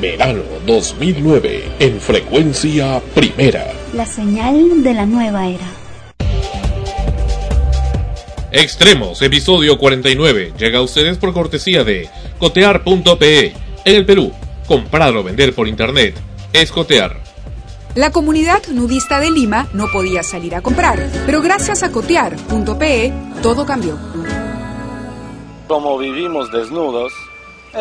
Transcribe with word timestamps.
Verano 0.00 0.42
2009 0.64 1.72
en 1.80 2.00
frecuencia 2.00 3.00
primera. 3.14 3.72
La 3.92 4.06
señal 4.06 4.82
de 4.82 4.94
la 4.94 5.06
nueva 5.06 5.48
era. 5.48 5.66
Extremos, 8.52 9.20
episodio 9.22 9.76
49. 9.76 10.52
Llega 10.58 10.78
a 10.78 10.82
ustedes 10.82 11.18
por 11.18 11.32
cortesía 11.32 11.84
de 11.84 12.08
cotear.pe. 12.38 13.52
En 13.84 13.96
el 13.96 14.06
Perú, 14.06 14.32
comprar 14.66 15.16
o 15.16 15.24
vender 15.24 15.54
por 15.54 15.66
internet 15.66 16.14
es 16.52 16.70
cotear. 16.70 17.20
La 17.94 18.12
comunidad 18.12 18.62
nudista 18.68 19.18
de 19.18 19.30
Lima 19.30 19.68
no 19.72 19.88
podía 19.92 20.22
salir 20.22 20.54
a 20.54 20.60
comprar, 20.60 21.10
pero 21.26 21.42
gracias 21.42 21.82
a 21.82 21.90
cotear.pe 21.90 23.12
todo 23.42 23.66
cambió. 23.66 23.98
Como 25.66 25.98
vivimos 25.98 26.50
desnudos, 26.52 27.12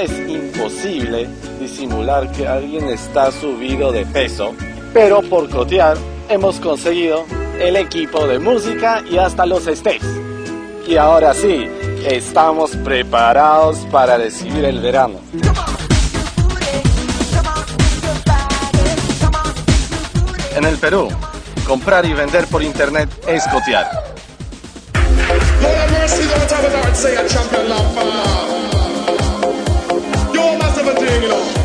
es 0.01 0.11
imposible 0.29 1.27
disimular 1.59 2.31
que 2.31 2.47
alguien 2.47 2.87
está 2.89 3.31
subido 3.31 3.91
de 3.91 4.05
peso, 4.05 4.53
pero 4.93 5.21
por 5.21 5.49
cotear 5.49 5.97
hemos 6.29 6.59
conseguido 6.59 7.25
el 7.59 7.75
equipo 7.75 8.27
de 8.27 8.37
música 8.37 9.03
y 9.09 9.17
hasta 9.17 9.45
los 9.45 9.65
stays. 9.65 10.03
Y 10.87 10.97
ahora 10.97 11.33
sí, 11.33 11.67
estamos 12.05 12.75
preparados 12.77 13.79
para 13.91 14.17
recibir 14.17 14.65
el 14.65 14.79
verano. 14.79 15.19
En 20.55 20.63
el 20.63 20.77
Perú, 20.77 21.09
comprar 21.65 22.05
y 22.05 22.13
vender 22.13 22.45
por 22.47 22.61
internet 22.63 23.09
es 23.27 23.47
cotear. 23.47 23.87
Frecuencia 31.17 31.56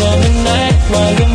summer 0.00 0.32
night, 0.44 0.74
while 0.90 1.29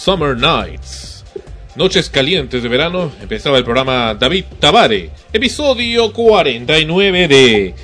Summer 0.00 0.34
Nights. 0.34 1.24
Noches 1.76 2.08
calientes 2.08 2.62
de 2.62 2.70
verano. 2.70 3.12
Empezaba 3.20 3.58
el 3.58 3.64
programa 3.64 4.14
David 4.14 4.46
Tabare. 4.58 5.10
Episodio 5.30 6.10
49 6.14 7.28
de 7.28 7.74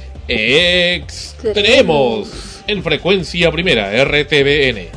Extremos. 0.96 2.62
En 2.66 2.82
frecuencia 2.82 3.52
primera, 3.52 3.90
RTBN. 4.02 4.88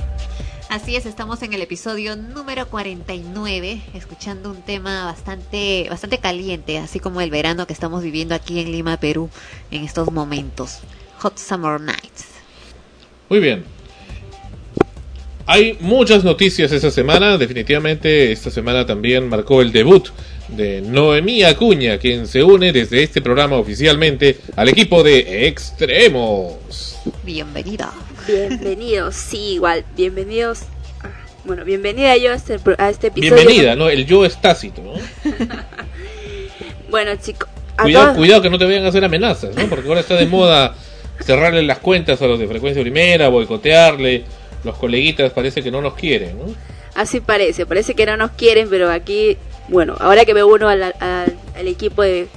Así 0.70 0.96
es, 0.96 1.06
estamos 1.06 1.44
en 1.44 1.52
el 1.52 1.62
episodio 1.62 2.16
número 2.16 2.70
49, 2.70 3.82
escuchando 3.96 4.50
un 4.50 4.62
tema 4.62 5.04
bastante, 5.04 5.88
bastante 5.90 6.20
caliente, 6.20 6.78
así 6.78 7.02
como 7.02 7.20
el 7.20 7.32
verano 7.32 7.68
que 7.68 7.74
estamos 7.74 8.02
viviendo 8.02 8.34
aquí 8.34 8.62
en 8.62 8.72
Lima, 8.72 8.96
Perú, 8.98 9.30
en 9.72 9.84
estos 9.84 10.10
momentos. 10.10 10.80
Hot 11.18 11.38
Summer 11.38 11.82
Nights. 11.82 12.28
Muy 13.28 13.42
bien. 13.42 13.79
Hay 15.52 15.76
muchas 15.80 16.24
noticias 16.24 16.72
esta 16.72 16.92
semana. 16.92 17.36
Definitivamente 17.40 18.32
esta 18.32 18.52
semana 18.52 18.86
también 18.86 19.28
marcó 19.28 19.64
el 19.64 19.72
debut 19.72 20.10
de 20.48 20.82
Noemí 20.82 21.42
Acuña, 21.44 21.98
quien 21.98 22.28
se 22.28 22.44
une 22.44 22.72
desde 22.72 23.02
este 23.02 23.20
programa 23.20 23.56
oficialmente 23.58 24.38
al 24.56 24.70
equipo 24.70 25.02
de 25.02 25.48
Extremos. 25.48 27.00
Bienvenida. 27.24 27.92
Bienvenidos, 28.28 29.16
sí, 29.16 29.54
igual, 29.56 29.84
bienvenidos. 29.98 30.60
ah, 31.02 31.08
Bueno, 31.46 31.66
bienvenida 31.66 32.16
yo 32.18 32.32
a 32.32 32.36
este, 32.36 32.60
pro- 32.60 32.76
a 32.78 32.92
este 32.92 33.08
episodio. 33.08 33.36
Bienvenida, 33.36 33.76
¿no? 33.76 33.90
El 33.90 34.06
yo 34.06 34.26
es 34.26 34.40
tácito, 34.40 34.84
¿no? 34.84 34.94
Bueno, 36.92 37.12
chicos, 37.22 37.50
Cuidado, 37.82 38.06
todos- 38.08 38.18
cuidado 38.18 38.42
que 38.44 38.50
no 38.52 38.58
te 38.60 38.66
vayan 38.66 38.84
a 38.86 38.90
hacer 38.90 39.04
amenazas, 39.04 39.56
¿no? 39.56 39.68
Porque 39.68 39.88
ahora 39.88 40.02
está 40.02 40.16
de 40.16 40.26
moda 40.28 40.76
cerrarle 41.24 41.64
las 41.64 41.80
cuentas 41.80 42.22
a 42.22 42.28
los 42.28 42.38
de 42.40 42.48
frecuencia 42.48 42.82
primera, 42.84 43.30
boicotearle. 43.30 44.24
Los 44.64 44.78
coleguitas 44.78 45.32
parece 45.32 45.62
que 45.64 45.72
no 45.72 45.82
nos 45.82 45.94
quieren, 45.96 46.38
¿no? 46.38 46.46
Así 46.96 47.20
parece, 47.22 47.66
parece 47.66 47.94
que 47.94 48.06
no 48.06 48.18
nos 48.18 48.32
quieren, 48.32 48.68
pero 48.70 48.92
aquí, 48.92 49.38
bueno, 49.70 49.96
ahora 50.00 50.26
que 50.26 50.34
me 50.34 50.44
uno 50.44 50.68
al, 50.68 50.82
al- 50.84 50.94
al 51.56 51.68
equipo 51.68 52.02
de 52.02 52.28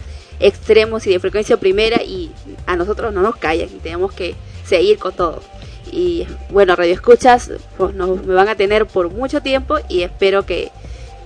extremos 0.41 1.07
y 1.07 1.11
de 1.11 1.21
frecuencia 1.21 1.57
primera 1.57 2.03
y 2.03 2.31
a 2.67 2.77
nosotros 2.77 3.13
no 3.13 3.23
nos 3.23 3.37
callan 3.37 3.69
y 3.69 3.79
tenemos 3.79 4.13
que 4.13 4.35
seguir 4.65 4.99
con 4.99 5.15
todo. 5.15 5.43
Y 5.91 6.27
bueno, 6.51 6.75
Radio 6.77 6.95
Escuchas 6.95 7.51
pues, 7.77 7.95
nos, 7.95 8.25
me 8.25 8.35
van 8.35 8.49
a 8.49 8.55
tener 8.55 8.87
por 8.87 9.11
mucho 9.11 9.41
tiempo 9.43 9.79
y 9.89 10.03
espero 10.03 10.45
que, 10.47 10.71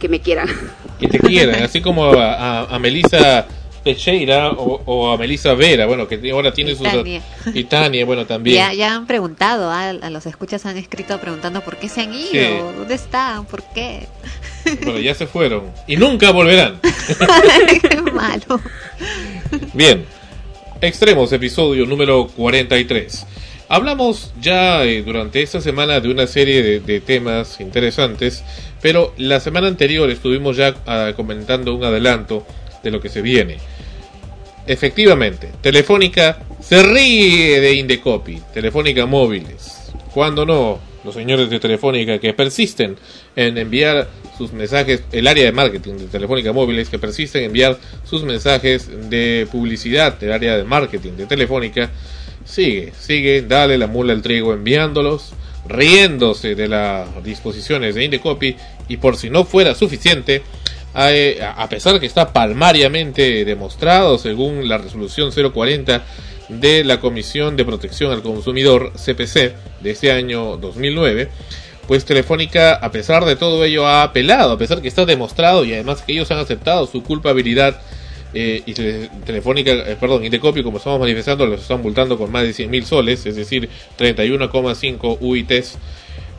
que 0.01 0.09
me 0.09 0.21
quieran. 0.21 0.49
Que 0.99 1.09
te 1.09 1.19
quieran, 1.19 1.63
así 1.63 1.83
como 1.83 2.07
a, 2.07 2.33
a, 2.63 2.75
a 2.75 2.79
Melissa 2.79 3.47
Teixeira 3.87 4.51
o, 4.51 4.83
o 4.85 5.13
a 5.13 5.17
Melissa 5.17 5.55
Vera, 5.55 5.87
bueno, 5.87 6.07
que 6.09 6.21
ahora 6.31 6.53
tiene 6.53 6.75
sus... 6.75 6.87
Y 7.55 7.65
Tania, 7.65 8.05
bueno, 8.05 8.27
también. 8.27 8.57
Ya, 8.57 8.73
ya 8.75 8.95
han 8.95 9.07
preguntado, 9.07 9.71
ah, 9.71 9.91
a 9.91 10.11
los 10.11 10.27
escuchas 10.27 10.67
han 10.67 10.77
escrito 10.77 11.19
preguntando 11.21 11.63
por 11.63 11.77
qué 11.77 11.89
se 11.89 12.03
han 12.03 12.13
ido, 12.13 12.31
Sí. 12.31 12.77
dónde 12.77 12.95
están, 12.95 13.45
por 13.47 13.63
qué. 13.75 14.07
Bueno, 14.83 14.99
ya 14.99 15.15
se 15.21 15.27
fueron. 15.27 15.65
Y 15.87 15.97
nunca 15.97 16.33
volverán. 16.33 16.81
Qué 17.81 18.01
malo. 18.13 18.61
Bien, 19.73 20.05
Extremos, 20.81 21.33
episodio 21.33 21.87
número 21.87 22.27
43. 22.37 23.27
Hablamos 23.69 24.33
ya 24.41 24.85
eh, 24.85 25.03
durante 25.03 25.43
esta 25.43 25.61
semana 25.63 26.01
de 26.01 26.11
una 26.11 26.27
serie 26.27 26.63
de, 26.63 26.81
de 26.81 27.01
temas 27.01 27.61
interesantes, 27.61 28.45
pero 28.83 29.15
la 29.17 29.41
semana 29.41 29.69
anterior 29.69 30.11
estuvimos 30.11 30.57
ya 30.59 30.75
ah, 30.87 31.13
comentando 31.17 31.75
un 31.75 31.83
adelanto 31.83 32.47
de 32.85 32.91
lo 32.91 33.01
que 33.01 33.09
se 33.09 33.23
viene. 33.23 33.57
Efectivamente, 34.67 35.53
Telefónica 35.61 36.41
se 36.61 36.83
ríe 36.83 37.61
de 37.61 37.75
Indecopy, 37.75 38.43
Telefónica 38.53 39.07
Móviles. 39.07 39.93
Cuando 40.13 40.45
no, 40.45 40.81
los 41.05 41.15
señores 41.15 41.49
de 41.49 41.61
Telefónica 41.61 42.19
que 42.19 42.33
persisten 42.33 42.97
en 43.37 43.59
enviar 43.59 44.09
sus 44.37 44.53
mensajes, 44.53 45.05
el 45.13 45.29
área 45.29 45.45
de 45.45 45.53
marketing 45.53 45.95
de 45.95 46.07
Telefónica 46.07 46.53
Móviles 46.53 46.89
que 46.89 46.99
persisten 46.99 47.43
en 47.43 47.47
enviar 47.49 47.79
sus 48.05 48.25
mensajes 48.25 48.91
de 49.09 49.47
publicidad 49.53 50.19
del 50.19 50.33
área 50.33 50.57
de 50.57 50.65
marketing 50.65 51.13
de 51.13 51.27
Telefónica, 51.27 51.91
sigue, 52.45 52.93
sigue, 52.99 53.43
dale 53.43 53.79
la 53.79 53.87
mula 53.87 54.13
al 54.13 54.23
trigo 54.23 54.53
enviándolos, 54.53 55.33
riéndose 55.69 56.55
de 56.55 56.69
las 56.69 57.23
disposiciones 57.25 57.95
de 57.95 58.05
Indecopy 58.05 58.57
y 58.89 58.97
por 58.97 59.17
si 59.17 59.31
no 59.31 59.45
fuera 59.45 59.75
suficiente, 59.75 60.43
a 60.97 61.69
pesar 61.69 62.01
que 62.01 62.07
está 62.07 62.33
palmariamente 62.33 63.45
demostrado 63.45 64.19
según 64.19 64.69
la 64.69 64.79
resolución 64.79 65.31
040 65.31 66.03
de 66.49 66.85
la 66.85 67.01
Comisión 67.01 67.57
de 67.57 67.65
Protección 67.65 68.13
al 68.13 68.23
Consumidor 68.23 68.93
CPC 68.95 69.55
de 69.81 69.91
este 69.91 70.13
año 70.13 70.57
2009, 70.57 71.29
pues 71.87 72.05
Telefónica, 72.05 72.75
a 72.75 72.91
pesar 72.91 73.25
de 73.25 73.37
todo 73.37 73.65
ello, 73.65 73.87
ha 73.87 74.03
apelado, 74.05 74.53
a 74.53 74.59
pesar 74.59 74.81
que 74.81 74.89
está 74.89 75.05
demostrado 75.05 75.65
y 75.65 75.73
además 75.75 76.03
que 76.03 76.13
ellos 76.13 76.31
han 76.31 76.39
aceptado 76.39 76.87
su 76.87 77.03
culpabilidad 77.03 77.81
eh, 78.35 78.63
y 78.67 78.75
Tele- 78.75 79.09
Telefónica, 79.25 79.73
eh, 79.73 79.97
perdón, 80.01 80.25
Indecopio, 80.25 80.63
como 80.65 80.79
estamos 80.79 80.99
manifestando, 81.01 81.47
los 81.47 81.61
están 81.63 81.83
multando 81.83 82.17
con 82.19 82.31
más 82.33 82.43
de 82.45 82.53
100 82.53 82.71
mil 82.71 82.85
soles, 82.85 83.25
es 83.27 83.37
decir, 83.37 83.69
31,5 83.99 85.19
UITs, 85.21 85.79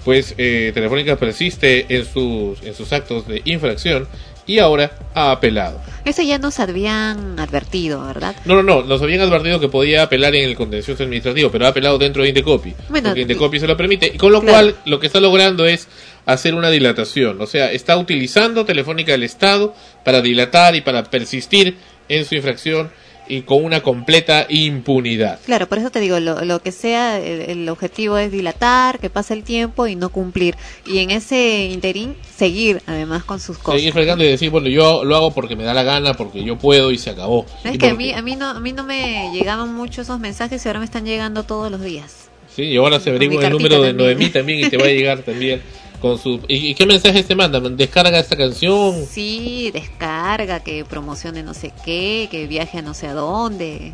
pues 0.03 0.35
eh, 0.37 0.71
Telefónica 0.73 1.15
persiste 1.17 1.85
en 1.89 2.05
sus, 2.05 2.61
en 2.63 2.73
sus 2.73 2.93
actos 2.93 3.27
de 3.27 3.41
infracción 3.45 4.07
y 4.47 4.59
ahora 4.59 4.91
ha 5.13 5.31
apelado. 5.31 5.79
Eso 6.05 6.21
ya 6.21 6.39
nos 6.39 6.59
habían 6.59 7.37
advertido, 7.37 8.05
¿verdad? 8.05 8.35
No, 8.45 8.55
no, 8.55 8.63
no, 8.63 8.81
nos 8.83 9.01
habían 9.01 9.21
advertido 9.21 9.59
que 9.59 9.67
podía 9.67 10.03
apelar 10.03 10.33
en 10.35 10.45
el 10.45 10.55
contencioso 10.55 11.03
administrativo, 11.03 11.51
pero 11.51 11.65
ha 11.65 11.69
apelado 11.69 11.97
dentro 11.97 12.23
de 12.23 12.29
Indecopy, 12.29 12.73
Bueno, 12.89 13.09
porque 13.09 13.21
Indecopy 13.21 13.59
se 13.59 13.67
lo 13.67 13.75
permite, 13.75 14.07
y 14.07 14.17
con 14.17 14.31
lo 14.31 14.39
claro. 14.39 14.53
cual 14.53 14.75
lo 14.85 14.99
que 14.99 15.07
está 15.07 15.19
logrando 15.19 15.65
es 15.65 15.89
hacer 16.25 16.55
una 16.55 16.69
dilatación, 16.69 17.41
o 17.41 17.45
sea, 17.45 17.71
está 17.71 17.97
utilizando 17.97 18.63
Telefónica 18.65 19.11
del 19.11 19.23
Estado 19.23 19.75
para 20.05 20.21
dilatar 20.21 20.75
y 20.75 20.81
para 20.81 21.03
persistir 21.03 21.77
en 22.07 22.23
su 22.23 22.35
infracción 22.35 22.89
y 23.29 23.41
con 23.41 23.63
una 23.63 23.81
completa 23.81 24.45
impunidad. 24.49 25.39
Claro, 25.45 25.67
por 25.67 25.77
eso 25.77 25.89
te 25.89 25.99
digo, 25.99 26.19
lo, 26.19 26.43
lo 26.45 26.61
que 26.61 26.71
sea, 26.71 27.19
el, 27.19 27.41
el 27.41 27.69
objetivo 27.69 28.17
es 28.17 28.31
dilatar, 28.31 28.99
que 28.99 29.09
pase 29.09 29.33
el 29.33 29.43
tiempo 29.43 29.87
y 29.87 29.95
no 29.95 30.09
cumplir. 30.09 30.55
Y 30.85 30.99
en 30.99 31.11
ese 31.11 31.65
interín, 31.71 32.15
seguir 32.35 32.81
además 32.85 33.23
con 33.23 33.39
sus 33.39 33.57
cosas. 33.57 33.79
Seguir 33.79 33.93
fregando 33.93 34.23
y 34.23 34.27
decir, 34.27 34.49
bueno, 34.49 34.67
yo 34.69 35.03
lo 35.03 35.15
hago 35.15 35.31
porque 35.33 35.55
me 35.55 35.63
da 35.63 35.73
la 35.73 35.83
gana, 35.83 36.13
porque 36.13 36.43
yo 36.43 36.57
puedo 36.57 36.91
y 36.91 36.97
se 36.97 37.09
acabó. 37.09 37.45
Es 37.63 37.75
Y 37.75 37.77
que 37.77 37.87
a 37.87 37.89
porque- 37.89 38.03
mí, 38.03 38.13
a, 38.13 38.21
mí 38.21 38.35
no, 38.35 38.49
a 38.49 38.59
mí 38.59 38.73
no 38.73 38.83
me 38.83 39.29
llegaban 39.33 39.73
mucho 39.73 40.01
esos 40.01 40.19
mensajes 40.19 40.63
y 40.65 40.69
ahora 40.69 40.79
me 40.79 40.85
están 40.85 41.05
llegando 41.05 41.43
todos 41.43 41.71
los 41.71 41.81
días. 41.81 42.29
Sí, 42.55 42.63
y 42.63 42.77
ahora 42.77 42.99
se 42.99 43.11
averigua 43.11 43.45
el 43.45 43.51
número 43.51 43.81
de 43.81 43.89
también. 43.89 43.97
Noemí 44.17 44.29
también 44.29 44.59
y 44.65 44.69
te 44.69 44.77
va 44.77 44.85
a 44.85 44.89
llegar 44.89 45.19
también 45.19 45.61
con 46.01 46.17
su... 46.19 46.39
¿Y, 46.47 46.73
qué 46.75 46.85
mensajes 46.85 47.25
te 47.25 47.35
mandan? 47.35 47.75
Descarga 47.75 48.19
esta 48.19 48.35
canción. 48.35 49.05
Sí, 49.05 49.71
descarga, 49.73 50.59
que 50.61 50.85
promocione 50.85 51.43
no 51.43 51.53
sé 51.53 51.71
qué, 51.83 52.27
que 52.29 52.47
viaje 52.47 52.79
a 52.79 52.81
no 52.81 52.93
sé 52.93 53.07
a 53.07 53.13
dónde. 53.13 53.93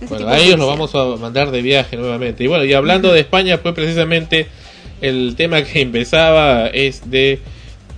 Ese 0.00 0.06
Bueno, 0.06 0.28
a 0.28 0.38
ellos 0.38 0.58
lo 0.58 0.66
publicidad. 0.66 0.98
vamos 1.00 1.18
a 1.18 1.20
mandar 1.20 1.50
de 1.50 1.62
viaje 1.62 1.96
nuevamente. 1.96 2.44
Y 2.44 2.46
bueno, 2.46 2.64
y 2.64 2.72
hablando 2.72 3.12
de 3.12 3.20
España, 3.20 3.58
pues 3.62 3.74
precisamente 3.74 4.48
el 5.00 5.34
tema 5.36 5.62
que 5.62 5.80
empezaba 5.82 6.68
es 6.68 7.10
de 7.10 7.40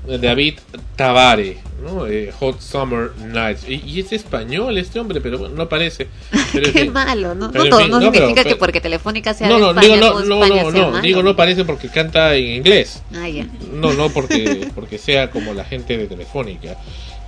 David 0.06 0.55
Tabare, 0.97 1.58
¿no? 1.82 2.06
Eh, 2.06 2.32
Hot 2.38 2.61
Summer 2.61 3.11
Nights. 3.26 3.69
Y, 3.69 3.82
y 3.87 4.00
es 4.00 4.12
español 4.12 4.79
este 4.79 4.99
hombre, 5.00 5.20
pero 5.20 5.38
bueno, 5.38 5.55
no 5.55 5.62
aparece. 5.64 6.06
Pero 6.53 6.67
en 6.69 6.73
Qué 6.73 6.81
fin. 6.82 6.93
malo, 6.93 7.35
¿no? 7.35 7.50
Pero 7.50 7.64
no 7.64 7.64
en 7.64 7.70
todo, 7.70 7.81
fin, 7.81 7.91
no 7.91 8.00
no, 8.00 8.12
pero- 8.12 8.26
significa 8.26 8.49
que 8.49 8.56
porque 8.56 8.81
Telefónica 8.81 9.35
sea 9.35 9.49
No, 9.49 9.55
de 9.56 9.61
no, 9.61 9.70
España, 9.70 9.94
digo 9.94 10.20
no, 10.20 10.25
no, 10.25 10.44
España 10.44 10.62
no, 10.62 10.70
sea 10.70 10.81
no, 10.82 10.91
malo. 10.91 11.03
digo 11.03 11.23
no 11.23 11.31
aparece 11.31 11.64
porque 11.64 11.88
canta 11.88 12.35
en 12.35 12.47
inglés. 12.56 13.03
Ah, 13.14 13.29
ya. 13.29 13.47
No, 13.73 13.93
no 13.94 14.08
porque, 14.11 14.69
porque 14.75 14.99
sea 14.99 15.31
como 15.31 15.53
la 15.55 15.64
gente 15.64 15.97
de 15.99 16.06
Telefónica, 16.06 16.76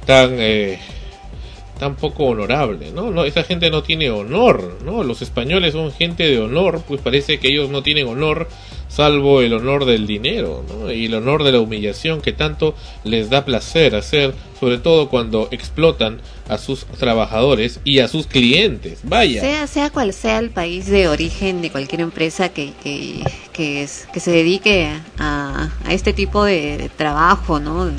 tan, 0.07 0.31
eh, 0.39 0.79
tan 1.79 1.97
poco 1.97 2.25
honorable, 2.27 2.91
¿no? 2.93 3.11
no 3.11 3.25
Esa 3.25 3.43
gente 3.45 3.71
no 3.71 3.83
tiene 3.83 4.11
honor, 4.11 4.79
¿no? 4.85 5.03
Los 5.05 5.23
españoles 5.23 5.73
son 5.73 5.93
gente 5.93 6.25
de 6.29 6.39
honor, 6.41 6.83
pues 6.87 7.01
parece 7.01 7.39
que 7.39 7.49
ellos 7.49 7.71
no 7.71 7.83
tienen 7.83 8.07
honor 8.09 8.49
salvo 8.89 9.43
el 9.43 9.53
honor 9.53 9.85
del 9.85 10.07
dinero, 10.07 10.65
¿no? 10.69 10.91
Y 10.91 11.05
el 11.07 11.15
honor 11.15 11.45
de 11.45 11.53
la 11.53 11.61
humillación 11.61 12.21
que 12.23 12.33
tanto 12.33 12.75
les 13.05 13.29
da 13.29 13.45
placer 13.45 13.95
hacer, 13.95 14.35
sobre 14.59 14.79
todo 14.79 15.09
cuando 15.11 15.49
explotan 15.51 16.21
a 16.49 16.57
sus 16.57 16.87
trabajadores 16.87 17.81
y 17.85 17.99
a 17.99 18.09
sus 18.09 18.27
clientes. 18.27 19.01
Vaya. 19.03 19.43
Sea, 19.43 19.67
sea 19.67 19.91
cual 19.91 20.13
sea 20.15 20.39
el 20.39 20.49
país 20.51 20.87
de 20.87 21.07
origen 21.09 21.61
de 21.61 21.71
cualquier 21.71 22.01
empresa 22.01 22.49
que, 22.49 22.73
que, 22.83 23.23
que, 23.53 23.83
es- 23.83 24.09
que 24.13 24.21
se 24.21 24.31
dedique 24.31 24.89
a, 25.19 25.71
a 25.85 25.93
este 25.93 26.13
tipo 26.15 26.43
de 26.45 26.91
trabajo, 26.97 27.61
¿no? 27.61 27.91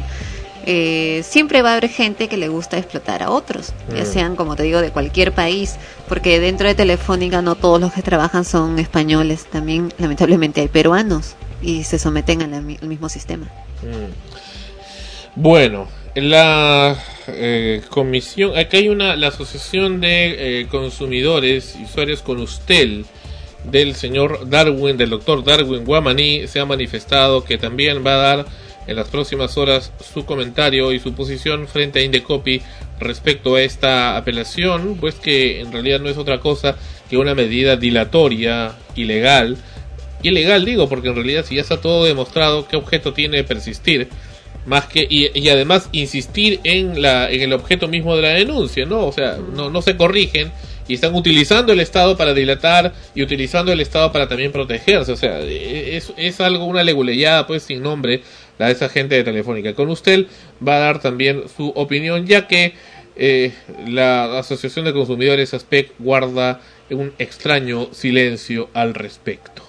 Eh, 0.66 1.24
siempre 1.24 1.62
va 1.62 1.70
a 1.70 1.78
haber 1.78 1.90
gente 1.90 2.28
que 2.28 2.38
le 2.38 2.48
gusta 2.48 2.78
explotar 2.78 3.24
a 3.24 3.30
otros, 3.32 3.74
ya 3.96 4.04
Mm. 4.04 4.06
sean, 4.06 4.36
como 4.36 4.56
te 4.56 4.64
digo, 4.64 4.82
de 4.82 4.92
cualquier 4.92 5.32
país, 5.32 5.78
porque 6.08 6.40
dentro 6.40 6.68
de 6.68 6.76
Telefónica 6.76 7.42
no 7.42 7.56
todos 7.56 7.80
los 7.80 7.94
que 7.94 8.02
trabajan 8.02 8.46
son 8.46 8.78
españoles, 8.78 9.46
también 9.46 9.94
lamentablemente 9.98 10.62
hay 10.62 10.68
peruanos 10.68 11.36
y 11.62 11.84
se 11.84 11.98
someten 11.98 12.42
al 12.42 12.62
mismo 12.62 13.10
sistema. 13.10 13.46
Mm. 13.82 14.12
Bueno, 15.36 15.88
la 16.16 16.98
eh, 17.28 17.82
comisión, 17.90 18.58
acá 18.58 18.78
hay 18.78 18.90
una, 18.90 19.16
la 19.16 19.28
asociación 19.28 20.02
de 20.02 20.62
eh, 20.62 20.68
consumidores 20.68 21.76
y 21.80 21.86
usuarios 21.86 22.22
con 22.22 22.40
Ustel 22.40 23.06
del 23.64 23.96
señor 23.96 24.50
Darwin, 24.50 24.98
del 24.98 25.12
doctor 25.12 25.44
Darwin 25.44 25.86
Guamaní, 25.86 26.48
se 26.48 26.60
ha 26.60 26.66
manifestado 26.66 27.44
que 27.44 27.58
también 27.58 28.06
va 28.06 28.14
a 28.14 28.18
dar 28.18 28.46
en 28.90 28.96
las 28.96 29.08
próximas 29.08 29.58
horas 29.58 29.92
su 30.14 30.26
comentario 30.26 30.92
y 30.92 31.00
su 31.00 31.14
posición 31.14 31.68
frente 31.68 32.00
a 32.00 32.04
Indecopy 32.04 32.62
respecto 33.00 33.56
a 33.56 33.62
esta 33.62 34.18
apelación, 34.18 34.98
pues 35.00 35.16
que 35.16 35.62
en 35.62 35.72
realidad 35.72 36.00
no 36.00 36.10
es 36.10 36.18
otra 36.18 36.40
cosa 36.40 36.76
que 37.10 37.18
una 37.18 37.36
medida 37.36 37.76
dilatoria, 37.76 38.76
ilegal, 38.96 39.58
ilegal 40.24 40.66
digo, 40.66 40.90
porque 40.90 41.10
en 41.10 41.16
realidad 41.16 41.46
si 41.46 41.56
ya 41.56 41.62
está 41.62 41.80
todo 41.80 42.06
demostrado, 42.06 42.68
¿qué 42.68 42.78
objeto 42.78 43.14
tiene 43.14 43.44
persistir? 43.44 44.10
Más 44.66 44.86
que, 44.86 45.08
y, 45.10 45.50
además 45.50 45.90
insistir 45.92 46.60
en, 46.64 47.02
la, 47.02 47.32
en 47.32 47.42
el 47.42 47.54
objeto 47.54 47.88
mismo 47.88 48.16
de 48.16 48.22
la 48.24 48.30
denuncia, 48.30 48.86
¿no? 48.86 49.06
O 49.06 49.12
sea, 49.12 49.38
no, 49.56 49.70
no 49.70 49.82
se 49.82 49.96
corrigen 49.96 50.52
y 50.90 50.96
están 50.96 51.16
utilizando 51.16 51.72
el 51.72 51.80
Estado 51.80 52.18
para 52.18 52.34
dilatar 52.34 52.94
y 53.14 53.22
utilizando 53.22 53.72
el 53.72 53.80
Estado 53.80 54.12
para 54.12 54.28
también 54.28 54.52
protegerse. 54.52 55.12
O 55.12 55.16
sea, 55.16 55.40
es, 55.40 56.12
es 56.18 56.42
algo, 56.42 56.66
una 56.66 56.84
leguleyada, 56.84 57.46
pues, 57.48 57.64
sin 57.64 57.82
nombre, 57.82 58.22
la 58.60 58.68
de 58.68 58.74
esa 58.74 58.90
gente 58.90 59.16
de 59.16 59.24
Telefónica. 59.24 59.74
Con 59.74 59.90
usted 59.90 60.28
va 60.66 60.76
a 60.76 60.80
dar 60.80 61.02
también 61.02 61.46
su 61.56 61.70
opinión, 61.70 62.28
ya 62.28 62.48
que 62.48 62.76
eh, 63.16 63.54
la 63.88 64.38
Asociación 64.38 64.86
de 64.86 64.94
Consumidores 64.94 65.54
ASPEC 65.54 65.94
guarda 65.98 66.62
un 66.92 67.14
extraño 67.18 67.88
silencio 67.94 68.70
al 68.74 68.94
respecto. 68.94 69.64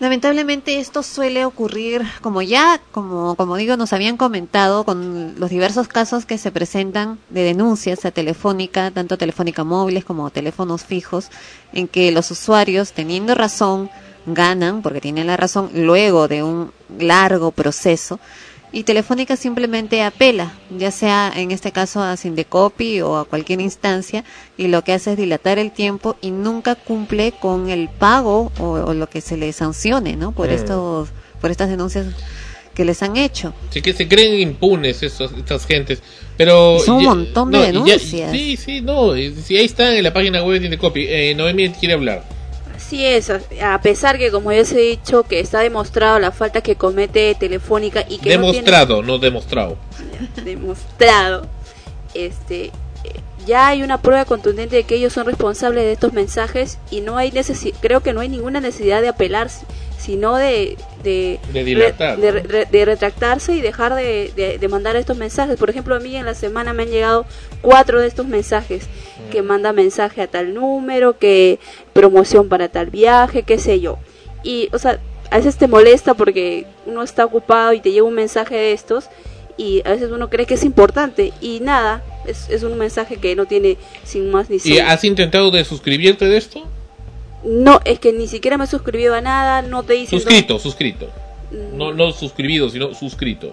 Lamentablemente 0.00 0.78
esto 0.78 1.02
suele 1.02 1.44
ocurrir, 1.44 2.02
como 2.20 2.40
ya, 2.40 2.80
como, 2.92 3.34
como 3.34 3.56
digo, 3.56 3.76
nos 3.76 3.92
habían 3.92 4.16
comentado 4.16 4.84
con 4.84 5.34
los 5.40 5.50
diversos 5.50 5.88
casos 5.88 6.24
que 6.24 6.38
se 6.38 6.52
presentan 6.52 7.18
de 7.30 7.42
denuncias 7.42 8.04
a 8.04 8.12
Telefónica, 8.12 8.92
tanto 8.92 9.18
Telefónica 9.18 9.64
móviles 9.64 10.04
como 10.04 10.30
teléfonos 10.30 10.84
fijos, 10.84 11.30
en 11.72 11.88
que 11.88 12.12
los 12.12 12.30
usuarios, 12.30 12.92
teniendo 12.92 13.34
razón, 13.34 13.90
ganan, 14.26 14.82
porque 14.82 15.00
tienen 15.00 15.26
la 15.26 15.36
razón, 15.36 15.70
luego 15.74 16.28
de 16.28 16.42
un 16.42 16.72
largo 16.98 17.50
proceso. 17.52 18.18
Y 18.70 18.82
Telefónica 18.84 19.36
simplemente 19.36 20.02
apela, 20.02 20.52
ya 20.76 20.90
sea 20.90 21.32
en 21.34 21.52
este 21.52 21.72
caso 21.72 22.02
a 22.02 22.18
Sindecopi 22.18 23.00
o 23.00 23.16
a 23.16 23.24
cualquier 23.24 23.62
instancia, 23.62 24.24
y 24.58 24.68
lo 24.68 24.84
que 24.84 24.92
hace 24.92 25.12
es 25.12 25.16
dilatar 25.16 25.58
el 25.58 25.70
tiempo 25.72 26.16
y 26.20 26.30
nunca 26.32 26.74
cumple 26.74 27.32
con 27.32 27.70
el 27.70 27.88
pago 27.88 28.52
o, 28.58 28.64
o 28.64 28.92
lo 28.92 29.08
que 29.08 29.22
se 29.22 29.38
le 29.38 29.52
sancione, 29.54 30.16
¿no? 30.16 30.32
Por 30.32 30.48
Mm. 30.48 30.52
estos, 30.52 31.08
por 31.40 31.50
estas 31.50 31.70
denuncias 31.70 32.06
que 32.74 32.84
les 32.84 33.02
han 33.02 33.16
hecho. 33.16 33.54
Sí, 33.70 33.80
que 33.80 33.94
se 33.94 34.06
creen 34.06 34.38
impunes 34.38 35.02
esos, 35.02 35.32
estas 35.32 35.64
gentes. 35.66 36.02
Pero. 36.36 36.78
Son 36.78 36.96
un 36.96 37.02
ya- 37.02 37.08
montón 37.08 37.50
de 37.50 37.58
no, 37.58 37.64
y 37.64 37.66
ya- 37.90 37.96
denuncias. 37.96 38.30
sí, 38.32 38.56
sí, 38.58 38.80
no. 38.82 39.14
Si 39.14 39.56
ahí 39.56 39.64
está 39.64 39.96
en 39.96 40.04
la 40.04 40.12
página 40.12 40.44
web 40.44 40.60
de 40.60 40.76
Copy. 40.78 41.06
Eh, 41.08 41.34
Noemí 41.34 41.70
quiere 41.70 41.94
hablar. 41.94 42.22
Así 42.88 43.04
es, 43.04 43.28
a 43.30 43.80
pesar 43.82 44.16
que 44.16 44.30
como 44.30 44.50
ya 44.50 44.64
se 44.64 44.78
he 44.78 44.82
dicho 44.92 45.22
que 45.24 45.40
está 45.40 45.60
demostrado 45.60 46.18
la 46.18 46.32
falta 46.32 46.62
que 46.62 46.76
comete 46.76 47.34
Telefónica 47.34 48.02
y 48.08 48.16
que 48.16 48.30
Demostrado, 48.30 49.02
no 49.02 49.18
demostrado. 49.18 49.76
no 50.22 50.26
tiene 50.34 50.50
demostrado, 50.52 51.46
este, 52.14 52.70
ya 53.46 53.68
hay 53.68 53.82
una 53.82 54.00
prueba 54.00 54.24
contundente 54.24 54.76
de 54.76 54.84
que 54.84 54.94
ellos 54.94 55.12
son 55.12 55.26
responsables 55.26 55.84
de 55.84 55.92
estos 55.92 56.14
mensajes 56.14 56.78
y 56.90 57.02
no 57.02 57.18
hay 57.18 57.30
necesi 57.30 57.72
creo 57.72 58.00
que 58.00 58.14
no 58.14 58.20
hay 58.20 58.30
ninguna 58.30 58.58
necesidad 58.60 59.02
de 59.02 59.08
apelar, 59.08 59.50
si- 59.50 59.66
sino 59.98 60.36
de 60.36 60.78
de, 61.02 61.38
De 61.52 61.64
dilatar, 61.64 62.16
de, 62.18 62.32
¿no? 62.32 62.40
re- 62.48 62.66
de 62.70 62.84
retractarse 62.86 63.52
y 63.52 63.60
dejar 63.60 63.94
de, 63.94 64.66
mandar 64.70 64.96
estos 64.96 65.16
mensajes. 65.16 65.56
Por 65.58 65.70
ejemplo, 65.70 65.94
a 65.94 66.00
mí 66.00 66.16
en 66.16 66.24
la 66.24 66.34
semana 66.34 66.72
me 66.72 66.84
han 66.84 66.88
llegado 66.90 67.26
cuatro 67.62 68.00
de 68.00 68.06
estos 68.08 68.26
mensajes. 68.26 68.84
Que 69.28 69.42
manda 69.42 69.72
mensaje 69.72 70.22
a 70.22 70.26
tal 70.26 70.54
número, 70.54 71.18
que 71.18 71.58
promoción 71.92 72.48
para 72.48 72.68
tal 72.68 72.90
viaje, 72.90 73.42
qué 73.42 73.58
sé 73.58 73.80
yo. 73.80 73.98
Y, 74.42 74.68
o 74.72 74.78
sea, 74.78 75.00
a 75.30 75.36
veces 75.36 75.56
te 75.56 75.68
molesta 75.68 76.14
porque 76.14 76.66
uno 76.86 77.02
está 77.02 77.24
ocupado 77.24 77.72
y 77.72 77.80
te 77.80 77.92
llega 77.92 78.04
un 78.04 78.14
mensaje 78.14 78.54
de 78.54 78.72
estos 78.72 79.08
y 79.56 79.82
a 79.84 79.90
veces 79.90 80.10
uno 80.10 80.30
cree 80.30 80.46
que 80.46 80.54
es 80.54 80.64
importante 80.64 81.32
y 81.40 81.60
nada, 81.60 82.02
es, 82.26 82.48
es 82.48 82.62
un 82.62 82.78
mensaje 82.78 83.16
que 83.16 83.34
no 83.34 83.46
tiene 83.46 83.76
sin 84.04 84.30
más 84.30 84.48
ni 84.48 84.56
¿Y 84.56 84.60
sin. 84.60 84.80
has 84.82 85.04
intentado 85.04 85.50
de 85.50 85.64
suscribirte 85.64 86.26
de 86.26 86.36
esto? 86.36 86.66
No, 87.44 87.80
es 87.84 87.98
que 87.98 88.12
ni 88.12 88.26
siquiera 88.26 88.56
me 88.56 88.64
he 88.64 88.66
suscribido 88.68 89.14
a 89.14 89.20
nada, 89.20 89.62
no 89.62 89.82
te 89.82 89.94
dicen... 89.94 90.18
Suscrito, 90.18 90.58
suscrito. 90.58 91.08
Mm, 91.50 91.76
No, 91.76 91.92
no 91.92 92.12
suscribido, 92.12 92.68
sino 92.70 92.94
suscrito. 92.94 93.52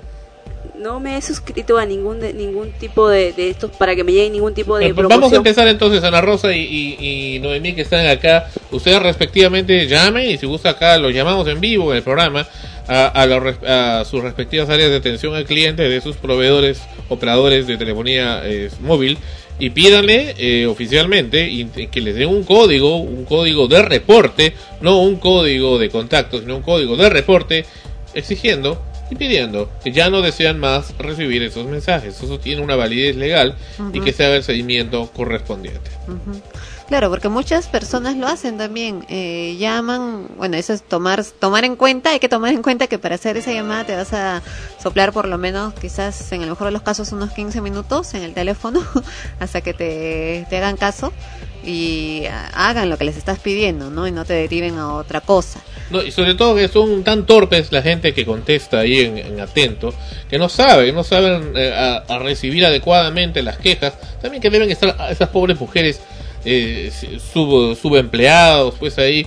No 0.79 0.99
me 0.99 1.17
he 1.17 1.21
suscrito 1.21 1.77
a 1.77 1.85
ningún 1.85 2.19
de, 2.19 2.33
ningún 2.33 2.71
tipo 2.73 3.07
de, 3.09 3.33
de 3.33 3.49
estos 3.49 3.71
para 3.71 3.95
que 3.95 4.03
me 4.03 4.11
llegue 4.11 4.29
ningún 4.29 4.53
tipo 4.53 4.77
de 4.77 4.85
pues 4.85 4.93
promoción. 4.95 5.21
vamos 5.21 5.33
a 5.33 5.37
empezar 5.37 5.67
entonces, 5.67 6.03
Ana 6.03 6.21
Rosa 6.21 6.53
y, 6.55 6.61
y, 6.99 7.35
y 7.35 7.39
Noemí 7.39 7.73
que 7.73 7.81
están 7.81 8.05
acá. 8.07 8.49
Ustedes 8.71 9.01
respectivamente 9.01 9.87
llamen 9.87 10.29
y 10.29 10.37
si 10.37 10.45
gusta 10.45 10.71
acá 10.71 10.97
los 10.97 11.13
llamamos 11.13 11.47
en 11.47 11.59
vivo 11.59 11.91
en 11.91 11.97
el 11.97 12.03
programa 12.03 12.47
a, 12.87 13.07
a, 13.07 13.39
res- 13.39 13.63
a 13.67 14.05
sus 14.05 14.21
respectivas 14.21 14.69
áreas 14.69 14.89
de 14.91 14.97
atención 14.97 15.33
al 15.33 15.45
cliente 15.45 15.83
de 15.89 16.01
sus 16.01 16.17
proveedores, 16.17 16.81
operadores 17.09 17.65
de 17.67 17.77
telefonía 17.77 18.41
eh, 18.43 18.69
móvil 18.81 19.17
y 19.57 19.69
pídanle 19.71 20.35
eh, 20.37 20.67
oficialmente 20.67 21.49
y- 21.49 21.65
que 21.87 22.01
les 22.01 22.15
den 22.15 22.27
un 22.29 22.43
código, 22.43 22.97
un 22.97 23.25
código 23.25 23.67
de 23.67 23.81
reporte, 23.81 24.53
no 24.81 24.99
un 24.99 25.15
código 25.15 25.79
de 25.79 25.89
contacto, 25.89 26.39
sino 26.39 26.57
un 26.57 26.61
código 26.61 26.95
de 26.97 27.09
reporte 27.09 27.65
exigiendo 28.13 28.81
y 29.09 29.15
pidiendo 29.15 29.69
que 29.83 29.91
ya 29.91 30.09
no 30.09 30.21
desean 30.21 30.59
más 30.59 30.97
recibir 30.97 31.43
esos 31.43 31.65
mensajes. 31.67 32.21
Eso 32.21 32.39
tiene 32.39 32.61
una 32.61 32.75
validez 32.75 33.15
legal 33.15 33.55
y 33.93 34.01
que 34.01 34.13
se 34.13 34.25
haga 34.25 34.35
el 34.35 34.43
seguimiento 34.43 35.09
correspondiente. 35.13 35.91
Claro, 36.87 37.09
porque 37.09 37.29
muchas 37.29 37.67
personas 37.67 38.15
lo 38.15 38.27
hacen 38.27 38.59
también, 38.59 39.05
eh, 39.09 39.55
llaman, 39.57 40.27
bueno, 40.37 40.55
eso 40.55 40.71
es 40.71 40.83
tomar 40.83 41.23
tomar 41.23 41.65
en 41.65 41.75
cuenta, 41.75 42.11
hay 42.11 42.19
que 42.19 42.29
tomar 42.29 42.53
en 42.53 42.61
cuenta 42.61 42.85
que 42.85 42.99
para 42.99 43.15
hacer 43.15 43.37
esa 43.37 43.51
llamada 43.51 43.85
te 43.85 43.95
vas 43.95 44.13
a 44.13 44.43
soplar 44.81 45.11
por 45.11 45.27
lo 45.27 45.39
menos, 45.39 45.73
quizás 45.73 46.31
en 46.31 46.43
el 46.43 46.49
mejor 46.49 46.67
de 46.67 46.71
los 46.71 46.83
casos, 46.83 47.11
unos 47.11 47.31
15 47.31 47.59
minutos 47.61 48.13
en 48.13 48.21
el 48.21 48.35
teléfono 48.35 48.83
hasta 49.39 49.61
que 49.61 49.73
te, 49.73 50.45
te 50.47 50.57
hagan 50.57 50.77
caso 50.77 51.11
y 51.65 52.25
hagan 52.53 52.89
lo 52.89 52.97
que 52.97 53.05
les 53.05 53.17
estás 53.17 53.39
pidiendo, 53.39 53.89
¿no? 53.89 54.07
Y 54.07 54.11
no 54.11 54.25
te 54.25 54.33
deriven 54.33 54.77
a 54.77 54.93
otra 54.93 55.21
cosa. 55.21 55.61
No, 55.89 56.01
y 56.01 56.11
sobre 56.11 56.33
todo 56.33 56.55
que 56.55 56.67
son 56.67 57.03
tan 57.03 57.25
torpes 57.25 57.71
la 57.71 57.81
gente 57.81 58.13
que 58.13 58.25
contesta 58.25 58.79
ahí 58.79 59.01
en, 59.01 59.17
en 59.17 59.39
atento, 59.39 59.93
que 60.29 60.37
no 60.37 60.49
saben, 60.49 60.93
no 60.95 61.03
saben 61.03 61.53
eh, 61.55 62.03
a, 62.07 62.19
recibir 62.19 62.65
adecuadamente 62.65 63.43
las 63.43 63.57
quejas. 63.57 63.93
También 64.21 64.41
que 64.41 64.49
deben 64.49 64.71
estar 64.71 64.95
esas 65.09 65.29
pobres 65.29 65.59
mujeres 65.59 65.99
eh, 66.45 66.91
sub, 67.33 67.75
subempleados, 67.75 68.75
pues 68.79 68.97
ahí, 68.97 69.25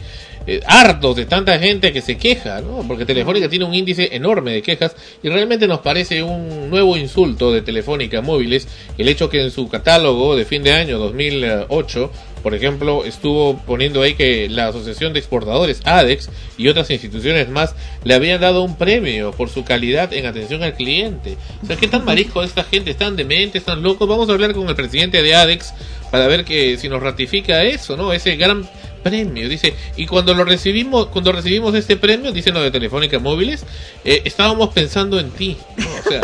eh, 0.50 0.62
hartos 0.66 1.14
de 1.16 1.26
tanta 1.26 1.58
gente 1.58 1.92
que 1.92 2.00
se 2.00 2.16
queja, 2.16 2.62
¿no? 2.62 2.82
Porque 2.88 3.04
Telefónica 3.04 3.50
tiene 3.50 3.66
un 3.66 3.74
índice 3.74 4.08
enorme 4.12 4.52
de 4.52 4.62
quejas 4.62 4.96
y 5.22 5.28
realmente 5.28 5.66
nos 5.66 5.80
parece 5.80 6.22
un 6.22 6.70
nuevo 6.70 6.96
insulto 6.96 7.52
de 7.52 7.60
Telefónica 7.60 8.22
Móviles 8.22 8.66
el 8.96 9.08
hecho 9.08 9.28
que 9.28 9.42
en 9.42 9.50
su 9.50 9.68
catálogo 9.68 10.36
de 10.36 10.46
fin 10.46 10.62
de 10.62 10.72
año 10.72 10.98
2008 10.98 12.10
por 12.42 12.54
ejemplo, 12.54 13.04
estuvo 13.04 13.58
poniendo 13.58 14.02
ahí 14.02 14.14
que 14.14 14.48
la 14.48 14.68
Asociación 14.68 15.12
de 15.12 15.18
Exportadores, 15.18 15.80
ADEX, 15.84 16.30
y 16.56 16.68
otras 16.68 16.90
instituciones 16.90 17.48
más 17.48 17.74
le 18.04 18.14
habían 18.14 18.40
dado 18.40 18.62
un 18.62 18.76
premio 18.76 19.32
por 19.32 19.48
su 19.48 19.64
calidad 19.64 20.12
en 20.12 20.26
atención 20.26 20.62
al 20.62 20.74
cliente. 20.74 21.36
O 21.62 21.66
sea, 21.66 21.76
¿qué 21.76 21.88
tan 21.88 22.04
marisco 22.04 22.42
esta 22.42 22.64
gente? 22.64 22.90
¿Están 22.90 23.16
dementes? 23.16 23.62
¿Están 23.62 23.82
locos? 23.82 24.08
Vamos 24.08 24.28
a 24.28 24.32
hablar 24.32 24.54
con 24.54 24.68
el 24.68 24.74
presidente 24.74 25.22
de 25.22 25.34
ADEX 25.34 25.72
para 26.10 26.26
ver 26.26 26.44
que 26.44 26.76
si 26.76 26.88
nos 26.88 27.02
ratifica 27.02 27.62
eso, 27.62 27.96
¿no? 27.96 28.12
Ese 28.12 28.36
gran 28.36 28.68
premio, 29.02 29.48
dice, 29.48 29.74
y 29.96 30.06
cuando 30.06 30.34
lo 30.34 30.44
recibimos, 30.44 31.06
cuando 31.06 31.32
recibimos 31.32 31.74
este 31.74 31.96
premio, 31.96 32.32
dicen 32.32 32.54
lo 32.54 32.62
de 32.62 32.70
Telefónica 32.70 33.18
Móviles, 33.18 33.64
eh, 34.04 34.22
estábamos 34.24 34.70
pensando 34.70 35.20
en 35.20 35.30
ti, 35.30 35.56
¿no? 35.76 35.86
O 35.86 36.08
sea, 36.08 36.20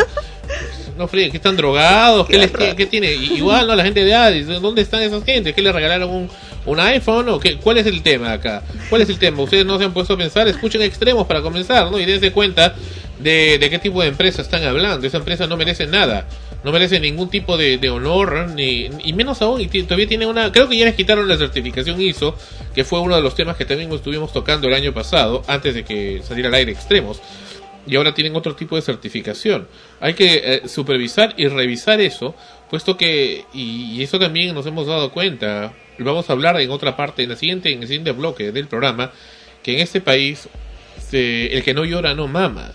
no 0.97 1.07
fríen, 1.07 1.31
que 1.31 1.37
están 1.37 1.55
drogados, 1.55 2.27
¿qué, 2.27 2.37
les, 2.37 2.51
qué, 2.51 2.75
qué 2.75 2.85
tiene? 2.85 3.11
Igual, 3.13 3.67
¿no? 3.67 3.75
La 3.75 3.83
gente 3.83 4.03
de 4.03 4.13
Addis, 4.13 4.47
¿dónde 4.47 4.81
están 4.81 5.01
esas 5.01 5.23
gente? 5.23 5.53
¿Qué 5.53 5.61
le 5.61 5.71
regalaron 5.71 6.09
un, 6.09 6.29
un 6.65 6.79
iPhone? 6.79 7.29
¿O 7.29 7.39
qué? 7.39 7.57
¿Cuál 7.57 7.77
es 7.77 7.85
el 7.85 8.01
tema 8.01 8.33
acá? 8.33 8.63
¿Cuál 8.89 9.01
es 9.01 9.09
el 9.09 9.17
tema? 9.19 9.41
Ustedes 9.41 9.65
no 9.65 9.77
se 9.77 9.85
han 9.85 9.93
puesto 9.93 10.13
a 10.13 10.17
pensar, 10.17 10.47
escuchen 10.47 10.81
extremos 10.81 11.27
para 11.27 11.41
comenzar, 11.41 11.91
¿no? 11.91 11.99
Y 11.99 12.05
dense 12.05 12.31
cuenta 12.31 12.75
de, 13.19 13.57
de 13.57 13.69
qué 13.69 13.79
tipo 13.79 14.01
de 14.01 14.07
empresa 14.07 14.41
están 14.41 14.63
hablando. 14.63 15.05
Esa 15.05 15.17
empresa 15.17 15.47
no 15.47 15.57
merece 15.57 15.87
nada, 15.87 16.27
no 16.63 16.71
merece 16.71 16.99
ningún 16.99 17.29
tipo 17.29 17.57
de, 17.57 17.77
de 17.77 17.89
honor, 17.89 18.49
ni, 18.55 18.89
y 19.03 19.13
menos 19.13 19.41
aún, 19.41 19.61
y 19.61 19.67
todavía 19.67 20.07
tiene 20.07 20.25
una, 20.25 20.51
creo 20.51 20.67
que 20.67 20.77
ya 20.77 20.85
les 20.85 20.95
quitaron 20.95 21.27
la 21.27 21.37
certificación 21.37 22.01
ISO, 22.01 22.35
que 22.73 22.83
fue 22.83 22.99
uno 22.99 23.15
de 23.15 23.21
los 23.21 23.35
temas 23.35 23.55
que 23.55 23.65
también 23.65 23.91
estuvimos 23.91 24.33
tocando 24.33 24.67
el 24.67 24.73
año 24.73 24.93
pasado, 24.93 25.43
antes 25.47 25.75
de 25.75 25.83
que 25.83 26.21
saliera 26.23 26.49
al 26.49 26.55
aire 26.55 26.71
extremos 26.71 27.21
y 27.87 27.95
ahora 27.95 28.13
tienen 28.13 28.35
otro 28.35 28.55
tipo 28.55 28.75
de 28.75 28.81
certificación. 28.81 29.67
Hay 29.99 30.13
que 30.13 30.41
eh, 30.43 30.67
supervisar 30.67 31.33
y 31.37 31.47
revisar 31.47 32.01
eso, 32.01 32.35
puesto 32.69 32.97
que, 32.97 33.45
y, 33.53 34.01
eso 34.01 34.19
también 34.19 34.53
nos 34.55 34.65
hemos 34.65 34.87
dado 34.87 35.11
cuenta, 35.11 35.73
vamos 35.99 36.29
a 36.29 36.33
hablar 36.33 36.59
en 36.59 36.71
otra 36.71 36.95
parte, 36.95 37.23
en, 37.23 37.29
la 37.29 37.35
siguiente, 37.35 37.71
en 37.71 37.81
el 37.81 37.87
siguiente 37.87 38.11
bloque 38.11 38.51
del 38.51 38.67
programa, 38.67 39.11
que 39.63 39.73
en 39.73 39.79
este 39.79 40.01
país 40.01 40.47
se- 41.09 41.55
el 41.55 41.63
que 41.63 41.73
no 41.73 41.85
llora 41.85 42.13
no 42.15 42.27
mama. 42.27 42.73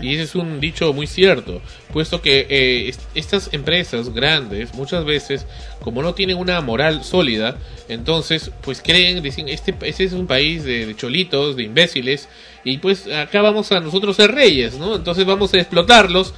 Y 0.00 0.14
ese 0.14 0.22
es 0.22 0.34
un 0.36 0.60
dicho 0.60 0.92
muy 0.92 1.08
cierto, 1.08 1.60
puesto 1.92 2.22
que 2.22 2.46
eh, 2.48 2.88
est- 2.88 3.00
estas 3.16 3.52
empresas 3.52 4.14
grandes 4.14 4.74
muchas 4.74 5.04
veces, 5.04 5.44
como 5.80 6.02
no 6.02 6.14
tienen 6.14 6.36
una 6.38 6.60
moral 6.60 7.02
sólida, 7.02 7.56
entonces 7.88 8.52
pues 8.60 8.80
creen, 8.80 9.20
dicen, 9.24 9.48
este, 9.48 9.74
este 9.82 10.04
es 10.04 10.12
un 10.12 10.28
país 10.28 10.62
de, 10.62 10.86
de 10.86 10.94
cholitos, 10.94 11.56
de 11.56 11.64
imbéciles, 11.64 12.28
y 12.64 12.78
pues 12.78 13.06
acá 13.06 13.42
vamos 13.42 13.72
a 13.72 13.80
nosotros 13.80 14.16
ser 14.16 14.32
reyes, 14.32 14.74
¿no? 14.78 14.96
Entonces 14.96 15.24
vamos 15.24 15.52
a 15.54 15.58
explotarlos, 15.58 16.34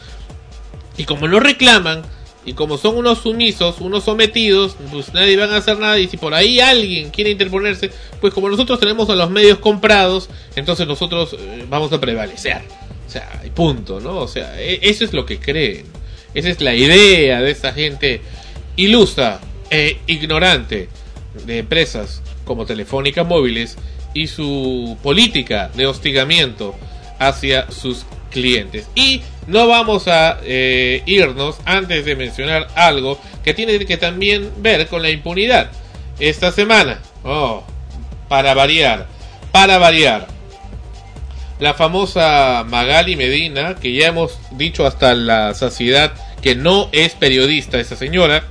y 0.97 1.05
como 1.05 1.29
no 1.29 1.41
reclaman, 1.41 2.03
y 2.47 2.53
como 2.53 2.77
son 2.77 2.97
unos 2.97 3.19
sumisos, 3.19 3.81
unos 3.81 4.05
sometidos, 4.05 4.77
pues 4.91 5.13
nadie 5.15 5.37
van 5.37 5.51
a 5.51 5.57
hacer 5.57 5.79
nada. 5.79 5.99
Y 5.99 6.09
si 6.09 6.17
por 6.17 6.35
ahí 6.35 6.61
alguien 6.61 7.11
quiere 7.11 7.31
interponerse, 7.31 7.91
pues 8.21 8.35
como 8.35 8.51
nosotros 8.51 8.79
tenemos 8.79 9.09
a 9.09 9.15
los 9.15 9.31
medios 9.31 9.59
comprados, 9.59 10.29
entonces 10.55 10.87
nosotros 10.87 11.35
eh, 11.39 11.65
vamos 11.69 11.93
a 11.93 12.01
prevalecer. 12.01 12.63
O 13.07 13.11
sea, 13.11 13.43
punto, 13.55 14.01
¿no? 14.01 14.19
O 14.19 14.29
sea, 14.29 14.61
e- 14.61 14.81
eso 14.83 15.05
es 15.05 15.13
lo 15.13 15.25
que 15.25 15.39
creen. 15.39 15.87
Esa 16.35 16.51
es 16.51 16.61
la 16.61 16.75
idea 16.75 17.41
de 17.41 17.51
esta 17.51 17.73
gente 17.73 18.21
ilusa 18.77 19.41
e 19.71 19.99
ignorante 20.07 20.89
de 21.47 21.59
empresas 21.59 22.23
como 22.45 22.67
Telefónica 22.67 23.25
Móviles 23.25 23.77
y 24.15 24.29
su 24.29 24.97
política 25.03 25.71
de 25.75 25.87
hostigamiento 25.87 26.75
hacia 27.19 27.71
sus 27.71 28.07
clientes. 28.31 28.89
Y 28.95 29.23
no 29.47 29.67
vamos 29.67 30.09
a 30.09 30.39
eh, 30.43 31.03
irnos 31.07 31.57
antes 31.65 32.05
de 32.05 32.17
mencionar 32.17 32.69
algo 32.75 33.21
que 33.45 33.55
tiene 33.55 33.79
que 33.85 33.97
también 33.97 34.51
ver 34.59 34.87
con 34.87 35.03
la 35.03 35.11
impunidad. 35.11 35.71
Esta 36.19 36.53
semana, 36.53 37.01
oh, 37.25 37.65
para 38.29 38.55
variar, 38.55 39.07
para 39.53 39.79
variar, 39.79 40.29
la 41.59 41.75
famosa 41.75 42.65
Magali 42.67 43.17
Medina, 43.17 43.77
que 43.77 43.93
ya 43.93 44.09
hemos 44.09 44.39
dicho 44.53 44.87
hasta 44.87 45.15
la 45.15 45.55
saciedad 45.55 46.13
que 46.43 46.55
no 46.55 46.89
es 46.93 47.15
periodista 47.15 47.79
esa 47.79 47.97
señora, 47.97 48.45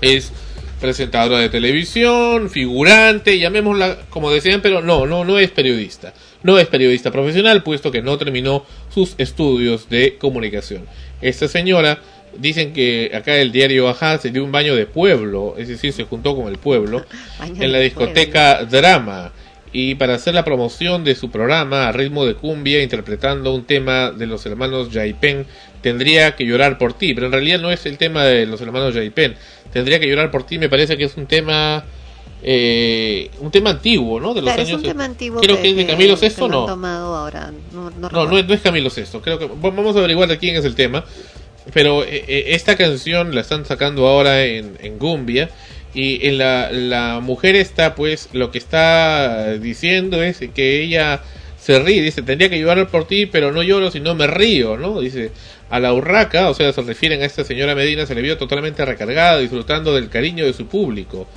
es 0.00 0.32
presentadora 0.80 1.38
de 1.38 1.48
televisión, 1.48 2.50
figurante, 2.50 3.38
llamémosla 3.38 3.98
como 4.08 4.30
decían, 4.30 4.60
pero 4.62 4.82
no, 4.82 5.06
no, 5.06 5.24
no 5.24 5.38
es 5.38 5.50
periodista. 5.50 6.12
No 6.42 6.58
es 6.58 6.66
periodista 6.66 7.10
profesional, 7.10 7.62
puesto 7.62 7.92
que 7.92 8.02
no 8.02 8.16
terminó 8.16 8.64
sus 8.92 9.14
estudios 9.18 9.88
de 9.90 10.16
comunicación. 10.16 10.86
Esta 11.20 11.48
señora, 11.48 12.00
dicen 12.38 12.72
que 12.72 13.10
acá 13.14 13.36
el 13.36 13.52
diario 13.52 13.88
Ajá 13.88 14.18
se 14.18 14.30
dio 14.30 14.42
un 14.44 14.52
baño 14.52 14.74
de 14.74 14.86
pueblo, 14.86 15.54
es 15.58 15.68
decir, 15.68 15.92
se 15.92 16.04
juntó 16.04 16.34
con 16.34 16.48
el 16.48 16.58
pueblo, 16.58 17.04
Baño 17.38 17.62
en 17.62 17.72
la 17.72 17.78
discoteca 17.78 18.64
Drama. 18.64 19.32
Y 19.72 19.94
para 19.94 20.14
hacer 20.14 20.34
la 20.34 20.44
promoción 20.44 21.04
de 21.04 21.14
su 21.14 21.30
programa 21.30 21.86
a 21.86 21.92
ritmo 21.92 22.26
de 22.26 22.34
cumbia, 22.34 22.82
interpretando 22.82 23.54
un 23.54 23.64
tema 23.64 24.10
de 24.10 24.26
los 24.26 24.44
hermanos 24.44 24.90
Yaipen, 24.90 25.46
tendría 25.80 26.34
que 26.34 26.44
llorar 26.44 26.76
por 26.76 26.94
ti. 26.94 27.14
Pero 27.14 27.26
en 27.26 27.32
realidad 27.32 27.60
no 27.60 27.70
es 27.70 27.86
el 27.86 27.96
tema 27.96 28.24
de 28.24 28.46
los 28.46 28.60
hermanos 28.60 28.94
Yaipen. 28.94 29.36
Tendría 29.72 30.00
que 30.00 30.06
llorar 30.08 30.30
por 30.30 30.44
ti, 30.44 30.58
me 30.58 30.68
parece 30.68 30.96
que 30.96 31.04
es 31.04 31.16
un 31.16 31.26
tema. 31.26 31.84
eh, 32.42 33.30
un 33.40 33.50
tema 33.50 33.70
antiguo, 33.70 34.18
¿no? 34.18 34.32
De 34.32 34.40
los 34.40 34.44
Claro, 34.48 34.62
es 34.62 34.68
años. 34.68 34.80
un 34.80 34.88
tema 34.88 35.04
antiguo 35.04 35.40
creo 35.42 35.60
que 35.60 35.70
es 35.70 35.76
de 35.76 35.86
Camilo 35.86 36.18
que 36.18 36.26
han 36.26 36.50
¿no? 36.50 36.64
tomado 36.66 37.14
ahora. 37.16 37.52
No, 37.72 37.90
no 37.90 37.90
No, 37.90 38.08
recuerdo. 38.08 38.30
no 38.30 38.38
es, 38.38 38.46
no 38.48 38.54
es 38.54 38.60
Camilo 38.62 38.88
Sesto. 38.90 39.20
Creo 39.20 39.38
que 39.38 39.46
va- 39.46 39.54
vamos 39.70 39.94
a 39.94 39.98
averiguar 39.98 40.28
de 40.28 40.38
quién 40.38 40.56
es 40.56 40.64
el 40.64 40.74
tema. 40.74 41.04
Pero 41.74 42.02
eh, 42.02 42.24
eh, 42.26 42.44
esta 42.48 42.76
canción 42.76 43.34
la 43.34 43.42
están 43.42 43.66
sacando 43.66 44.06
ahora 44.08 44.44
en, 44.46 44.76
en 44.80 44.98
Gumbia. 44.98 45.50
Y 45.92 46.26
en 46.28 46.38
la, 46.38 46.70
la 46.72 47.20
mujer 47.20 47.56
está, 47.56 47.94
pues, 47.94 48.28
lo 48.32 48.50
que 48.50 48.58
está 48.58 49.54
diciendo 49.58 50.22
es 50.22 50.38
que 50.54 50.82
ella 50.82 51.20
se 51.60 51.78
ríe. 51.80 52.00
Dice, 52.00 52.22
tendría 52.22 52.48
que 52.48 52.58
llorar 52.58 52.88
por 52.88 53.06
ti, 53.06 53.26
pero 53.26 53.52
no 53.52 53.62
lloro, 53.62 53.90
sino 53.90 54.14
me 54.14 54.26
río, 54.26 54.76
¿no? 54.78 55.00
Dice, 55.00 55.30
a 55.70 55.78
la 55.78 55.94
urraca, 55.94 56.50
o 56.50 56.54
sea, 56.54 56.72
se 56.72 56.82
refieren 56.82 57.22
a 57.22 57.24
esta 57.24 57.44
señora 57.44 57.76
Medina, 57.76 58.04
se 58.04 58.14
le 58.14 58.22
vio 58.22 58.36
totalmente 58.36 58.84
recargada, 58.84 59.38
disfrutando 59.38 59.94
del 59.94 60.08
cariño 60.08 60.44
de 60.44 60.52
su 60.52 60.66
público. 60.66 61.28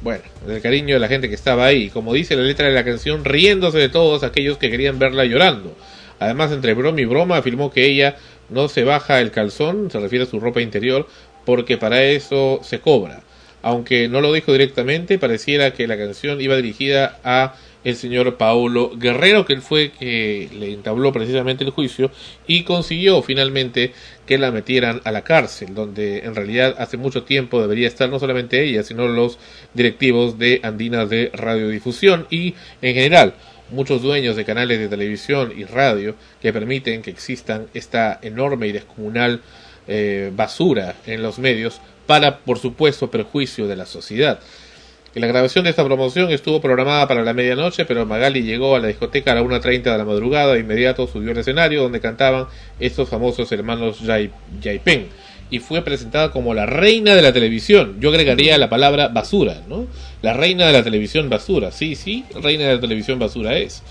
Bueno, 0.00 0.22
del 0.46 0.60
cariño 0.60 0.94
de 0.94 1.00
la 1.00 1.08
gente 1.08 1.28
que 1.28 1.34
estaba 1.34 1.66
ahí. 1.66 1.90
Como 1.90 2.14
dice 2.14 2.34
la 2.34 2.42
letra 2.42 2.66
de 2.66 2.74
la 2.74 2.84
canción, 2.84 3.24
riéndose 3.24 3.78
de 3.78 3.90
todos 3.90 4.22
aquellos 4.22 4.58
que 4.58 4.70
querían 4.70 4.98
verla 4.98 5.24
llorando. 5.24 5.76
Además, 6.18 6.50
entre 6.52 6.72
broma 6.74 7.00
y 7.00 7.04
broma, 7.04 7.36
afirmó 7.36 7.70
que 7.70 7.86
ella 7.86 8.16
no 8.48 8.68
se 8.68 8.84
baja 8.84 9.20
el 9.20 9.30
calzón, 9.30 9.90
se 9.90 10.00
refiere 10.00 10.24
a 10.24 10.28
su 10.28 10.40
ropa 10.40 10.62
interior, 10.62 11.06
porque 11.44 11.76
para 11.76 12.02
eso 12.02 12.60
se 12.62 12.80
cobra. 12.80 13.22
Aunque 13.62 14.08
no 14.08 14.20
lo 14.20 14.32
dijo 14.32 14.52
directamente, 14.52 15.18
pareciera 15.18 15.72
que 15.72 15.86
la 15.86 15.96
canción 15.96 16.40
iba 16.40 16.56
dirigida 16.56 17.18
a 17.24 17.54
el 17.84 17.96
señor 17.96 18.36
Paulo 18.36 18.92
Guerrero, 18.96 19.44
que 19.44 19.52
él 19.52 19.62
fue 19.62 19.92
que 19.92 20.48
le 20.52 20.72
entabló 20.72 21.12
precisamente 21.12 21.64
el 21.64 21.70
juicio 21.70 22.10
y 22.46 22.64
consiguió 22.64 23.22
finalmente 23.22 23.92
que 24.26 24.38
la 24.38 24.50
metieran 24.50 25.02
a 25.04 25.12
la 25.12 25.22
cárcel, 25.22 25.74
donde 25.74 26.20
en 26.20 26.34
realidad 26.34 26.74
hace 26.78 26.96
mucho 26.96 27.24
tiempo 27.24 27.60
debería 27.60 27.86
estar 27.86 28.08
no 28.08 28.18
solamente 28.18 28.64
ella, 28.64 28.82
sino 28.82 29.06
los 29.06 29.38
directivos 29.74 30.38
de 30.38 30.60
Andinas 30.62 31.10
de 31.10 31.30
Radiodifusión 31.34 32.26
y 32.30 32.54
en 32.80 32.94
general 32.94 33.34
muchos 33.70 34.02
dueños 34.02 34.36
de 34.36 34.44
canales 34.44 34.78
de 34.78 34.88
televisión 34.88 35.52
y 35.56 35.64
radio 35.64 36.14
que 36.40 36.52
permiten 36.52 37.02
que 37.02 37.10
existan 37.10 37.66
esta 37.74 38.18
enorme 38.22 38.68
y 38.68 38.72
descomunal 38.72 39.40
eh, 39.86 40.30
basura 40.34 40.96
en 41.06 41.22
los 41.22 41.38
medios 41.38 41.80
para, 42.06 42.38
por 42.38 42.58
supuesto, 42.58 43.10
perjuicio 43.10 43.66
de 43.66 43.76
la 43.76 43.86
sociedad. 43.86 44.40
La 45.14 45.28
grabación 45.28 45.62
de 45.62 45.70
esta 45.70 45.84
promoción 45.84 46.32
estuvo 46.32 46.60
programada 46.60 47.06
para 47.06 47.22
la 47.22 47.32
medianoche, 47.32 47.84
pero 47.84 48.04
Magali 48.04 48.42
llegó 48.42 48.74
a 48.74 48.80
la 48.80 48.88
discoteca 48.88 49.30
a 49.30 49.36
la 49.36 49.42
1.30 49.42 49.82
de 49.82 49.98
la 49.98 50.04
madrugada, 50.04 50.54
de 50.54 50.60
inmediato 50.60 51.06
subió 51.06 51.30
al 51.30 51.38
escenario 51.38 51.82
donde 51.82 52.00
cantaban 52.00 52.46
estos 52.80 53.08
famosos 53.08 53.52
hermanos 53.52 54.00
Yai, 54.00 54.32
Yaipen 54.60 55.06
y 55.50 55.60
fue 55.60 55.82
presentada 55.82 56.32
como 56.32 56.52
la 56.52 56.66
reina 56.66 57.14
de 57.14 57.22
la 57.22 57.32
televisión. 57.32 58.00
Yo 58.00 58.08
agregaría 58.08 58.58
la 58.58 58.68
palabra 58.68 59.06
basura, 59.06 59.62
¿no? 59.68 59.86
La 60.20 60.32
reina 60.32 60.66
de 60.66 60.72
la 60.72 60.82
televisión 60.82 61.30
basura. 61.30 61.70
Sí, 61.70 61.94
sí, 61.94 62.24
reina 62.42 62.64
de 62.64 62.74
la 62.74 62.80
televisión 62.80 63.20
basura 63.20 63.56
es. 63.56 63.84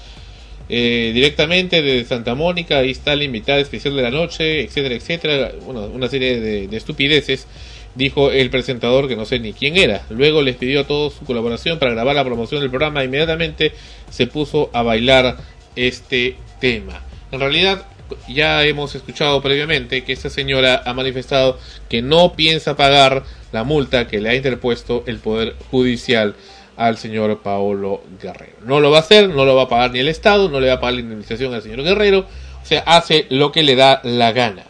Eh, 0.68 1.12
directamente 1.14 1.82
de 1.82 2.04
Santa 2.04 2.36
Mónica, 2.36 2.80
ahí 2.80 2.92
está 2.92 3.16
la 3.16 3.24
invitada 3.24 3.60
especial 3.60 3.96
de 3.96 4.02
la 4.02 4.12
noche, 4.12 4.62
etcétera, 4.62 4.96
etcétera. 4.96 5.52
Bueno, 5.66 5.86
una 5.86 6.10
serie 6.10 6.68
de 6.68 6.76
estupideces, 6.76 7.48
dijo 7.96 8.32
el 8.32 8.50
presentador 8.50 9.08
que 9.08 9.16
no 9.16 9.26
sé 9.26 9.40
ni 9.40 9.54
quién 9.54 9.78
era. 9.78 10.06
Luego 10.10 10.42
les 10.42 10.56
pidió 10.56 10.82
a 10.82 10.88
todos 10.88 11.14
su 11.14 11.26
colaboración 11.26 11.80
para 11.80 11.92
grabar 11.92 12.16
la 12.16 12.24
promoción 12.24 12.62
del 12.62 12.70
programa. 12.70 13.04
Inmediatamente 13.04 13.74
se 14.10 14.28
puso 14.28 14.70
a 14.74 14.84
bailar 14.84 15.38
este 15.76 16.38
tema. 16.60 17.02
En 17.32 17.40
realidad, 17.40 17.86
ya 18.28 18.64
hemos 18.64 18.96
escuchado 18.96 19.42
previamente 19.42 20.04
que 20.04 20.14
esta 20.14 20.30
señora 20.30 20.84
ha 20.86 20.94
manifestado 20.94 21.58
que 21.90 22.02
no 22.02 22.34
piensa 22.34 22.76
pagar 22.76 23.24
la 23.52 23.64
multa 23.64 24.08
que 24.08 24.22
le 24.22 24.30
ha 24.30 24.36
interpuesto 24.36 25.04
el 25.08 25.18
Poder 25.18 25.56
Judicial 25.72 26.36
al 26.76 26.98
señor 26.98 27.42
Paolo 27.42 28.04
Guerrero. 28.22 28.58
No 28.66 28.80
lo 28.80 28.92
va 28.92 28.98
a 28.98 29.02
hacer, 29.02 29.30
no 29.30 29.46
lo 29.46 29.56
va 29.56 29.64
a 29.64 29.70
pagar 29.70 29.92
ni 29.92 30.00
el 30.00 30.08
Estado, 30.08 30.50
no 30.50 30.60
le 30.60 30.68
va 30.68 30.74
a 30.74 30.80
pagar 30.80 30.96
la 30.96 31.02
indemnización 31.02 31.54
al 31.54 31.62
señor 31.62 31.84
Guerrero, 31.84 32.28
o 32.62 32.66
sea, 32.66 32.82
hace 32.86 33.28
lo 33.30 33.52
que 33.52 33.64
le 33.64 33.76
da 33.76 34.02
la 34.04 34.32
gana. 34.32 34.64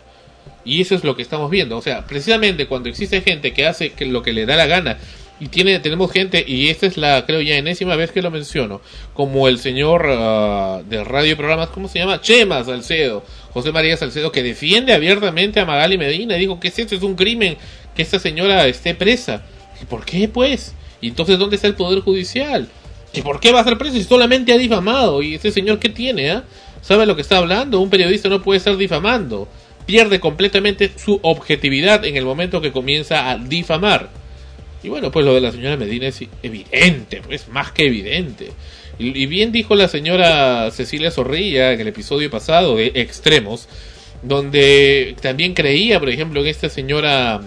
Y 0.65 0.81
eso 0.81 0.95
es 0.95 1.03
lo 1.03 1.15
que 1.15 1.21
estamos 1.21 1.49
viendo, 1.51 1.77
o 1.77 1.81
sea, 1.81 2.05
precisamente 2.05 2.67
cuando 2.67 2.89
existe 2.89 3.21
gente 3.21 3.53
que 3.53 3.67
hace 3.67 3.93
lo 3.99 4.21
que 4.21 4.33
le 4.33 4.45
da 4.45 4.55
la 4.55 4.65
gana 4.65 4.97
y 5.39 5.47
tiene 5.47 5.79
tenemos 5.79 6.11
gente 6.11 6.43
y 6.47 6.69
esta 6.69 6.85
es 6.85 6.95
la 6.95 7.25
creo 7.25 7.41
ya 7.41 7.55
enésima 7.55 7.95
vez 7.95 8.11
que 8.11 8.21
lo 8.21 8.31
menciono, 8.31 8.79
como 9.13 9.47
el 9.47 9.59
señor 9.59 10.05
ah, 10.07 10.81
de 10.87 11.03
radio 11.03 11.33
y 11.33 11.35
programas, 11.35 11.69
¿cómo 11.69 11.89
se 11.89 11.99
llama? 11.99 12.21
Chema 12.21 12.63
Salcedo, 12.63 13.25
José 13.51 13.71
María 13.71 13.97
Salcedo 13.97 14.31
que 14.31 14.43
defiende 14.43 14.93
abiertamente 14.93 15.59
a 15.59 15.65
Magali 15.65 15.97
Medina, 15.97 16.35
digo 16.35 16.59
que 16.59 16.69
esto 16.69 16.95
es 16.95 17.03
un 17.03 17.15
crimen 17.15 17.57
que 17.95 18.01
esta 18.01 18.19
señora 18.19 18.67
esté 18.67 18.95
presa. 18.95 19.43
¿Y 19.81 19.85
por 19.85 20.05
qué 20.05 20.27
pues? 20.27 20.73
¿Y 21.01 21.09
entonces 21.09 21.37
dónde 21.37 21.55
está 21.57 21.67
el 21.67 21.75
poder 21.75 22.01
judicial? 22.01 22.67
¿Y 23.13 23.21
por 23.21 23.39
qué 23.39 23.51
va 23.51 23.59
a 23.59 23.63
ser 23.63 23.77
preso 23.77 23.95
si 23.95 24.03
solamente 24.03 24.53
ha 24.53 24.57
difamado? 24.57 25.21
¿Y 25.21 25.35
ese 25.35 25.51
señor 25.51 25.79
qué 25.79 25.89
tiene? 25.89 26.31
ah? 26.31 26.43
¿Sabe 26.81 27.05
lo 27.05 27.15
que 27.15 27.21
está 27.21 27.37
hablando? 27.37 27.79
Un 27.79 27.89
periodista 27.89 28.29
no 28.29 28.41
puede 28.41 28.57
estar 28.57 28.75
difamando. 28.75 29.47
Pierde 29.85 30.19
completamente 30.19 30.91
su 30.95 31.19
objetividad 31.21 32.05
en 32.05 32.17
el 32.17 32.25
momento 32.25 32.61
que 32.61 32.71
comienza 32.71 33.29
a 33.29 33.37
difamar. 33.37 34.09
Y 34.83 34.89
bueno, 34.89 35.11
pues 35.11 35.25
lo 35.25 35.33
de 35.33 35.41
la 35.41 35.51
señora 35.51 35.77
Medina 35.77 36.07
es 36.07 36.21
evidente, 36.41 37.21
pues 37.21 37.47
más 37.47 37.71
que 37.71 37.85
evidente. 37.85 38.51
Y, 38.99 39.25
bien 39.25 39.51
dijo 39.51 39.75
la 39.75 39.87
señora 39.87 40.69
Cecilia 40.71 41.09
Zorrilla 41.09 41.71
en 41.71 41.81
el 41.81 41.87
episodio 41.87 42.29
pasado 42.29 42.75
de 42.75 42.91
Extremos, 42.95 43.67
donde 44.21 45.15
también 45.21 45.53
creía, 45.53 45.99
por 45.99 46.09
ejemplo, 46.09 46.41
en 46.41 46.47
esta 46.47 46.69
señora 46.69 47.41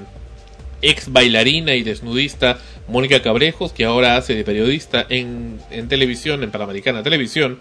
ex 0.82 1.12
bailarina 1.12 1.74
y 1.74 1.82
desnudista 1.82 2.58
Mónica 2.88 3.22
Cabrejos, 3.22 3.72
que 3.72 3.84
ahora 3.84 4.16
hace 4.16 4.34
de 4.34 4.44
periodista 4.44 5.06
en, 5.08 5.58
en 5.70 5.88
televisión, 5.88 6.42
en 6.42 6.50
Panamericana 6.50 7.02
Televisión, 7.02 7.58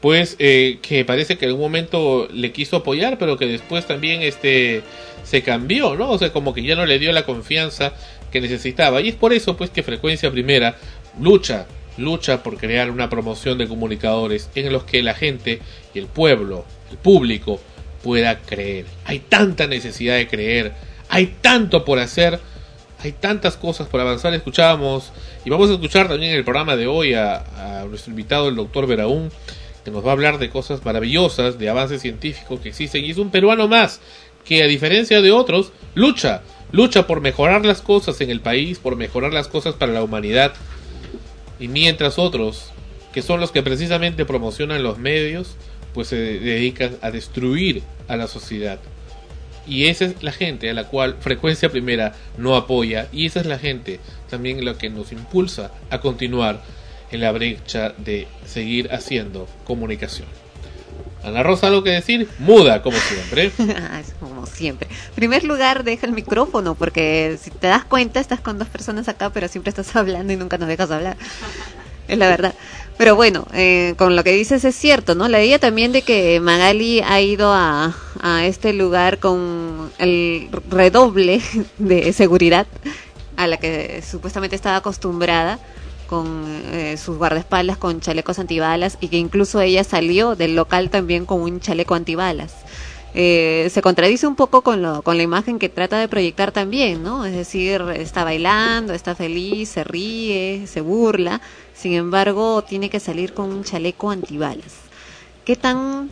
pues 0.00 0.36
eh, 0.38 0.78
que 0.82 1.04
parece 1.04 1.36
que 1.36 1.46
en 1.46 1.52
un 1.52 1.60
momento 1.60 2.28
le 2.32 2.52
quiso 2.52 2.76
apoyar, 2.76 3.18
pero 3.18 3.36
que 3.36 3.46
después 3.46 3.86
también 3.86 4.22
este 4.22 4.82
se 5.24 5.42
cambió, 5.42 5.96
¿no? 5.96 6.10
O 6.10 6.18
sea, 6.18 6.32
como 6.32 6.54
que 6.54 6.62
ya 6.62 6.74
no 6.74 6.86
le 6.86 6.98
dio 6.98 7.12
la 7.12 7.24
confianza 7.24 7.92
que 8.32 8.40
necesitaba. 8.40 9.00
Y 9.00 9.10
es 9.10 9.14
por 9.14 9.32
eso 9.32 9.56
pues 9.56 9.70
que 9.70 9.82
Frecuencia 9.82 10.30
Primera 10.30 10.76
lucha, 11.20 11.66
lucha 11.98 12.42
por 12.42 12.56
crear 12.56 12.90
una 12.90 13.10
promoción 13.10 13.58
de 13.58 13.68
comunicadores 13.68 14.50
en 14.54 14.72
los 14.72 14.84
que 14.84 15.02
la 15.02 15.14
gente 15.14 15.60
y 15.94 15.98
el 15.98 16.06
pueblo, 16.06 16.64
el 16.90 16.96
público 16.96 17.60
pueda 18.02 18.40
creer. 18.40 18.86
Hay 19.04 19.18
tanta 19.18 19.66
necesidad 19.66 20.16
de 20.16 20.26
creer, 20.26 20.72
hay 21.10 21.34
tanto 21.42 21.84
por 21.84 21.98
hacer, 21.98 22.40
hay 23.00 23.12
tantas 23.12 23.56
cosas 23.56 23.88
por 23.88 24.00
avanzar. 24.00 24.32
Escuchábamos 24.32 25.12
y 25.44 25.50
vamos 25.50 25.68
a 25.68 25.74
escuchar 25.74 26.08
también 26.08 26.32
en 26.32 26.38
el 26.38 26.44
programa 26.44 26.76
de 26.76 26.86
hoy 26.86 27.12
a, 27.12 27.80
a 27.80 27.84
nuestro 27.84 28.10
invitado, 28.10 28.48
el 28.48 28.56
doctor 28.56 28.86
Veraún, 28.86 29.30
que 29.84 29.90
nos 29.90 30.04
va 30.04 30.10
a 30.10 30.12
hablar 30.12 30.38
de 30.38 30.50
cosas 30.50 30.84
maravillosas, 30.84 31.58
de 31.58 31.68
avances 31.68 32.02
científicos 32.02 32.60
que 32.60 32.70
existen. 32.70 33.04
Y 33.04 33.10
es 33.10 33.18
un 33.18 33.30
peruano 33.30 33.68
más 33.68 34.00
que, 34.44 34.62
a 34.62 34.66
diferencia 34.66 35.20
de 35.20 35.32
otros, 35.32 35.72
lucha, 35.94 36.42
lucha 36.72 37.06
por 37.06 37.20
mejorar 37.20 37.64
las 37.64 37.82
cosas 37.82 38.20
en 38.20 38.30
el 38.30 38.40
país, 38.40 38.78
por 38.78 38.96
mejorar 38.96 39.32
las 39.32 39.48
cosas 39.48 39.74
para 39.74 39.92
la 39.92 40.02
humanidad. 40.02 40.52
Y 41.58 41.68
mientras 41.68 42.18
otros, 42.18 42.70
que 43.12 43.22
son 43.22 43.40
los 43.40 43.52
que 43.52 43.62
precisamente 43.62 44.24
promocionan 44.24 44.82
los 44.82 44.98
medios, 44.98 45.56
pues 45.94 46.08
se 46.08 46.16
dedican 46.16 46.96
a 47.02 47.10
destruir 47.10 47.82
a 48.08 48.16
la 48.16 48.26
sociedad. 48.26 48.80
Y 49.66 49.86
esa 49.86 50.06
es 50.06 50.22
la 50.22 50.32
gente 50.32 50.70
a 50.70 50.74
la 50.74 50.88
cual 50.88 51.16
Frecuencia 51.20 51.70
Primera 51.70 52.14
no 52.38 52.56
apoya. 52.56 53.08
Y 53.12 53.26
esa 53.26 53.40
es 53.40 53.46
la 53.46 53.58
gente 53.58 54.00
también 54.28 54.64
la 54.64 54.78
que 54.78 54.90
nos 54.90 55.12
impulsa 55.12 55.72
a 55.90 56.00
continuar 56.00 56.62
en 57.12 57.20
la 57.20 57.32
brecha 57.32 57.92
de 57.98 58.26
seguir 58.46 58.92
haciendo 58.92 59.48
comunicación. 59.64 60.28
Ana 61.22 61.42
Rosa, 61.42 61.66
¿algo 61.66 61.82
que 61.82 61.90
decir? 61.90 62.28
Muda, 62.38 62.82
como 62.82 62.96
siempre. 62.96 63.52
Como 64.20 64.46
siempre. 64.46 64.88
En 64.90 65.14
primer 65.14 65.44
lugar, 65.44 65.84
deja 65.84 66.06
el 66.06 66.12
micrófono, 66.12 66.74
porque 66.74 67.36
si 67.40 67.50
te 67.50 67.66
das 67.66 67.84
cuenta, 67.84 68.20
estás 68.20 68.40
con 68.40 68.58
dos 68.58 68.68
personas 68.68 69.08
acá, 69.08 69.30
pero 69.30 69.48
siempre 69.48 69.68
estás 69.68 69.94
hablando 69.96 70.32
y 70.32 70.36
nunca 70.36 70.56
nos 70.56 70.68
dejas 70.68 70.90
hablar. 70.90 71.16
Es 72.08 72.16
la 72.16 72.28
verdad. 72.28 72.54
Pero 72.96 73.16
bueno, 73.16 73.46
eh, 73.52 73.94
con 73.98 74.16
lo 74.16 74.24
que 74.24 74.32
dices 74.32 74.64
es 74.64 74.74
cierto, 74.74 75.14
¿no? 75.14 75.28
La 75.28 75.42
idea 75.42 75.58
también 75.58 75.92
de 75.92 76.02
que 76.02 76.40
Magali 76.40 77.00
ha 77.00 77.20
ido 77.20 77.52
a, 77.52 77.94
a 78.20 78.46
este 78.46 78.72
lugar 78.72 79.18
con 79.18 79.90
el 79.98 80.48
redoble 80.70 81.40
de 81.78 82.12
seguridad 82.12 82.66
a 83.36 83.46
la 83.46 83.58
que 83.58 84.02
supuestamente 84.02 84.56
estaba 84.56 84.76
acostumbrada 84.76 85.58
con 86.10 86.44
eh, 86.72 86.96
sus 86.96 87.18
guardaespaldas 87.18 87.78
con 87.78 88.00
chalecos 88.00 88.40
antibalas 88.40 88.98
y 89.00 89.06
que 89.06 89.16
incluso 89.16 89.60
ella 89.60 89.84
salió 89.84 90.34
del 90.34 90.56
local 90.56 90.90
también 90.90 91.24
con 91.24 91.40
un 91.40 91.60
chaleco 91.60 91.94
antibalas. 91.94 92.52
Eh, 93.14 93.68
se 93.72 93.80
contradice 93.80 94.26
un 94.26 94.34
poco 94.34 94.62
con, 94.62 94.82
lo, 94.82 95.02
con 95.02 95.16
la 95.16 95.22
imagen 95.22 95.60
que 95.60 95.68
trata 95.68 96.00
de 96.00 96.08
proyectar 96.08 96.50
también, 96.50 97.04
¿no? 97.04 97.24
Es 97.24 97.32
decir, 97.32 97.80
está 97.94 98.24
bailando, 98.24 98.92
está 98.92 99.14
feliz, 99.14 99.68
se 99.68 99.84
ríe, 99.84 100.66
se 100.66 100.80
burla, 100.80 101.40
sin 101.74 101.92
embargo, 101.92 102.62
tiene 102.62 102.90
que 102.90 102.98
salir 102.98 103.32
con 103.32 103.50
un 103.50 103.62
chaleco 103.62 104.10
antibalas. 104.10 104.74
¿Qué 105.44 105.54
tan 105.54 106.10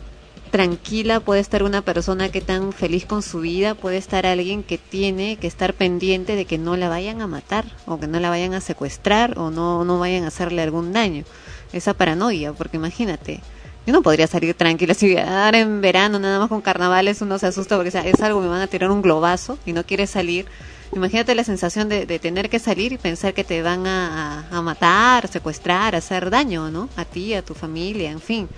tranquila 0.49 1.19
puede 1.19 1.41
estar 1.41 1.63
una 1.63 1.81
persona 1.81 2.29
que 2.29 2.41
tan 2.41 2.73
feliz 2.73 3.05
con 3.05 3.21
su 3.21 3.39
vida, 3.39 3.75
puede 3.75 3.97
estar 3.97 4.25
alguien 4.25 4.63
que 4.63 4.77
tiene 4.77 5.37
que 5.37 5.47
estar 5.47 5.73
pendiente 5.73 6.35
de 6.35 6.45
que 6.45 6.57
no 6.57 6.75
la 6.75 6.89
vayan 6.89 7.21
a 7.21 7.27
matar 7.27 7.65
o 7.85 7.99
que 7.99 8.07
no 8.07 8.19
la 8.19 8.29
vayan 8.29 8.53
a 8.53 8.61
secuestrar 8.61 9.37
o 9.37 9.51
no, 9.51 9.85
no 9.85 9.99
vayan 9.99 10.23
a 10.25 10.27
hacerle 10.27 10.61
algún 10.61 10.93
daño. 10.93 11.23
Esa 11.71 11.93
paranoia, 11.93 12.53
porque 12.53 12.77
imagínate, 12.77 13.41
yo 13.85 13.93
no 13.93 14.01
podría 14.01 14.27
salir 14.27 14.53
tranquila 14.53 14.93
si 14.93 15.17
ahora 15.17 15.59
en 15.59 15.81
verano 15.81 16.19
nada 16.19 16.39
más 16.39 16.49
con 16.49 16.61
carnavales 16.61 17.21
uno 17.21 17.39
se 17.39 17.47
asusta 17.47 17.75
porque 17.75 17.89
es 17.89 18.21
algo, 18.21 18.41
me 18.41 18.47
van 18.47 18.61
a 18.61 18.67
tirar 18.67 18.91
un 18.91 19.01
globazo 19.01 19.57
y 19.65 19.73
no 19.73 19.83
quiere 19.83 20.07
salir. 20.07 20.45
Imagínate 20.93 21.35
la 21.35 21.43
sensación 21.43 21.87
de, 21.87 22.05
de 22.07 22.17
tener 22.17 22.49
que 22.49 22.57
salir 22.57 22.93
y 22.93 22.97
pensar 22.97 23.33
que 23.33 23.43
te 23.43 23.61
van 23.61 23.85
a, 23.85 24.47
a, 24.51 24.61
matar, 24.61 25.27
secuestrar, 25.27 25.95
hacer 25.95 26.31
daño, 26.31 26.71
¿no? 26.71 26.89
A 26.95 27.05
ti, 27.05 27.35
a 27.35 27.43
tu 27.43 27.53
familia, 27.53 28.09
en 28.09 28.19
fin. 28.19 28.49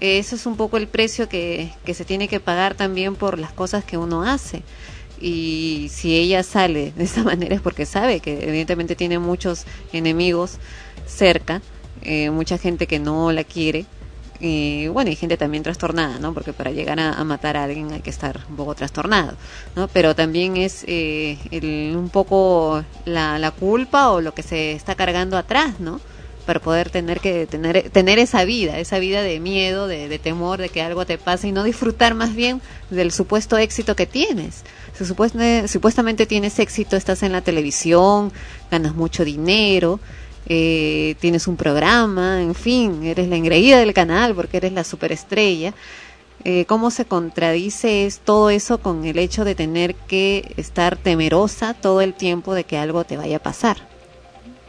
Eso 0.00 0.36
es 0.36 0.46
un 0.46 0.56
poco 0.56 0.76
el 0.76 0.88
precio 0.88 1.28
que, 1.28 1.72
que 1.84 1.94
se 1.94 2.04
tiene 2.04 2.28
que 2.28 2.40
pagar 2.40 2.74
también 2.74 3.14
por 3.14 3.38
las 3.38 3.52
cosas 3.52 3.84
que 3.84 3.96
uno 3.96 4.22
hace. 4.22 4.62
Y 5.20 5.88
si 5.90 6.16
ella 6.16 6.42
sale 6.42 6.92
de 6.96 7.04
esa 7.04 7.22
manera 7.24 7.54
es 7.54 7.60
porque 7.60 7.86
sabe 7.86 8.20
que 8.20 8.44
evidentemente 8.48 8.96
tiene 8.96 9.18
muchos 9.18 9.64
enemigos 9.92 10.58
cerca, 11.06 11.62
eh, 12.02 12.30
mucha 12.30 12.58
gente 12.58 12.86
que 12.86 12.98
no 12.98 13.32
la 13.32 13.44
quiere. 13.44 13.86
Y 14.40 14.88
bueno, 14.88 15.10
y 15.10 15.16
gente 15.16 15.36
también 15.36 15.62
trastornada, 15.62 16.18
¿no? 16.18 16.34
Porque 16.34 16.52
para 16.52 16.72
llegar 16.72 16.98
a, 16.98 17.12
a 17.14 17.24
matar 17.24 17.56
a 17.56 17.64
alguien 17.64 17.92
hay 17.92 18.00
que 18.00 18.10
estar 18.10 18.40
un 18.50 18.56
poco 18.56 18.74
trastornado, 18.74 19.36
¿no? 19.76 19.88
Pero 19.88 20.14
también 20.14 20.56
es 20.56 20.84
eh, 20.88 21.38
el, 21.52 21.94
un 21.96 22.10
poco 22.10 22.84
la, 23.04 23.38
la 23.38 23.52
culpa 23.52 24.10
o 24.10 24.20
lo 24.20 24.34
que 24.34 24.42
se 24.42 24.72
está 24.72 24.96
cargando 24.96 25.38
atrás, 25.38 25.78
¿no? 25.78 26.00
Para 26.44 26.60
poder 26.60 26.90
tener 26.90 27.20
que 27.20 27.46
tener 27.46 27.90
tener 27.90 28.18
esa 28.18 28.44
vida, 28.44 28.78
esa 28.78 28.98
vida 28.98 29.22
de 29.22 29.40
miedo, 29.40 29.86
de, 29.86 30.18
temor, 30.18 30.60
de 30.60 30.68
que 30.68 30.82
algo 30.82 31.06
te 31.06 31.18
pase 31.18 31.48
y 31.48 31.52
no 31.52 31.64
disfrutar 31.64 32.14
más 32.14 32.34
bien 32.34 32.60
del 32.90 33.12
supuesto 33.12 33.58
éxito 33.58 33.96
que 33.96 34.06
tienes. 34.06 34.64
Supone, 34.98 35.66
supuestamente 35.68 36.26
tienes 36.26 36.58
éxito, 36.58 36.96
estás 36.96 37.22
en 37.22 37.32
la 37.32 37.40
televisión, 37.40 38.32
ganas 38.70 38.94
mucho 38.94 39.24
dinero, 39.24 40.00
eh, 40.46 41.16
tienes 41.20 41.48
un 41.48 41.56
programa, 41.56 42.42
en 42.42 42.54
fin, 42.54 43.04
eres 43.04 43.28
la 43.28 43.36
engreída 43.36 43.78
del 43.78 43.94
canal 43.94 44.34
porque 44.34 44.58
eres 44.58 44.72
la 44.72 44.84
superestrella. 44.84 45.74
Eh, 46.44 46.66
¿Cómo 46.66 46.90
se 46.90 47.06
contradice 47.06 48.04
es 48.04 48.20
todo 48.20 48.50
eso 48.50 48.78
con 48.78 49.06
el 49.06 49.18
hecho 49.18 49.44
de 49.44 49.54
tener 49.54 49.94
que 49.94 50.52
estar 50.58 50.98
temerosa 50.98 51.72
todo 51.72 52.02
el 52.02 52.12
tiempo 52.12 52.52
de 52.52 52.64
que 52.64 52.76
algo 52.76 53.04
te 53.04 53.16
vaya 53.16 53.38
a 53.38 53.42
pasar? 53.42 53.93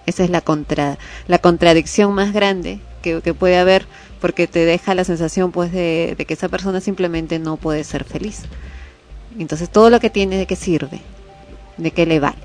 Esa 0.05 0.23
es 0.23 0.29
la, 0.29 0.41
contra, 0.41 0.97
la 1.27 1.39
contradicción 1.39 2.13
más 2.13 2.33
grande 2.33 2.79
que, 3.01 3.33
puede 3.33 3.57
haber 3.57 3.85
porque 4.19 4.47
te 4.47 4.65
deja 4.65 4.95
la 4.95 5.03
sensación 5.03 5.51
pues 5.51 5.71
de, 5.71 6.15
de, 6.17 6.25
que 6.25 6.33
esa 6.33 6.49
persona 6.49 6.81
simplemente 6.81 7.39
no 7.39 7.57
puede 7.57 7.83
ser 7.83 8.03
feliz. 8.03 8.43
Entonces 9.37 9.69
todo 9.69 9.89
lo 9.89 9.99
que 9.99 10.09
tiene 10.09 10.37
de 10.37 10.47
qué 10.47 10.55
sirve, 10.55 11.01
de 11.77 11.91
qué 11.91 12.05
le 12.05 12.19
vale. 12.19 12.37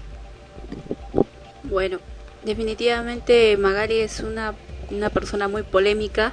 Bueno, 1.65 1.99
definitivamente 2.45 3.57
Magali 3.57 4.01
es 4.01 4.21
una, 4.21 4.55
una 4.91 5.11
persona 5.11 5.49
muy 5.49 5.63
polémica. 5.63 6.33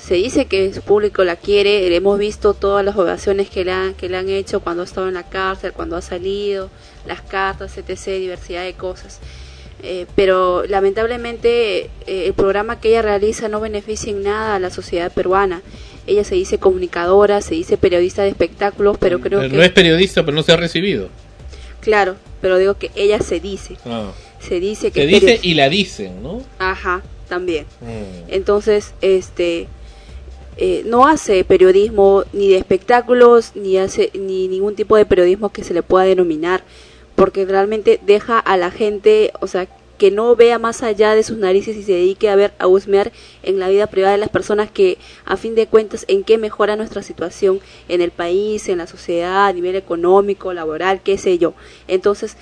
Se 0.00 0.14
dice 0.14 0.46
que 0.46 0.72
su 0.72 0.82
público 0.82 1.24
la 1.24 1.36
quiere, 1.36 1.94
hemos 1.94 2.18
visto 2.18 2.54
todas 2.54 2.84
las 2.84 2.96
ovaciones 2.96 3.50
que 3.50 3.64
le 3.64 3.72
han, 3.72 3.94
que 3.94 4.08
le 4.08 4.16
han 4.16 4.28
hecho 4.28 4.60
cuando 4.60 4.82
ha 4.82 4.86
estado 4.86 5.08
en 5.08 5.14
la 5.14 5.28
cárcel, 5.28 5.72
cuando 5.72 5.96
ha 5.96 6.02
salido, 6.02 6.70
las 7.06 7.20
cartas, 7.20 7.76
etc., 7.76 8.18
diversidad 8.18 8.64
de 8.64 8.74
cosas. 8.74 9.20
Eh, 9.82 10.06
pero 10.14 10.64
lamentablemente 10.66 11.90
eh, 12.06 12.26
el 12.26 12.34
programa 12.34 12.80
que 12.80 12.90
ella 12.90 13.02
realiza 13.02 13.48
no 13.48 13.60
beneficia 13.60 14.10
en 14.10 14.22
nada 14.22 14.56
a 14.56 14.58
la 14.58 14.70
sociedad 14.70 15.12
peruana. 15.12 15.62
Ella 16.06 16.24
se 16.24 16.34
dice 16.34 16.58
comunicadora, 16.58 17.40
se 17.40 17.54
dice 17.54 17.76
periodista 17.76 18.22
de 18.22 18.28
espectáculos, 18.28 18.98
pero 18.98 19.20
creo 19.20 19.40
pero 19.40 19.50
que... 19.50 19.56
No 19.56 19.62
es 19.62 19.70
periodista, 19.70 20.24
pero 20.24 20.34
no 20.34 20.42
se 20.42 20.52
ha 20.52 20.56
recibido. 20.56 21.08
Claro, 21.80 22.16
pero 22.40 22.58
digo 22.58 22.74
que 22.74 22.90
ella 22.94 23.20
se 23.20 23.40
dice. 23.40 23.76
Ah. 23.86 24.12
Se 24.38 24.60
dice 24.60 24.90
que... 24.90 25.02
Se 25.02 25.06
dice 25.06 25.40
y 25.42 25.54
la 25.54 25.68
dicen, 25.68 26.22
¿no? 26.22 26.42
Ajá, 26.58 27.02
también. 27.28 27.66
Mm. 27.80 28.32
Entonces, 28.32 28.92
este... 29.00 29.68
Eh, 30.56 30.82
no 30.84 31.06
hace 31.06 31.42
periodismo 31.44 32.24
ni 32.34 32.48
de 32.50 32.58
espectáculos 32.58 33.52
ni 33.54 33.78
hace 33.78 34.10
ni 34.12 34.46
ningún 34.46 34.74
tipo 34.74 34.94
de 34.94 35.06
periodismo 35.06 35.48
que 35.50 35.64
se 35.64 35.72
le 35.72 35.82
pueda 35.82 36.04
denominar 36.04 36.62
porque 37.20 37.44
realmente 37.44 38.00
deja 38.06 38.38
a 38.38 38.56
la 38.56 38.70
gente, 38.70 39.30
o 39.40 39.46
sea, 39.46 39.68
que 39.98 40.10
no 40.10 40.34
vea 40.36 40.58
más 40.58 40.82
allá 40.82 41.14
de 41.14 41.22
sus 41.22 41.36
narices 41.36 41.76
y 41.76 41.82
se 41.82 41.92
dedique 41.92 42.30
a 42.30 42.34
ver, 42.34 42.54
a 42.58 42.66
husmear 42.66 43.12
en 43.42 43.58
la 43.58 43.68
vida 43.68 43.88
privada 43.88 44.12
de 44.12 44.18
las 44.18 44.30
personas 44.30 44.70
que, 44.70 44.96
a 45.26 45.36
fin 45.36 45.54
de 45.54 45.66
cuentas, 45.66 46.06
en 46.08 46.24
qué 46.24 46.38
mejora 46.38 46.76
nuestra 46.76 47.02
situación 47.02 47.60
en 47.90 48.00
el 48.00 48.10
país, 48.10 48.70
en 48.70 48.78
la 48.78 48.86
sociedad, 48.86 49.48
a 49.48 49.52
nivel 49.52 49.76
económico, 49.76 50.54
laboral, 50.54 51.02
qué 51.02 51.18
sé 51.18 51.36
yo. 51.36 51.52
Entonces, 51.88 52.38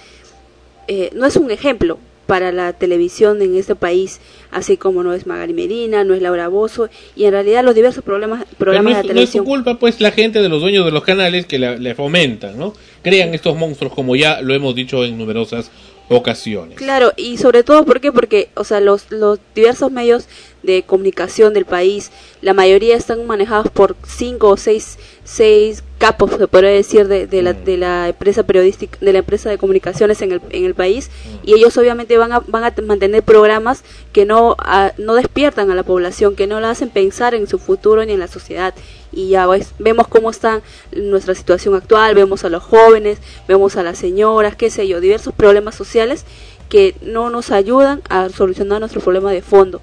eh, 0.87 1.11
no 1.13 1.27
es 1.27 1.35
un 1.35 1.51
ejemplo 1.51 1.99
para 2.29 2.53
la 2.53 2.75
televisión 2.75 3.41
en 3.41 3.57
este 3.57 3.75
país, 3.75 4.21
así 4.51 4.77
como 4.77 5.03
no 5.03 5.15
es 5.15 5.27
Magali 5.27 5.55
Medina, 5.55 6.05
no 6.05 6.13
es 6.13 6.21
Laura 6.21 6.49
Bozo, 6.49 6.91
y 7.17 7.25
en 7.25 7.33
realidad 7.33 7.65
los 7.65 7.75
diversos 7.75 8.05
problemas, 8.05 8.45
programas 8.59 8.85
no 8.85 8.91
es, 8.91 8.97
de 8.99 9.03
la 9.03 9.09
televisión. 9.15 9.45
No 9.45 9.45
es 9.45 9.47
su 9.47 9.51
culpa, 9.51 9.79
pues, 9.79 9.99
la 10.03 10.11
gente 10.11 10.43
de 10.43 10.51
los 10.51 10.61
dueños 10.61 10.85
de 10.85 10.91
los 10.91 11.05
canales 11.05 11.47
que 11.47 11.59
le, 11.59 11.79
le 11.79 11.95
fomentan, 11.95 12.59
¿no? 12.59 12.75
Crean 13.03 13.33
estos 13.33 13.57
monstruos, 13.57 13.95
como 13.95 14.15
ya 14.15 14.43
lo 14.43 14.53
hemos 14.53 14.75
dicho 14.75 15.07
en 15.07 15.17
numerosas 15.17 15.71
ocasiones. 16.11 16.77
Claro, 16.77 17.13
y 17.17 17.39
sobre 17.39 17.63
todo, 17.63 17.87
¿por 17.87 18.01
qué? 18.01 18.13
Porque, 18.13 18.51
o 18.55 18.65
sea, 18.65 18.81
los, 18.81 19.11
los 19.11 19.39
diversos 19.55 19.91
medios 19.91 20.27
de 20.63 20.83
comunicación 20.83 21.55
del 21.55 21.65
país, 21.65 22.11
la 22.43 22.53
mayoría 22.53 22.97
están 22.97 23.27
manejados 23.27 23.71
por 23.71 23.97
cinco 24.07 24.49
o 24.49 24.57
seis, 24.59 24.99
seis 25.29 25.85
capos, 25.99 26.31
se 26.31 26.49
podría 26.49 26.71
decir, 26.71 27.07
de, 27.07 27.27
de, 27.27 27.43
la, 27.43 27.53
de 27.53 27.77
la 27.77 28.09
empresa 28.09 28.45
periodística, 28.45 28.97
de 29.01 29.13
la 29.13 29.19
empresa 29.19 29.51
de 29.51 29.59
comunicaciones 29.59 30.23
en 30.23 30.33
el, 30.33 30.41
en 30.51 30.65
el 30.65 30.75
país, 30.75 31.11
y 31.45 31.53
ellos 31.53 31.77
obviamente 31.77 32.17
van 32.17 32.33
a, 32.33 32.41
van 32.47 32.65
a 32.65 32.73
mantener 32.83 33.23
programas 33.23 33.85
que 34.13 34.25
no, 34.25 34.57
a, 34.59 34.93
no 34.97 35.15
despiertan 35.15 35.71
a 35.71 35.75
la 35.75 35.83
población, 35.83 36.35
que 36.35 36.47
no 36.47 36.61
la 36.61 36.71
hacen 36.71 36.89
pensar 36.89 37.35
en 37.35 37.47
su 37.47 37.59
futuro 37.59 38.03
ni 38.07 38.15
en 38.15 38.21
la 38.21 38.29
sociedad. 38.29 38.75
Y 39.13 39.29
ya 39.29 39.47
ves, 39.47 39.75
vemos 39.79 40.09
cómo 40.09 40.31
está 40.31 40.63
nuestra 40.97 41.35
situación 41.35 41.75
actual, 41.75 42.15
vemos 42.15 42.45
a 42.45 42.49
los 42.49 42.63
jóvenes, 42.63 43.19
vemos 43.47 43.77
a 43.77 43.83
las 43.83 43.99
señoras, 43.99 44.57
qué 44.57 44.71
sé 44.71 44.89
yo, 44.89 45.01
diversos 45.01 45.35
problemas 45.35 45.75
sociales 45.75 46.25
que 46.71 46.95
no 47.03 47.29
nos 47.29 47.51
ayudan 47.51 48.01
a 48.09 48.31
solucionar 48.31 48.81
nuestro 48.81 49.03
problema 49.03 49.31
de 49.33 49.43
fondo. 49.43 49.83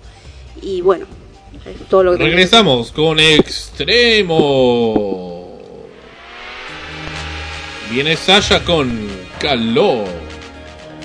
Y 0.62 0.82
bueno, 0.82 1.06
es 1.66 1.88
todo 1.88 2.04
lo 2.04 2.18
que 2.18 2.24
Regresamos 2.24 2.92
con 2.92 3.20
Extremo. 3.20 4.34
Viene 7.92 8.16
Sasha 8.16 8.64
con 8.64 9.08
calor. 9.40 10.08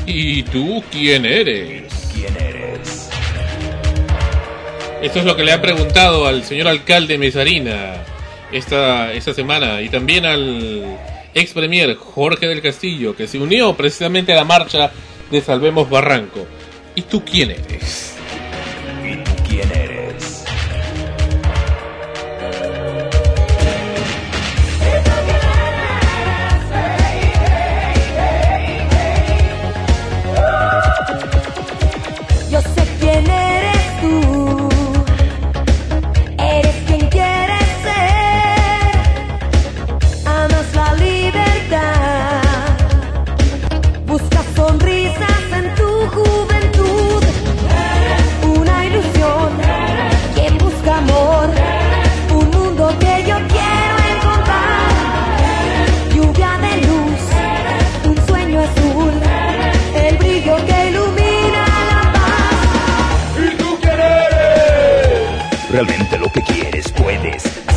¿Y 0.07 0.43
tú 0.45 0.83
quién 0.91 1.25
eres? 1.25 1.93
¿Quién 2.13 2.35
eres? 2.37 3.11
Esto 5.03 5.19
es 5.21 5.25
lo 5.25 5.37
que 5.37 5.45
le 5.45 5.53
ha 5.53 5.61
preguntado 5.61 6.27
al 6.27 6.45
señor 6.45 6.69
alcalde 6.69 7.19
Mesarina 7.19 8.05
esta, 8.53 9.13
esta 9.13 9.35
semana 9.35 9.81
y 9.83 9.89
también 9.89 10.25
al 10.27 10.99
ex 11.35 11.53
premier 11.53 11.95
Jorge 11.97 12.49
del 12.49 12.63
Castillo, 12.63 13.15
que 13.15 13.27
se 13.27 13.39
unió 13.39 13.75
precisamente 13.77 14.33
a 14.33 14.37
la 14.37 14.45
marcha 14.45 14.91
de 15.31 15.41
Salvemos 15.41 15.89
Barranco. 15.89 16.47
¿Y 16.95 17.03
tú 17.03 17.25
quién 17.25 17.53
eres? 17.53 18.20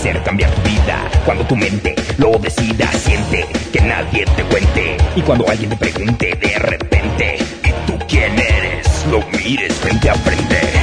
Hacer 0.03 0.21
cambiar 0.23 0.51
tu 0.51 0.61
vida 0.63 1.09
cuando 1.23 1.45
tu 1.45 1.55
mente 1.55 1.95
lo 2.17 2.37
decida. 2.37 2.91
Siente 2.91 3.47
que 3.71 3.79
nadie 3.79 4.25
te 4.35 4.43
cuente 4.43 4.97
y 5.15 5.21
cuando 5.21 5.47
alguien 5.47 5.69
te 5.69 5.77
pregunte 5.77 6.35
de 6.35 6.59
repente, 6.59 7.37
¿y 7.63 7.87
tú 7.87 7.97
quién 8.05 8.37
eres? 8.37 9.05
Lo 9.09 9.21
mires 9.37 9.73
frente 9.75 10.09
a 10.09 10.15
frente. 10.15 10.82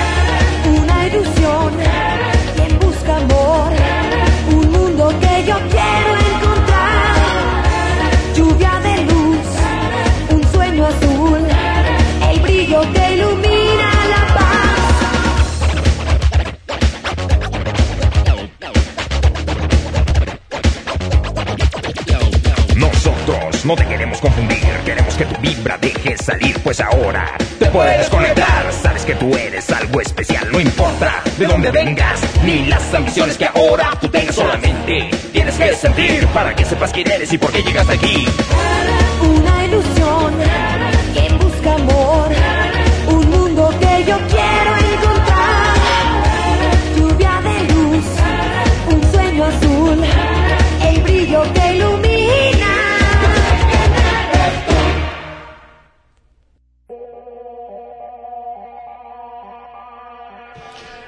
Pues 26.71 26.81
ahora 26.83 27.37
te 27.59 27.67
puedes 27.67 28.09
conectar. 28.09 28.73
Sabes 28.81 29.05
que 29.05 29.17
tú 29.17 29.37
eres 29.37 29.69
algo 29.71 30.01
especial, 30.01 30.47
no 30.53 30.61
importa 30.61 31.21
de 31.37 31.45
dónde 31.45 31.73
vengas, 31.73 32.21
ni 32.45 32.67
las 32.67 32.95
ambiciones 32.95 33.37
que 33.37 33.47
ahora 33.47 33.91
tú 34.01 34.07
tengas, 34.07 34.37
solamente 34.37 35.11
tienes 35.33 35.57
que 35.57 35.75
sentir 35.75 36.25
para 36.29 36.55
que 36.55 36.65
sepas 36.65 36.93
quién 36.93 37.11
eres 37.11 37.33
y 37.33 37.39
por 37.39 37.51
qué 37.51 37.65
llegaste 37.65 37.95
aquí. 37.95 38.25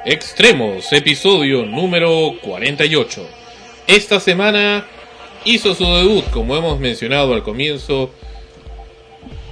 Extremos, 0.05 0.93
episodio 0.93 1.65
número 1.65 2.33
48. 2.43 3.25
Esta 3.87 4.19
semana 4.19 4.85
hizo 5.45 5.75
su 5.75 5.85
debut, 5.85 6.25
como 6.31 6.57
hemos 6.57 6.81
mencionado 6.81 7.35
al 7.35 7.43
comienzo, 7.43 8.11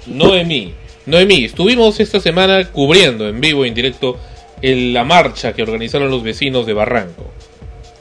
Noemí. 0.07 0.75
Noemí, 1.07 1.45
estuvimos 1.45 2.01
esta 2.01 2.19
semana 2.21 2.71
cubriendo 2.73 3.29
en 3.29 3.41
vivo, 3.41 3.65
en 3.65 3.75
directo, 3.75 4.19
el- 4.61 4.93
la 4.93 5.05
marcha 5.05 5.53
que 5.53 5.63
organizaron 5.63 6.11
los 6.11 6.23
vecinos 6.23 6.67
de 6.67 6.73
Barranco. 6.73 7.31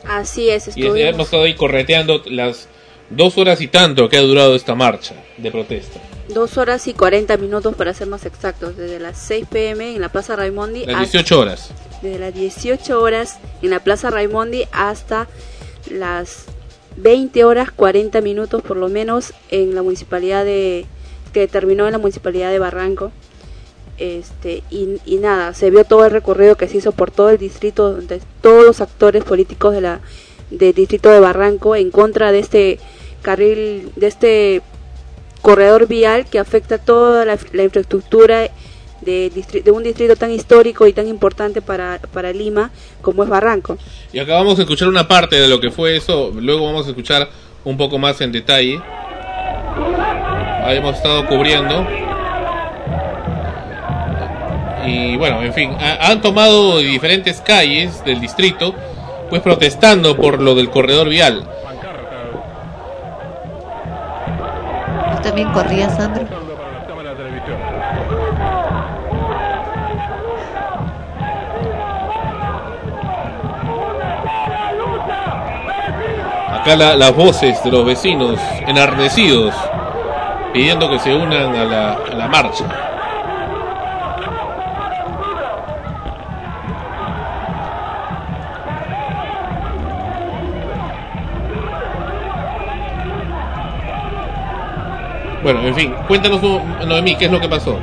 Así 0.08 0.50
es, 0.50 0.68
Y 0.76 0.82
hemos 0.82 0.96
estuvimos. 0.98 1.26
estado 1.28 1.44
ahí 1.44 1.54
correteando 1.54 2.24
las 2.26 2.68
dos 3.12 3.38
horas 3.38 3.62
y 3.62 3.68
tanto 3.68 4.10
que 4.10 4.18
ha 4.18 4.22
durado 4.22 4.56
esta 4.56 4.74
marcha 4.74 5.14
de 5.38 5.52
protesta. 5.52 6.00
Dos 6.30 6.58
horas 6.58 6.88
y 6.88 6.94
40 6.94 7.38
minutos 7.38 7.76
para 7.76 7.94
ser 7.94 8.08
más 8.08 8.26
exactos, 8.26 8.76
desde 8.76 9.00
las 9.00 9.18
6 9.20 9.46
pm 9.52 9.96
en 9.96 10.02
la 10.02 10.10
Plaza 10.10 10.36
Raimondi 10.36 10.80
Las 10.86 10.90
hasta- 10.96 11.00
18 11.20 11.40
horas. 11.40 11.72
Desde 12.02 12.20
las 12.20 12.34
18 12.34 13.02
horas 13.02 13.40
en 13.62 13.70
la 13.70 13.80
Plaza 13.80 14.10
Raimondi 14.10 14.66
hasta 14.72 15.28
las 15.90 16.46
20 16.98 17.44
horas 17.44 17.72
40 17.72 18.22
minutos 18.22 18.62
por 18.62 18.78
lo 18.78 18.90
menos 18.90 19.34
en 19.50 19.76
la 19.76 19.84
municipalidad 19.84 20.46
de 20.46 20.86
que 21.34 21.48
terminó 21.48 21.86
en 21.86 21.94
la 21.94 21.98
municipalidad 21.98 22.52
de 22.52 22.60
Barranco. 22.60 23.12
Este 23.98 24.64
y, 24.70 25.18
nada 25.18 25.54
se 25.54 25.70
vio 25.70 25.84
todo 25.84 26.06
el 26.06 26.12
recorrido 26.12 26.56
que 26.56 26.70
se 26.70 26.78
hizo 26.78 26.94
por 26.94 27.12
todo 27.12 27.32
el 27.32 27.38
distrito 27.38 27.96
de 27.96 28.22
todos 28.42 28.66
los 28.66 28.80
actores 28.80 29.26
políticos 29.26 29.74
de 29.74 29.82
la 29.82 30.00
del 30.50 30.74
distrito 30.74 31.10
de 31.10 31.20
Barranco 31.20 31.76
en 31.76 31.92
contra 31.92 32.32
de 32.32 32.40
este 32.40 32.80
carril 33.22 33.92
de 33.98 34.08
este 34.08 34.62
corredor 35.42 35.88
vial 35.88 36.26
que 36.26 36.40
afecta 36.40 36.78
toda 36.78 37.26
la 37.26 37.64
infraestructura 37.64 38.50
de, 39.10 39.32
distri- 39.34 39.64
de 39.64 39.72
un 39.72 39.84
distrito 39.84 40.16
tan 40.16 40.32
histórico 40.32 40.86
y 40.88 40.94
tan 40.94 41.08
importante 41.08 41.62
para, 41.62 42.00
para 42.14 42.32
Lima 42.32 42.70
como 43.02 43.24
es 43.24 43.30
Barranco. 43.30 43.78
Y 44.14 44.20
acabamos 44.20 44.58
de 44.58 44.64
escuchar 44.64 44.88
una 44.88 45.08
parte 45.08 45.36
de 45.40 45.48
lo 45.48 45.60
que 45.60 45.72
fue 45.72 45.96
eso, 45.98 46.32
luego 46.36 46.66
vamos 46.66 46.86
a 46.86 46.90
escuchar 46.90 47.28
un 47.64 47.78
poco 47.78 47.98
más 47.98 48.22
en 48.22 48.32
detalle. 48.32 48.80
Ahí 50.64 50.78
hemos 50.78 50.96
estado 50.98 51.26
cubriendo. 51.28 51.86
Y 54.86 55.18
bueno, 55.18 55.42
en 55.44 55.54
fin, 55.54 55.72
ha- 55.80 56.10
han 56.10 56.22
tomado 56.22 56.78
diferentes 56.80 57.42
calles 57.42 58.04
del 58.06 58.20
distrito, 58.22 58.74
pues 59.30 59.42
protestando 59.42 60.16
por 60.16 60.42
lo 60.42 60.56
del 60.56 60.70
corredor 60.70 61.10
vial. 61.10 61.44
¿Tú 65.16 65.22
también 65.22 65.52
corrías, 65.52 65.96
Sandro? 65.96 66.26
Las 76.78 77.16
voces 77.16 77.64
de 77.64 77.72
los 77.72 77.84
vecinos 77.84 78.40
enardecidos 78.68 79.56
pidiendo 80.54 80.88
que 80.88 81.00
se 81.00 81.16
unan 81.16 81.56
a 81.56 81.66
la, 81.66 82.28
marcha. 82.28 82.64
Bueno, 95.42 95.62
en 95.62 95.74
fin, 95.74 95.96
cuéntanos, 96.08 96.42
No- 96.44 96.86
Noemí, 96.86 97.16
¿qué 97.16 97.26
es 97.26 97.32
lo 97.32 97.40
que 97.40 97.50
pasó? 97.50 97.80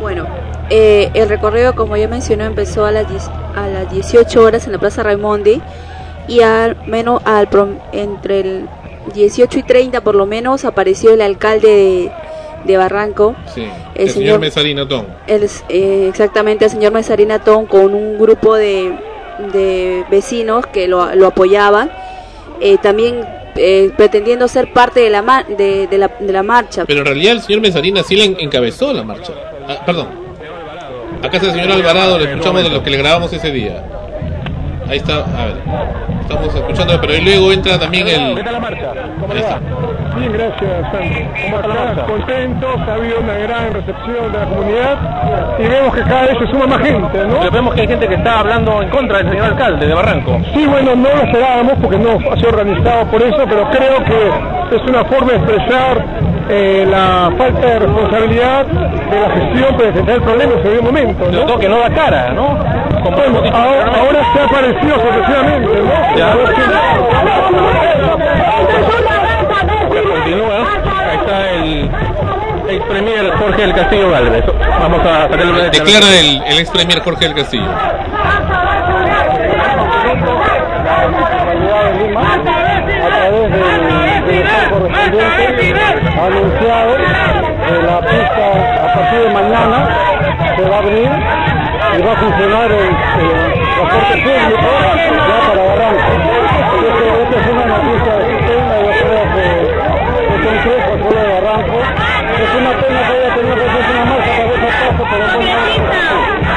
Bueno, 0.00 0.26
eh, 0.68 1.10
el 1.14 1.28
recorrido, 1.28 1.76
como 1.76 1.96
ya 1.96 2.08
mencionó, 2.08 2.44
empezó 2.44 2.86
a 2.86 2.90
las, 2.90 3.08
10 3.08 3.30
a 3.54 3.68
las 3.68 3.90
18 3.92 4.42
horas 4.42 4.66
en 4.66 4.72
la 4.72 4.78
Plaza 4.78 5.04
Raimondi 5.04 5.62
y 6.28 6.40
al 6.40 6.76
menos 6.86 7.20
al 7.24 7.48
prom- 7.50 7.78
entre 7.92 8.40
el 8.40 8.68
18 9.14 9.58
y 9.58 9.62
30 9.62 10.00
por 10.02 10.14
lo 10.14 10.26
menos 10.26 10.64
apareció 10.64 11.12
el 11.12 11.20
alcalde 11.20 11.68
de, 11.68 12.12
de 12.64 12.76
Barranco, 12.76 13.34
Sí, 13.54 13.62
El 13.94 14.02
el, 14.02 14.10
señor 14.10 14.14
señor- 14.36 14.40
Mesarino 14.40 14.86
Tom. 14.88 15.04
el, 15.26 15.48
eh, 15.68 16.06
exactamente 16.08 16.64
el 16.66 16.70
señor 16.70 16.92
Mesarín 16.92 17.32
Atón 17.32 17.66
con 17.66 17.94
un 17.94 18.18
grupo 18.18 18.54
de, 18.54 18.96
de 19.52 20.04
vecinos 20.10 20.66
que 20.66 20.86
lo, 20.88 21.14
lo 21.16 21.26
apoyaban, 21.28 21.90
eh, 22.60 22.78
también 22.80 23.26
eh, 23.56 23.90
pretendiendo 23.96 24.46
ser 24.48 24.72
parte 24.72 25.00
de 25.00 25.10
la, 25.10 25.20
ma- 25.22 25.42
de, 25.42 25.86
de 25.88 25.98
la, 25.98 26.08
de 26.20 26.32
la 26.32 26.42
marcha. 26.44 26.84
Pero 26.86 27.00
en 27.00 27.06
realidad 27.06 27.32
el 27.32 27.40
señor 27.42 27.60
Mesarina 27.60 28.02
sí 28.04 28.14
le 28.16 28.24
en- 28.26 28.36
encabezó 28.40 28.92
la 28.92 29.02
marcha. 29.02 29.32
Ah, 29.68 29.82
perdón. 29.84 30.08
Acá 31.22 31.36
está 31.36 31.48
el 31.48 31.54
señor 31.54 31.72
Alvarado, 31.72 32.18
lo 32.18 32.24
escuchamos 32.24 32.62
de 32.62 32.70
lo 32.70 32.82
que 32.82 32.90
le 32.90 32.96
grabamos 32.98 33.32
ese 33.32 33.50
día. 33.50 33.82
Ahí 34.92 34.98
está, 34.98 35.20
a 35.20 35.46
ver. 35.46 35.56
Estamos 36.20 36.54
escuchando, 36.54 37.00
pero 37.00 37.14
ahí 37.14 37.22
luego 37.22 37.50
entra 37.50 37.78
también 37.78 38.06
el... 38.08 38.34
¿Qué 38.34 38.42
tal 38.44 38.52
la 38.52 38.60
marcha? 38.60 38.92
¿Cómo 39.18 39.32
le 39.32 39.40
va? 39.40 39.58
Bien, 40.18 40.32
gracias, 40.32 40.92
Sandro. 40.92 41.32
¿Cómo 41.32 41.56
está 41.56 41.68
la 41.68 41.74
marcha? 41.74 42.02
Contentos, 42.04 42.76
ha 42.86 42.92
habido 42.92 43.20
una 43.20 43.32
gran 43.32 43.72
recepción 43.72 44.32
de 44.32 44.38
la 44.38 44.44
comunidad 44.44 45.56
y 45.58 45.62
vemos 45.62 45.94
que 45.94 46.02
cada 46.02 46.26
vez 46.26 46.36
se 46.40 46.46
suma 46.48 46.66
más 46.66 46.82
gente, 46.82 47.26
¿no? 47.26 47.38
Pero 47.38 47.50
vemos 47.52 47.74
que 47.74 47.80
hay 47.80 47.88
gente 47.88 48.06
que 48.06 48.14
está 48.16 48.40
hablando 48.40 48.82
en 48.82 48.90
contra 48.90 49.16
del 49.16 49.30
señor 49.30 49.46
alcalde 49.46 49.86
de 49.86 49.94
Barranco. 49.94 50.38
Sí, 50.52 50.66
bueno, 50.66 50.94
no 50.94 51.08
lo 51.08 51.22
esperábamos 51.22 51.72
porque 51.80 51.96
no 51.96 52.30
ha 52.30 52.36
sido 52.36 52.48
organizado 52.50 53.06
por 53.06 53.22
eso, 53.22 53.44
pero 53.48 53.70
creo 53.70 54.04
que 54.04 54.76
es 54.76 54.82
una 54.90 55.04
forma 55.06 55.32
de 55.32 55.38
expresar 55.38 56.04
eh, 56.48 56.86
la 56.88 57.30
falta 57.36 57.66
de 57.66 57.78
responsabilidad 57.78 58.66
de 58.66 59.20
la 59.20 59.30
gestión 59.30 59.76
para 59.76 59.88
enfrentar 59.88 60.14
el 60.16 60.22
problema 60.22 60.52
en 60.52 60.58
ese 60.60 60.82
momento, 60.82 61.30
¿no? 61.30 61.58
que 61.58 61.68
no 61.68 61.78
da 61.78 61.90
cara, 61.90 62.32
¿no? 62.32 62.58
Como 63.02 63.16
Bueno, 63.16 63.24
hemos 63.24 63.42
dicho 63.42 63.56
ahora, 63.56 63.92
ahora 63.98 64.32
se 64.32 64.40
ha 64.40 64.44
aparecido 64.44 64.94
sorpresivamente, 65.00 65.82
¿no? 65.82 66.16
Ya. 66.16 66.36
Continúa. 70.02 70.56
Ahí 71.10 71.16
está 71.18 71.50
el 71.50 71.90
ex 72.68 72.84
premier 72.86 73.32
Jorge 73.32 73.62
del 73.62 73.74
Castillo 73.74 74.10
Galvez. 74.10 74.44
Vamos 74.80 75.00
a 75.00 75.22
sacarle 75.22 75.52
una 75.52 75.62
Declara 75.64 76.18
el, 76.18 76.42
el 76.46 76.58
ex 76.58 76.70
premier 76.70 77.00
Jorge 77.00 77.24
del 77.26 77.34
Castillo. 77.34 77.66
la 80.84 81.08
Municipalidad 81.08 81.92
de 81.92 82.06
Lima, 82.06 82.34
a 82.34 82.42
través 82.42 82.86
correspondiente, 84.22 85.74
ha 86.18 86.26
anunciado 86.26 86.96
que 86.96 87.74
la 87.82 88.00
pista 88.00 88.46
a 88.82 88.94
partir 88.94 89.18
de 89.20 89.30
mañana 89.30 89.78
se 90.56 90.62
va 90.68 90.76
a 90.76 90.78
abrir 90.78 91.10
y 91.92 92.02
va 92.02 92.12
a 92.12 92.16
funcionar 92.16 92.70
el, 92.72 92.96
transporte 93.74 94.14
público 94.22 94.70
ya 95.28 95.38
para 95.48 95.62
Barranco. 95.62 96.12
Así 96.62 96.78
que 96.98 97.06
esta 97.22 97.36
es 97.40 97.46
una 97.52 97.64
noticia 97.66 98.12
de 98.16 98.24
sistema, 98.30 98.74
yo 98.78 98.92
creo 99.02 99.24
que 99.32 99.46
es 100.48 100.66
un 100.66 100.98
pueblo 101.02 101.20
de 101.20 101.28
Barranco. 101.40 101.76
Es 102.32 102.50
una 102.54 102.72
pena 102.72 103.00
que 103.06 103.12
haya 103.12 103.30
tenido 103.34 103.54
que 103.54 103.62
hacerse 103.62 103.90
una 103.92 104.04
marcha 104.04 104.32
para 104.36 104.52
esa 104.52 104.70
casa, 104.72 105.02
pero 105.10 105.24
bueno, 105.26 106.51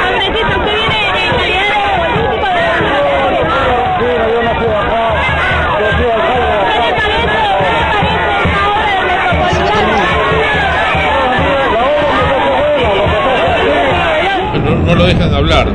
Dejan 15.06 15.30
de 15.30 15.38
hablar. 15.38 15.68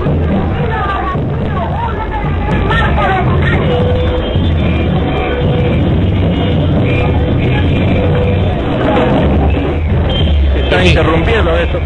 Interrumpiendo 10.85 11.57
eso. 11.57 11.79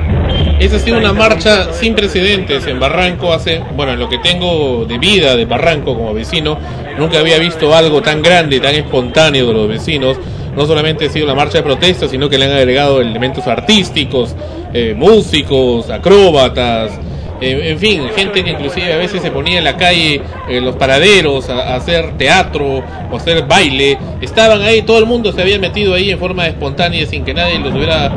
Esa 0.59 0.77
ha 0.77 0.79
sido 0.79 0.99
una 0.99 1.13
marcha 1.13 1.73
sin 1.73 1.95
precedentes 1.95 2.67
en 2.67 2.81
Barranco 2.81 3.33
hace, 3.33 3.61
bueno, 3.77 3.93
en 3.93 3.99
lo 3.99 4.09
que 4.09 4.19
tengo 4.19 4.87
de 4.87 4.99
vida 4.99 5.37
de 5.37 5.45
Barranco 5.45 5.95
como 5.95 6.15
vecino, 6.15 6.59
nunca 6.97 7.19
había 7.19 7.39
visto 7.39 7.75
algo 7.75 8.01
tan 8.01 8.23
grande, 8.23 8.61
tan 8.61 8.75
espontáneo 8.75 9.49
de 9.49 9.53
los 9.53 9.69
vecinos. 9.69 10.17
No 10.57 10.65
solamente 10.65 11.07
ha 11.07 11.09
sido 11.11 11.27
una 11.27 11.35
marcha 11.35 11.59
de 11.59 11.65
protesta, 11.65 12.09
sino 12.09 12.31
que 12.31 12.39
le 12.39 12.47
han 12.47 12.53
agregado 12.53 13.03
elementos 13.03 13.47
artísticos, 13.47 14.35
eh, 14.73 14.95
músicos, 14.97 15.91
acróbatas, 15.91 16.99
eh, 17.41 17.71
en 17.71 17.79
fin, 17.79 18.03
gente 18.17 18.45
que 18.45 18.51
inclusive 18.51 18.93
a 18.93 18.97
veces 18.97 19.21
se 19.23 19.31
ponía 19.31 19.59
en 19.59 19.65
la 19.65 19.77
calle, 19.77 20.21
en 20.49 20.65
los 20.65 20.77
paraderos, 20.77 21.49
a, 21.51 21.75
hacer 21.77 22.17
teatro 22.17 22.83
o 23.11 23.17
hacer 23.17 23.47
baile. 23.47 23.99
Estaban 24.21 24.63
ahí, 24.63 24.83
todo 24.83 24.99
el 24.99 25.07
mundo 25.07 25.33
se 25.33 25.43
había 25.43 25.59
metido 25.59 25.95
ahí 25.95 26.11
en 26.11 26.19
forma 26.19 26.47
espontánea 26.47 27.07
sin 27.07 27.25
que 27.25 27.35
nadie 27.35 27.59
los 27.59 27.75
hubiera 27.75 28.13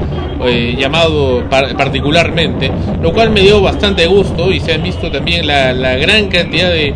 eh, 0.46 0.76
llamado 0.78 1.44
par- 1.50 1.76
particularmente, 1.76 2.72
lo 3.02 3.12
cual 3.12 3.32
me 3.32 3.42
dio 3.42 3.62
bastante 3.62 4.06
gusto 4.06 4.52
y 4.52 4.60
se 4.60 4.74
han 4.74 4.84
visto 4.84 5.12
también 5.12 5.48
la, 5.48 5.74
la 5.74 5.96
gran 5.96 6.28
cantidad 6.28 6.70
de, 6.70 6.94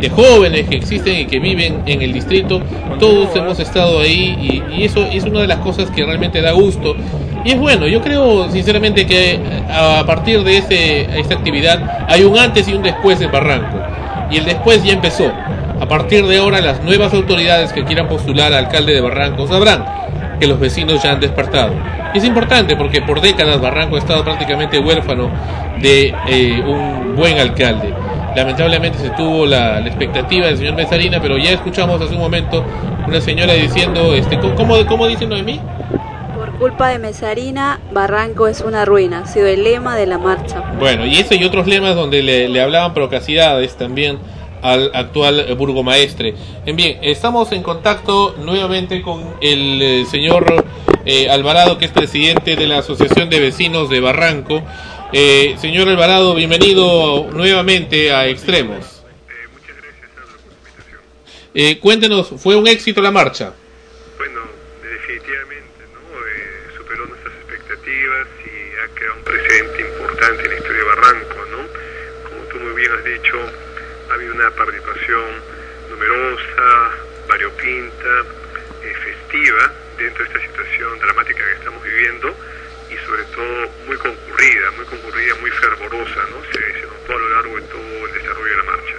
de 0.00 0.10
jóvenes 0.10 0.68
que 0.68 0.76
existen 0.76 1.20
y 1.20 1.24
que 1.26 1.38
viven 1.38 1.82
en 1.86 2.02
el 2.02 2.12
distrito, 2.12 2.60
todos 3.00 3.34
hemos 3.34 3.58
estado 3.60 4.00
ahí 4.00 4.62
y, 4.70 4.80
y 4.80 4.84
eso 4.84 5.06
es 5.10 5.24
una 5.24 5.40
de 5.40 5.46
las 5.46 5.58
cosas 5.58 5.90
que 5.90 6.04
realmente 6.04 6.40
da 6.42 6.52
gusto. 6.52 6.94
Y 7.44 7.52
es 7.52 7.58
bueno, 7.58 7.86
yo 7.86 8.00
creo 8.00 8.50
sinceramente 8.50 9.06
que 9.06 9.34
eh, 9.34 9.40
a 9.70 10.04
partir 10.06 10.42
de 10.44 10.58
ese, 10.58 11.18
esta 11.18 11.34
actividad 11.34 12.06
hay 12.08 12.22
un 12.22 12.38
antes 12.38 12.68
y 12.68 12.74
un 12.74 12.82
después 12.82 13.20
en 13.20 13.32
Barranco. 13.32 13.78
Y 14.30 14.36
el 14.38 14.44
después 14.44 14.82
ya 14.84 14.92
empezó. 14.92 15.32
A 15.80 15.86
partir 15.86 16.24
de 16.26 16.38
ahora 16.38 16.60
las 16.60 16.82
nuevas 16.84 17.12
autoridades 17.12 17.72
que 17.72 17.84
quieran 17.84 18.06
postular 18.08 18.52
al 18.52 18.66
alcalde 18.66 18.94
de 18.94 19.00
Barranco 19.00 19.48
sabrán 19.48 19.84
que 20.38 20.46
los 20.46 20.60
vecinos 20.60 21.02
ya 21.02 21.12
han 21.12 21.20
despertado. 21.20 21.72
Y 22.14 22.18
es 22.18 22.24
importante 22.24 22.76
porque 22.76 23.02
por 23.02 23.20
décadas 23.20 23.60
Barranco 23.60 23.96
ha 23.96 23.98
estado 23.98 24.24
prácticamente 24.24 24.78
huérfano 24.78 25.30
de 25.80 26.14
eh, 26.28 26.62
un 26.64 27.16
buen 27.16 27.38
alcalde. 27.38 27.92
Lamentablemente 28.36 28.98
se 28.98 29.10
tuvo 29.10 29.44
la, 29.46 29.80
expectativa 29.80 30.46
del 30.46 30.56
señor 30.56 30.74
Mesarina, 30.74 31.20
pero 31.20 31.36
ya 31.36 31.50
escuchamos 31.50 32.00
hace 32.00 32.14
un 32.14 32.20
momento 32.20 32.64
una 33.06 33.20
señora 33.20 33.52
diciendo, 33.52 34.14
este, 34.14 34.38
¿cómo, 34.38 34.74
cómo 34.86 35.06
dice 35.06 35.26
Noemí? 35.26 35.60
Por 35.90 36.01
culpa 36.62 36.90
de 36.90 37.00
Mesarina, 37.00 37.80
Barranco 37.90 38.46
es 38.46 38.60
una 38.60 38.84
ruina. 38.84 39.22
Ha 39.24 39.26
sido 39.26 39.48
el 39.48 39.64
lema 39.64 39.96
de 39.96 40.06
la 40.06 40.18
marcha. 40.18 40.60
Bueno, 40.78 41.04
y 41.04 41.16
ese 41.16 41.34
y 41.34 41.42
otros 41.44 41.66
lemas 41.66 41.96
donde 41.96 42.22
le, 42.22 42.48
le 42.48 42.60
hablaban 42.60 42.94
procacidades 42.94 43.76
también 43.76 44.20
al 44.62 44.92
actual 44.94 45.52
burgomaestre. 45.56 46.36
En 46.64 46.76
bien, 46.76 46.98
estamos 47.02 47.50
en 47.50 47.64
contacto 47.64 48.36
nuevamente 48.38 49.02
con 49.02 49.34
el 49.40 49.82
eh, 49.82 50.04
señor 50.08 50.64
eh, 51.04 51.28
Alvarado, 51.28 51.78
que 51.78 51.86
es 51.86 51.90
presidente 51.90 52.54
de 52.54 52.68
la 52.68 52.78
Asociación 52.78 53.28
de 53.28 53.40
Vecinos 53.40 53.90
de 53.90 53.98
Barranco. 53.98 54.62
Eh, 55.12 55.56
señor 55.58 55.88
Alvarado, 55.88 56.32
bienvenido 56.36 57.28
nuevamente 57.32 58.12
a 58.12 58.28
Extremos. 58.28 59.02
Eh, 61.54 61.80
cuéntenos, 61.80 62.28
¿fue 62.36 62.54
un 62.54 62.68
éxito 62.68 63.02
la 63.02 63.10
marcha? 63.10 63.52
Bueno, 64.16 64.40
definitivamente, 64.80 65.84
¿no? 65.92 66.00
Eh, 66.18 66.78
superó 66.78 67.04
nuestras 67.04 67.34
expectativas 67.34 68.26
y 68.40 68.50
ha 68.80 68.94
creado 68.94 69.16
un 69.18 69.24
presente 69.24 69.84
importante 70.22 70.44
en 70.44 70.50
la 70.50 70.56
historia 70.56 70.78
de 70.78 70.88
Barranco, 70.88 71.36
¿no? 71.50 71.58
Como 72.28 72.42
tú 72.50 72.58
muy 72.60 72.72
bien 72.74 72.92
has 72.92 73.04
dicho, 73.04 73.38
ha 74.10 74.14
habido 74.14 74.34
una 74.34 74.50
participación 74.50 75.24
numerosa, 75.90 76.90
variopinta, 77.28 78.08
eh, 78.84 78.94
festiva 79.02 79.72
dentro 79.98 80.24
de 80.24 80.30
esta 80.30 80.40
situación 80.46 80.98
dramática 81.00 81.42
que 81.44 81.52
estamos 81.58 81.82
viviendo 81.82 82.28
y 82.90 82.96
sobre 83.06 83.24
todo 83.34 83.68
muy 83.86 83.96
concurrida, 83.96 84.70
muy 84.76 84.84
concurrida, 84.86 85.34
muy 85.40 85.50
fervorosa, 85.50 86.20
¿no? 86.30 86.38
Se, 86.52 86.58
se 86.58 86.86
notó 86.86 87.14
a 87.14 87.18
lo 87.18 87.28
largo 87.30 87.56
de 87.56 87.62
todo 87.62 88.06
el 88.06 88.12
desarrollo 88.14 88.50
de 88.50 88.56
la 88.58 88.64
marcha. 88.64 88.94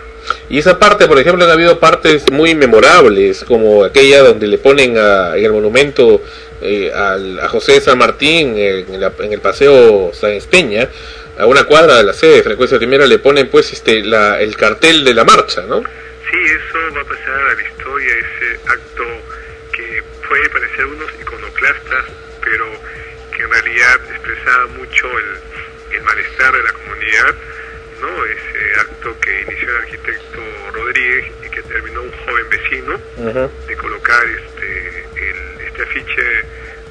Y 0.49 0.57
esa 0.59 0.77
parte, 0.79 1.07
por 1.07 1.19
ejemplo, 1.19 1.45
han 1.45 1.51
habido 1.51 1.79
partes 1.79 2.29
muy 2.31 2.53
memorables, 2.55 3.43
como 3.45 3.83
aquella 3.85 4.23
donde 4.23 4.47
le 4.47 4.57
ponen 4.57 4.97
a- 4.97 5.35
en 5.37 5.45
el 5.45 5.51
monumento 5.53 6.21
eh, 6.63 6.91
al- 6.93 7.39
a 7.39 7.47
José 7.49 7.79
San 7.81 7.97
Martín 7.97 8.57
en, 8.57 8.99
la- 8.99 9.13
en 9.19 9.33
el 9.33 9.39
paseo 9.41 10.11
Sáenz 10.13 10.47
Peña, 10.47 10.89
a 11.37 11.45
una 11.45 11.63
cuadra 11.65 11.95
de 11.97 12.03
la 12.03 12.13
sede 12.13 12.37
de 12.37 12.43
Frecuencia 12.43 12.77
Primera 12.77 13.05
le 13.05 13.19
ponen 13.19 13.49
pues 13.49 13.73
este 13.73 14.03
la, 14.03 14.39
el 14.41 14.55
cartel 14.55 15.03
de 15.03 15.13
la 15.13 15.23
marcha, 15.23 15.61
¿no? 15.67 15.81
Sí, 15.81 16.37
eso 16.45 16.95
va 16.95 17.01
a 17.01 17.05
pasar 17.05 17.33
a 17.33 17.53
la 17.53 17.61
historia, 17.61 18.13
ese 18.15 18.59
acto 18.67 19.03
que 19.71 20.03
puede 20.27 20.49
parecer 20.49 20.85
unos 20.85 21.11
iconoclastas, 21.21 22.05
pero 22.43 22.65
que 23.35 23.43
en 23.43 23.49
realidad 23.51 23.95
expresaba 24.11 24.67
mucho 24.67 25.07
el, 25.19 25.95
el 25.97 26.01
malestar 26.03 26.53
de 26.53 26.63
la 26.63 26.71
comunidad, 26.73 27.35
¿no? 28.01 28.25
Ese 28.25 28.79
acto 28.79 29.15
que 29.21 29.41
inició 29.41 29.69
el 29.69 29.77
arquitecto 29.77 30.41
Rodríguez 30.73 31.25
y 31.45 31.49
que 31.49 31.61
terminó 31.63 32.01
un 32.03 32.11
joven 32.11 32.49
vecino 32.49 32.99
de 33.67 33.75
colocar 33.77 34.23
este, 34.25 35.05
el, 35.15 35.52
este 35.73 35.83
afiche 35.83 36.21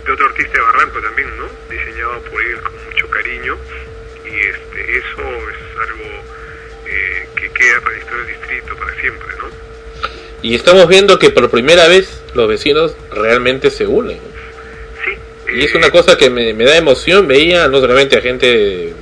de 0.05 0.13
otro 0.13 0.27
artista 0.27 0.55
de 0.55 0.61
Barranco 0.61 1.01
también, 1.01 1.29
¿no? 1.39 1.45
Diseñado 1.71 2.21
por 2.23 2.43
él 2.43 2.61
con 2.61 2.73
mucho 2.85 3.09
cariño 3.09 3.57
y 4.25 4.35
este, 4.35 4.99
eso 4.99 5.23
es 5.23 5.89
algo 5.89 6.05
eh, 6.87 7.27
que 7.37 7.49
queda 7.51 7.81
para 7.81 7.93
la 7.93 7.99
historia 7.99 8.25
del 8.25 8.37
distrito 8.37 8.77
para 8.77 9.01
siempre, 9.01 9.29
¿no? 9.39 9.45
Y 10.43 10.57
estamos 10.57 10.89
viendo 10.89 11.19
que 11.21 11.31
por 11.31 11.49
primera 11.51 11.87
vez 11.87 12.21
los 12.35 12.49
vecinos 12.49 12.97
realmente 13.13 13.71
se 13.71 13.87
unen. 13.87 14.19
Y 15.55 15.65
es 15.65 15.75
una 15.75 15.91
cosa 15.91 16.17
que 16.17 16.31
me, 16.31 16.55
me 16.55 16.65
da 16.65 16.77
emoción, 16.77 17.29
veía 17.29 17.69
no 17.69 17.79
solamente 17.79 18.17
a 18.17 18.23
gente, 18.23 18.93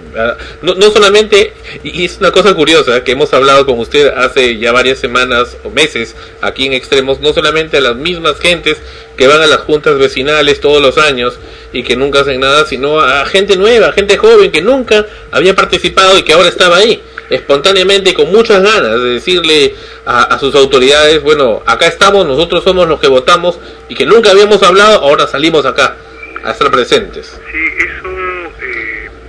no, 0.62 0.74
no 0.74 0.90
solamente, 0.90 1.52
y 1.82 2.04
es 2.04 2.18
una 2.18 2.32
cosa 2.32 2.54
curiosa 2.54 3.04
que 3.04 3.12
hemos 3.12 3.32
hablado 3.32 3.66
con 3.66 3.78
usted 3.78 4.08
hace 4.08 4.58
ya 4.58 4.72
varias 4.72 4.98
semanas 4.98 5.56
o 5.64 5.70
meses 5.70 6.14
aquí 6.40 6.66
en 6.66 6.72
Extremos, 6.72 7.20
no 7.20 7.32
solamente 7.32 7.76
a 7.76 7.80
las 7.80 7.96
mismas 7.96 8.38
gentes 8.38 8.78
que 9.16 9.26
van 9.26 9.40
a 9.40 9.46
las 9.46 9.60
juntas 9.60 9.98
vecinales 9.98 10.60
todos 10.60 10.80
los 10.80 10.98
años 10.98 11.38
y 11.72 11.82
que 11.82 11.96
nunca 11.96 12.20
hacen 12.20 12.40
nada, 12.40 12.64
sino 12.66 13.00
a 13.00 13.24
gente 13.26 13.56
nueva, 13.56 13.92
gente 13.92 14.16
joven 14.16 14.50
que 14.50 14.62
nunca 14.62 15.06
había 15.30 15.54
participado 15.54 16.18
y 16.18 16.22
que 16.22 16.32
ahora 16.32 16.48
estaba 16.48 16.78
ahí 16.78 17.02
espontáneamente 17.30 18.12
con 18.12 18.30
muchas 18.32 18.62
ganas 18.62 19.00
de 19.00 19.08
decirle 19.10 19.74
a, 20.04 20.22
a 20.24 20.38
sus 20.38 20.54
autoridades, 20.56 21.22
bueno, 21.22 21.62
acá 21.64 21.86
estamos, 21.86 22.26
nosotros 22.26 22.64
somos 22.64 22.88
los 22.88 22.98
que 22.98 23.06
votamos 23.06 23.58
y 23.88 23.94
que 23.94 24.04
nunca 24.04 24.32
habíamos 24.32 24.62
hablado, 24.64 24.98
ahora 24.98 25.28
salimos 25.28 25.64
acá 25.64 25.96
a 26.42 26.50
estar 26.50 26.70
presentes. 26.70 27.38
Sí, 27.52 27.58
eso 27.78 28.09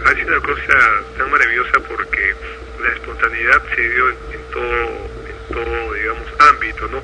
ha 0.06 0.14
sido 0.16 0.28
una 0.28 0.42
cosa 0.42 1.04
tan 1.18 1.30
maravillosa 1.32 1.80
porque 1.88 2.34
la 2.82 2.90
espontaneidad 2.90 3.62
se 3.76 3.82
dio 3.82 4.10
en, 4.10 4.16
en 4.34 4.42
todo, 4.52 4.88
en 5.28 5.54
todo, 5.54 5.94
digamos, 5.94 6.28
ámbito, 6.40 6.88
¿no? 6.88 7.02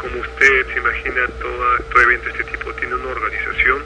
Como 0.00 0.20
usted 0.20 0.66
se 0.72 0.78
imagina, 0.78 1.26
toda, 1.40 1.78
todo 1.90 2.02
evento 2.02 2.26
de 2.26 2.30
este 2.30 2.44
tipo 2.44 2.72
tiene 2.74 2.94
una 2.94 3.08
organización, 3.08 3.82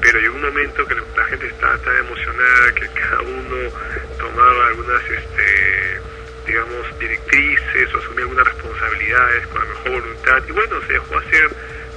pero 0.00 0.20
llegó 0.20 0.36
un 0.36 0.42
momento 0.42 0.86
que 0.86 0.94
la 0.94 1.24
gente 1.24 1.46
estaba 1.46 1.76
tan 1.78 1.96
emocionada 1.96 2.72
que 2.74 2.88
cada 2.88 3.20
uno 3.22 3.70
tomaba 4.18 4.66
algunas, 4.68 5.02
este, 5.02 6.00
digamos, 6.46 6.98
directrices 6.98 7.94
o 7.94 7.98
asumía 7.98 8.22
algunas 8.22 8.46
responsabilidades 8.46 9.46
con 9.48 9.60
la 9.60 9.68
mejor 9.68 9.90
voluntad 9.92 10.42
y 10.48 10.52
bueno, 10.52 10.80
se 10.86 10.92
dejó 10.92 11.18
hacer 11.18 11.50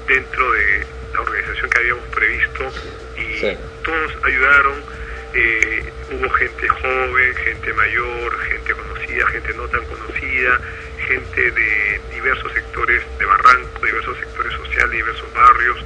dentro 0.07 0.51
de 0.51 0.85
la 1.13 1.21
organización 1.21 1.69
que 1.69 1.77
habíamos 1.77 2.05
previsto 2.07 2.71
y 3.17 3.57
todos 3.83 4.11
ayudaron. 4.23 5.00
Eh, 5.33 5.83
hubo 6.11 6.29
gente 6.31 6.67
joven, 6.67 7.35
gente 7.43 7.73
mayor, 7.73 8.39
gente 8.49 8.73
conocida, 8.73 9.27
gente 9.27 9.53
no 9.53 9.67
tan 9.67 9.85
conocida, 9.85 10.59
gente 11.07 11.51
de 11.51 12.01
diversos 12.13 12.51
sectores 12.53 13.01
de 13.17 13.25
Barranco, 13.25 13.85
diversos 13.85 14.17
sectores 14.17 14.53
sociales, 14.53 14.91
diversos 14.91 15.33
barrios. 15.33 15.77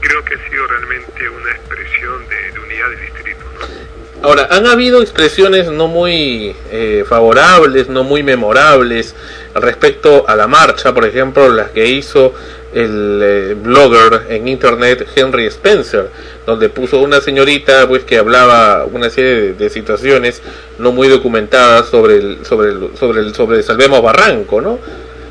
Creo 0.00 0.24
que 0.24 0.34
ha 0.34 0.48
sido 0.48 0.66
realmente 0.66 1.28
una 1.28 1.50
expresión 1.50 2.24
de, 2.28 2.60
unidad 2.60 2.90
del 2.90 3.00
distrito. 3.00 3.44
¿no? 3.54 4.28
Ahora, 4.28 4.48
han 4.50 4.66
habido 4.66 5.00
expresiones 5.00 5.70
no 5.70 5.86
muy 5.86 6.54
eh, 6.70 7.04
favorables, 7.08 7.88
no 7.88 8.02
muy 8.02 8.24
memorables 8.24 9.14
respecto 9.54 10.28
a 10.28 10.34
la 10.34 10.48
marcha, 10.48 10.92
por 10.92 11.04
ejemplo, 11.04 11.48
las 11.50 11.70
que 11.70 11.86
hizo 11.86 12.34
el 12.74 13.20
eh, 13.22 13.54
blogger 13.54 14.26
en 14.28 14.48
internet 14.48 15.06
Henry 15.14 15.46
Spencer, 15.46 16.10
donde 16.46 16.68
puso 16.68 17.00
una 17.00 17.20
señorita 17.20 17.88
pues 17.88 18.04
que 18.04 18.18
hablaba 18.18 18.84
una 18.84 19.10
serie 19.10 19.34
de, 19.34 19.52
de 19.54 19.70
situaciones 19.70 20.42
no 20.78 20.92
muy 20.92 21.08
documentadas 21.08 21.88
sobre 21.88 22.16
el, 22.16 22.44
sobre 22.44 22.70
el, 22.70 22.90
sobre 22.96 23.20
el, 23.20 23.34
sobre 23.34 23.62
Salvemos 23.62 24.02
Barranco, 24.02 24.60
¿no? 24.60 24.78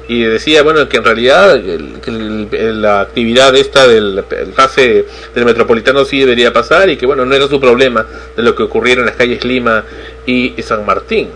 y 0.08 0.24
decía 0.24 0.64
bueno 0.64 0.88
que 0.88 0.98
en 0.98 1.04
realidad 1.04 1.62
la 2.06 3.02
actividad 3.02 3.56
esta 3.56 3.88
del 3.88 4.24
el 4.32 4.54
fase 4.54 5.06
del 5.36 5.46
metropolitano 5.46 6.06
sí 6.06 6.20
debería 6.20 6.54
pasar 6.54 6.90
y 6.90 6.98
que 6.98 7.06
bueno 7.06 7.26
no 7.26 7.36
era 7.36 7.48
su 7.48 7.60
problema 7.60 8.06
de 8.36 8.44
lo 8.44 8.56
que 8.56 8.64
ocurriera 8.64 9.02
en 9.02 9.08
las 9.08 9.16
calles 9.16 9.44
Lima 9.44 9.84
y 10.26 10.62
San 10.62 10.86
Martín 10.86 11.30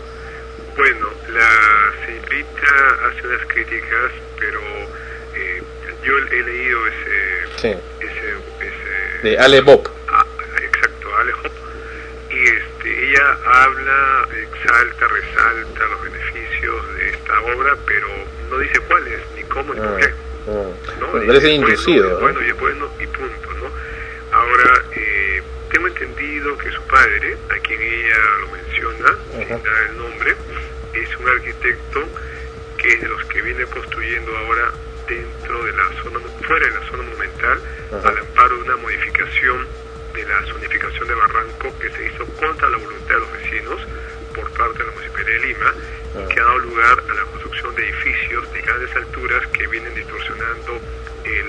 Bueno, 0.78 1.08
la 1.34 2.06
señorita 2.06 2.68
hace 3.10 3.28
unas 3.28 3.45
críticas, 3.47 4.12
yo 6.12 6.18
he 6.18 6.43
leído 6.43 6.88
ese, 6.88 7.62
sí 7.62 7.68
ese, 7.99 8.28
ese 8.59 9.28
de 9.28 9.39
Ale 9.39 9.62
Bob 9.62 9.89
Ah, 10.09 10.26
exacto, 10.62 11.16
Ale 11.18 11.32
Hop. 11.34 11.51
Y 12.30 12.43
este, 12.43 13.09
ella 13.09 13.38
habla, 13.45 14.28
exalta, 14.43 15.07
resalta 15.07 15.86
los 15.88 16.01
beneficios 16.03 16.95
de 16.95 17.09
esta 17.12 17.39
obra, 17.41 17.78
pero 17.86 18.07
no 18.49 18.57
dice 18.57 18.80
cuáles, 18.82 19.20
ni 19.36 19.43
cómo, 19.43 19.74
ni 19.74 19.80
por 19.80 19.99
qué. 19.99 20.14
¿no? 20.99 21.24
Y 21.24 21.28
parece 21.28 21.53
es 21.53 21.59
bueno, 21.59 21.70
inducido, 21.70 22.07
es 22.07 22.14
¿no? 22.14 22.20
bueno 22.20 22.41
y 22.41 22.51
bueno 22.51 22.89
y 22.99 23.07
punto, 23.07 23.53
¿no? 23.62 23.70
Ahora, 24.36 24.84
eh, 24.95 25.41
tengo 25.72 25.88
entendido 25.88 26.57
que 26.57 26.72
su 26.72 26.82
padre, 26.84 27.38
a 27.49 27.59
quien 27.59 27.82
ella 27.82 28.18
lo 28.41 28.47
menciona, 28.49 29.18
sin 29.32 29.64
dar 29.64 29.84
el 29.89 29.97
nombre, 29.97 30.36
es 30.93 31.18
un 31.18 31.30
arquitecto 31.30 32.03
que 32.78 32.93
es 32.93 33.01
de 33.01 33.07
los 33.07 33.24
que 33.26 33.41
viene 33.41 33.64
construyendo 33.66 34.36
ahora 34.38 34.72
dentro 35.08 35.64
de 35.64 35.74
la 35.74 35.88
zona, 36.02 36.20
fuera 36.41 36.68
de 36.68 36.74
la 36.80 36.86
zona 36.88 37.04
monumental, 37.04 37.62
al 38.04 38.18
amparo 38.18 38.56
de 38.58 38.64
una 38.64 38.78
modificación 38.78 39.68
de 40.14 40.26
la 40.26 40.45
zonificación 40.45 41.08
de 41.08 41.14
Barranco 41.16 41.74
que 41.80 41.89
se 41.89 42.08
hizo 42.08 42.26
contra 42.39 42.70
la 42.70 42.78
voluntad 42.78 43.16
de 43.16 43.20
los 43.20 43.32
vecinos 43.34 43.80
por 44.36 44.49
parte 44.52 44.80
de 44.80 44.86
la 44.86 44.91
Municipalidad 44.91 45.39
de 45.39 45.47
Lima 45.47 45.74
y 46.14 46.34
que 46.34 46.39
ha 46.39 46.43
dado 46.43 46.60
lugar 46.60 47.04
a 47.10 47.14
la 47.14 47.24
construcción 47.24 47.76
de 47.76 47.84
edificios 47.84 48.54
de 48.54 48.62
grandes 48.62 48.95
alturas 48.95 49.47
que 49.47 49.68
vienen 49.68 49.95
distorsionando 49.95 50.80
el 51.24 51.47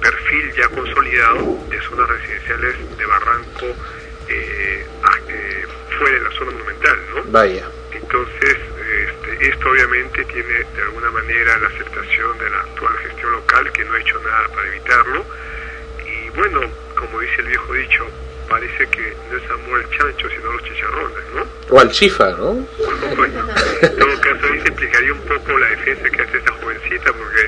perfil 0.00 0.52
ya 0.56 0.68
consolidado 0.68 1.58
de 1.68 1.80
zonas 1.82 2.08
residenciales 2.08 2.98
de 2.98 3.06
Barranco 3.06 3.66
eh, 4.28 4.86
eh, 5.28 5.66
fuera 5.98 6.18
de 6.18 6.24
la 6.24 6.30
zona 6.32 6.50
monumental, 6.52 6.98
¿no? 7.14 7.22
Vaya. 7.26 7.68
Entonces, 7.92 8.56
este, 9.02 9.48
esto 9.48 9.70
obviamente 9.70 10.24
tiene 10.24 10.64
de 10.76 10.82
alguna 10.82 11.10
manera 11.10 11.58
la 11.58 11.68
aceptación 11.68 12.38
de 12.38 12.50
la 12.50 12.60
actual 12.60 12.96
gestión 12.98 13.32
local, 13.32 13.72
que 13.72 13.84
no 13.84 13.94
ha 13.94 14.00
hecho 14.00 14.20
nada 14.20 14.48
para 14.48 14.68
evitarlo. 14.68 15.24
Y 16.06 16.30
bueno, 16.30 16.60
como 16.96 17.20
dice 17.20 17.40
el 17.40 17.46
viejo 17.46 17.72
dicho, 17.72 18.06
parece 18.48 18.86
que 18.88 19.16
no 19.30 19.36
es 19.38 19.50
amor 19.50 19.80
el 19.80 19.98
chancho, 19.98 20.28
sino 20.28 20.52
los 20.52 20.64
chicharrones, 20.64 21.24
¿no? 21.34 21.46
O 21.70 21.80
al 21.80 21.90
chifa, 21.90 22.30
¿no? 22.30 22.66
Bueno, 23.16 23.48
en 23.82 23.96
todo 23.96 24.20
caso, 24.20 24.46
ahí 24.52 24.60
se 24.60 24.68
explicaría 24.68 25.12
un 25.12 25.20
poco 25.20 25.58
la 25.58 25.68
defensa 25.68 26.10
que 26.10 26.22
hace 26.22 26.38
esta 26.38 26.52
jovencita, 26.52 27.12
porque 27.12 27.44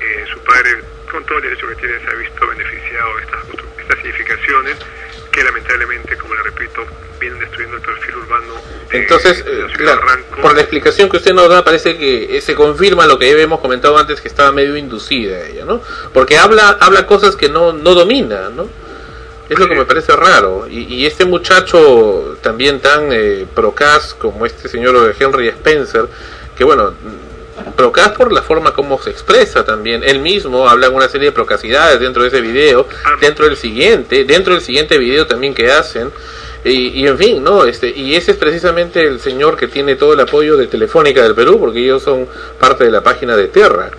eh, 0.00 0.24
su 0.32 0.38
padre, 0.40 0.82
con 1.10 1.24
todo 1.24 1.38
el 1.38 1.44
derecho 1.44 1.68
que 1.68 1.74
tiene, 1.76 1.98
se 2.00 2.10
ha 2.10 2.14
visto 2.14 2.46
beneficiado 2.46 3.16
de 3.16 3.22
estas, 3.22 3.40
estas 3.80 4.04
edificaciones 4.04 4.76
que 5.32 5.42
lamentablemente, 5.42 6.16
como 6.16 6.34
le 6.34 6.42
repito, 6.42 6.84
vienen 7.18 7.40
destruyendo 7.40 7.76
el 7.76 7.82
perfil 7.82 8.16
urbano 8.16 8.54
de, 8.90 8.98
Entonces, 8.98 9.44
de 9.44 9.50
la 9.50 9.66
eh, 9.66 9.68
ciudad 9.74 9.94
claro, 9.94 10.00
Barranco. 10.06 10.42
por 10.42 10.54
la 10.54 10.60
explicación 10.60 11.08
que 11.08 11.16
usted 11.16 11.32
nos 11.32 11.48
da, 11.48 11.64
parece 11.64 11.96
que 11.96 12.36
eh, 12.36 12.40
se 12.40 12.54
confirma 12.54 13.06
lo 13.06 13.18
que 13.18 13.32
habíamos 13.32 13.60
comentado 13.60 13.96
antes, 13.96 14.20
que 14.20 14.28
estaba 14.28 14.52
medio 14.52 14.76
inducida 14.76 15.40
ella, 15.46 15.64
¿no? 15.64 15.80
Porque 16.12 16.36
habla 16.36 16.76
habla 16.80 17.06
cosas 17.06 17.34
que 17.36 17.48
no, 17.48 17.72
no 17.72 17.94
domina, 17.94 18.50
¿no? 18.50 18.68
Es 19.48 19.58
lo 19.58 19.66
que 19.66 19.74
me 19.74 19.84
parece 19.84 20.14
raro. 20.16 20.66
Y, 20.68 20.84
y 20.94 21.06
este 21.06 21.24
muchacho 21.24 22.38
también 22.40 22.80
tan 22.80 23.08
eh, 23.12 23.46
procas 23.54 24.14
como 24.14 24.46
este 24.46 24.68
señor 24.68 25.14
Henry 25.18 25.48
Spencer, 25.48 26.06
que 26.56 26.64
bueno, 26.64 26.94
procas 27.76 28.10
por 28.12 28.32
la 28.32 28.42
forma 28.42 28.72
como 28.72 29.00
se 29.00 29.10
expresa 29.10 29.64
también. 29.64 30.02
Él 30.04 30.18
mismo 30.20 30.68
habla 30.68 30.88
una 30.90 31.08
serie 31.08 31.28
de 31.28 31.32
procacidades 31.32 32.00
dentro 32.00 32.22
de 32.22 32.28
ese 32.28 32.40
video, 32.40 32.86
dentro 33.20 33.44
del 33.46 33.56
siguiente, 33.56 34.24
dentro 34.24 34.54
del 34.54 34.62
siguiente 34.62 34.98
video 34.98 35.26
también 35.26 35.54
que 35.54 35.70
hacen. 35.70 36.10
Y, 36.64 36.88
y 37.02 37.06
en 37.08 37.18
fin, 37.18 37.42
¿no? 37.42 37.64
Este, 37.64 37.88
y 37.90 38.14
ese 38.14 38.32
es 38.32 38.36
precisamente 38.36 39.02
el 39.02 39.18
señor 39.18 39.56
que 39.56 39.66
tiene 39.66 39.96
todo 39.96 40.12
el 40.14 40.20
apoyo 40.20 40.56
de 40.56 40.68
Telefónica 40.68 41.20
del 41.22 41.34
Perú, 41.34 41.58
porque 41.58 41.80
ellos 41.80 42.02
son 42.04 42.28
parte 42.60 42.84
de 42.84 42.90
la 42.92 43.02
página 43.02 43.36
de 43.36 43.48
Terra. 43.48 43.90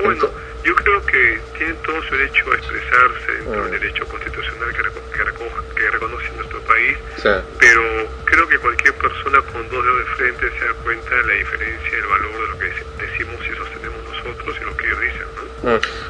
Bueno, 0.00 0.28
yo 0.62 0.74
creo 0.76 1.04
que 1.06 1.40
tienen 1.58 1.76
todo 1.84 2.00
su 2.08 2.14
derecho 2.14 2.44
a 2.52 2.54
expresarse 2.56 3.32
dentro 3.40 3.62
del 3.64 3.80
derecho 3.80 4.04
constitucional 4.06 4.70
que, 4.72 4.82
reco- 4.82 5.10
que, 5.12 5.24
recoja- 5.24 5.64
que 5.74 5.90
reconoce 5.90 6.24
nuestro 6.36 6.60
país, 6.60 6.96
sea, 7.20 7.42
pero 7.58 7.82
creo 8.24 8.46
que 8.48 8.58
cualquier 8.58 8.94
persona 8.94 9.40
con 9.52 9.68
dos 9.68 9.84
dedos 9.84 9.98
de 9.98 10.04
frente 10.14 10.50
se 10.58 10.64
da 10.66 10.72
cuenta 10.84 11.10
de 11.16 11.24
la 11.26 11.32
diferencia 11.34 11.90
y 11.90 11.94
el 12.00 12.06
valor 12.06 12.32
de 12.32 12.48
lo 12.48 12.58
que 12.58 12.66
dec- 12.66 13.10
decimos 13.10 13.34
y 13.42 13.56
sostenemos 13.56 13.98
nosotros 14.04 14.56
y 14.60 14.64
lo 14.64 14.76
que 14.76 14.86
ellos 14.86 15.00
dicen, 15.00 15.26
¿no? 15.34 15.42
Mm. 15.42 15.53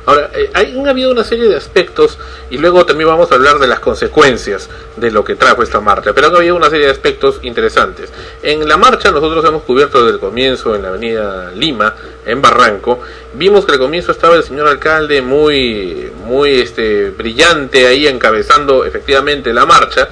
Ahora, 0.07 0.31
eh, 0.35 0.51
habido 0.87 1.11
una 1.11 1.25
serie 1.25 1.49
de 1.49 1.57
aspectos 1.57 2.19
y 2.51 2.59
luego 2.59 2.85
también 2.87 3.09
vamos 3.09 3.31
a 3.33 3.35
hablar 3.35 3.59
de 3.59 3.67
las 3.67 3.81
consecuencias 3.81 4.69
de 4.97 5.11
lo 5.11 5.25
que 5.25 5.35
trajo 5.35 5.63
esta 5.63 5.81
marcha, 5.81 6.13
pero 6.13 6.29
han 6.29 6.37
habido 6.37 6.57
una 6.57 6.71
serie 6.71 6.87
de 6.87 6.93
aspectos 6.93 7.41
interesantes. 7.43 8.13
En 8.43 8.67
la 8.69 8.77
marcha 8.77 9.11
nosotros 9.11 9.45
hemos 9.45 9.63
cubierto 9.63 10.03
desde 10.03 10.15
el 10.15 10.21
comienzo 10.21 10.75
en 10.75 10.83
la 10.83 10.89
avenida 10.89 11.51
Lima, 11.53 11.95
en 12.27 12.41
Barranco, 12.41 13.01
vimos 13.35 13.67
que 13.67 13.73
al 13.73 13.79
comienzo 13.79 14.13
estaba 14.13 14.37
el 14.37 14.45
señor 14.45 14.69
alcalde 14.69 15.23
muy, 15.23 16.11
muy 16.27 16.61
este, 16.61 17.11
brillante 17.11 17.87
ahí 17.87 18.07
encabezando 18.07 18.85
efectivamente 18.85 19.53
la 19.53 19.67
marcha, 19.67 20.09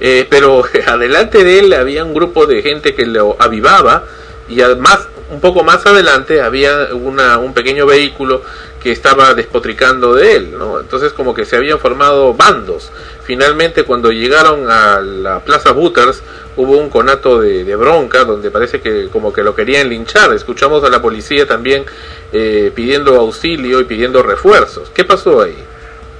eh, 0.00 0.26
pero 0.28 0.64
adelante 0.86 1.44
de 1.44 1.60
él 1.60 1.72
había 1.72 2.04
un 2.04 2.14
grupo 2.14 2.46
de 2.46 2.62
gente 2.62 2.94
que 2.94 3.06
lo 3.06 3.36
avivaba 3.38 4.04
y 4.48 4.60
además 4.60 5.08
un 5.30 5.40
poco 5.40 5.64
más 5.64 5.84
adelante 5.86 6.40
había 6.40 6.94
una, 6.94 7.38
un 7.38 7.52
pequeño 7.52 7.86
vehículo 7.86 8.42
que 8.82 8.92
estaba 8.92 9.34
despotricando 9.34 10.14
de 10.14 10.36
él, 10.36 10.56
¿no? 10.56 10.78
Entonces 10.78 11.12
como 11.12 11.34
que 11.34 11.44
se 11.44 11.56
habían 11.56 11.80
formado 11.80 12.34
bandos. 12.34 12.92
Finalmente 13.24 13.82
cuando 13.82 14.12
llegaron 14.12 14.70
a 14.70 15.00
la 15.00 15.40
Plaza 15.40 15.72
Butters 15.72 16.22
hubo 16.54 16.76
un 16.78 16.88
conato 16.88 17.40
de, 17.40 17.64
de 17.64 17.76
bronca 17.76 18.24
donde 18.24 18.50
parece 18.50 18.80
que 18.80 19.08
como 19.08 19.32
que 19.32 19.42
lo 19.42 19.54
querían 19.54 19.88
linchar. 19.88 20.32
Escuchamos 20.32 20.84
a 20.84 20.90
la 20.90 21.02
policía 21.02 21.46
también 21.46 21.84
eh, 22.32 22.70
pidiendo 22.74 23.16
auxilio 23.16 23.80
y 23.80 23.84
pidiendo 23.84 24.22
refuerzos. 24.22 24.90
¿Qué 24.90 25.04
pasó 25.04 25.42
ahí? 25.42 25.56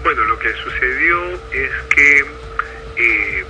Bueno, 0.02 0.24
lo 0.24 0.38
que 0.38 0.52
sucedió 0.54 1.22
es 1.52 1.70
que 1.94 2.18
eh, 2.96 3.44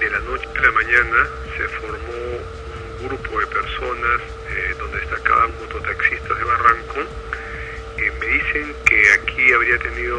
de 0.00 0.10
la 0.10 0.20
noche 0.20 0.48
a 0.56 0.62
la 0.62 0.72
mañana 0.72 1.28
se 1.56 1.68
formó 1.68 1.98
un 3.00 3.08
grupo 3.08 3.40
de 3.40 3.46
personas 3.46 4.33
mototaxistas 5.74 6.38
de 6.38 6.44
Barranco. 6.44 7.00
Eh, 7.98 8.12
me 8.20 8.26
dicen 8.26 8.74
que 8.86 9.12
aquí 9.12 9.52
habría 9.52 9.78
tenido 9.78 10.18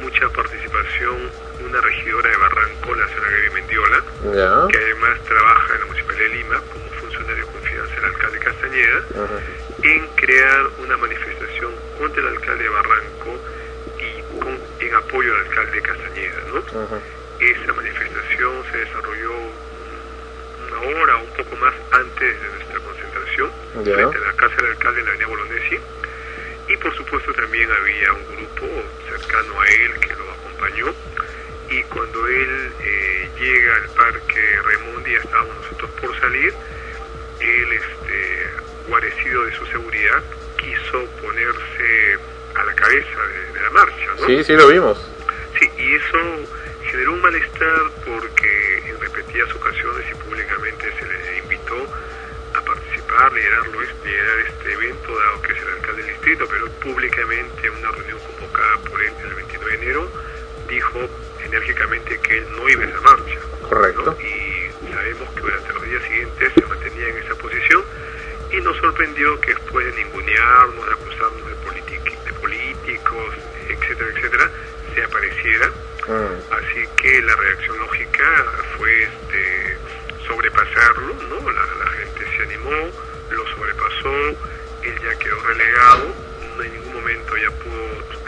mucha 0.00 0.28
participación 0.30 1.30
una 1.64 1.80
regidora 1.80 2.30
de 2.30 2.36
Barranco, 2.36 2.94
la 2.94 3.08
señora 3.08 3.30
Gaby 3.30 3.50
Mendiola, 3.54 4.02
Ya. 4.34 4.68
que 4.68 4.78
además 4.78 5.20
trabaja 5.24 5.74
en 5.74 5.80
la 5.80 5.86
Municipalidad 5.86 6.24
de 6.28 6.34
Lima 6.36 6.60
como 6.72 6.90
funcionario 7.00 7.46
de 7.46 7.52
confianza 7.52 7.94
del 7.96 8.04
alcalde 8.04 8.38
Castañeda, 8.40 9.00
en 9.82 10.06
crear 10.16 10.66
una 10.78 10.96
manifestación 10.98 11.72
contra 11.98 12.20
el 12.22 12.28
alcalde 12.28 12.64
de 12.64 12.68
Barranco 12.70 13.40
y 13.98 14.38
con- 14.38 14.60
en 14.80 14.94
apoyo 14.94 15.34
al 15.34 15.40
alcalde 15.46 15.80
Castañeda. 15.82 16.40
¿no? 16.52 16.58
Esa 17.40 17.72
manifestación 17.72 18.52
se 18.70 18.78
desarrolló 18.78 19.32
una 20.68 20.78
hora 21.00 21.16
un 21.16 21.30
poco 21.36 21.56
más 21.56 21.74
antes 21.92 22.40
de 22.42 22.48
concentración, 23.36 23.50
Ya. 23.84 23.94
frente 23.94 24.18
a 24.18 24.20
la 24.20 24.32
casa 24.36 24.56
del 24.56 24.66
alcalde 24.66 25.00
en 25.00 25.06
la 25.06 25.10
avenida 25.12 25.26
Bolognesi. 25.28 25.78
Y 26.68 26.76
por 26.78 26.96
supuesto 26.96 27.32
también 27.34 27.68
había 27.70 28.12
un 28.12 28.36
grupo 28.36 28.66
cercano 29.08 29.60
a 29.60 29.68
él 29.68 29.92
que 30.00 30.08
lo 30.14 30.32
acompañó. 30.32 30.94
Y 31.70 31.82
cuando 31.84 32.26
él 32.26 32.72
eh, 32.80 33.28
llega 33.38 33.74
al 33.76 33.88
parque 33.90 34.58
Raimondi, 34.64 35.12
ya 35.12 35.18
estábamos 35.18 35.56
nosotros 35.56 35.90
por 36.00 36.20
salir, 36.20 36.52
él, 37.40 37.72
este, 37.72 38.46
guarecido 38.88 39.44
de 39.44 39.52
su 39.54 39.66
seguridad, 39.66 40.22
quiso 40.58 41.04
ponerse 41.22 42.18
a 42.54 42.64
la 42.64 42.74
cabeza 42.74 43.22
de, 43.26 43.52
de 43.52 43.60
la 43.60 43.70
marcha. 43.70 44.06
¿no? 44.20 44.26
Sí, 44.26 44.44
sí 44.44 44.52
lo 44.54 44.68
vimos. 44.68 45.10
Sí, 45.58 45.68
y 45.78 45.94
eso 45.94 46.18
generó 46.90 47.12
un 47.12 47.20
malestar 47.22 47.82
porque 48.04 48.78
en 48.88 49.00
repetidas 49.00 49.52
ocasiones 49.54 50.04
y 50.10 50.14
públicamente 50.28 50.92
se 50.98 51.04
le 51.06 51.38
invitó 51.38 51.76
a 53.16 53.30
participar, 53.30 53.32
liderarlo, 53.32 53.80
liderar 54.04 54.38
este 54.40 54.72
evento, 54.72 55.18
dado 55.18 55.42
que 55.42 55.52
es 55.52 55.62
el 55.62 55.68
alcalde 55.68 56.02
del 56.02 56.12
distrito, 56.12 56.46
pero 56.48 56.68
públicamente 56.70 57.66
en 57.66 57.72
una 57.74 57.90
reunión 57.92 58.18
convocada 58.20 58.76
por 58.90 59.02
él 59.02 59.12
el 59.24 59.34
29 59.34 59.76
de 59.76 59.82
enero, 59.82 60.10
dijo 60.68 61.08
enérgicamente 61.44 62.18
que 62.20 62.38
él 62.38 62.46
no 62.56 62.68
iba 62.68 62.84
a 62.84 62.88
esa 62.88 63.00
marcha. 63.00 63.38
Correcto. 63.68 64.16
Y 64.20 64.92
sabemos 64.92 65.30
que 65.34 65.40
durante 65.40 65.72
los 65.72 65.82
días 65.84 66.02
siguientes 66.02 66.52
se 66.54 66.66
mantenía 66.66 67.08
en 67.08 67.16
esa 67.18 67.34
posición 67.36 67.84
y 68.52 68.60
nos 68.60 68.76
sorprendió 68.78 69.40
que 69.40 69.54
después 69.54 69.86
de 69.86 70.04
ningunearnos, 70.04 70.86
de 70.86 70.92
acusarnos 70.92 71.46
de, 71.46 71.50
de 71.50 72.32
políticos, 72.40 73.34
etcétera, 73.68 74.10
etcétera, 74.14 74.50
se 74.94 75.02
apareciera. 75.02 75.70
Así 76.50 76.86
que 76.96 77.20
la 77.22 77.34
reacción 77.34 77.78
lógica 77.78 78.44
fue 78.76 79.02
este, 79.02 79.76
sobrepasarlo, 80.26 81.14
¿no? 81.28 81.50
La, 81.50 81.66
la 81.84 81.90
gente 81.90 82.24
se 82.36 82.42
animó, 82.44 82.90
lo 83.30 83.46
sobrepasó, 83.48 84.28
él 84.82 84.94
ya 85.02 85.18
quedó 85.18 85.40
relegado, 85.40 86.14
no 86.56 86.62
en 86.62 86.72
ningún 86.72 86.94
momento 86.94 87.36
ya 87.36 87.50
pudo 87.50 87.82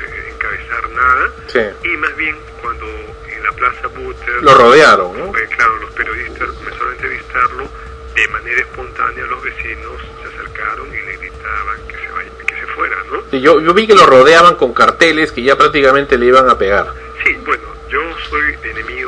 eh, 0.06 0.32
encabezar 0.34 0.90
nada. 0.90 1.32
Sí. 1.46 1.88
Y 1.88 1.96
más 1.96 2.16
bien 2.16 2.36
cuando 2.60 2.86
en 2.86 3.42
la 3.42 3.52
Plaza 3.52 3.86
Butter... 3.88 4.42
Lo 4.42 4.54
rodearon, 4.54 5.18
¿no? 5.18 5.38
eh, 5.38 5.48
claro, 5.56 5.76
los 5.78 5.90
periodistas 5.92 6.48
comenzaron 6.50 6.88
a 6.88 6.92
entrevistarlo, 6.92 7.68
de 8.14 8.28
manera 8.28 8.60
espontánea 8.60 9.24
los 9.26 9.42
vecinos 9.42 10.02
se 10.22 10.28
acercaron 10.28 10.88
y 10.88 11.00
le 11.00 11.16
gritaban 11.18 11.86
que 11.86 11.96
se, 11.96 12.10
vaya, 12.10 12.30
que 12.46 12.54
se 12.54 12.66
fuera, 12.74 12.96
¿no? 13.10 13.22
Sí, 13.30 13.40
yo, 13.40 13.60
yo 13.60 13.74
vi 13.74 13.86
que 13.86 13.94
lo 13.94 14.06
rodeaban 14.06 14.56
con 14.56 14.74
carteles 14.74 15.30
que 15.30 15.42
ya 15.42 15.56
prácticamente 15.56 16.18
le 16.18 16.26
iban 16.26 16.48
a 16.50 16.58
pegar. 16.58 16.92
Sí, 17.24 17.34
bueno, 17.44 17.62
yo 17.88 18.00
soy 18.28 18.56
enemigo 18.70 19.07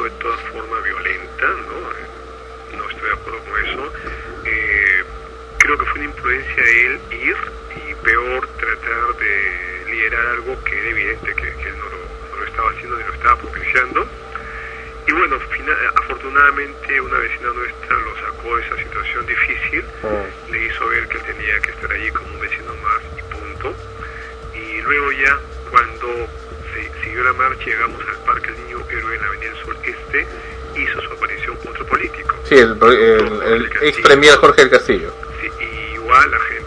era 8.95 10.31
algo 10.33 10.63
que 10.65 10.79
era 10.79 10.89
evidente 10.91 11.35
que, 11.35 11.43
que 11.43 11.69
él 11.69 11.79
no 11.79 11.85
lo, 11.85 11.99
no 12.31 12.37
lo 12.41 12.45
estaba 12.47 12.71
haciendo 12.71 12.97
ni 12.97 13.05
lo 13.05 13.13
estaba 13.15 13.37
propiciando. 13.37 14.07
Y 15.07 15.13
bueno, 15.13 15.39
fina- 15.51 15.77
afortunadamente 15.97 17.01
una 17.01 17.19
vecina 17.19 17.53
nuestra 17.53 17.97
lo 17.97 18.15
sacó 18.21 18.57
de 18.57 18.63
esa 18.67 18.77
situación 18.77 19.27
difícil, 19.27 19.85
le 20.51 20.67
hizo 20.67 20.89
ver 20.89 21.07
que 21.09 21.19
él 21.19 21.25
tenía 21.25 21.61
que 21.61 21.71
estar 21.71 21.93
allí 21.93 22.11
como 22.11 22.29
un 22.35 22.41
vecino 22.41 22.75
más 22.77 23.03
y 23.19 23.23
punto. 23.35 23.75
Y 24.55 24.81
luego 24.83 25.13
ya 25.13 25.39
cuando 25.71 26.07
se 26.75 26.91
siguió 27.05 27.23
la 27.25 27.33
marcha 27.35 27.65
llegamos 27.65 28.01
al 28.09 28.25
Parque 28.25 28.51
El 28.51 28.65
Niño 28.65 28.85
Héroe 28.91 29.15
en 29.17 29.21
la 29.23 29.29
Avenida 29.29 29.51
del 29.53 29.65
Sol 29.65 29.77
Este, 29.85 30.27
hizo 30.77 31.01
su 31.03 31.13
aparición 31.13 31.59
otro 31.69 31.85
político. 31.87 32.37
Sí, 32.45 32.57
el, 32.59 32.77
el, 32.83 33.43
el 33.43 33.71
ex 33.83 33.99
premier 34.01 34.35
Jorge 34.37 34.63
del 34.63 34.71
Castillo. 34.71 35.13
Sí, 35.41 35.49
y 35.61 35.95
igual 35.95 36.31
la 36.31 36.39
gente 36.41 36.60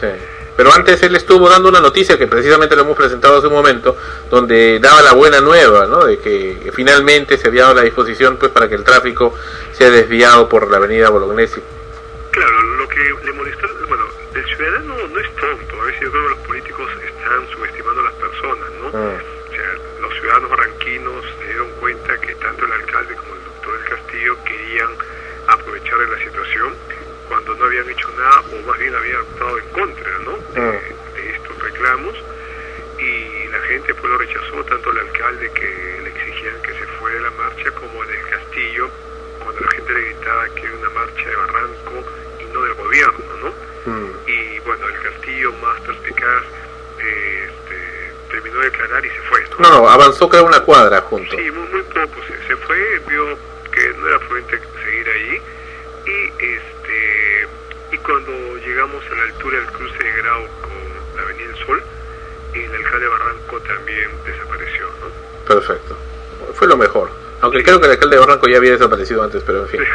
Sí. 0.00 0.08
Pero 0.56 0.72
antes 0.74 1.02
él 1.02 1.16
estuvo 1.16 1.48
dando 1.48 1.70
una 1.70 1.80
noticia 1.80 2.18
que 2.18 2.26
precisamente 2.26 2.76
lo 2.76 2.82
hemos 2.82 2.96
presentado 2.96 3.38
hace 3.38 3.46
un 3.46 3.54
momento, 3.54 3.96
donde 4.28 4.78
daba 4.78 5.00
la 5.00 5.14
buena 5.14 5.40
nueva, 5.40 5.86
¿no? 5.86 6.04
De 6.04 6.18
que 6.18 6.70
finalmente 6.74 7.38
se 7.38 7.48
había 7.48 7.62
dado 7.62 7.76
la 7.76 7.82
disposición 7.82 8.36
pues 8.36 8.52
para 8.52 8.68
que 8.68 8.74
el 8.74 8.84
tráfico 8.84 9.34
sea 9.72 9.90
desviado 9.90 10.48
por 10.50 10.70
la 10.70 10.76
avenida 10.76 11.08
Bolognesi. 11.08 11.62
Claro, 12.30 12.62
lo 12.76 12.86
que 12.88 13.00
le 13.24 13.32
molestó, 13.32 13.68
bueno, 13.88 14.04
el 14.34 14.44
ciudadano 14.44 14.94
no 15.08 15.20
es 15.20 15.34
tonto, 15.36 15.80
a 15.80 15.84
veces 15.86 16.02
yo 16.02 16.10
creo 16.10 16.24
que 16.24 16.28
los 16.28 16.38
políticos 16.40 16.90
están 17.06 17.48
subestimando 17.54 18.00
a 18.00 18.04
las 18.04 18.14
personas, 18.14 18.70
¿no? 18.82 18.88
O 18.88 18.90
sea, 18.90 19.74
los 20.02 20.12
ciudadanos 20.14 20.50
barranquinos 20.50 21.24
se 21.38 21.46
dieron 21.46 21.70
cuenta 21.80 22.18
que 22.18 22.34
tanto 22.34 22.66
el 22.66 22.72
alcalde 22.72 23.14
como 23.14 23.34
el 23.34 23.44
doctor 23.44 23.78
del 23.78 23.88
Castillo 23.88 24.36
querían 24.44 24.90
aprovechar 25.48 25.98
de 26.00 26.06
la 26.06 26.18
situación 26.22 26.74
cuando 27.30 27.54
no 27.54 27.64
habían 27.64 27.88
hecho 27.88 28.10
nada 28.18 28.40
o 28.40 28.66
más 28.66 28.78
bien 28.78 28.92
habían 28.92 29.20
actuado 29.20 29.58
en 29.58 29.68
contra, 29.68 30.18
¿no? 30.24 30.36
De, 30.52 30.60
de 30.60 31.30
estos 31.30 31.62
reclamos 31.62 32.14
y 32.98 33.48
la 33.48 33.60
gente 33.60 33.94
pues 33.94 34.10
lo 34.10 34.18
rechazó, 34.18 34.64
tanto 34.64 34.90
el 34.90 34.98
alcalde 34.98 35.48
que 35.52 36.00
le 36.02 36.10
exigían 36.10 36.60
que 36.60 36.74
se 36.74 36.86
fuera 36.98 37.16
de 37.16 37.22
la 37.22 37.30
marcha 37.30 37.70
como 37.70 38.02
el 38.02 38.08
del 38.08 38.26
Castillo 38.26 38.90
cuando 39.44 39.60
la 39.60 39.70
gente 39.70 39.92
le 39.94 40.00
gritaba 40.00 40.48
que 40.48 40.66
era 40.66 40.76
una 40.76 40.90
marcha 40.90 41.28
de 41.28 41.36
Barranco 41.36 42.04
y 42.40 42.44
no 42.52 42.62
del 42.62 42.74
gobierno, 42.74 43.24
¿no? 43.42 43.70
Y 44.26 44.58
bueno, 44.60 44.88
el 44.88 45.00
Castillo 45.00 45.52
más 45.54 45.80
perspicaz 45.82 46.42
eh, 46.98 47.48
este, 47.48 48.12
terminó 48.30 48.58
de 48.58 48.70
declarar 48.70 49.06
y 49.06 49.08
se 49.08 49.20
fue, 49.22 49.40
¿no? 49.50 49.56
No, 49.60 49.70
no, 49.70 49.88
avanzó 49.88 50.28
creo 50.28 50.44
una 50.44 50.60
cuadra 50.60 51.00
junto. 51.02 51.36
Sí, 51.36 51.50
muy, 51.50 51.68
muy 51.68 51.82
poco. 51.84 52.20
Se, 52.26 52.46
se 52.48 52.56
fue, 52.56 53.00
vio 53.08 53.38
que 53.72 53.94
no 53.94 54.08
era 54.08 54.18
prudente 54.18 54.60
seguir 54.84 55.08
ahí. 55.08 55.42
Y 56.06 56.44
y 56.44 56.58
cuando 58.10 58.56
llegamos 58.58 59.04
a 59.10 59.14
la 59.14 59.22
altura 59.22 59.58
del 59.58 59.66
cruce 59.68 59.98
de 60.02 60.12
Grau 60.22 60.42
con 60.60 61.16
la 61.16 61.22
Avenida 61.22 61.46
del 61.48 61.66
Sol, 61.66 61.82
el 62.54 62.74
alcalde 62.74 63.06
Barranco 63.06 63.60
también 63.60 64.10
desapareció, 64.24 64.86
¿no? 65.00 65.46
Perfecto. 65.46 65.96
Fue 66.54 66.66
lo 66.66 66.76
mejor. 66.76 67.08
Aunque 67.42 67.62
creo 67.62 67.78
que 67.80 67.86
el 67.86 67.92
alcalde 67.92 68.16
de 68.16 68.20
Barranco 68.20 68.48
ya 68.48 68.56
había 68.58 68.72
desaparecido 68.72 69.22
antes, 69.22 69.42
pero 69.46 69.62
en 69.62 69.68
fin. 69.68 69.80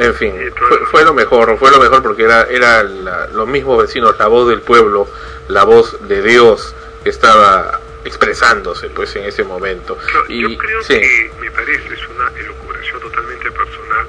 En 0.00 0.14
fin, 0.14 0.32
fue, 0.56 0.78
fue 0.86 1.04
lo 1.04 1.12
mejor, 1.12 1.58
fue 1.58 1.72
lo 1.72 1.80
mejor 1.80 2.00
porque 2.04 2.22
era, 2.22 2.44
era 2.44 2.84
la- 2.84 3.26
los 3.32 3.48
mismos 3.48 3.82
vecinos, 3.82 4.14
la 4.16 4.28
voz 4.28 4.48
del 4.48 4.60
pueblo, 4.60 5.08
la 5.48 5.64
voz 5.64 5.96
de 6.06 6.22
Dios 6.22 6.72
que 7.02 7.10
estaba 7.10 7.80
expresándose 8.04 8.90
pues 8.90 9.16
en 9.16 9.24
ese 9.24 9.42
momento. 9.42 9.98
Y, 10.28 10.42
Yo 10.42 10.56
creo 10.56 10.82
sí, 10.84 11.00
que, 11.00 11.32
me 11.40 11.50
parece, 11.50 11.92
es 11.92 12.08
una 12.10 12.30
elucubración 12.38 13.00
totalmente 13.00 13.50
personal. 13.50 14.06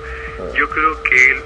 Yo 0.53 0.69
creo 0.69 1.01
que 1.01 1.31
él, 1.31 1.41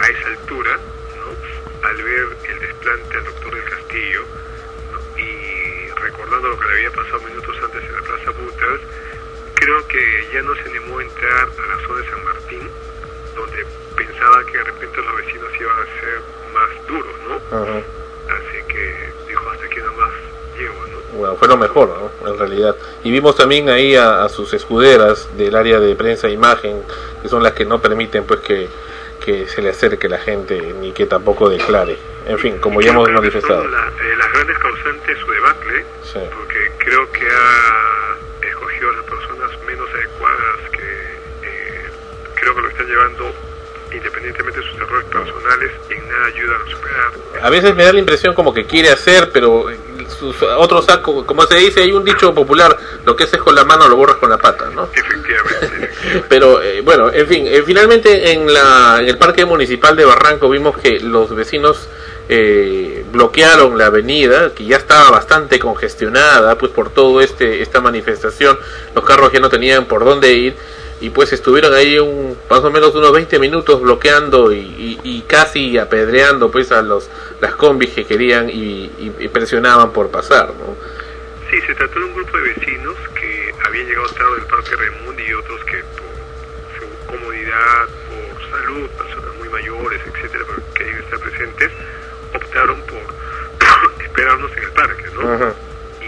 a 0.00 0.08
esa 0.08 0.28
altura, 0.28 0.78
¿no? 1.16 1.88
al 1.88 2.02
ver 2.02 2.28
el 2.48 2.60
desplante 2.60 3.16
al 3.16 3.24
doctor 3.24 3.54
del 3.54 3.64
Castillo, 3.64 4.24
¿no? 4.92 5.20
y 5.20 5.90
recordando 6.00 6.48
lo 6.48 6.58
que 6.58 6.66
le 6.66 6.74
había 6.74 6.90
pasado 6.90 7.20
minutos 7.20 7.56
antes 7.62 7.84
en 7.84 7.96
la 7.96 8.02
Plaza 8.02 8.30
Butters, 8.30 8.82
creo 9.54 9.86
que 9.88 10.26
ya 10.32 10.42
no 10.42 10.54
se 10.54 10.62
animó 10.62 10.98
a 10.98 11.02
entrar 11.02 11.48
a 11.48 11.66
la 11.66 11.86
zona 11.86 12.00
de 12.00 12.10
San 12.10 12.24
Martín, 12.24 12.70
donde 13.34 13.66
pensaba 13.96 14.44
que 14.46 14.58
de 14.58 14.64
repente 14.64 14.96
los 15.02 15.16
vecinos 15.16 15.50
iban 15.60 15.76
a 15.78 16.00
ser 16.00 16.20
más 16.54 16.86
duros, 16.86 17.14
¿no? 17.28 17.34
Ajá. 17.56 17.82
Así 18.28 18.62
que 18.68 19.12
dijo, 19.28 19.50
hasta 19.50 19.66
aquí 19.66 19.80
nomás 19.80 20.12
llego, 20.56 20.86
¿no? 20.86 21.18
Bueno, 21.18 21.36
fue 21.36 21.48
lo 21.48 21.56
mejor, 21.56 21.88
¿no? 21.88 22.30
En 22.30 22.38
realidad. 22.38 22.76
Y 23.02 23.10
vimos 23.10 23.36
también 23.36 23.68
ahí 23.70 23.96
a, 23.96 24.24
a 24.24 24.28
sus 24.28 24.52
escuderas 24.54 25.28
del 25.36 25.56
área 25.56 25.80
de 25.80 25.96
prensa 25.96 26.28
e 26.28 26.32
imagen, 26.32 26.82
que 27.22 27.28
son 27.28 27.42
las 27.42 27.52
que 27.52 27.64
no 27.64 27.80
permiten 27.80 28.24
pues 28.24 28.40
que, 28.40 28.68
que 29.28 29.46
se 29.46 29.60
le 29.60 29.68
acerque 29.68 30.08
la 30.08 30.16
gente 30.16 30.58
ni 30.80 30.90
que 30.92 31.04
tampoco 31.04 31.50
declare. 31.50 31.98
En 32.26 32.38
fin, 32.38 32.56
como 32.58 32.80
ya 32.80 32.92
hemos 32.92 33.10
manifestado. 33.10 33.68
La- 33.68 33.88
eh, 33.88 34.16
las 34.16 34.32
grandes 34.32 34.56
causantes 34.58 35.06
de 35.06 35.16
su 35.22 35.30
debacle, 35.30 35.84
Sí. 36.02 36.20
porque 36.34 36.72
creo 36.78 37.12
que 37.12 37.26
ha 37.28 38.46
escogido 38.48 38.88
a 38.88 38.92
las 38.94 39.04
personas 39.04 39.50
menos 39.66 39.86
adecuadas 39.92 40.58
que 40.72 41.46
eh, 41.46 41.82
creo 42.36 42.54
que 42.54 42.62
lo 42.62 42.68
están 42.70 42.86
llevando, 42.86 43.34
independientemente 43.92 44.60
de 44.60 44.66
sus 44.66 44.76
errores 44.76 45.06
personales, 45.06 45.72
en 45.90 46.08
nada 46.08 46.26
ayudan 46.26 46.60
a 46.60 46.70
superar. 46.70 47.12
A 47.42 47.50
veces 47.50 47.74
me 47.74 47.84
da 47.84 47.92
la 47.92 47.98
impresión 47.98 48.34
como 48.34 48.52
que 48.52 48.64
quiere 48.64 48.90
hacer, 48.90 49.30
pero 49.32 49.66
sus 50.08 50.42
otros 50.42 50.84
sacos, 50.86 51.24
como 51.24 51.42
se 51.44 51.56
dice, 51.56 51.82
hay 51.82 51.92
un 51.92 52.04
dicho 52.04 52.34
popular, 52.34 52.76
lo 53.04 53.14
que 53.14 53.24
haces 53.24 53.40
con 53.40 53.54
la 53.54 53.64
mano 53.64 53.88
lo 53.88 53.96
borras 53.96 54.16
con 54.16 54.30
la 54.30 54.38
pata, 54.38 54.70
¿no? 54.74 54.88
Efectivamente. 54.92 55.90
Pero 56.28 56.62
eh, 56.62 56.80
bueno, 56.80 57.10
en 57.12 57.26
fin, 57.26 57.46
eh, 57.46 57.62
finalmente 57.64 58.32
en, 58.32 58.52
la, 58.52 58.98
en 59.00 59.08
el 59.08 59.18
parque 59.18 59.44
municipal 59.44 59.96
de 59.96 60.04
Barranco 60.04 60.48
vimos 60.48 60.76
que 60.78 61.00
los 61.00 61.34
vecinos 61.34 61.88
eh, 62.28 63.04
bloquearon 63.12 63.78
la 63.78 63.86
avenida, 63.86 64.52
que 64.54 64.64
ya 64.64 64.76
estaba 64.76 65.10
bastante 65.10 65.58
congestionada, 65.58 66.56
pues 66.56 66.72
por 66.72 66.90
todo 66.90 67.20
este 67.20 67.62
esta 67.62 67.80
manifestación, 67.80 68.58
los 68.94 69.04
carros 69.04 69.32
ya 69.32 69.40
no 69.40 69.48
tenían 69.48 69.86
por 69.86 70.04
dónde 70.04 70.32
ir 70.32 70.56
y 71.00 71.10
pues 71.10 71.32
estuvieron 71.32 71.72
ahí 71.74 71.98
un 71.98 72.36
más 72.50 72.60
o 72.60 72.70
menos 72.70 72.94
unos 72.94 73.12
20 73.12 73.38
minutos 73.38 73.80
bloqueando 73.80 74.52
y, 74.52 74.58
y- 74.58 75.00
y 75.04 75.22
casi 75.22 75.78
apedreando 75.78 76.50
pues 76.50 76.72
a 76.72 76.82
los 76.82 77.08
las 77.40 77.54
combis 77.54 77.90
que 77.90 78.04
querían 78.04 78.50
y, 78.50 78.90
y- 79.20 79.28
presionaban 79.28 79.92
por 79.92 80.10
pasar, 80.10 80.48
¿no? 80.48 80.76
Sí, 81.50 81.60
se 81.66 81.74
trató 81.74 81.98
de 82.00 82.04
un 82.06 82.14
grupo 82.14 82.36
de 82.36 82.42
vecinos 82.54 82.94
que 83.18 83.54
habían 83.64 83.86
llegado 83.86 84.08
tarde 84.08 84.34
del 84.36 84.46
Parque 84.46 84.76
Raimundo 84.76 85.22
y 85.22 85.32
otros 85.34 85.64
que 85.64 85.76
por 85.96 86.08
su 86.78 87.06
comodidad, 87.06 87.86
por 88.08 88.50
salud, 88.50 88.88
personas 88.90 89.34
muy 89.38 89.48
mayores, 89.48 90.00
etcétera, 90.04 90.44
pero 90.46 90.62
que 90.74 90.84
querían 90.84 90.98
estar 91.04 91.18
presentes, 91.20 91.70
optaron 92.34 92.82
por 92.82 93.00
esperarnos 94.04 94.50
en 94.56 94.64
el 94.64 94.70
parque, 94.72 95.04
¿no? 95.14 95.54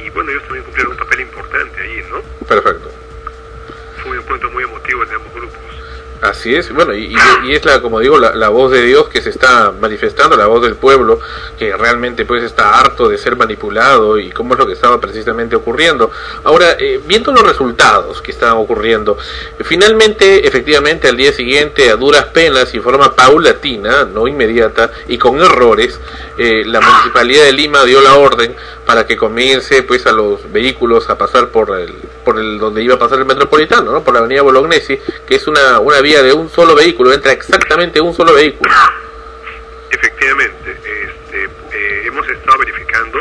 Y 0.05 0.11
bueno, 0.11 0.31
ellos 0.31 0.43
también 0.45 0.65
cumplieron 0.65 0.93
un 0.93 0.99
papel 0.99 1.21
importante 1.21 1.81
ahí, 1.81 2.05
¿no? 2.11 2.23
perfecto. 2.47 2.91
Fue 4.03 4.13
un 4.13 4.19
encuentro 4.19 4.51
muy 4.51 4.65
emotivo 4.65 5.05
de 5.05 5.15
ambos 5.15 5.33
grupos. 5.35 5.71
Así 6.21 6.55
es, 6.55 6.71
bueno, 6.75 6.95
y, 6.95 7.17
es 7.49 7.65
la, 7.65 7.81
como 7.81 7.99
digo, 7.99 8.19
la, 8.19 8.49
voz 8.51 8.71
de 8.73 8.83
Dios 8.83 9.09
que 9.09 9.23
se 9.23 9.31
está 9.31 9.73
manifestando, 9.81 10.37
la 10.37 10.45
voz 10.45 10.61
del 10.61 10.75
pueblo, 10.75 11.19
que 11.59 11.75
realmente 11.75 12.27
pues 12.27 12.43
está 12.43 12.79
harto 12.79 13.09
de 13.09 13.17
ser 13.17 13.37
manipulado 13.37 14.19
y 14.19 14.31
cómo 14.31 14.53
es 14.53 14.61
lo 14.61 14.67
que 14.67 14.75
estaba 14.75 15.01
precisamente 15.01 15.57
ocurriendo. 15.57 16.11
Ahora, 16.45 16.77
eh, 16.79 17.01
viendo 17.07 17.33
los 17.33 17.43
resultados 17.43 18.21
que 18.21 18.33
estaban 18.33 18.59
ocurriendo, 18.59 19.17
finalmente, 19.61 20.47
efectivamente, 20.47 21.09
al 21.09 21.17
día 21.17 21.33
siguiente, 21.33 21.89
a 21.89 21.97
duras 21.97 22.27
penas 22.27 22.75
y 22.75 22.81
forma 22.81 23.17
paulatina, 23.17 24.05
no 24.05 24.29
inmediata, 24.29 24.91
y 25.09 25.17
con 25.17 25.41
errores, 25.41 25.99
eh, 26.37 26.65
la 26.67 26.83
Municipalidad 26.83 27.45
de 27.45 27.53
Lima 27.55 27.85
dio 27.85 28.03
la 28.03 28.17
orden 28.17 28.55
para 28.85 29.07
que 29.07 29.17
comience 29.17 29.83
pues 29.85 30.07
a 30.07 30.13
los 30.13 30.53
vehículos 30.53 31.09
a 31.09 31.17
pasar 31.17 31.49
por 31.49 31.81
el, 31.81 31.95
por 32.25 32.39
el 32.39 32.59
donde 32.59 32.83
iba 32.83 32.95
a 32.95 32.99
pasar 32.99 33.19
el 33.19 33.25
metropolitano, 33.25 33.93
¿no? 33.93 34.05
por 34.05 34.15
la 34.15 34.21
avenida 34.21 34.43
Bolognesi, 34.43 34.99
que 35.27 35.35
es 35.37 35.47
una, 35.47 35.79
una 35.81 36.01
vía 36.01 36.23
de 36.23 36.33
un 36.33 36.49
solo 36.49 36.75
vehículo, 36.75 37.13
entra 37.13 37.33
exactamente 37.33 38.01
un 38.01 38.15
solo 38.15 38.35
vehículo. 38.35 38.71
Efectivamente, 39.91 40.71
este, 40.71 41.45
eh, 41.73 42.03
hemos 42.07 42.29
estado 42.29 42.59
verificando, 42.59 43.21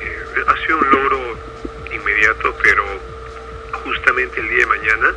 eh, 0.00 0.44
ha 0.46 0.66
sido 0.66 0.78
un 0.78 0.90
logro 0.90 1.20
inmediato, 1.92 2.54
pero 2.62 2.84
justamente 3.84 4.40
el 4.40 4.48
día 4.48 4.58
de 4.60 4.66
mañana 4.66 5.14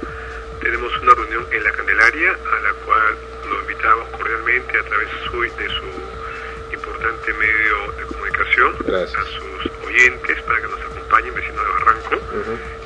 tenemos 0.62 0.92
una 1.02 1.14
reunión 1.16 1.46
en 1.52 1.64
la 1.64 1.72
Candelaria 1.72 2.32
a 2.32 2.60
la 2.62 2.74
cual 2.86 3.16
lo 3.50 3.62
invitamos 3.62 4.10
cordialmente 4.10 4.78
a 4.78 4.84
través 4.84 5.08
de 5.08 5.30
su, 5.30 5.42
de 5.42 5.70
su 5.70 6.74
importante 6.74 7.34
medio 7.34 7.92
de 7.98 8.04
comunicación 8.06 8.76
Gracias. 8.86 9.18
a 9.18 9.26
sus 9.26 9.88
oyentes 9.88 10.42
para 10.44 10.62
que 10.62 10.68
nos 10.68 10.80
acompañen, 10.82 11.34
vecinos 11.34 11.66
de 11.66 11.72
Barranco. 11.72 12.79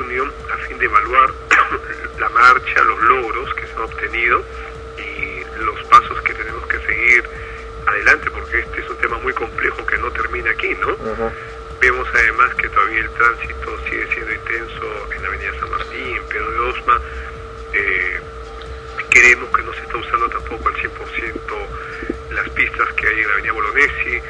Reunión 0.00 0.32
a 0.52 0.56
fin 0.66 0.78
de 0.78 0.86
evaluar 0.86 1.30
la 2.18 2.28
marcha, 2.30 2.82
los 2.84 3.00
logros 3.02 3.54
que 3.54 3.66
se 3.66 3.72
han 3.74 3.82
obtenido 3.82 4.42
y 4.98 5.64
los 5.64 5.82
pasos 5.84 6.20
que 6.22 6.34
tenemos 6.34 6.66
que 6.66 6.78
seguir 6.80 7.24
adelante, 7.86 8.30
porque 8.30 8.60
este 8.60 8.80
es 8.80 8.90
un 8.90 8.96
tema 8.96 9.18
muy 9.18 9.32
complejo 9.32 9.84
que 9.86 9.98
no 9.98 10.10
termina 10.10 10.50
aquí, 10.50 10.74
¿no? 10.80 10.96
Vemos 11.80 12.06
además 12.12 12.54
que 12.56 12.68
todavía 12.68 13.00
el 13.00 13.10
tránsito 13.10 13.78
sigue 13.88 14.06
siendo 14.12 14.32
intenso 14.32 15.06
en 15.14 15.22
la 15.22 15.28
Avenida 15.28 15.52
San 15.58 15.70
Martín, 15.70 16.16
en 16.16 16.24
Pedro 16.24 16.50
de 16.50 16.58
Osma, 16.58 17.00
eh, 17.72 18.20
Creemos 19.10 19.50
que 19.50 19.62
no 19.62 19.72
se 19.72 19.80
está 19.80 19.96
usando 19.96 20.28
tampoco 20.28 20.68
al 20.68 20.74
100% 20.76 20.90
las 22.30 22.48
pistas 22.50 22.88
que 22.94 23.06
hay 23.06 23.20
en 23.20 23.26
la 23.28 23.32
avenida 23.34 23.52
Bolognesi. 23.52 24.20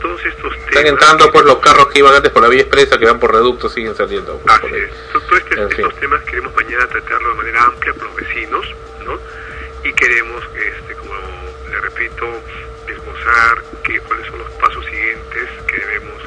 Todos 0.00 0.24
estos 0.24 0.52
temas... 0.54 0.68
Están 0.68 0.86
entrando 0.86 1.30
pues 1.32 1.44
los 1.44 1.58
carros 1.58 1.88
que 1.88 1.98
iban 1.98 2.14
antes 2.14 2.30
por 2.32 2.42
la 2.42 2.48
vía 2.48 2.62
expresa, 2.62 2.98
que 2.98 3.06
van 3.06 3.18
por 3.18 3.32
reducto, 3.32 3.68
siguen 3.68 3.94
saliendo. 3.94 4.40
Así 4.46 4.60
por 4.60 4.72
ahí. 4.72 4.80
es. 4.82 5.12
To- 5.12 5.20
Todos 5.20 5.38
este- 5.38 5.56
fin. 5.56 5.84
estos 5.86 5.94
temas 6.00 6.22
queremos 6.24 6.54
mañana 6.54 6.86
tratarlo 6.86 7.28
de 7.30 7.34
manera 7.34 7.62
amplia 7.64 7.92
con 7.94 8.06
los 8.06 8.16
vecinos, 8.16 8.66
¿no? 9.04 9.18
Y 9.82 9.92
queremos, 9.94 10.44
este, 10.54 10.94
como 10.94 11.14
le 11.70 11.80
repito, 11.80 12.26
esbozar 12.86 13.62
que, 13.82 13.98
cuáles 14.00 14.26
son 14.26 14.38
los 14.40 14.50
pasos 14.52 14.84
siguientes 14.86 15.48
que 15.66 15.76
debemos 15.76 16.19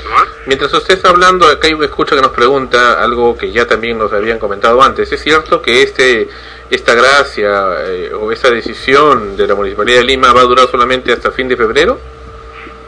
continuar. 0.00 0.28
Mientras 0.46 0.72
usted 0.72 0.94
está 0.94 1.10
hablando, 1.10 1.46
acá 1.46 1.68
hay 1.68 1.74
un 1.74 1.84
escucha 1.84 2.16
que 2.16 2.22
nos 2.22 2.32
pregunta 2.32 3.02
algo 3.02 3.36
que 3.36 3.52
ya 3.52 3.66
también 3.66 3.98
nos 3.98 4.12
habían 4.12 4.38
comentado 4.38 4.82
antes. 4.82 5.10
¿Es 5.12 5.22
cierto 5.22 5.62
que 5.62 5.82
este 5.82 6.28
esta 6.70 6.94
gracia 6.94 7.84
eh, 7.86 8.12
o 8.14 8.30
esta 8.30 8.50
decisión 8.50 9.36
de 9.36 9.46
la 9.46 9.54
Municipalidad 9.54 9.98
de 9.98 10.04
Lima 10.04 10.32
va 10.32 10.42
a 10.42 10.44
durar 10.44 10.68
solamente 10.68 11.12
hasta 11.12 11.30
fin 11.32 11.48
de 11.48 11.56
febrero? 11.56 11.98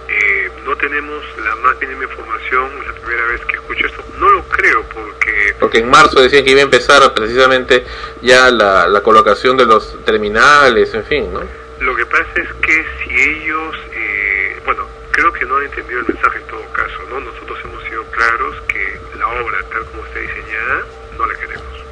Eh, 0.08 0.50
no 0.64 0.76
tenemos 0.76 1.24
la 1.44 1.56
más 1.56 1.80
mínima 1.80 2.04
información, 2.04 2.70
es 2.80 2.86
la 2.86 2.92
primera 2.94 3.26
vez 3.26 3.40
que 3.44 3.56
escucho 3.56 3.86
esto. 3.86 4.04
No 4.18 4.30
lo 4.30 4.42
creo 4.44 4.84
porque 4.94 5.54
Porque 5.58 5.78
en 5.78 5.90
marzo 5.90 6.20
decían 6.20 6.44
que 6.44 6.52
iba 6.52 6.60
a 6.60 6.64
empezar 6.64 7.12
precisamente 7.12 7.84
ya 8.20 8.50
la, 8.50 8.86
la 8.86 9.00
colocación 9.02 9.56
de 9.56 9.66
los 9.66 10.04
terminales, 10.04 10.94
en 10.94 11.04
fin, 11.04 11.32
¿no? 11.32 11.40
Lo 11.80 11.96
que 11.96 12.06
pasa 12.06 12.30
es 12.36 12.48
que 12.64 12.84
si 13.02 13.20
ellos, 13.20 13.74
eh, 13.92 14.60
bueno, 14.64 14.86
creo 15.12 15.32
que 15.32 15.44
no 15.44 15.56
han 15.56 15.64
entendido 15.64 16.00
el 16.00 16.06
mensaje 16.06 16.38
en 16.38 16.46
todo 16.46 16.64
caso, 16.72 16.98
¿no? 17.10 17.20
Nosotros 17.20 17.58
hemos 17.64 17.84
sido 17.84 18.04
claros 18.06 18.60
que 18.62 18.98
la 19.18 19.28
obra 19.28 19.58
tal 19.70 19.84
como 19.86 20.04
está 20.06 20.18
diseñada 20.18 20.86
no 21.16 21.26
la 21.26 21.34
queremos. 21.34 21.84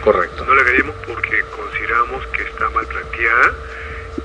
Correcto. 0.00 0.44
No 0.44 0.54
la 0.54 0.64
queremos 0.64 0.96
porque 1.06 1.42
consideramos 1.54 2.26
que 2.28 2.42
está 2.42 2.68
mal 2.70 2.86
planteada. 2.86 3.54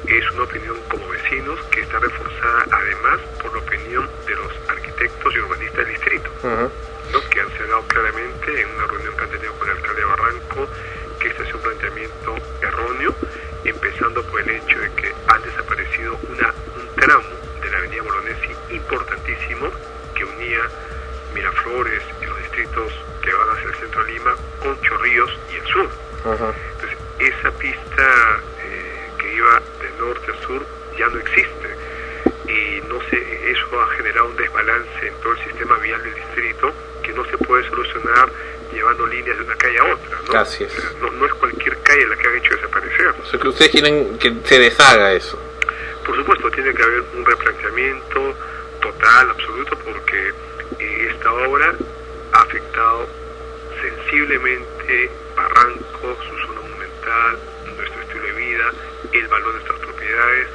Es 0.07 0.31
una 0.31 0.43
opinión 0.43 0.77
como 0.89 1.07
vecinos 1.09 1.59
que 1.71 1.81
está 1.81 1.99
reforzada 1.99 2.65
además 2.71 3.19
por 3.41 3.53
la 3.53 3.59
opinión 3.59 4.09
de 4.25 4.35
los 4.35 4.51
arquitectos 4.69 5.35
y 5.35 5.39
urbanistas 5.39 5.85
del 5.85 5.89
distrito. 5.89 6.29
¿no? 6.43 6.71
que 7.29 7.39
han 7.39 7.49
cerrado 7.51 7.81
claramente 7.87 8.61
en 8.61 8.67
una 8.75 8.85
reunión 8.87 9.15
que 9.15 9.23
han 9.23 9.29
tenido 9.29 9.53
con 9.53 9.69
el 9.69 9.77
alcalde 9.77 10.01
de 10.01 10.05
Barranco 10.05 10.67
que 11.19 11.27
este 11.29 11.43
es 11.43 11.53
un 11.53 11.61
planteamiento 11.61 12.35
erróneo, 12.61 13.15
empezando 13.63 14.21
por 14.23 14.41
el 14.41 14.49
hecho 14.49 14.79
de 14.79 14.91
que 14.91 15.13
han 15.27 15.41
desaparecido 15.41 16.19
una, 16.29 16.53
un 16.75 16.95
tramo 16.95 17.46
avenida 17.87 18.03
Bolognesi 18.03 18.75
importantísimo 18.75 19.69
que 20.15 20.25
unía 20.25 20.61
Miraflores 21.33 22.03
y 22.21 22.25
los 22.25 22.37
distritos 22.39 22.91
que 23.21 23.33
van 23.33 23.49
hacia 23.49 23.69
el 23.69 23.75
centro 23.75 24.03
de 24.03 24.13
Lima 24.13 24.35
con 24.61 24.81
Chorrillos 24.81 25.31
y 25.51 25.57
el 25.57 25.65
sur. 25.67 25.89
Entonces, 26.23 26.97
esa 27.19 27.51
pista 27.51 28.41
eh, 28.63 29.09
que 29.17 29.33
iba 29.33 29.61
de 29.81 29.91
norte 29.99 30.31
a 30.31 30.47
sur 30.47 30.65
ya 30.97 31.07
no 31.07 31.19
existe 31.19 31.75
y 32.47 32.81
no 32.87 32.99
sé, 33.09 33.51
eso 33.51 33.81
ha 33.81 33.87
generado 33.95 34.27
un 34.27 34.35
desbalance 34.35 35.07
en 35.07 35.13
todo 35.21 35.33
el 35.33 35.43
sistema 35.43 35.77
vial 35.77 36.01
del 36.03 36.15
distrito 36.15 36.73
que 37.03 37.13
no 37.13 37.23
se 37.25 37.37
puede 37.37 37.67
solucionar 37.69 38.29
llevando 38.73 39.07
líneas 39.07 39.37
de 39.37 39.43
una 39.43 39.55
calle 39.55 39.79
a 39.79 39.83
otra, 39.83 40.19
¿no? 40.27 40.39
Así 40.39 40.63
es. 40.63 40.73
No, 41.01 41.09
no 41.11 41.25
es 41.25 41.33
cualquier 41.35 41.77
calle 41.79 42.05
la 42.07 42.15
que 42.15 42.27
han 42.27 42.35
hecho 42.35 42.55
desaparecer. 42.55 43.07
O 43.07 43.25
sea, 43.25 43.39
que 43.39 43.47
ustedes 43.47 43.71
quieren 43.71 44.17
que 44.17 44.33
se 44.43 44.59
deshaga 44.59 45.13
eso. 45.13 45.39
Por 46.07 46.15
supuesto, 46.15 46.49
tiene 46.51 46.73
que 46.73 46.81
haber 46.81 47.03
un 47.17 47.25
replanteamiento 47.25 48.33
total, 48.81 49.29
absoluto, 49.29 49.77
porque 49.83 50.29
eh, 50.79 51.11
esta 51.11 51.33
obra 51.33 51.75
ha 52.31 52.41
afectado 52.41 53.07
sensiblemente 53.81 55.11
Barranco, 55.35 56.17
su 56.23 56.47
zona 56.47 56.61
monumental, 56.61 57.37
nuestro 57.75 58.01
estilo 58.01 58.23
de 58.23 58.31
vida, 58.31 58.71
el 59.11 59.27
valor 59.27 59.47
de 59.47 59.53
nuestras 59.53 59.79
propiedades. 59.79 60.47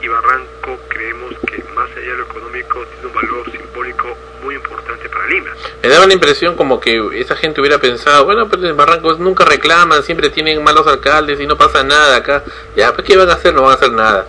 Y 0.00 0.08
Barranco 0.08 0.78
creemos 0.88 1.34
que 1.46 1.62
más 1.74 1.90
allá 1.90 2.10
de 2.10 2.16
lo 2.16 2.24
económico 2.24 2.84
tiene 2.86 3.06
un 3.06 3.14
valor 3.14 3.50
simbólico 3.50 4.16
muy 4.42 4.54
importante 4.54 5.08
para 5.10 5.26
Lima. 5.26 5.50
Me 5.82 5.88
daba 5.88 6.06
la 6.06 6.14
impresión 6.14 6.56
como 6.56 6.80
que 6.80 7.20
esa 7.20 7.36
gente 7.36 7.60
hubiera 7.60 7.78
pensado, 7.78 8.24
bueno, 8.24 8.48
pero 8.48 8.66
en 8.66 8.76
Barrancos 8.76 9.18
nunca 9.18 9.44
reclaman, 9.44 10.02
siempre 10.02 10.30
tienen 10.30 10.64
malos 10.64 10.86
alcaldes 10.86 11.38
y 11.40 11.46
no 11.46 11.56
pasa 11.56 11.84
nada 11.84 12.16
acá. 12.16 12.42
Ya, 12.74 12.92
pues 12.94 13.06
¿qué 13.06 13.16
van 13.16 13.28
a 13.28 13.34
hacer? 13.34 13.54
No 13.54 13.62
van 13.62 13.72
a 13.72 13.74
hacer 13.74 13.92
nada. 13.92 14.26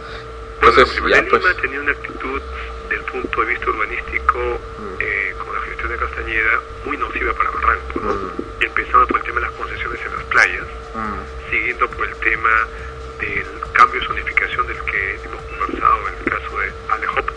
Entonces, 0.61 0.99
Bueno, 1.01 1.15
ya, 1.15 1.29
pues, 1.29 1.57
tenía 1.57 1.79
una 1.79 1.91
actitud 1.91 2.41
del 2.89 3.01
punto 3.03 3.41
de 3.41 3.47
vista 3.47 3.69
urbanístico 3.69 4.59
eh, 4.99 5.33
con 5.43 5.55
la 5.55 5.61
gestión 5.61 5.89
de 5.91 5.97
Castañeda 5.97 6.61
muy 6.85 6.97
nociva 6.97 7.33
para 7.33 7.49
Barranco, 7.51 7.99
¿no? 8.01 8.31
empezando 8.59 9.07
por 9.07 9.17
el 9.19 9.25
tema 9.25 9.39
de 9.39 9.45
las 9.47 9.55
concesiones 9.55 9.99
en 10.05 10.13
las 10.15 10.23
playas, 10.25 10.65
siguiendo 11.49 11.87
por 11.89 12.07
el 12.07 12.15
tema 12.17 12.49
del 13.19 13.45
cambio 13.73 13.99
de 13.99 14.07
zonificación 14.07 14.67
del 14.67 14.79
que 14.83 15.19
hemos 15.23 15.41
conversado 15.43 16.07
en 16.09 16.13
el 16.15 16.31
caso 16.31 16.57
de 16.59 16.71
Alejop, 16.89 17.29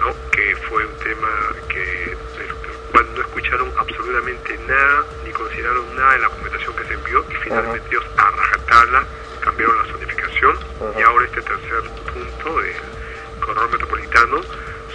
¿no? 0.00 0.14
que 0.32 0.56
fue 0.68 0.84
un 0.86 0.94
tema 0.98 1.28
que 1.68 1.78
del, 1.80 2.48
del 2.48 2.76
cual 2.92 3.06
no 3.14 3.20
escucharon 3.20 3.72
absolutamente 3.76 4.58
nada 4.68 5.04
ni 5.24 5.30
consideraron 5.32 5.84
nada 5.96 6.12
de 6.14 6.18
la 6.20 6.28
documentación 6.28 6.76
que 6.76 6.84
se 6.84 6.94
envió 6.94 7.24
y 7.30 7.34
finalmente 7.36 7.86
ellos 7.90 8.04
a 8.16 8.30
rajatabla 8.30 9.04
cambiaron 9.40 9.76
la 9.76 9.84
zonificación 9.84 10.13
y 10.98 11.02
ahora 11.02 11.24
este 11.26 11.42
tercer 11.42 11.82
punto 12.12 12.60
del 12.60 12.74
corredor 13.40 13.70
metropolitano 13.70 14.40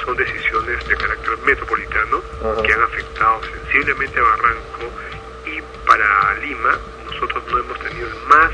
son 0.05 0.15
decisiones 0.15 0.87
de 0.87 0.95
carácter 0.95 1.37
metropolitano 1.45 2.21
que 2.63 2.73
han 2.73 2.81
afectado 2.81 3.41
sensiblemente 3.43 4.19
a 4.19 4.23
Barranco 4.23 4.91
y 5.45 5.61
para 5.87 6.33
Lima 6.35 6.77
nosotros 7.05 7.43
no 7.51 7.57
hemos 7.59 7.79
tenido 7.79 8.09
más 8.27 8.51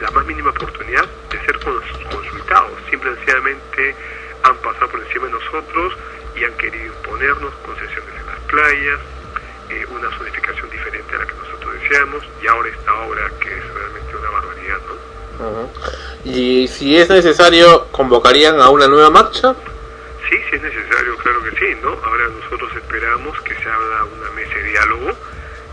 la 0.00 0.10
más 0.12 0.24
mínima 0.26 0.50
oportunidad 0.50 1.04
de 1.30 1.38
ser 1.44 1.58
cons- 1.60 2.10
consultados. 2.10 2.72
Simple 2.90 3.10
y 3.12 3.14
sencillamente 3.16 3.96
han 4.44 4.56
pasado 4.58 4.88
por 4.88 5.00
encima 5.00 5.26
de 5.26 5.32
nosotros 5.32 5.92
y 6.36 6.44
han 6.44 6.54
querido 6.54 6.86
imponernos 6.86 7.52
concesiones 7.66 8.14
en 8.20 8.26
las 8.26 8.38
playas, 8.40 9.00
eh, 9.70 9.84
una 9.90 10.08
zonificación 10.16 10.70
diferente 10.70 11.14
a 11.16 11.18
la 11.18 11.26
que 11.26 11.34
nosotros 11.34 11.74
deseamos 11.82 12.24
y 12.42 12.46
ahora 12.46 12.68
esta 12.70 12.94
obra 12.94 13.30
que 13.40 13.48
es 13.58 13.74
realmente 13.74 14.16
una 14.16 14.30
barbaridad, 14.30 14.78
¿no? 14.88 15.44
Y 16.24 16.68
si 16.68 16.98
es 16.98 17.08
necesario, 17.08 17.86
¿convocarían 17.90 18.60
a 18.60 18.68
una 18.68 18.86
nueva 18.88 19.10
marcha? 19.10 19.54
Sí, 20.28 20.36
sí 20.50 20.56
es 20.56 20.62
necesario, 20.62 21.16
claro 21.16 21.42
que 21.42 21.50
sí, 21.52 21.78
¿no? 21.82 21.88
Ahora 22.04 22.28
nosotros 22.28 22.70
esperamos 22.76 23.40
que 23.40 23.54
se 23.54 23.68
abra 23.68 24.04
una 24.04 24.30
mesa 24.32 24.54
de 24.54 24.64
diálogo 24.64 25.10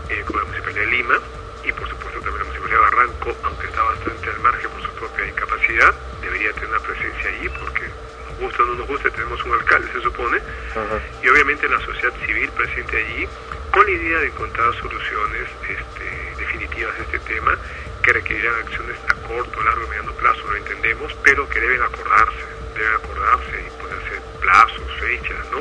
eh, 0.08 0.22
con 0.24 0.36
la 0.38 0.44
Municipalidad 0.44 0.80
de 0.80 0.90
Lima 0.90 1.18
y 1.64 1.72
por 1.72 1.88
supuesto 1.88 2.20
también 2.20 2.38
la 2.38 2.44
Municipalidad 2.44 2.78
de 2.78 2.84
Barranco, 2.84 3.36
aunque 3.44 3.66
está 3.66 3.82
bastante 3.82 4.30
al 4.30 4.40
margen 4.40 4.70
por 4.70 4.82
su 4.82 4.90
propia 4.92 5.26
incapacidad, 5.26 5.94
debería 6.22 6.52
tener 6.54 6.70
una 6.70 6.80
presencia 6.80 7.28
allí 7.28 7.48
porque 7.60 7.82
nos 8.30 8.38
gusta 8.40 8.62
o 8.62 8.66
no 8.66 8.74
nos 8.74 8.88
gusta, 8.88 9.10
tenemos 9.10 9.44
un 9.44 9.52
alcalde, 9.52 9.92
se 9.92 10.00
supone, 10.00 10.38
y 11.22 11.28
obviamente 11.28 11.68
la 11.68 11.80
sociedad 11.80 12.14
civil 12.24 12.50
presente 12.52 12.96
allí 12.96 13.28
con 13.70 13.84
la 13.84 13.92
idea 13.92 14.18
de 14.20 14.26
encontrar 14.28 14.74
soluciones 14.80 15.44
este, 15.68 16.40
definitivas 16.40 16.94
a 16.98 17.02
este 17.02 17.18
tema 17.20 17.58
que 18.02 18.12
requerirán 18.12 18.54
acciones 18.64 18.96
a 19.08 19.14
corto, 19.26 19.62
largo 19.62 19.84
y 19.84 19.88
mediano 19.88 20.12
plazo, 20.12 20.40
lo 20.50 20.56
entendemos, 20.56 21.12
pero 21.22 21.48
que 21.48 21.60
deben 21.60 21.82
acordarse, 21.82 22.44
deben 22.74 22.94
acordarse 22.94 23.64
y 23.66 23.82
ponerse 23.82 24.20
plazos, 24.40 24.82
fechas, 25.00 25.46
¿no? 25.50 25.58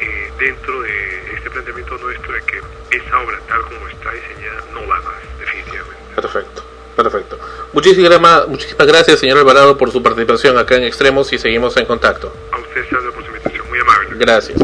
Eh, 0.00 0.32
dentro 0.38 0.82
de 0.82 1.34
este 1.34 1.50
planteamiento 1.50 1.98
nuestro 1.98 2.32
de 2.32 2.42
que 2.42 2.60
esa 2.90 3.18
obra 3.18 3.38
tal 3.48 3.62
como 3.62 3.88
está 3.88 4.12
diseñada 4.12 4.62
no 4.72 4.86
va 4.86 5.00
más, 5.02 5.40
definitivamente. 5.40 5.96
Perfecto, 6.14 6.64
perfecto. 6.96 7.38
Muchísimas, 7.72 8.48
muchísimas 8.48 8.86
gracias, 8.86 9.18
señor 9.18 9.38
Alvarado, 9.38 9.76
por 9.76 9.90
su 9.90 10.02
participación 10.02 10.56
acá 10.56 10.76
en 10.76 10.84
Extremos 10.84 11.32
y 11.32 11.38
seguimos 11.38 11.76
en 11.76 11.86
contacto. 11.86 12.32
A 12.52 12.58
usted, 12.58 12.88
Sandra, 12.88 13.10
por 13.10 13.24
su 13.24 13.30
invitación, 13.30 13.68
muy 13.68 13.80
amable. 13.80 14.10
Gracias. 14.12 14.58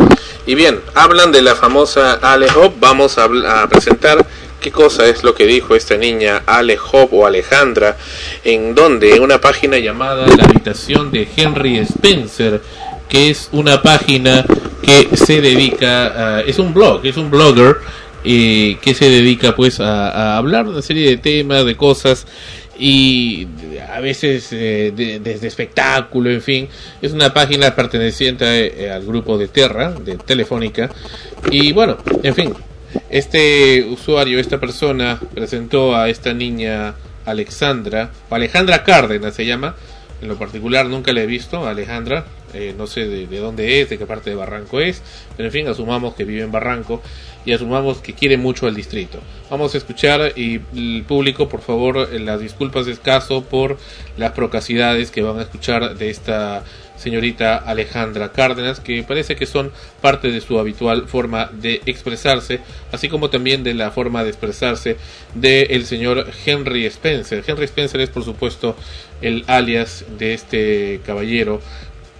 Y 0.46 0.54
bien, 0.54 0.80
hablan 0.94 1.32
de 1.32 1.42
la 1.42 1.54
famosa 1.56 2.14
Ale 2.22 2.46
Hop. 2.54 2.74
Vamos 2.78 3.18
a, 3.18 3.24
a 3.24 3.68
presentar 3.68 4.24
qué 4.64 4.70
cosa 4.72 5.06
es 5.06 5.22
lo 5.22 5.34
que 5.34 5.44
dijo 5.44 5.76
esta 5.76 5.98
niña 5.98 6.42
Ale 6.46 6.78
o 6.92 7.26
Alejandra, 7.26 7.98
en 8.44 8.74
donde, 8.74 9.14
en 9.14 9.22
una 9.22 9.38
página 9.38 9.76
llamada 9.78 10.26
La 10.26 10.44
habitación 10.44 11.10
de 11.10 11.28
Henry 11.36 11.76
Spencer, 11.80 12.62
que 13.06 13.28
es 13.28 13.50
una 13.52 13.82
página 13.82 14.46
que 14.82 15.14
se 15.16 15.42
dedica, 15.42 16.36
a- 16.38 16.40
es 16.40 16.58
un 16.58 16.72
blog, 16.72 17.04
es 17.04 17.18
un 17.18 17.30
blogger 17.30 17.76
eh, 18.24 18.78
que 18.80 18.94
se 18.94 19.10
dedica 19.10 19.54
pues 19.54 19.80
a, 19.80 20.08
a 20.08 20.36
hablar 20.38 20.64
de 20.64 20.70
una 20.70 20.80
serie 20.82 21.10
de 21.10 21.18
temas, 21.18 21.66
de 21.66 21.76
cosas 21.76 22.26
y 22.78 23.46
a 23.94 24.00
veces 24.00 24.48
eh, 24.52 24.92
de- 24.96 25.20
desde 25.20 25.46
espectáculo, 25.46 26.30
en 26.30 26.40
fin, 26.40 26.68
es 27.02 27.12
una 27.12 27.34
página 27.34 27.74
perteneciente 27.74 28.84
eh, 28.86 28.90
al 28.90 29.04
grupo 29.04 29.36
de 29.36 29.48
Terra, 29.48 29.90
de 29.92 30.16
Telefónica, 30.16 30.88
y 31.50 31.72
bueno, 31.74 31.98
en 32.22 32.34
fin, 32.34 32.54
este 33.10 33.84
usuario, 33.84 34.38
esta 34.38 34.58
persona 34.58 35.20
presentó 35.34 35.96
a 35.96 36.08
esta 36.08 36.32
niña 36.32 36.94
Alexandra, 37.24 38.10
o 38.28 38.34
Alejandra 38.34 38.84
Cárdenas 38.84 39.34
se 39.34 39.46
llama, 39.46 39.74
en 40.20 40.28
lo 40.28 40.38
particular 40.38 40.86
nunca 40.86 41.12
la 41.12 41.22
he 41.22 41.26
visto, 41.26 41.66
Alejandra, 41.66 42.24
eh, 42.54 42.74
no 42.76 42.86
sé 42.86 43.06
de, 43.06 43.26
de 43.26 43.38
dónde 43.38 43.80
es, 43.80 43.90
de 43.90 43.98
qué 43.98 44.06
parte 44.06 44.30
de 44.30 44.36
Barranco 44.36 44.80
es, 44.80 45.02
pero 45.36 45.48
en 45.48 45.52
fin, 45.52 45.68
asumamos 45.68 46.14
que 46.14 46.24
vive 46.24 46.42
en 46.42 46.52
Barranco 46.52 47.02
y 47.44 47.52
asumamos 47.52 47.98
que 47.98 48.14
quiere 48.14 48.36
mucho 48.36 48.66
al 48.66 48.74
distrito. 48.74 49.18
Vamos 49.50 49.74
a 49.74 49.78
escuchar 49.78 50.32
y 50.36 50.60
el 50.74 51.04
público, 51.06 51.48
por 51.48 51.60
favor, 51.60 52.08
eh, 52.10 52.18
las 52.18 52.40
disculpas 52.40 52.86
de 52.86 52.92
escaso 52.92 53.44
por 53.44 53.76
las 54.16 54.32
procacidades 54.32 55.10
que 55.10 55.22
van 55.22 55.38
a 55.38 55.42
escuchar 55.42 55.96
de 55.96 56.10
esta 56.10 56.64
señorita 56.96 57.56
Alejandra 57.56 58.32
Cárdenas, 58.32 58.80
que 58.80 59.02
parece 59.02 59.36
que 59.36 59.46
son 59.46 59.72
parte 60.00 60.30
de 60.30 60.40
su 60.40 60.58
habitual 60.58 61.06
forma 61.08 61.50
de 61.52 61.80
expresarse, 61.86 62.60
así 62.92 63.08
como 63.08 63.30
también 63.30 63.64
de 63.64 63.74
la 63.74 63.90
forma 63.90 64.22
de 64.22 64.30
expresarse 64.30 64.96
del 65.34 65.86
señor 65.86 66.26
Henry 66.44 66.86
Spencer. 66.86 67.42
Henry 67.46 67.64
Spencer 67.64 68.00
es, 68.00 68.10
por 68.10 68.24
supuesto, 68.24 68.76
el 69.20 69.44
alias 69.46 70.04
de 70.18 70.34
este 70.34 71.00
caballero 71.04 71.60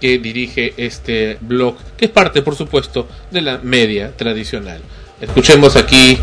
que 0.01 0.19
dirige 0.19 0.75
este 0.77 1.39
blog, 1.41 1.77
que 1.97 2.07
es 2.07 2.11
parte, 2.11 2.43
por 2.43 2.57
supuesto, 2.57 3.09
de 3.31 3.41
la 3.41 3.59
media 3.59 4.15
tradicional. 4.17 4.83
Escuchemos 5.21 5.77
aquí 5.77 6.19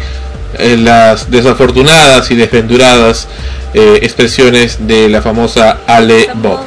eh, 0.59 0.77
las 0.77 1.31
desafortunadas 1.31 2.29
y 2.29 2.35
desventuradas 2.35 3.27
eh, 3.73 3.99
expresiones 4.01 4.85
de 4.85 5.07
la 5.07 5.21
famosa 5.21 5.79
Ale 5.87 6.29
Bob. 6.35 6.59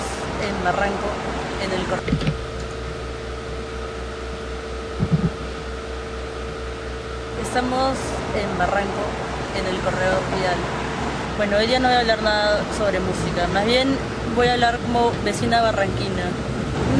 en 1.62 1.80
el 1.80 1.87
correo. 1.87 2.14
Estamos 7.43 7.93
en 8.35 8.59
Barranco, 8.59 9.05
en 9.59 9.74
el 9.74 9.80
correo 9.82 10.18
vial. 10.37 10.57
Bueno, 11.45 11.59
hoy 11.59 11.66
día 11.66 11.78
no 11.78 11.88
voy 11.88 11.97
a 11.99 12.01
hablar 12.01 12.22
nada 12.22 12.61
sobre 12.78 13.01
música, 13.01 13.47
más 13.53 13.66
bien 13.66 13.95
voy 14.34 14.47
a 14.47 14.55
hablar 14.55 14.78
como 14.78 15.12
vecina 15.26 15.61
barranquina. 15.61 16.24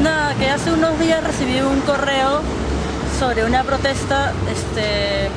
Nada, 0.03 0.35
que 0.35 0.47
hace 0.47 0.71
unos 0.71 0.99
días 0.99 1.23
recibí 1.23 1.61
un 1.61 1.81
correo 1.81 2.41
sobre 3.19 3.43
una 3.43 3.63
protesta 3.63 4.33
este, 4.47 5.31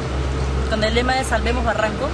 con 0.68 0.84
el 0.84 0.94
lema 0.94 1.14
de 1.14 1.24
Salvemos 1.24 1.64
Barranco 1.64 2.10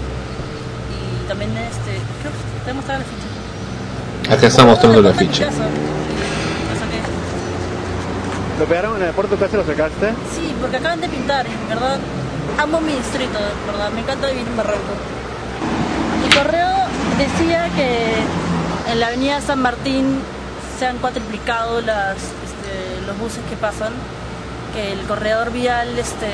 y 0.94 1.26
también 1.26 1.50
este, 1.56 1.98
creo 2.20 2.30
que 2.30 2.64
te 2.64 2.70
he 2.70 2.74
mostrado 2.74 3.00
la 3.00 3.06
ficha. 3.06 4.32
Acá 4.36 4.46
está 4.46 4.64
mostrando 4.64 5.02
la 5.02 5.12
ficha. 5.14 5.48
¿Lo 8.60 8.66
pegaron 8.66 9.02
en 9.02 9.08
el 9.08 9.14
puerto 9.14 9.36
casi 9.36 9.56
lo 9.56 9.66
sacaste? 9.66 10.10
Sí, 10.32 10.54
porque 10.60 10.76
acaban 10.76 11.00
de 11.00 11.08
pintar 11.08 11.44
y 11.44 11.50
en 11.50 11.68
verdad 11.70 11.98
amo 12.56 12.80
mi 12.80 12.92
distrito, 12.92 13.36
de 13.36 13.72
verdad, 13.72 13.90
me 13.90 14.00
encanta 14.00 14.28
vivir 14.28 14.46
en 14.46 14.56
Barranco. 14.56 14.94
Correo 16.34 16.74
decía 17.18 17.68
que 17.76 18.14
en 18.90 19.00
la 19.00 19.08
avenida 19.08 19.40
San 19.40 19.60
Martín 19.60 20.20
se 20.78 20.86
han 20.86 20.98
cuatriplicado 20.98 21.78
este, 21.78 23.06
los 23.06 23.18
buses 23.18 23.40
que 23.48 23.56
pasan, 23.56 23.92
que 24.74 24.92
el 24.92 25.00
corredor 25.06 25.52
vial, 25.52 25.96
este, 25.98 26.30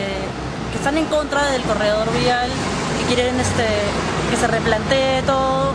que 0.72 0.78
están 0.78 0.96
en 0.96 1.04
contra 1.06 1.46
del 1.50 1.62
corredor 1.62 2.08
vial, 2.18 2.48
que 2.98 3.14
quieren 3.14 3.38
este, 3.38 3.66
que 4.30 4.36
se 4.36 4.46
replantee 4.46 5.22
todo. 5.22 5.72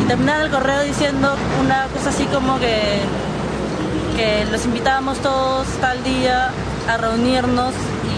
Y 0.00 0.06
terminar 0.06 0.40
el 0.42 0.50
correo 0.50 0.82
diciendo 0.82 1.34
una 1.60 1.86
cosa 1.92 2.10
así 2.10 2.24
como 2.26 2.58
que 2.58 3.00
que 4.18 4.44
los 4.50 4.64
invitamos 4.64 5.18
todos 5.18 5.64
tal 5.80 6.02
día 6.02 6.50
a 6.88 6.96
reunirnos 6.96 7.72
y 7.72 8.17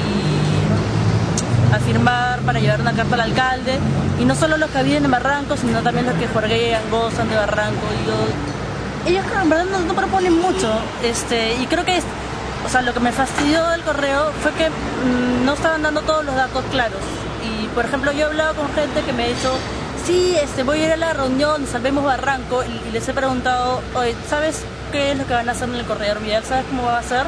a 1.72 1.78
firmar 1.78 2.40
para 2.40 2.60
llevar 2.60 2.80
una 2.80 2.92
carta 2.92 3.14
al 3.14 3.20
alcalde. 3.22 3.78
Y 4.20 4.24
no 4.24 4.34
solo 4.34 4.56
los 4.56 4.70
que 4.70 4.82
viven 4.82 5.04
en 5.04 5.10
Barranco, 5.10 5.56
sino 5.56 5.82
también 5.82 6.06
los 6.06 6.14
que 6.16 6.26
juegan, 6.28 6.82
gozan 6.90 7.28
de 7.28 7.36
Barranco. 7.36 7.86
Yo- 8.06 9.10
ellos 9.10 9.24
en 9.42 9.48
verdad 9.48 9.64
no, 9.86 9.94
proponen 9.94 10.38
mucho. 10.40 10.70
Este, 11.02 11.54
y 11.54 11.66
creo 11.66 11.84
que 11.84 12.00
o 12.64 12.68
sea, 12.68 12.82
lo 12.82 12.92
que 12.92 13.00
me 13.00 13.10
fastidió 13.10 13.66
del 13.68 13.80
correo 13.80 14.32
fue 14.42 14.52
que 14.52 14.68
mm, 14.68 15.44
no 15.46 15.54
estaban 15.54 15.82
dando 15.82 16.02
todos 16.02 16.24
los 16.24 16.34
datos 16.34 16.62
claros. 16.70 17.00
Y 17.42 17.66
por 17.68 17.86
ejemplo, 17.86 18.12
yo 18.12 18.20
he 18.20 18.24
hablado 18.24 18.54
con 18.54 18.68
gente 18.74 19.00
que 19.00 19.12
me 19.14 19.24
ha 19.24 19.28
dicho, 19.28 19.50
sí, 20.04 20.36
este, 20.36 20.62
voy 20.62 20.80
a 20.82 20.86
ir 20.86 20.92
a 20.92 20.96
la 20.98 21.12
reunión, 21.14 21.66
salvemos 21.66 22.04
Barranco, 22.04 22.62
y, 22.64 22.92
les 22.92 23.08
he 23.08 23.14
preguntado, 23.14 23.80
oye, 23.94 24.14
¿sabes 24.28 24.62
qué 24.92 25.12
es 25.12 25.18
lo 25.18 25.26
que 25.26 25.32
van 25.32 25.48
a 25.48 25.52
hacer 25.52 25.70
en 25.70 25.76
el 25.76 25.84
corredor 25.86 26.20
vial? 26.20 26.44
¿Sabes 26.44 26.66
cómo 26.68 26.84
va 26.84 26.98
a 26.98 27.02
ser? 27.02 27.24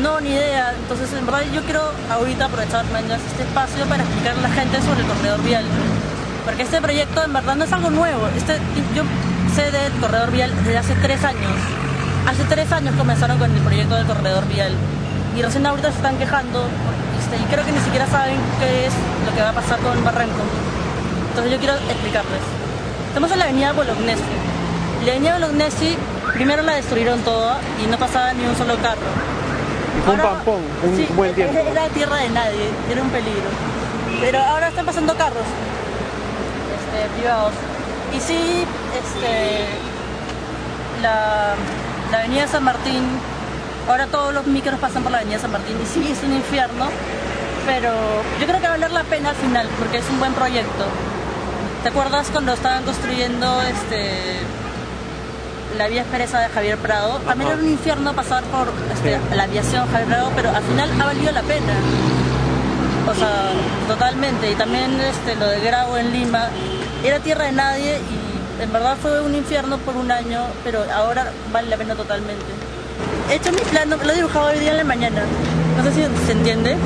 No, 0.00 0.20
ni 0.20 0.30
idea. 0.30 0.72
Entonces, 0.72 1.12
en 1.12 1.26
verdad, 1.26 1.42
yo 1.52 1.62
quiero 1.62 1.82
ahorita 2.10 2.46
aprovechar 2.46 2.84
mañana 2.92 3.16
este 3.16 3.42
espacio 3.42 3.84
para 3.86 4.02
explicarle 4.02 4.40
a 4.40 4.48
la 4.48 4.54
gente 4.54 4.80
sobre 4.80 5.00
el 5.00 5.06
corredor 5.06 5.42
vial. 5.42 5.64
Porque 6.44 6.62
este 6.62 6.80
proyecto, 6.80 7.22
en 7.22 7.32
verdad, 7.32 7.56
no 7.56 7.64
es 7.64 7.72
algo 7.72 7.90
nuevo. 7.90 8.26
Este, 8.36 8.58
yo 8.94 9.04
sé 9.54 9.70
del 9.70 9.92
corredor 10.00 10.30
vial 10.30 10.50
desde 10.56 10.78
hace 10.78 10.94
tres 10.96 11.22
años. 11.24 11.52
Hace 12.26 12.44
tres 12.44 12.72
años 12.72 12.94
comenzaron 12.96 13.38
con 13.38 13.50
el 13.50 13.60
proyecto 13.62 13.94
del 13.96 14.06
corredor 14.06 14.46
vial. 14.48 14.72
Y 15.36 15.42
recién 15.42 15.66
ahorita 15.66 15.90
se 15.90 15.96
están 15.96 16.16
quejando. 16.16 16.68
este, 17.20 17.36
y 17.36 17.46
creo 17.52 17.64
que 17.64 17.72
ni 17.72 17.80
siquiera 17.80 18.06
saben 18.06 18.36
qué 18.58 18.86
es 18.86 18.92
lo 19.26 19.34
que 19.34 19.42
va 19.42 19.50
a 19.50 19.52
pasar 19.52 19.78
con 19.80 20.02
Barranco. 20.04 20.42
Entonces, 21.30 21.52
yo 21.52 21.58
quiero 21.58 21.74
explicarles. 21.74 22.40
Estamos 23.08 23.30
en 23.30 23.38
la 23.38 23.44
avenida 23.44 23.72
Bolognesi. 23.72 24.22
La 25.04 25.12
avenida 25.12 25.34
Bolognesi, 25.34 25.96
primero 26.34 26.62
la 26.62 26.74
destruyeron 26.74 27.20
toda 27.20 27.60
y 27.82 27.86
no 27.86 27.98
pasaba 27.98 28.32
ni 28.32 28.44
un 28.46 28.56
solo 28.56 28.76
carro. 28.76 29.41
Y 29.98 30.00
fue 30.04 30.14
un 30.14 30.20
pampón, 30.20 30.60
un 30.84 30.96
Sí, 30.96 31.06
buen 31.14 31.34
tiempo. 31.34 31.58
Era, 31.58 31.70
era 31.70 31.88
tierra 31.88 32.16
de 32.16 32.28
nadie, 32.30 32.70
era 32.90 33.02
un 33.02 33.10
peligro. 33.10 33.50
Pero 34.20 34.38
ahora 34.40 34.68
están 34.68 34.86
pasando 34.86 35.14
carros 35.16 35.44
este, 36.76 37.08
privados. 37.18 37.52
Y 38.14 38.20
sí, 38.20 38.64
este, 38.98 39.66
la, 41.02 41.54
la 42.10 42.18
avenida 42.18 42.46
San 42.46 42.64
Martín, 42.64 43.02
ahora 43.88 44.06
todos 44.06 44.32
los 44.34 44.46
micros 44.46 44.78
pasan 44.78 45.02
por 45.02 45.12
la 45.12 45.18
avenida 45.18 45.38
San 45.38 45.50
Martín 45.52 45.76
y 45.82 45.86
sí, 45.86 46.12
es 46.12 46.22
un 46.22 46.34
infierno, 46.34 46.88
pero 47.66 47.90
yo 48.40 48.46
creo 48.46 48.60
que 48.60 48.66
va 48.66 48.74
a 48.74 48.76
valer 48.76 48.90
la 48.92 49.04
pena 49.04 49.30
al 49.30 49.36
final 49.36 49.68
porque 49.78 49.98
es 49.98 50.08
un 50.10 50.18
buen 50.18 50.32
proyecto. 50.34 50.84
¿Te 51.82 51.88
acuerdas 51.88 52.28
cuando 52.30 52.52
estaban 52.52 52.84
construyendo 52.84 53.60
este, 53.62 54.38
la 55.76 55.88
vía 55.88 56.02
expresa 56.02 56.40
de 56.40 56.48
Javier 56.48 56.78
Prado? 56.78 57.18
También 57.26 57.50
era 57.50 57.58
un 57.60 57.68
infierno 57.68 58.12
pasar 58.14 58.42
por 58.44 58.68
este, 58.92 59.18
la 59.34 59.44
aviación 59.44 59.86
Javier 59.90 60.08
Prado, 60.08 60.30
pero 60.36 60.50
al 60.50 60.62
final 60.62 60.90
ha 61.00 61.04
valido 61.06 61.32
la 61.32 61.42
pena. 61.42 61.72
O 63.08 63.14
sea, 63.14 63.50
totalmente. 63.88 64.50
Y 64.50 64.54
también 64.54 65.00
este, 65.00 65.34
lo 65.36 65.46
de 65.46 65.60
Grau 65.60 65.96
en 65.96 66.12
Lima 66.12 66.48
era 67.04 67.18
tierra 67.18 67.46
de 67.46 67.52
nadie 67.52 67.98
y 67.98 68.62
en 68.62 68.72
verdad 68.72 68.96
fue 69.00 69.20
un 69.20 69.34
infierno 69.34 69.78
por 69.78 69.96
un 69.96 70.10
año, 70.12 70.42
pero 70.62 70.84
ahora 70.94 71.32
vale 71.52 71.68
la 71.68 71.76
pena 71.76 71.94
totalmente. 71.94 72.44
He 73.30 73.34
hecho 73.36 73.50
mi 73.50 73.60
plano, 73.62 73.96
lo 74.02 74.12
he 74.12 74.16
dibujado 74.16 74.46
hoy 74.46 74.58
día 74.58 74.70
en 74.72 74.76
la 74.76 74.84
mañana. 74.84 75.22
No 75.76 75.82
sé 75.82 75.92
si 75.92 76.26
se 76.26 76.32
entiende, 76.32 76.76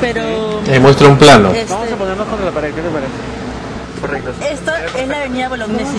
pero... 0.00 0.60
Ahí 0.70 0.78
muestra 0.78 1.08
un 1.08 1.18
plano. 1.18 1.50
Este- 1.50 1.72
Vamos 1.72 1.92
a 1.92 1.96
ponernos 1.96 2.26
contra 2.28 2.46
la 2.46 2.52
pared, 2.52 2.72
¿qué 2.72 2.80
te 2.80 2.88
parece? 2.88 3.12
Correcto. 4.00 4.30
Esta 4.42 4.84
es 4.98 5.08
la 5.08 5.16
avenida 5.18 5.48
Bolognesi. 5.50 5.98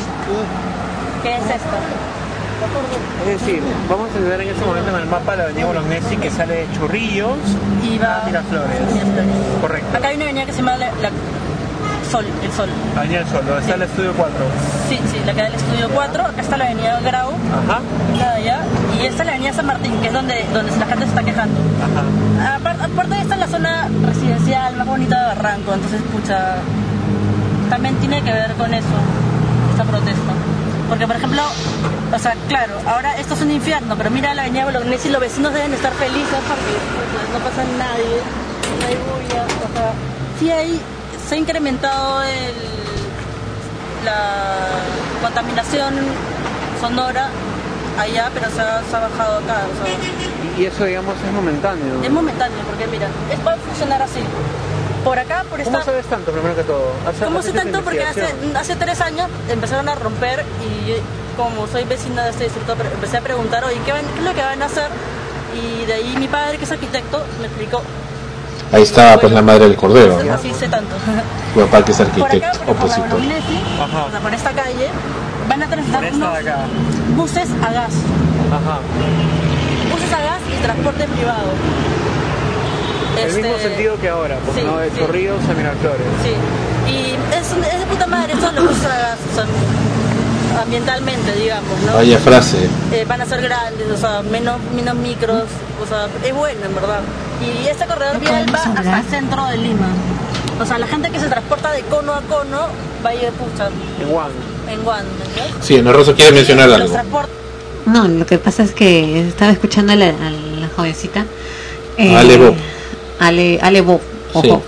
¿Qué 1.21 1.35
es 1.35 1.41
esta? 1.41 1.77
Es 3.27 3.39
decir, 3.39 3.61
vamos 3.89 4.09
a 4.15 4.19
ver 4.19 4.41
en 4.41 4.49
este 4.49 4.65
momento 4.65 4.89
en 4.89 4.95
el 5.03 5.05
mapa 5.07 5.35
la 5.35 5.43
avenida 5.43 5.65
Bolognesi 5.65 6.17
que 6.17 6.29
sale 6.29 6.53
de 6.55 6.67
Churrillos 6.77 7.37
y 7.83 7.97
va 7.97 8.21
a 8.21 8.25
Miraflores. 8.25 8.77
Correcto. 9.61 9.97
Acá 9.97 10.07
hay 10.09 10.15
una 10.15 10.25
avenida 10.25 10.45
que 10.45 10.51
se 10.51 10.57
llama 10.59 10.77
la, 10.77 10.87
la 11.01 11.09
Sol, 12.11 12.25
el 12.43 12.51
Sol. 12.51 12.69
Avenida 12.97 13.19
del 13.19 13.27
Sol, 13.29 13.45
donde 13.45 13.61
está 13.61 13.75
el 13.75 13.81
estudio 13.83 14.13
4. 14.17 14.35
Sí, 14.89 14.99
sí, 15.11 15.17
la 15.25 15.33
que 15.33 15.41
da 15.41 15.47
el 15.47 15.55
estudio 15.55 15.89
4. 15.93 16.23
Acá 16.23 16.41
está 16.41 16.57
la 16.57 16.65
avenida 16.65 16.99
Grau, 17.01 17.29
Ajá. 17.29 17.79
la 18.17 18.29
de 18.33 18.41
allá. 18.41 18.59
Y 18.99 19.05
esta 19.05 19.23
es 19.23 19.25
la 19.27 19.31
avenida 19.33 19.53
San 19.53 19.65
Martín, 19.65 19.93
que 20.01 20.07
es 20.07 20.13
donde, 20.13 20.45
donde 20.53 20.77
la 20.77 20.85
gente 20.85 21.03
se 21.05 21.09
está 21.09 21.23
quejando. 21.23 21.59
Ajá. 21.81 22.55
Aparte, 22.57 22.83
aparte 22.83 23.21
esta 23.21 23.33
es 23.35 23.39
la 23.39 23.47
zona 23.47 23.87
residencial 24.05 24.75
más 24.75 24.87
bonita 24.87 25.19
de 25.19 25.25
Barranco, 25.35 25.73
entonces, 25.73 26.01
pucha, 26.11 26.55
también 27.69 27.95
tiene 27.97 28.21
que 28.21 28.31
ver 28.31 28.51
con 28.53 28.73
eso, 28.73 28.87
esta 29.71 29.83
protesta. 29.85 30.33
Porque, 30.91 31.07
por 31.07 31.15
ejemplo, 31.15 31.41
o 32.13 32.19
sea, 32.19 32.35
claro, 32.49 32.73
ahora 32.85 33.17
esto 33.17 33.35
es 33.35 33.41
un 33.41 33.49
infierno, 33.49 33.95
pero 33.95 34.11
mira 34.11 34.33
la 34.33 34.41
avenida 34.41 34.65
Bolognesi 34.65 35.07
y 35.07 35.11
los 35.11 35.21
vecinos 35.21 35.53
deben 35.53 35.73
estar 35.73 35.93
felices 35.93 36.37
porque 36.49 36.73
pues, 37.15 37.29
no 37.31 37.39
pasa 37.39 37.63
nadie, 37.79 38.19
no 38.81 38.87
hay 38.87 38.97
bulla, 39.07 39.43
o 39.45 39.73
sea, 39.73 39.93
sí 40.37 40.51
hay, 40.51 40.81
se 41.29 41.35
ha 41.35 41.37
incrementado 41.37 42.21
el, 42.23 42.53
la 44.03 44.67
contaminación 45.21 45.93
sonora 46.81 47.29
allá, 47.97 48.29
pero 48.33 48.49
se 48.51 48.59
ha, 48.59 48.83
se 48.83 48.93
ha 48.93 48.99
bajado 48.99 49.37
acá, 49.37 49.61
o 49.71 49.85
sea, 49.85 50.59
Y 50.59 50.65
eso, 50.65 50.83
digamos, 50.83 51.15
es 51.25 51.31
momentáneo. 51.31 52.03
es 52.03 52.11
momentáneo, 52.11 52.59
porque 52.67 52.85
mira, 52.87 53.07
es 53.31 53.39
para 53.39 53.55
funcionar 53.55 54.01
así. 54.01 54.19
Por 55.03 55.17
acá, 55.17 55.43
por 55.49 55.59
esta... 55.59 55.71
¿Cómo 55.71 55.83
sabes 55.83 56.05
tanto, 56.05 56.31
primero 56.31 56.55
que 56.55 56.63
todo? 56.63 56.91
¿Hace- 57.07 57.25
¿Cómo 57.25 57.39
has 57.39 57.45
sé 57.45 57.53
tanto? 57.53 57.81
Porque 57.81 58.03
hace, 58.03 58.25
hace 58.55 58.75
tres 58.75 59.01
años 59.01 59.29
empezaron 59.49 59.89
a 59.89 59.95
romper 59.95 60.45
y 60.61 60.95
como 61.37 61.65
soy 61.67 61.85
vecina 61.85 62.23
de 62.23 62.29
este 62.31 62.43
distrito, 62.45 62.73
empecé 62.93 63.17
a 63.17 63.21
preguntar, 63.21 63.63
oye, 63.63 63.77
¿qué, 63.85 63.91
van- 63.91 64.05
qué 64.13 64.19
es 64.19 64.25
lo 64.25 64.33
que 64.33 64.41
van 64.41 64.61
a 64.61 64.65
hacer? 64.65 64.89
Y 65.55 65.85
de 65.85 65.93
ahí 65.93 66.15
mi 66.19 66.27
padre, 66.27 66.57
que 66.57 66.65
es 66.65 66.71
arquitecto, 66.71 67.23
me 67.39 67.47
explicó. 67.47 67.81
Ahí 68.71 68.83
está 68.83 69.19
pues 69.19 69.33
la 69.33 69.41
madre 69.41 69.65
del 69.65 69.75
cordero, 69.75 70.19
Entonces, 70.19 70.27
¿no? 70.27 70.33
Así 70.35 70.53
sé 70.59 70.67
tanto. 70.69 70.95
Tu 71.53 71.59
papá 71.59 71.83
que 71.83 71.91
es 71.91 71.97
por 71.97 72.07
acá, 72.07 72.23
arquitecto, 72.27 72.57
por, 72.59 72.65
por 72.67 72.75
la 72.75 72.81
opositor. 72.81 73.09
Bolognesi, 73.09 73.59
o 74.07 74.11
sea, 74.11 74.19
por 74.21 74.33
esta 74.33 74.51
calle, 74.51 74.87
van 75.49 75.63
a 75.63 75.67
transitar 75.67 75.99
Por 75.99 76.07
esta 76.13 76.25
de 76.33 76.41
unos 76.43 76.53
acá. 76.53 76.57
buses 77.17 77.49
a 77.61 77.71
gas. 77.73 77.93
Ajá. 78.51 78.79
transporte 80.61 81.07
privado. 81.07 81.49
El 83.17 83.27
Este, 83.27 83.41
mismo 83.41 83.57
sentido 83.59 83.97
que 83.99 84.09
ahora, 84.09 84.37
pues, 84.45 84.57
sí, 84.57 84.63
¿no? 84.63 84.77
De 84.77 84.89
sí. 84.89 84.95
Chorrillos 84.99 85.43
a 85.49 85.53
Miraflores. 85.53 86.07
Sí, 86.23 86.91
y 86.91 87.35
es, 87.35 87.47
es 87.73 87.79
de 87.79 87.85
puta 87.87 88.07
madre, 88.07 88.33
eso 88.33 88.51
lo 88.51 88.63
usa 88.63 89.17
o 89.31 89.35
sea, 89.35 89.45
ambientalmente, 90.61 91.33
digamos, 91.35 91.79
¿no? 91.85 91.93
Vaya 91.93 92.17
frase. 92.19 92.57
Eh, 92.91 93.05
van 93.07 93.21
a 93.21 93.25
ser 93.25 93.41
grandes, 93.41 93.87
o 93.91 93.97
sea, 93.97 94.21
menos, 94.21 94.57
menos 94.75 94.95
micros, 94.95 95.43
o 95.81 95.87
sea, 95.87 96.07
es 96.25 96.33
bueno 96.35 96.59
en 96.65 96.75
verdad. 96.75 97.01
Y 97.41 97.67
este 97.67 97.85
corredor 97.85 98.19
vial 98.19 98.45
va 98.53 98.59
hasta 98.79 98.99
el 98.99 99.05
centro 99.05 99.45
de 99.47 99.57
Lima. 99.57 99.87
O 100.59 100.65
sea, 100.65 100.77
la 100.77 100.87
gente 100.87 101.09
que 101.09 101.19
se 101.19 101.27
transporta 101.27 101.71
de 101.71 101.81
cono 101.83 102.13
a 102.13 102.21
cono 102.21 102.67
va 103.03 103.09
a 103.09 103.15
ir 103.15 103.29
pucha, 103.31 103.69
En 103.99 104.09
Juan. 104.09 104.29
en 104.69 104.83
Guan, 104.83 105.05
¿entiendes? 105.25 105.65
Sí, 105.65 105.77
Ana 105.77 105.91
Rosa 105.91 106.13
quiere 106.13 106.31
mencionar 106.33 106.69
Los 106.69 106.81
algo. 106.81 106.93
transportes 106.93 107.33
No, 107.87 108.07
lo 108.07 108.25
que 108.27 108.37
pasa 108.37 108.61
es 108.63 108.71
que 108.71 109.27
estaba 109.27 109.51
escuchando 109.51 109.93
a 109.93 109.95
la, 109.95 110.09
a 110.09 110.11
la 110.11 110.67
jovencita. 110.75 111.25
eh, 111.97 112.15
Ale 112.15 112.37
Bob. 112.37 112.55
Ale, 113.21 113.59
Ale 113.61 113.81
Bob, 113.81 113.99
Sí. 114.33 114.49
ojo. 114.49 114.61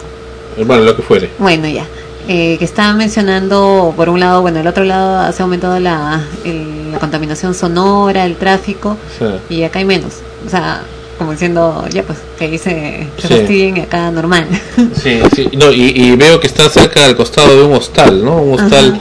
Bueno, 0.66 0.84
lo 0.84 0.95
que 0.95 1.01
fuere. 1.01 1.30
Bueno, 1.39 1.68
ya. 1.68 1.86
Eh, 2.28 2.56
que 2.58 2.64
estaba 2.66 2.93
mencionando, 2.93 3.93
por 3.97 4.08
un 4.10 4.20
lado, 4.20 4.41
bueno, 4.41 4.60
el 4.60 4.68
otro 4.68 4.84
lado 4.86 5.32
se 5.34 5.41
ha 5.41 5.43
aumentado 5.43 5.80
la, 5.80 6.22
el- 6.45 6.91
la 6.91 6.99
contaminación 6.99 7.54
sonora, 7.54 8.26
el 8.26 8.36
tráfico, 8.38 8.95
Sí. 9.20 9.26
y 9.56 9.64
acá 9.64 9.80
hay 9.80 9.86
menos. 9.86 10.14
O 10.45 10.49
sea, 10.49 10.84
como 11.18 11.32
diciendo, 11.32 11.86
ya 11.89 12.04
pues, 12.04 12.20
que 12.38 12.45
ahí 12.45 12.58
se, 12.58 13.08
se 13.18 13.28
Sí. 13.28 13.34
fastidien 13.34 13.78
y 13.78 13.82
acá 13.82 14.10
normal. 14.12 14.47
Sí, 15.01 15.20
sí. 15.36 15.49
No, 15.58 15.72
y, 15.72 15.86
y 15.95 16.16
veo 16.16 16.39
que 16.39 16.47
está 16.47 16.70
cerca 16.70 17.04
al 17.06 17.16
costado 17.18 17.58
de 17.58 17.64
un 17.64 17.74
hostal, 17.74 18.24
¿no? 18.24 18.38
Un 18.38 18.60
hostal. 18.60 18.91
Ajá. 18.93 18.99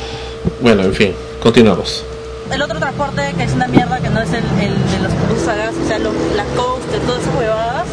Bueno, 0.60 0.82
en 0.82 0.94
fin, 0.94 1.12
continuamos. 1.42 2.04
el 2.50 2.60
otro 2.60 2.78
transporte 2.78 3.22
que 3.38 3.44
es 3.44 3.52
una 3.52 3.66
mierda 3.68 3.98
que 4.00 4.10
no 4.10 4.20
es 4.20 4.28
el, 4.30 4.44
el 4.60 4.74
de 4.74 4.98
los 5.02 5.12
busagas, 5.38 5.72
o 5.82 5.88
sea, 5.88 5.98
los, 6.00 6.12
las 6.36 6.46
coasters, 6.56 7.02
todas 7.06 7.22
esas 7.22 7.34
huevadas, 7.34 7.86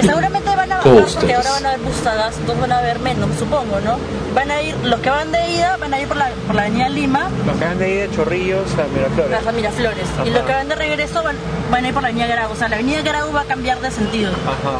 que 0.00 0.06
seguramente 0.06 0.54
van 0.54 0.72
a 0.72 0.76
bajar 0.76 1.04
porque 1.14 1.34
ahora 1.34 1.50
van 1.50 1.66
a 1.66 1.68
haber 1.70 1.80
busagas, 1.80 2.36
entonces 2.38 2.60
van 2.60 2.72
a 2.72 2.78
haber 2.78 2.98
menos, 3.00 3.30
supongo, 3.38 3.80
¿no? 3.80 3.98
Van 4.34 4.50
a 4.50 4.62
ir, 4.62 4.76
los 4.84 5.00
que 5.00 5.10
van 5.10 5.32
de 5.32 5.50
ida 5.50 5.76
van 5.76 5.94
a 5.94 6.00
ir 6.00 6.08
por 6.08 6.16
la, 6.16 6.30
por 6.46 6.54
la 6.54 6.62
avenida 6.62 6.88
Lima, 6.88 7.28
Los 7.46 7.56
que 7.56 7.64
van 7.64 7.78
de 7.78 7.88
de 7.88 8.10
Chorrillos 8.14 8.66
a 8.74 8.86
Miraflores. 8.94 9.54
Miraflores, 9.54 10.08
y 10.24 10.30
los 10.30 10.42
que 10.42 10.52
van 10.52 10.68
de 10.68 10.74
regreso 10.74 11.22
van, 11.22 11.36
van 11.70 11.84
a 11.84 11.88
ir 11.88 11.94
por 11.94 12.02
la 12.02 12.08
avenida 12.08 12.26
Grau, 12.26 12.52
o 12.52 12.56
sea, 12.56 12.68
la 12.68 12.76
avenida 12.76 13.02
Grau 13.02 13.32
va 13.32 13.40
a 13.40 13.44
cambiar 13.44 13.80
de 13.80 13.90
sentido. 13.90 14.30
Ajá. 14.30 14.78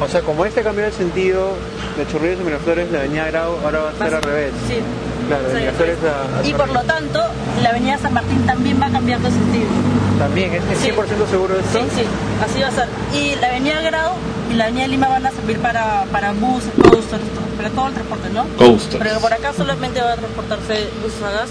O 0.00 0.08
sea, 0.08 0.22
como 0.22 0.44
este 0.44 0.62
cambió 0.62 0.84
el 0.86 0.92
sentido 0.92 1.52
de 1.96 2.06
Chorrillos 2.10 2.40
a 2.40 2.44
Miraflores, 2.44 2.90
la 2.90 3.00
avenida 3.00 3.26
Grau 3.26 3.56
ahora 3.64 3.80
va 3.80 3.90
a 3.90 3.94
ser 4.04 4.14
al 4.14 4.22
revés. 4.22 4.52
Sí. 4.66 4.78
Claro, 5.28 5.44
de 5.44 5.50
Sí. 5.54 5.60
Miraflores 5.60 5.98
a, 6.04 6.38
a 6.40 6.46
Y 6.46 6.54
por 6.54 6.68
lo 6.72 6.80
tanto, 6.82 7.20
la 7.62 7.68
avenida 7.70 7.98
San 7.98 8.14
Martín 8.14 8.44
también 8.46 8.80
va 8.80 8.86
a 8.86 8.90
cambiar 8.90 9.20
de 9.20 9.30
sentido. 9.30 9.66
También, 10.18 10.54
¿es 10.54 10.62
Sí. 10.78 10.90
100% 10.90 11.26
seguro 11.30 11.54
de 11.54 11.60
esto? 11.60 11.78
Sí, 11.80 11.86
sí, 11.96 12.02
así 12.44 12.60
va 12.62 12.68
a 12.68 12.70
ser. 12.72 12.88
Y 13.14 13.36
la 13.40 13.48
avenida 13.48 13.80
Grau 13.82 14.12
y 14.50 14.54
la 14.54 14.64
avenida 14.64 14.86
Lima 14.88 15.08
van 15.08 15.26
a 15.26 15.30
servir 15.32 15.58
para, 15.58 16.04
para 16.10 16.32
bus, 16.32 16.64
coasters, 16.82 17.22
para 17.56 17.68
todo 17.70 17.88
el 17.88 17.94
transporte, 17.94 18.28
¿no? 18.30 18.44
Coasters. 18.56 19.02
Pero 19.02 19.20
por 19.20 19.32
acá 19.32 19.52
solamente 19.52 20.00
va 20.00 20.12
a 20.12 20.16
transportarse 20.16 20.88
bus 21.02 21.12
a 21.26 21.30
gas 21.30 21.50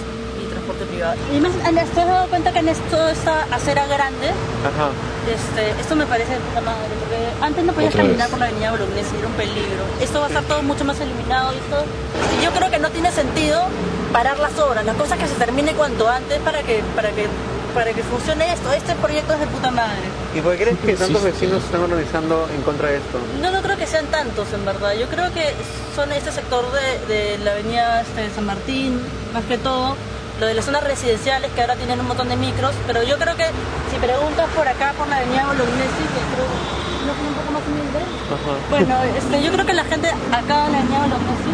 transporte 0.70 0.86
privado. 0.86 1.15
Y 1.36 1.39
más, 1.39 1.51
¿te 1.95 2.01
has 2.01 2.07
dado 2.07 2.28
cuenta 2.28 2.51
que 2.51 2.59
en 2.59 2.70
esto 2.70 3.07
esta 3.09 3.43
acera 3.51 3.86
grande, 3.88 4.28
Ajá. 4.30 4.89
este, 5.28 5.82
esto 5.82 5.95
me 5.95 6.05
parece 6.05 6.34
de 6.34 6.39
puta 6.39 6.61
madre, 6.61 6.89
porque 6.99 7.17
antes 7.45 7.63
no 7.63 7.74
podías 7.74 7.93
Otra 7.93 8.03
caminar 8.03 8.28
vez. 8.28 8.30
por 8.30 8.39
la 8.39 8.45
avenida 8.47 8.72
Bolognesi, 8.72 9.15
era 9.17 9.28
un 9.28 9.34
peligro. 9.34 9.84
Esto 10.01 10.20
va 10.20 10.26
a 10.26 10.30
estar 10.30 10.43
todo 10.43 10.61
mucho 10.63 10.86
más 10.86 10.99
eliminado 10.99 11.53
y 11.53 11.57
esto... 11.57 11.84
Y 12.39 12.43
yo 12.43 12.51
creo 12.51 12.70
que 12.70 12.80
no 12.80 12.89
tiene 12.89 13.11
sentido 13.11 13.61
parar 14.13 14.39
las 14.39 14.57
obras, 14.59 14.86
la 14.86 14.93
cosa 14.93 15.15
es 15.15 15.22
que 15.22 15.28
se 15.28 15.36
termine 15.36 15.74
cuanto 15.74 16.07
antes 16.07 16.39
para 16.39 16.61
que, 16.63 16.82
para 16.95 17.09
que, 17.11 17.28
para 17.74 17.93
que 17.93 18.03
funcione 18.03 18.51
esto. 18.53 18.72
Este 18.72 18.95
proyecto 18.95 19.34
es 19.34 19.39
de 19.39 19.47
puta 19.47 19.72
madre. 19.72 20.01
¿Y 20.36 20.41
por 20.41 20.55
qué 20.55 20.63
crees 20.63 20.80
que 20.80 20.95
tantos 20.95 21.24
vecinos 21.24 21.63
están 21.63 21.82
organizando 21.82 22.47
en 22.55 22.61
contra 22.61 22.89
de 22.89 22.97
esto? 22.97 23.20
No, 23.41 23.51
no 23.51 23.61
creo 23.61 23.78
que 23.78 23.88
sean 23.88 24.05
tantos, 24.07 24.51
en 24.53 24.65
verdad. 24.65 24.93
Yo 24.93 25.07
creo 25.07 25.32
que 25.34 25.53
son 25.95 26.11
este 26.11 26.32
sector 26.32 26.65
de, 26.72 27.13
de 27.13 27.38
la 27.39 27.51
avenida 27.51 28.01
este, 28.01 28.30
San 28.34 28.45
Martín, 28.45 28.99
más 29.34 29.43
que 29.45 29.57
todo. 29.57 29.95
Lo 30.39 30.47
de 30.47 30.53
las 30.53 30.65
zonas 30.65 30.83
residenciales, 30.83 31.51
que 31.51 31.61
ahora 31.61 31.75
tienen 31.75 31.99
un 31.99 32.07
montón 32.07 32.29
de 32.29 32.35
micros. 32.35 32.73
Pero 32.87 33.03
yo 33.03 33.17
creo 33.17 33.35
que 33.35 33.45
si 33.91 33.97
preguntas 33.99 34.47
por 34.55 34.67
acá, 34.67 34.93
por 34.97 35.07
la 35.07 35.17
avenida 35.17 35.45
Bolognesi, 35.45 36.03
que 36.15 36.21
creo 36.33 36.47
no 37.05 37.11
es 37.11 37.19
un 37.19 37.33
poco 37.33 37.51
más 37.51 37.63
humilde. 37.67 37.99
Ajá. 38.29 38.53
Bueno, 38.69 38.95
este, 39.17 39.43
yo 39.43 39.51
creo 39.51 39.65
que 39.65 39.73
la 39.73 39.83
gente 39.83 40.07
acá 40.09 40.65
en 40.67 40.71
la 40.71 40.79
avenida 40.79 40.99
Bolognesi 40.99 41.51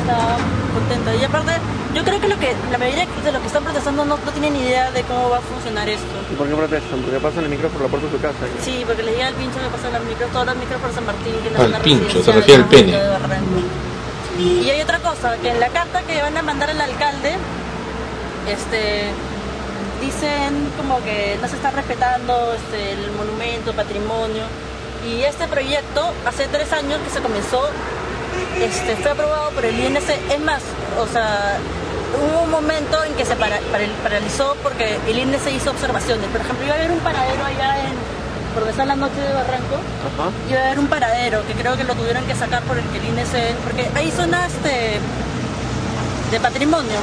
está 0.00 0.36
contenta. 0.74 1.14
Y 1.14 1.24
aparte, 1.24 1.52
yo 1.94 2.04
creo 2.04 2.20
que, 2.20 2.28
lo 2.28 2.38
que 2.38 2.54
la 2.70 2.78
mayoría 2.78 3.06
de 3.06 3.32
los 3.32 3.40
que 3.40 3.46
están 3.46 3.64
protestando 3.64 4.04
no, 4.04 4.16
no 4.16 4.30
tienen 4.32 4.56
idea 4.56 4.90
de 4.90 5.02
cómo 5.02 5.30
va 5.30 5.38
a 5.38 5.40
funcionar 5.40 5.88
esto. 5.88 6.12
¿Y 6.32 6.36
por 6.36 6.48
qué 6.48 6.54
protestan? 6.54 7.00
Porque 7.00 7.18
pasan 7.20 7.44
el 7.44 7.50
micro 7.50 7.68
por 7.68 7.82
la 7.82 7.88
puerta 7.88 8.06
de 8.06 8.12
su 8.12 8.20
casa. 8.20 8.44
Sí, 8.60 8.84
porque 8.86 9.02
les 9.02 9.16
llega 9.16 9.28
el 9.28 9.34
pincho 9.34 9.58
que 9.60 9.68
pasan 9.68 9.92
los 9.92 10.04
micros, 10.04 10.30
todos 10.30 10.46
los 10.46 10.56
micros 10.56 10.80
por 10.80 10.92
San 10.92 11.06
Martín. 11.06 11.34
Que 11.42 11.48
Al 11.48 11.72
zona 11.72 11.78
pincho, 11.80 12.22
se 12.22 12.32
refiere 12.32 12.62
al 12.62 12.68
¿no? 12.68 13.28
pene. 13.28 13.48
Y 14.38 14.70
hay 14.70 14.80
otra 14.80 15.00
cosa, 15.00 15.36
que 15.38 15.50
en 15.50 15.58
la 15.58 15.68
carta 15.68 16.02
que 16.02 16.22
van 16.22 16.36
a 16.36 16.42
mandar 16.42 16.70
al 16.70 16.80
alcalde, 16.80 17.34
este, 18.50 19.10
dicen 20.00 20.70
como 20.76 21.02
que 21.04 21.38
no 21.40 21.48
se 21.48 21.56
está 21.56 21.70
respetando 21.70 22.54
este, 22.54 22.92
el 22.92 23.10
monumento, 23.12 23.72
patrimonio. 23.72 24.44
Y 25.06 25.22
este 25.22 25.46
proyecto, 25.48 26.12
hace 26.26 26.46
tres 26.48 26.72
años 26.72 26.98
que 27.04 27.10
se 27.10 27.20
comenzó, 27.20 27.62
este, 28.60 28.96
fue 28.96 29.10
aprobado 29.12 29.50
por 29.50 29.64
el 29.64 29.78
INC. 29.78 30.08
Es 30.32 30.40
más, 30.40 30.60
o 30.98 31.06
sea, 31.12 31.56
hubo 32.20 32.42
un 32.42 32.50
momento 32.50 33.02
en 33.04 33.14
que 33.14 33.24
se 33.24 33.36
para- 33.36 33.58
para- 33.72 33.86
paralizó 34.02 34.56
porque 34.62 34.98
el 35.06 35.18
INC 35.18 35.46
hizo 35.54 35.70
observaciones. 35.70 36.26
Por 36.30 36.40
ejemplo, 36.40 36.64
iba 36.66 36.74
a 36.74 36.78
haber 36.78 36.90
un 36.90 36.98
paradero 37.00 37.44
allá 37.44 37.78
en, 37.84 37.92
por 38.54 38.62
donde 38.64 38.70
está 38.72 38.84
la 38.86 38.96
noche 38.96 39.20
de 39.20 39.32
Barranco, 39.32 39.76
Ajá. 39.76 40.30
iba 40.50 40.58
a 40.60 40.64
haber 40.66 40.78
un 40.80 40.86
paradero 40.88 41.46
que 41.46 41.52
creo 41.54 41.76
que 41.76 41.84
lo 41.84 41.94
tuvieron 41.94 42.24
que 42.24 42.34
sacar 42.34 42.62
por 42.64 42.76
el 42.78 42.84
que 42.86 42.98
el 42.98 43.04
INC, 43.04 43.54
porque 43.62 43.88
hay 43.94 44.10
zonas 44.10 44.50
de, 44.64 44.98
de 46.32 46.40
patrimonio. 46.40 46.98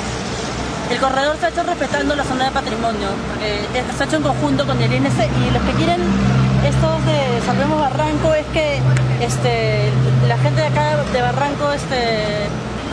El 0.92 1.00
corredor 1.00 1.36
se 1.40 1.48
ha 1.48 1.50
hecho 1.50 1.64
respetando 1.64 2.16
la 2.16 2.24
zona 2.24 2.46
de 2.46 2.52
patrimonio, 2.52 3.10
es- 3.44 3.98
se 3.98 4.04
ha 4.04 4.06
hecho 4.06 4.18
en 4.18 4.24
conjunto 4.24 4.66
con 4.66 4.82
el 4.82 4.92
INC 4.94 5.20
y 5.26 5.52
los 5.52 5.64
que 5.64 5.72
quieren 5.74 6.02
estos 6.64 7.06
de 7.06 7.42
Salvemos 7.46 7.80
Barranco 7.80 8.34
es 8.34 8.46
que 8.54 8.80
este, 9.22 9.90
la 10.28 10.38
gente 10.38 10.62
de 10.62 10.68
acá 10.68 10.98
de 11.12 11.22
Barranco, 11.22 11.72
este, 11.72 12.48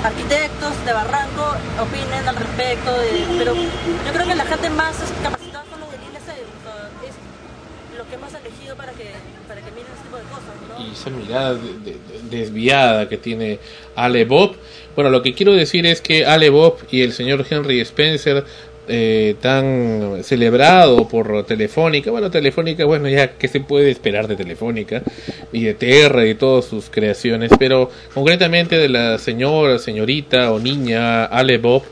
arquitectos 0.04 0.72
de 0.84 0.92
Barranco, 0.92 1.44
opinen 1.80 2.26
al 2.28 2.36
respecto, 2.36 2.92
de- 2.92 3.26
pero 3.38 3.54
yo 3.54 4.12
creo 4.12 4.26
que 4.26 4.34
la 4.34 4.44
gente 4.44 4.70
más 4.70 4.94
capacitada 5.22 5.64
son 5.70 5.80
los 5.80 5.90
del 5.90 6.00
es 7.06 7.98
lo 7.98 8.08
que 8.08 8.14
hemos 8.14 8.32
elegido 8.34 8.74
para 8.76 8.92
que, 8.92 9.12
Esa 10.92 11.10
mirada 11.10 11.54
de- 11.54 11.96
desviada 12.30 13.08
que 13.08 13.16
tiene 13.18 13.58
Ale 13.94 14.24
Bob. 14.24 14.54
Bueno, 14.94 15.10
lo 15.10 15.22
que 15.22 15.34
quiero 15.34 15.52
decir 15.54 15.86
es 15.86 16.00
que 16.00 16.24
Ale 16.26 16.50
Bob 16.50 16.76
y 16.90 17.02
el 17.02 17.12
señor 17.12 17.44
Henry 17.48 17.80
Spencer, 17.80 18.44
eh, 18.88 19.36
tan 19.40 20.22
celebrado 20.24 21.06
por 21.08 21.44
Telefónica, 21.46 22.10
bueno, 22.10 22.30
Telefónica, 22.30 22.84
bueno, 22.84 23.08
ya 23.08 23.32
que 23.38 23.46
se 23.48 23.60
puede 23.60 23.90
esperar 23.90 24.26
de 24.26 24.34
Telefónica 24.36 25.02
y 25.52 25.62
de 25.64 25.74
TR 25.74 26.26
y 26.28 26.34
todas 26.34 26.64
sus 26.64 26.90
creaciones, 26.90 27.52
pero 27.58 27.90
concretamente 28.12 28.76
de 28.78 28.88
la 28.88 29.18
señora, 29.18 29.78
señorita 29.78 30.50
o 30.52 30.58
niña 30.58 31.24
Ale 31.26 31.58
Bob 31.58 31.84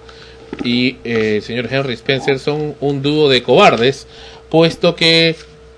y 0.64 0.96
eh, 1.04 1.36
el 1.36 1.42
señor 1.42 1.68
Henry 1.70 1.94
Spencer 1.94 2.38
son 2.40 2.74
un 2.80 3.02
dúo 3.02 3.28
de 3.28 3.42
cobardes, 3.44 4.06
puesto 4.48 4.96
que 4.96 5.36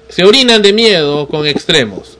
se 0.08 0.24
orinan 0.24 0.62
de 0.62 0.72
miedo 0.72 1.28
con 1.28 1.46
extremos. 1.46 2.16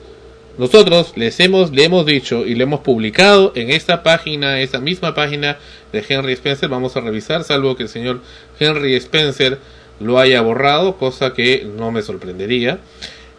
Nosotros 0.57 1.13
les 1.15 1.39
hemos, 1.39 1.71
le 1.71 1.85
hemos 1.85 2.05
dicho 2.05 2.45
y 2.45 2.53
le 2.53 2.63
hemos 2.63 2.81
publicado 2.81 3.53
en 3.55 3.71
esta 3.71 4.03
página, 4.03 4.59
esta 4.59 4.79
misma 4.79 5.15
página 5.15 5.57
de 5.91 6.03
Henry 6.07 6.33
Spencer, 6.33 6.69
vamos 6.69 6.95
a 6.95 7.01
revisar, 7.01 7.43
salvo 7.43 7.75
que 7.75 7.83
el 7.83 7.89
señor 7.89 8.21
Henry 8.59 8.93
Spencer 8.95 9.57
lo 9.99 10.19
haya 10.19 10.41
borrado, 10.41 10.97
cosa 10.97 11.33
que 11.33 11.67
no 11.75 11.91
me 11.91 12.03
sorprendería. 12.03 12.79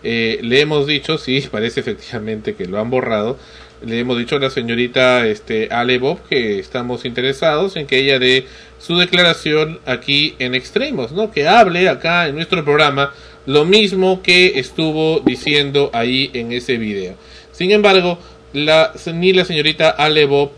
Eh, 0.03 0.41
le 0.43 0.61
hemos 0.61 0.89
dicho, 0.89 1.17
sí, 1.17 1.47
parece 1.51 1.81
efectivamente 1.81 2.57
que 2.57 2.67
lo 2.67 2.81
han 2.81 2.91
borrado. 2.91 3.39
Le 3.87 4.01
hemos 4.01 4.19
dicho 4.19 4.37
a 4.37 4.41
la 4.41 4.51
señorita 4.51 5.27
este, 5.27 5.69
Ale 5.71 5.99
Bob 5.99 6.19
que 6.29 6.59
estamos 6.59 7.05
interesados 7.05 7.77
en 7.77 7.87
que 7.87 7.99
ella 7.99 8.19
dé 8.19 8.47
su 8.79 8.97
declaración 8.97 9.79
aquí 9.85 10.35
en 10.39 10.55
Extremos, 10.55 11.13
¿no? 11.13 11.31
Que 11.31 11.47
hable 11.47 11.89
acá 11.89 12.27
en 12.27 12.35
nuestro 12.35 12.65
programa 12.65 13.13
lo 13.47 13.65
mismo 13.65 14.23
que 14.23 14.59
estuvo 14.59 15.21
diciendo 15.21 15.91
ahí 15.93 16.31
en 16.33 16.53
ese 16.53 16.77
video. 16.77 17.15
Sin 17.53 17.71
embargo, 17.71 18.19
la, 18.53 18.93
ni 19.13 19.33
la 19.33 19.45
señorita 19.45 19.91
Ale 19.91 20.25
Bob 20.25 20.51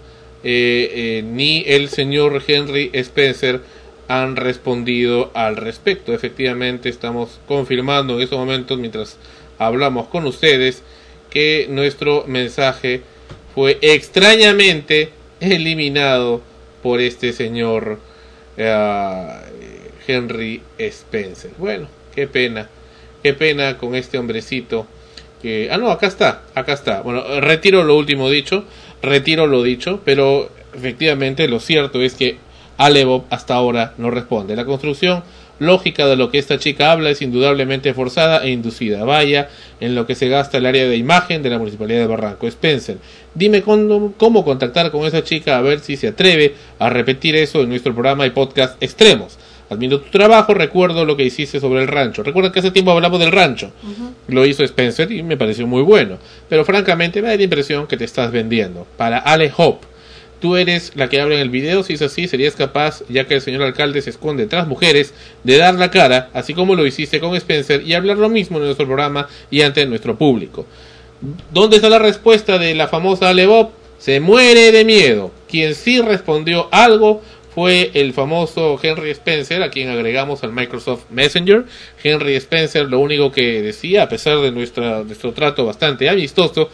eh, 0.45 0.93
eh, 0.95 1.23
ni 1.23 1.65
el 1.67 1.89
señor 1.89 2.43
Henry 2.47 2.91
Spencer 2.93 3.63
han 4.09 4.37
respondido 4.37 5.31
al 5.35 5.57
respecto. 5.57 6.13
Efectivamente, 6.13 6.89
estamos 6.89 7.41
confirmando 7.49 8.15
en 8.15 8.23
estos 8.23 8.39
momentos, 8.39 8.79
mientras 8.79 9.17
hablamos 9.59 10.07
con 10.07 10.25
ustedes, 10.27 10.83
que 11.31 11.67
nuestro 11.69 12.25
mensaje 12.29 13.03
fue 13.55 13.79
extrañamente 13.81 15.11
eliminado 15.41 16.43
por 16.83 17.01
este 17.01 17.33
señor 17.33 17.99
eh, 18.57 19.31
Henry 20.07 20.63
Spencer. 20.79 21.51
Bueno, 21.59 21.89
qué 22.15 22.29
pena, 22.29 22.71
qué 23.27 23.35
pena 23.35 23.77
con 23.77 23.97
este 23.97 24.19
hombrecito 24.19 24.87
que... 25.43 25.69
Ah, 25.73 25.79
no, 25.79 25.91
acá 25.91 26.07
está, 26.07 26.43
acá 26.55 26.75
está. 26.75 27.01
Bueno, 27.01 27.25
retiro 27.41 27.83
lo 27.83 27.97
último 27.97 28.31
dicho, 28.31 28.65
retiro 29.03 29.49
lo 29.49 29.65
dicho, 29.65 30.01
pero 30.05 30.49
efectivamente 30.73 31.49
lo 31.49 31.59
cierto 31.59 32.01
es 32.03 32.15
que 32.15 32.37
Alebop 32.77 33.25
hasta 33.31 33.55
ahora 33.55 33.95
no 33.99 34.13
responde. 34.13 34.55
La 34.55 34.65
construcción 34.65 35.25
lógica 35.59 36.07
de 36.07 36.15
lo 36.15 36.31
que 36.31 36.39
esta 36.39 36.61
chica 36.61 36.93
habla 36.93 37.11
es 37.11 37.21
indudablemente 37.21 37.95
forzada 37.95 38.45
e 38.45 38.51
inducida. 38.51 39.03
Vaya 39.03 39.49
en 39.81 39.97
lo 39.97 40.07
que 40.07 40.15
se 40.15 40.29
gasta 40.29 40.59
el 40.59 40.67
área 40.67 40.87
de 40.87 40.97
imagen 40.97 41.43
de 41.43 41.51
la 41.51 41.59
Municipalidad 41.59 42.03
de 42.03 42.07
Barranco. 42.07 42.47
Spencer, 42.47 42.99
dime 43.35 43.63
cómo, 43.63 44.15
cómo 44.17 44.45
contactar 44.45 44.93
con 44.93 45.05
esa 45.05 45.25
chica 45.25 45.59
a 45.59 45.63
ver 45.63 45.81
si 45.81 45.97
se 45.97 46.07
atreve 46.07 46.55
a 46.79 46.91
repetir 46.91 47.35
eso 47.35 47.63
en 47.63 47.71
nuestro 47.71 47.93
programa 47.93 48.25
y 48.25 48.31
podcast 48.31 48.81
extremos. 48.81 49.37
Admiro 49.69 50.01
tu 50.01 50.11
trabajo, 50.11 50.55
recuerdo 50.55 51.05
lo 51.05 51.17
que 51.17 51.25
hiciste 51.25 51.59
sobre 51.59 51.83
el 51.83 51.89
rancho. 51.89 52.23
Recuerda 52.23 52.53
que 52.53 52.61
hace 52.61 52.71
tiempo 52.71 52.93
hablamos 52.93 53.19
del 53.19 53.33
rancho. 53.33 53.73
Lo 54.29 54.47
hizo 54.47 54.63
Spencer 54.63 55.11
y 55.11 55.23
me 55.23 55.37
pareció 55.37 55.67
muy 55.67 55.83
bueno. 55.83 56.19
Pero 56.49 56.65
francamente 56.65 57.21
me 57.21 57.29
da 57.29 57.37
la 57.37 57.43
impresión 57.43 57.87
que 57.87 57.97
te 57.97 58.05
estás 58.05 58.31
vendiendo. 58.31 58.87
Para 58.97 59.19
Ale 59.19 59.53
Hope. 59.57 59.87
Tú 60.41 60.57
eres 60.57 60.93
la 60.95 61.09
que 61.09 61.21
habla 61.21 61.37
en 61.37 61.41
el 61.41 61.49
video, 61.49 61.83
si 61.83 61.95
es 61.95 62.03
así, 62.03 62.29
serías 62.29 62.55
capaz, 62.55 63.03
ya 63.09 63.27
que 63.27 63.35
el 63.35 63.41
señor 63.41 63.63
alcalde 63.63 64.03
se 64.03 64.11
esconde 64.11 64.47
tras 64.47 64.69
mujeres, 64.69 65.15
de 65.45 65.57
dar 65.57 65.75
la 65.75 65.91
cara, 65.91 66.29
así 66.35 66.53
como 66.53 66.75
lo 66.75 66.87
hiciste 66.87 67.21
con 67.21 67.35
Spencer, 67.35 67.83
y 67.83 67.95
hablar 67.95 68.19
lo 68.19 68.29
mismo 68.29 68.59
en 68.59 68.65
nuestro 68.65 68.87
programa 68.87 69.29
y 69.51 69.63
ante 69.63 69.87
nuestro 69.87 70.19
público. 70.19 70.67
¿Dónde 71.51 71.77
está 71.77 71.89
la 71.89 71.99
respuesta 71.99 72.59
de 72.59 72.75
la 72.75 72.87
famosa 72.87 73.31
Ale 73.31 73.47
Bob? 73.47 73.71
Se 73.99 74.21
muere 74.21 74.73
de 74.73 74.85
miedo. 74.85 75.31
Quien 75.49 75.75
sí 75.75 76.03
respondió 76.03 76.69
algo 76.71 77.23
fue 77.57 77.91
el 77.95 78.13
famoso 78.13 78.79
Henry 78.83 79.13
Spencer, 79.13 79.63
a 79.63 79.71
quien 79.71 79.89
agregamos 79.89 80.45
al 80.45 80.53
Microsoft 80.53 81.05
Messenger. 81.09 81.65
Henry 82.05 82.35
Spencer 82.35 82.85
lo 82.85 83.01
único 83.01 83.33
que 83.33 83.63
decía, 83.63 84.03
a 84.03 84.09
pesar 84.11 84.41
de 84.41 84.53
nuestra, 84.53 85.05
nuestro 85.05 85.33
trato 85.33 85.65
bastante 85.65 86.11
amistoso, 86.11 86.69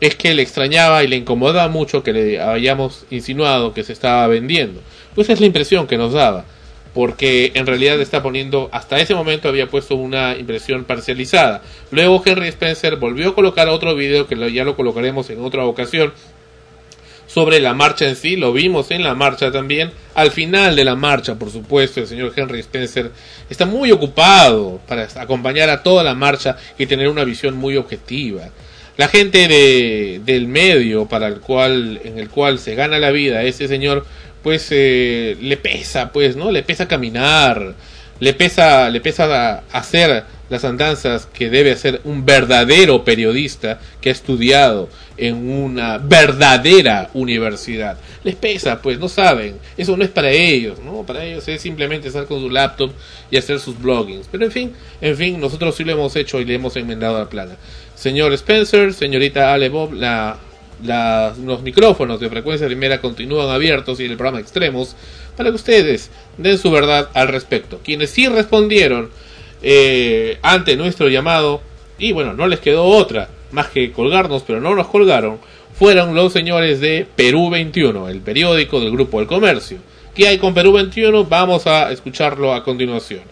es 0.00 0.14
que 0.14 0.32
le 0.32 0.42
extrañaba 0.42 1.02
y 1.02 1.08
le 1.08 1.16
incomodaba 1.16 1.66
mucho 1.66 2.04
que 2.04 2.12
le 2.12 2.40
hayamos 2.40 3.06
insinuado 3.10 3.74
que 3.74 3.82
se 3.82 3.92
estaba 3.92 4.24
vendiendo. 4.28 4.80
Pues 5.16 5.28
es 5.30 5.40
la 5.40 5.46
impresión 5.46 5.88
que 5.88 5.98
nos 5.98 6.12
daba, 6.12 6.44
porque 6.94 7.50
en 7.56 7.66
realidad 7.66 8.00
está 8.00 8.22
poniendo, 8.22 8.68
hasta 8.70 9.00
ese 9.00 9.16
momento 9.16 9.48
había 9.48 9.66
puesto 9.66 9.96
una 9.96 10.36
impresión 10.36 10.84
parcializada. 10.84 11.60
Luego 11.90 12.22
Henry 12.24 12.46
Spencer 12.46 12.94
volvió 12.94 13.30
a 13.30 13.34
colocar 13.34 13.68
otro 13.68 13.96
video 13.96 14.28
que 14.28 14.52
ya 14.52 14.62
lo 14.62 14.76
colocaremos 14.76 15.28
en 15.30 15.44
otra 15.44 15.64
ocasión 15.64 16.12
sobre 17.32 17.60
la 17.60 17.74
marcha 17.74 18.08
en 18.08 18.16
sí, 18.16 18.34
lo 18.34 18.52
vimos 18.52 18.90
en 18.90 19.04
la 19.04 19.14
marcha 19.14 19.52
también. 19.52 19.92
Al 20.14 20.32
final 20.32 20.74
de 20.74 20.84
la 20.84 20.96
marcha, 20.96 21.36
por 21.36 21.50
supuesto, 21.50 22.00
el 22.00 22.08
señor 22.08 22.32
Henry 22.34 22.58
Spencer 22.58 23.12
está 23.48 23.66
muy 23.66 23.92
ocupado 23.92 24.80
para 24.88 25.06
acompañar 25.14 25.70
a 25.70 25.82
toda 25.82 26.02
la 26.02 26.14
marcha 26.14 26.56
y 26.76 26.86
tener 26.86 27.08
una 27.08 27.22
visión 27.22 27.56
muy 27.56 27.76
objetiva. 27.76 28.48
La 28.96 29.06
gente 29.06 29.46
de, 29.46 30.20
del 30.24 30.48
medio 30.48 31.06
para 31.06 31.28
el 31.28 31.40
cual, 31.40 32.00
en 32.02 32.18
el 32.18 32.28
cual 32.28 32.58
se 32.58 32.74
gana 32.74 32.98
la 32.98 33.12
vida 33.12 33.44
ese 33.44 33.68
señor, 33.68 34.04
pues 34.42 34.66
eh, 34.70 35.36
le 35.40 35.56
pesa, 35.56 36.10
pues, 36.10 36.34
¿no? 36.34 36.50
Le 36.50 36.64
pesa 36.64 36.88
caminar, 36.88 37.74
le 38.18 38.34
pesa, 38.34 38.90
le 38.90 39.00
pesa 39.00 39.62
hacer 39.70 40.24
las 40.50 40.64
andanzas 40.64 41.26
que 41.32 41.48
debe 41.48 41.72
hacer 41.72 42.00
un 42.04 42.26
verdadero 42.26 43.04
periodista 43.04 43.80
que 44.00 44.08
ha 44.10 44.12
estudiado 44.12 44.88
en 45.16 45.48
una 45.50 45.98
verdadera 45.98 47.08
universidad. 47.14 47.98
Les 48.24 48.34
pesa, 48.34 48.82
pues, 48.82 48.98
no 48.98 49.08
saben. 49.08 49.56
Eso 49.76 49.96
no 49.96 50.04
es 50.04 50.10
para 50.10 50.30
ellos, 50.30 50.78
¿no? 50.80 51.02
Para 51.04 51.24
ellos 51.24 51.46
es 51.48 51.60
simplemente 51.62 52.08
estar 52.08 52.26
con 52.26 52.40
su 52.40 52.50
laptop 52.50 52.90
y 53.30 53.36
hacer 53.36 53.60
sus 53.60 53.80
bloggings. 53.80 54.28
Pero 54.30 54.44
en 54.44 54.50
fin, 54.52 54.72
en 55.00 55.16
fin, 55.16 55.40
nosotros 55.40 55.74
sí 55.76 55.84
lo 55.84 55.92
hemos 55.92 56.14
hecho 56.16 56.40
y 56.40 56.44
le 56.44 56.54
hemos 56.54 56.76
enmendado 56.76 57.18
la 57.18 57.28
plana. 57.28 57.56
Señor 57.94 58.32
Spencer, 58.34 58.92
señorita 58.92 59.52
Ale 59.52 59.68
Bob, 59.68 59.92
la, 59.92 60.36
la- 60.82 61.34
los 61.44 61.62
micrófonos 61.62 62.18
de 62.18 62.28
frecuencia 62.28 62.66
primera 62.66 63.00
continúan 63.00 63.50
abiertos 63.50 64.00
y 64.00 64.04
el 64.06 64.16
programa 64.16 64.40
extremos 64.40 64.96
para 65.36 65.50
que 65.50 65.56
ustedes 65.56 66.10
den 66.38 66.58
su 66.58 66.70
verdad 66.70 67.08
al 67.14 67.28
respecto. 67.28 67.80
Quienes 67.84 68.10
sí 68.10 68.26
respondieron 68.26 69.10
eh, 69.62 70.38
ante 70.42 70.76
nuestro 70.76 71.08
llamado, 71.08 71.60
y 71.98 72.12
bueno, 72.12 72.32
no 72.32 72.46
les 72.46 72.60
quedó 72.60 72.84
otra 72.84 73.28
más 73.52 73.68
que 73.68 73.92
colgarnos, 73.92 74.42
pero 74.46 74.60
no 74.60 74.74
nos 74.74 74.88
colgaron, 74.88 75.38
fueron 75.74 76.14
los 76.14 76.32
señores 76.32 76.80
de 76.80 77.06
Perú 77.16 77.50
21, 77.50 78.08
el 78.08 78.20
periódico 78.20 78.80
del 78.80 78.92
Grupo 78.92 79.18
del 79.18 79.26
Comercio. 79.26 79.78
¿Qué 80.14 80.28
hay 80.28 80.38
con 80.38 80.54
Perú 80.54 80.72
21? 80.72 81.24
Vamos 81.24 81.66
a 81.66 81.90
escucharlo 81.90 82.52
a 82.52 82.64
continuación. 82.64 83.22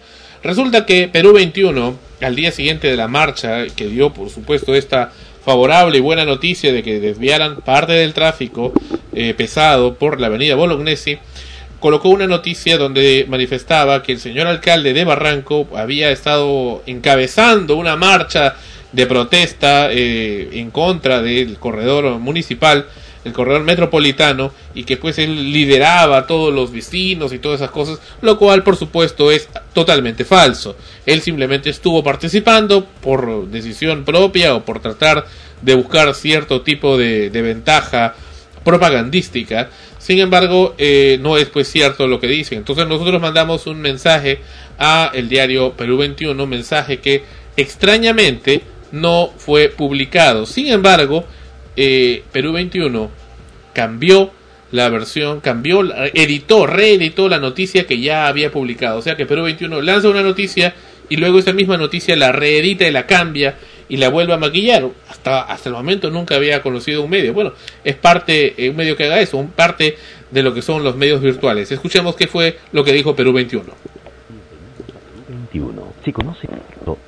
Resulta 0.43 0.87
que 0.87 1.09
Perú 1.09 1.33
21, 1.33 1.97
al 2.21 2.37
día 2.37 2.53
siguiente 2.53 2.89
de 2.89 2.97
la 2.97 3.09
marcha, 3.09 3.67
que 3.75 3.89
dio 3.89 4.11
por 4.11 4.31
supuesto 4.31 4.75
esta 4.75 5.13
favorable 5.45 5.99
y 5.99 6.01
buena 6.01 6.25
noticia 6.25 6.73
de 6.73 6.83
que 6.83 7.01
desviaran 7.01 7.57
parte 7.63 7.93
del 7.93 8.15
tráfico 8.15 8.73
eh, 9.13 9.35
pesado 9.35 9.95
por 9.95 10.21
la 10.21 10.29
avenida 10.29 10.55
Bolognesi, 10.55 11.19
colocó 11.81 12.09
una 12.09 12.27
noticia 12.27 12.77
donde 12.77 13.27
manifestaba 13.29 14.03
que 14.03 14.13
el 14.13 14.21
señor 14.21 14.47
alcalde 14.47 14.93
de 14.93 15.05
Barranco 15.05 15.69
había 15.75 16.11
estado 16.11 16.83
encabezando 16.87 17.77
una 17.77 17.97
marcha 17.97 18.57
de 18.93 19.07
protesta 19.07 19.89
eh, 19.93 20.49
en 20.53 20.71
contra 20.71 21.23
del 21.23 21.59
corredor 21.59 22.19
municipal, 22.19 22.87
el 23.25 23.33
corredor 23.33 23.63
metropolitano, 23.63 24.53
y 24.75 24.85
que 24.85 24.97
pues 24.97 25.19
él 25.19 25.53
lideraba 25.53 26.19
a 26.19 26.27
todos 26.27 26.53
los 26.53 26.73
vecinos 26.73 27.33
y 27.33 27.39
todas 27.39 27.61
esas 27.61 27.71
cosas, 27.71 28.01
lo 28.23 28.39
cual 28.39 28.63
por 28.63 28.77
supuesto 28.77 29.31
es 29.31 29.49
totalmente 29.73 30.25
falso. 30.25 30.77
Él 31.05 31.21
simplemente 31.21 31.71
estuvo 31.71 32.03
participando 32.03 32.87
por 32.87 33.49
decisión 33.49 34.05
propia 34.05 34.55
o 34.55 34.65
por 34.65 34.81
tratar 34.81 35.27
de 35.61 35.75
buscar 35.75 36.15
cierto 36.15 36.63
tipo 36.63 36.97
de, 36.97 37.31
de 37.31 37.43
ventaja 37.43 38.15
propagandística. 38.65 39.71
Sin 40.09 40.21
embargo, 40.21 40.75
eh, 40.79 41.19
no 41.21 41.37
es 41.37 41.51
pues 41.51 41.69
cierto 41.69 42.07
lo 42.09 42.19
que 42.19 42.29
dicen. 42.29 42.57
Entonces 42.57 42.89
nosotros 42.89 43.21
mandamos 43.21 43.67
un 43.67 43.79
mensaje 43.79 44.41
a 44.79 45.11
el 45.13 45.29
diario 45.29 45.75
Perú 45.75 45.99
21, 45.99 46.45
un 46.45 46.49
mensaje 46.49 46.97
que 47.01 47.25
extrañamente 47.59 48.63
no 48.91 49.31
fue 49.37 49.69
publicado. 49.69 50.47
Sin 50.47 50.69
embargo, 50.69 51.27
eh, 51.77 52.23
Perú 52.33 52.55
21 52.55 53.11
cambió 53.75 54.31
la 54.73 54.89
versión, 54.89 55.41
cambió, 55.41 55.83
editó, 56.15 56.67
reeditó 56.67 57.29
la 57.29 57.39
noticia 57.39 57.87
que 57.87 58.01
ya 58.01 58.29
había 58.29 58.51
publicado. 58.51 59.01
O 59.01 59.03
sea 59.03 59.15
que 59.15 59.27
Perú 59.27 59.43
21 59.43 59.83
lanza 59.83 60.09
una 60.09 60.23
noticia 60.23 60.75
y 61.11 61.17
luego 61.17 61.39
esa 61.39 61.53
misma 61.53 61.77
noticia 61.77 62.17
la 62.17 62.33
reedita 62.33 62.89
y 62.89 62.93
la 62.93 63.05
cambia 63.05 63.59
y 63.89 63.97
la 63.97 64.09
vuelve 64.09 64.35
a 64.35 64.37
maquillar. 64.37 64.89
Hasta, 65.09 65.43
hasta 65.43 65.69
el 65.69 65.75
momento 65.75 66.11
nunca 66.11 66.37
había 66.37 66.63
conocido 66.63 67.03
un 67.03 67.11
medio. 67.11 67.33
Bueno, 67.33 67.53
es 67.85 67.97
parte, 67.97 68.55
eh, 68.63 68.71
un 68.71 68.77
medio 68.77 68.97
que 68.97 69.05
haga 69.05 69.21
eso, 69.21 69.37
un 69.39 69.51
parte 69.51 69.97
de 70.31 70.43
lo 70.43 70.55
que 70.55 70.63
son 70.63 70.85
los 70.85 70.97
medios 70.97 71.21
virtuales. 71.21 71.71
Escuchemos 71.73 72.15
qué 72.17 72.27
fue 72.27 72.59
lo 72.73 72.85
que 72.85 72.93
dijo 72.93 73.17
Perú 73.17 73.33
21. 73.33 73.65
21. 75.29 75.83
Si 76.05 76.13
conoce, 76.13 76.49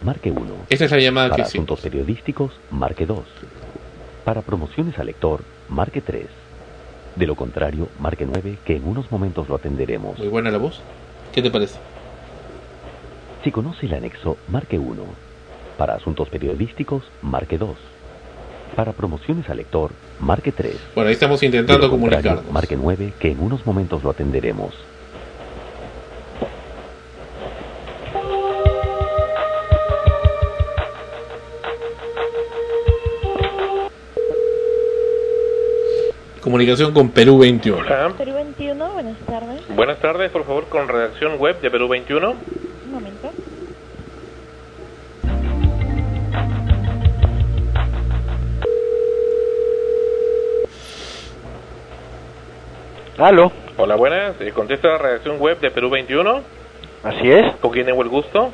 marque 0.03 0.31
1. 0.31 0.41
Esta 0.69 0.85
es 0.85 0.91
la 0.91 0.99
llamada 0.99 1.31
Para 1.31 1.43
que 1.43 1.49
asuntos 1.49 1.81
periodísticos, 1.81 2.53
marque 2.71 3.07
2. 3.07 3.21
Para 4.25 4.43
promociones 4.43 4.99
al 4.99 5.07
lector, 5.07 5.43
marque 5.69 6.01
3. 6.01 6.27
De 7.17 7.27
lo 7.27 7.35
contrario, 7.35 7.89
marque 7.99 8.27
9, 8.27 8.59
que 8.65 8.77
en 8.77 8.87
unos 8.87 9.11
momentos 9.11 9.49
lo 9.49 9.57
atenderemos. 9.57 10.19
Muy 10.19 10.29
buena 10.29 10.51
la 10.51 10.59
voz. 10.59 10.81
¿Qué 11.33 11.43
te 11.43 11.51
parece? 11.51 11.79
Si 13.43 13.51
conoce 13.51 13.87
el 13.87 13.95
anexo, 13.95 14.37
marque 14.49 14.79
1. 14.79 15.30
Para 15.81 15.95
asuntos 15.95 16.29
periodísticos, 16.29 17.05
marque 17.23 17.57
2. 17.57 17.71
Para 18.77 18.93
promociones 18.93 19.49
al 19.49 19.57
lector, 19.57 19.93
marque 20.19 20.53
3. 20.53 20.77
Bueno, 20.95 21.09
ahí 21.09 21.15
estamos 21.15 21.43
intentando 21.43 21.89
comunicarnos. 21.89 22.53
Marque 22.53 22.77
9, 22.77 23.15
que 23.19 23.31
en 23.31 23.41
unos 23.41 23.65
momentos 23.65 24.05
lo 24.05 24.11
atenderemos. 24.11 24.75
Comunicación 36.43 36.93
con 36.93 37.09
Perú 37.09 37.39
21. 37.39 37.87
Perú 38.19 38.35
21, 38.35 38.93
buenas 38.93 39.17
tardes. 39.21 39.63
Buenas 39.75 39.99
tardes, 39.99 40.31
por 40.31 40.45
favor, 40.45 40.67
con 40.69 40.89
redacción 40.89 41.39
web 41.39 41.59
de 41.63 41.71
Perú 41.71 41.89
21. 41.89 42.33
Un 42.33 42.93
momento. 42.93 43.31
¿Aló? 53.21 53.53
Hola, 53.77 53.97
buenas. 53.97 54.41
eh, 54.41 54.51
contesta 54.53 54.89
la 54.89 54.99
redacción 54.99 55.39
web 55.39 55.59
de 55.61 55.71
Perú 55.71 55.91
21. 55.91 56.43
Así 57.05 57.31
es, 57.31 57.55
¿Con 57.57 57.71
quién 57.73 57.87
tengo 57.87 58.03
el 58.03 58.09
gusto? 58.09 58.51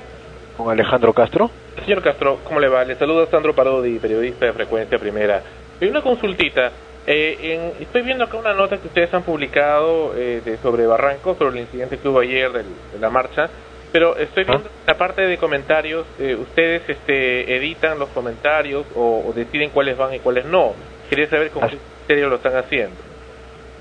con 0.57 0.71
Alejandro 0.71 1.12
Castro. 1.12 1.51
Señor 1.85 2.03
Castro, 2.03 2.39
¿cómo 2.45 2.61
le 2.61 2.69
va? 2.69 2.83
Le 2.83 2.95
saluda 2.97 3.27
Sandro 3.27 3.55
Parodi, 3.55 3.99
periodista 3.99 4.47
de 4.47 4.53
Frecuencia 4.55 4.99
Primera. 4.99 5.43
Hay 5.81 5.89
una 5.89 6.01
consultita. 6.01 6.71
Eh, 7.07 7.37
en- 7.77 7.83
estoy 7.83 8.01
viendo 8.03 8.25
acá 8.25 8.39
una 8.39 8.55
nota 8.55 8.79
que 8.79 8.87
ustedes 8.89 9.12
han 9.12 9.23
publicado 9.23 10.14
eh, 10.17 10.41
de- 10.43 10.57
sobre 10.59 10.87
Barranco, 10.87 11.35
sobre 11.35 11.57
el 11.57 11.61
incidente 11.67 11.99
que 11.99 12.09
hubo 12.09 12.21
ayer 12.21 12.51
del- 12.53 12.64
de 12.93 12.99
la 12.99 13.11
marcha, 13.11 13.49
Pero 13.93 14.17
estoy 14.17 14.45
viendo 14.45 14.69
la 14.87 14.95
parte 14.99 15.23
de 15.23 15.39
comentarios, 15.39 16.07
eh, 16.19 16.35
ustedes 16.35 16.83
este, 16.89 17.57
editan 17.57 17.99
los 17.99 18.09
comentarios 18.11 18.85
o, 18.95 19.25
o 19.29 19.33
deciden 19.33 19.71
cuáles 19.71 19.97
van 19.97 20.12
y 20.12 20.19
cuáles 20.19 20.45
no. 20.45 20.75
Quería 21.09 21.29
saber 21.31 21.51
con 21.51 21.69
qué 21.69 21.79
criterio 22.07 22.29
lo 22.29 22.37
están 22.37 22.57
haciendo. 22.57 22.97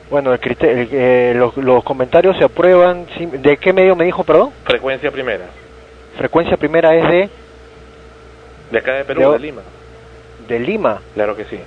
Bueno, 0.09 0.33
el 0.33 0.39
crite- 0.39 0.71
el- 0.71 0.89
eh, 0.91 1.33
los, 1.35 1.55
los 1.57 1.83
comentarios 1.83 2.37
se 2.37 2.43
aprueban. 2.43 3.05
¿De 3.41 3.57
qué 3.57 3.73
medio 3.73 3.95
me 3.95 4.05
dijo, 4.05 4.23
perdón? 4.23 4.51
Frecuencia 4.63 5.09
primera. 5.11 5.45
Frecuencia 6.17 6.57
primera 6.57 6.95
es 6.95 7.07
de, 7.09 7.29
De 8.71 8.77
acá 8.79 8.93
de 8.93 9.05
Perú, 9.05 9.31
de 9.31 9.39
Lima. 9.39 9.61
de 10.47 10.59
Lima. 10.59 11.01
Claro 11.13 11.35
que 11.35 11.45
sí. 11.45 11.59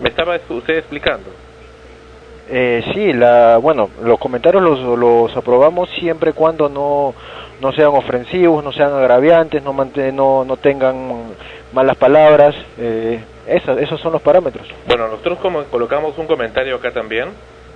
Me 0.00 0.08
estaba 0.08 0.36
es- 0.36 0.42
usted 0.50 0.78
explicando. 0.78 1.30
Eh, 2.52 2.82
sí, 2.92 3.12
la, 3.12 3.58
bueno, 3.58 3.90
los 4.02 4.18
comentarios 4.18 4.60
los, 4.62 4.80
los 4.98 5.36
aprobamos 5.36 5.88
siempre 5.90 6.32
cuando 6.32 6.68
no, 6.68 7.14
no 7.60 7.72
sean 7.72 7.88
ofensivos, 7.90 8.64
no 8.64 8.72
sean 8.72 8.92
agraviantes, 8.92 9.62
no, 9.62 9.72
no, 9.72 10.44
no 10.44 10.56
tengan 10.56 11.26
malas 11.72 11.96
palabras. 11.96 12.56
Eh, 12.76 13.20
esas, 13.46 13.78
esos 13.78 14.00
son 14.00 14.12
los 14.12 14.22
parámetros. 14.22 14.66
Bueno, 14.88 15.06
nosotros 15.06 15.38
como 15.38 15.62
colocamos 15.64 16.18
un 16.18 16.26
comentario 16.26 16.74
acá 16.74 16.90
también, 16.90 17.28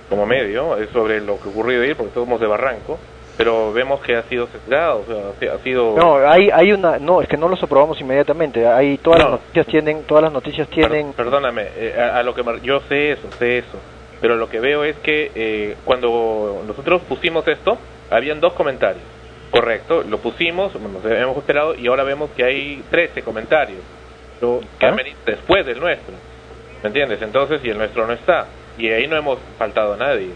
como 0.09 0.25
medio, 0.25 0.77
es 0.77 0.89
sobre 0.89 1.21
lo 1.21 1.39
que 1.39 1.49
ocurrió 1.49 1.81
ahí, 1.81 1.93
porque 1.93 2.13
somos 2.13 2.39
de 2.39 2.47
Barranco, 2.47 2.99
pero 3.37 3.73
vemos 3.73 3.99
que 4.01 4.15
ha 4.15 4.23
sido 4.23 4.47
sesgado, 4.47 5.03
o 5.07 5.35
sea, 5.39 5.53
ha 5.53 5.57
sido... 5.59 5.95
No, 5.97 6.17
hay, 6.17 6.49
hay 6.51 6.71
una, 6.71 6.99
no, 6.99 7.21
es 7.21 7.27
que 7.27 7.35
no 7.37 7.49
los 7.49 7.61
aprobamos 7.61 7.99
inmediatamente. 7.99 8.65
Hay 8.67 8.97
todas 8.99 9.19
No. 9.19 9.31
las 9.31 9.39
noticias 9.41 9.65
tienen, 9.67 10.03
todas 10.03 10.23
las 10.23 10.31
noticias 10.31 10.67
tienen. 10.69 11.11
Perdóname, 11.13 11.63
eh, 11.75 11.95
a, 11.99 12.19
a 12.19 12.23
lo 12.23 12.33
que 12.33 12.43
me- 12.43 12.61
yo 12.61 12.79
sé 12.87 13.11
eso, 13.11 13.29
sé 13.37 13.57
eso, 13.57 13.77
pero 14.21 14.35
lo 14.37 14.47
que 14.47 14.59
veo 14.61 14.83
es 14.85 14.95
que 14.97 15.31
eh, 15.35 15.75
cuando 15.83 16.63
nosotros 16.65 17.01
pusimos 17.09 17.45
esto, 17.47 17.77
habían 18.09 18.39
dos 18.39 18.53
comentarios, 18.53 19.03
correcto, 19.51 20.03
lo 20.07 20.19
pusimos, 20.19 20.73
nos 20.79 21.03
habíamos 21.03 21.35
esperado 21.37 21.75
y 21.75 21.87
ahora 21.87 22.03
vemos 22.03 22.29
que 22.37 22.43
hay 22.45 22.83
13 22.89 23.21
comentarios, 23.23 23.79
que 24.79 24.85
han 24.85 24.95
venido 24.95 25.17
después 25.25 25.65
del 25.65 25.79
nuestro, 25.79 26.13
¿me 26.83 26.87
entiendes? 26.87 27.21
Entonces, 27.21 27.59
y 27.65 27.69
el 27.69 27.77
nuestro 27.77 28.05
no 28.07 28.13
está, 28.13 28.45
y 28.77 28.89
ahí 28.89 29.07
no 29.07 29.15
hemos 29.17 29.39
faltado 29.57 29.93
a 29.93 29.97
nadie. 29.97 30.29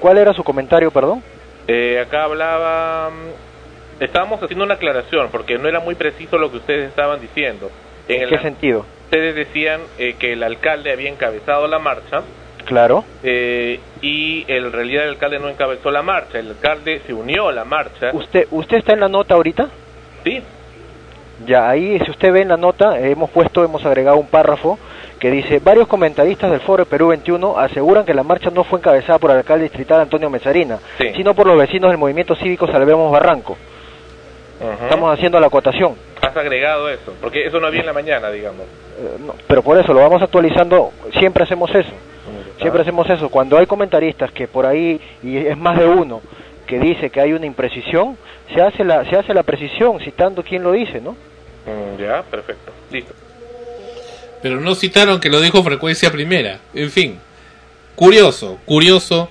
¿Cuál 0.00 0.18
era 0.18 0.32
su 0.32 0.44
comentario, 0.44 0.90
perdón? 0.90 1.22
Eh, 1.66 2.00
acá 2.00 2.24
hablaba, 2.24 3.10
mm, 3.10 4.02
estábamos 4.02 4.42
haciendo 4.42 4.64
una 4.64 4.74
aclaración 4.74 5.28
porque 5.30 5.58
no 5.58 5.68
era 5.68 5.80
muy 5.80 5.94
preciso 5.94 6.38
lo 6.38 6.50
que 6.50 6.58
ustedes 6.58 6.88
estaban 6.88 7.20
diciendo. 7.20 7.70
En 8.08 8.16
¿En 8.16 8.22
el- 8.22 8.28
qué 8.30 8.38
sentido? 8.38 8.86
ustedes 9.04 9.34
decían 9.34 9.80
eh, 9.98 10.14
que 10.18 10.32
el 10.34 10.42
alcalde 10.42 10.92
había 10.92 11.10
encabezado 11.10 11.66
la 11.66 11.78
marcha 11.78 12.22
Claro. 12.64 13.04
eh, 13.22 13.80
y 14.02 14.44
en 14.48 14.70
realidad 14.72 15.04
el 15.04 15.10
alcalde 15.10 15.38
no 15.38 15.48
encabezó 15.48 15.90
la 15.90 16.02
marcha, 16.02 16.38
el 16.38 16.48
alcalde 16.50 17.00
se 17.06 17.12
unió 17.14 17.48
a 17.48 17.52
la 17.52 17.64
marcha. 17.64 18.10
¿Usted, 18.12 18.46
usted 18.50 18.76
está 18.78 18.92
en 18.92 19.00
la 19.00 19.08
nota 19.08 19.34
ahorita? 19.34 19.68
Sí. 20.24 20.42
Ya, 21.46 21.68
ahí, 21.68 21.98
si 22.04 22.10
usted 22.10 22.32
ve 22.32 22.42
en 22.42 22.48
la 22.48 22.56
nota, 22.56 22.98
hemos 22.98 23.30
puesto, 23.30 23.64
hemos 23.64 23.84
agregado 23.84 24.16
un 24.18 24.26
párrafo 24.26 24.78
que 25.18 25.30
dice, 25.30 25.58
varios 25.58 25.88
comentaristas 25.88 26.50
del 26.50 26.60
Foro 26.60 26.84
de 26.84 26.90
Perú 26.90 27.08
21 27.08 27.58
aseguran 27.58 28.04
que 28.04 28.14
la 28.14 28.22
marcha 28.22 28.50
no 28.50 28.64
fue 28.64 28.78
encabezada 28.78 29.18
por 29.18 29.30
el 29.30 29.38
alcalde 29.38 29.64
distrital 29.64 30.00
Antonio 30.00 30.30
Mesarina, 30.30 30.78
Sí. 30.98 31.12
sino 31.16 31.34
por 31.34 31.46
los 31.46 31.58
vecinos 31.58 31.90
del 31.90 31.98
movimiento 31.98 32.34
cívico 32.36 32.66
Salvemos 32.66 33.10
Barranco. 33.10 33.56
Estamos 34.82 35.12
haciendo 35.14 35.38
la 35.38 35.46
acotación. 35.46 35.94
Has 36.20 36.36
agregado 36.36 36.88
eso, 36.90 37.14
porque 37.20 37.46
eso 37.46 37.60
no 37.60 37.68
había 37.68 37.80
en 37.80 37.86
la 37.86 37.92
mañana, 37.92 38.28
digamos. 38.30 38.62
Eh, 38.62 39.16
no, 39.24 39.34
pero 39.46 39.62
por 39.62 39.78
eso 39.78 39.92
lo 39.92 40.00
vamos 40.00 40.20
actualizando, 40.20 40.90
siempre 41.18 41.44
hacemos 41.44 41.72
eso. 41.74 41.92
Siempre 42.60 42.82
hacemos 42.82 43.08
eso. 43.08 43.28
Cuando 43.28 43.56
hay 43.56 43.66
comentaristas 43.66 44.32
que 44.32 44.48
por 44.48 44.66
ahí, 44.66 45.00
y 45.22 45.36
es 45.36 45.56
más 45.56 45.78
de 45.78 45.86
uno, 45.86 46.20
que 46.66 46.80
dice 46.80 47.08
que 47.08 47.20
hay 47.20 47.32
una 47.32 47.46
imprecisión, 47.46 48.16
se 48.52 48.60
hace 48.60 48.82
la, 48.84 49.04
se 49.04 49.16
hace 49.16 49.32
la 49.32 49.44
precisión 49.44 50.00
citando 50.00 50.42
quién 50.42 50.64
lo 50.64 50.72
dice, 50.72 51.00
¿no? 51.00 51.14
Mm, 51.68 52.00
ya, 52.00 52.22
perfecto. 52.22 52.72
Listo. 52.90 53.12
Pero 54.42 54.60
no 54.60 54.74
citaron 54.74 55.20
que 55.20 55.28
lo 55.28 55.40
dijo 55.40 55.62
frecuencia 55.62 56.10
primera. 56.10 56.60
En 56.72 56.90
fin, 56.90 57.18
curioso, 57.94 58.58
curioso 58.64 59.28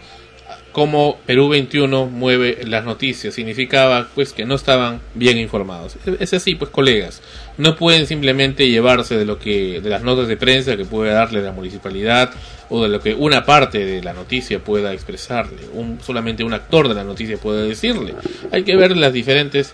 cómo 0.77 1.17
Perú 1.25 1.49
21 1.49 2.05
mueve 2.05 2.59
las 2.63 2.85
noticias. 2.85 3.33
Significaba 3.33 4.09
pues 4.13 4.31
que 4.31 4.45
no 4.45 4.53
estaban 4.53 5.01
bien 5.15 5.39
informados. 5.39 5.97
Es 6.19 6.35
así, 6.35 6.53
pues 6.53 6.69
colegas, 6.69 7.23
no 7.57 7.75
pueden 7.75 8.05
simplemente 8.05 8.69
llevarse 8.69 9.17
de 9.17 9.25
lo 9.25 9.39
que 9.39 9.81
de 9.81 9.89
las 9.89 10.03
notas 10.03 10.27
de 10.27 10.37
prensa 10.37 10.77
que 10.77 10.85
puede 10.85 11.11
darle 11.11 11.41
la 11.41 11.51
municipalidad 11.51 12.29
o 12.69 12.83
de 12.83 12.89
lo 12.89 13.01
que 13.01 13.15
una 13.15 13.43
parte 13.43 13.87
de 13.87 14.03
la 14.03 14.13
noticia 14.13 14.59
pueda 14.59 14.93
expresarle. 14.93 15.63
Un, 15.73 15.99
solamente 15.99 16.43
un 16.43 16.53
actor 16.53 16.87
de 16.87 16.93
la 16.93 17.03
noticia 17.03 17.37
puede 17.37 17.67
decirle. 17.67 18.13
Hay 18.51 18.61
que 18.61 18.75
ver 18.75 18.95
las 18.95 19.11
diferentes 19.11 19.73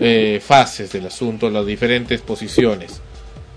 eh, 0.00 0.40
fases 0.42 0.90
del 0.90 1.08
asunto, 1.08 1.50
las 1.50 1.66
diferentes 1.66 2.22
posiciones. 2.22 3.02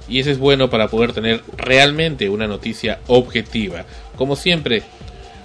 Y 0.09 0.19
eso 0.19 0.29
es 0.29 0.39
bueno 0.39 0.69
para 0.69 0.89
poder 0.89 1.13
tener 1.13 1.41
realmente 1.55 2.27
una 2.27 2.47
noticia 2.47 2.99
objetiva, 3.07 3.85
como 4.17 4.35
siempre 4.35 4.83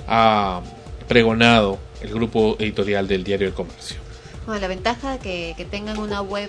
ha 0.09 0.61
pregonado 1.09 1.79
el 2.01 2.11
grupo 2.11 2.57
editorial 2.59 3.09
del 3.09 3.25
Diario 3.25 3.47
del 3.47 3.55
Comercio. 3.55 3.97
La 4.47 4.69
ventaja 4.69 5.19
que, 5.19 5.67
tengan 5.71 5.99
una 5.99 6.23
web 6.23 6.49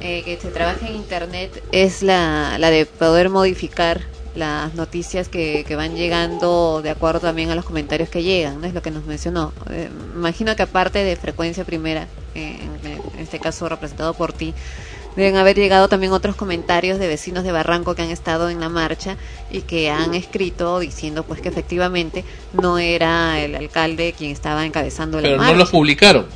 eh, 0.00 0.22
que 0.24 0.36
se 0.36 0.50
trabaje 0.50 0.88
en 0.88 0.96
internet 0.96 1.62
es 1.72 2.02
la, 2.02 2.58
la 2.58 2.70
de 2.70 2.84
poder 2.86 3.30
modificar 3.30 4.02
las 4.34 4.74
noticias 4.74 5.28
que, 5.28 5.64
que 5.66 5.76
van 5.76 5.96
llegando 5.96 6.80
de 6.82 6.90
acuerdo 6.90 7.20
también 7.20 7.50
a 7.50 7.54
los 7.54 7.64
comentarios 7.64 8.08
que 8.08 8.22
llegan, 8.22 8.60
¿no? 8.60 8.66
Es 8.66 8.74
lo 8.74 8.82
que 8.82 8.90
nos 8.90 9.04
mencionó. 9.04 9.52
Eh, 9.70 9.88
imagino 10.14 10.54
que 10.54 10.62
aparte 10.62 11.02
de 11.02 11.16
frecuencia 11.16 11.64
primera, 11.64 12.06
eh, 12.34 12.58
en 12.84 13.20
este 13.20 13.38
caso 13.40 13.68
representado 13.68 14.14
por 14.14 14.32
ti, 14.32 14.54
deben 15.18 15.36
haber 15.36 15.56
llegado 15.56 15.88
también 15.88 16.12
otros 16.12 16.36
comentarios 16.36 16.98
de 16.98 17.08
vecinos 17.08 17.44
de 17.44 17.52
Barranco 17.52 17.94
que 17.94 18.02
han 18.02 18.10
estado 18.10 18.48
en 18.50 18.60
la 18.60 18.68
marcha 18.68 19.16
y 19.50 19.62
que 19.62 19.90
han 19.90 20.14
escrito 20.14 20.78
diciendo 20.78 21.24
pues 21.24 21.40
que 21.40 21.48
efectivamente 21.48 22.24
no 22.52 22.78
era 22.78 23.40
el 23.40 23.54
alcalde 23.56 24.14
quien 24.16 24.30
estaba 24.30 24.64
encabezando 24.64 25.18
la 25.18 25.22
Pero 25.24 25.36
marcha. 25.38 25.52
no 25.52 25.58
los 25.58 25.70
publicaron. 25.70 26.26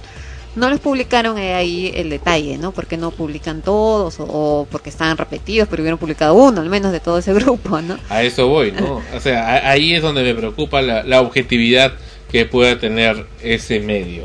No 0.54 0.68
los 0.68 0.80
publicaron 0.80 1.38
ahí 1.38 1.92
el 1.94 2.10
detalle, 2.10 2.58
¿no? 2.58 2.72
Porque 2.72 2.98
no 2.98 3.10
publican 3.10 3.62
todos 3.62 4.20
o, 4.20 4.24
o 4.24 4.66
porque 4.70 4.90
estaban 4.90 5.16
repetidos, 5.16 5.66
pero 5.70 5.82
hubieran 5.82 5.96
publicado 5.98 6.34
uno 6.34 6.60
al 6.60 6.68
menos 6.68 6.92
de 6.92 7.00
todo 7.00 7.18
ese 7.18 7.32
grupo, 7.40 7.80
¿no? 7.80 7.96
A 8.10 8.22
eso 8.22 8.48
voy, 8.48 8.72
¿no? 8.72 9.00
O 9.14 9.20
sea, 9.20 9.70
ahí 9.70 9.94
es 9.94 10.02
donde 10.02 10.22
me 10.22 10.34
preocupa 10.34 10.82
la, 10.82 11.04
la 11.04 11.20
objetividad 11.22 11.92
que 12.30 12.46
pueda 12.46 12.78
tener 12.78 13.26
ese 13.42 13.80
medio. 13.80 14.24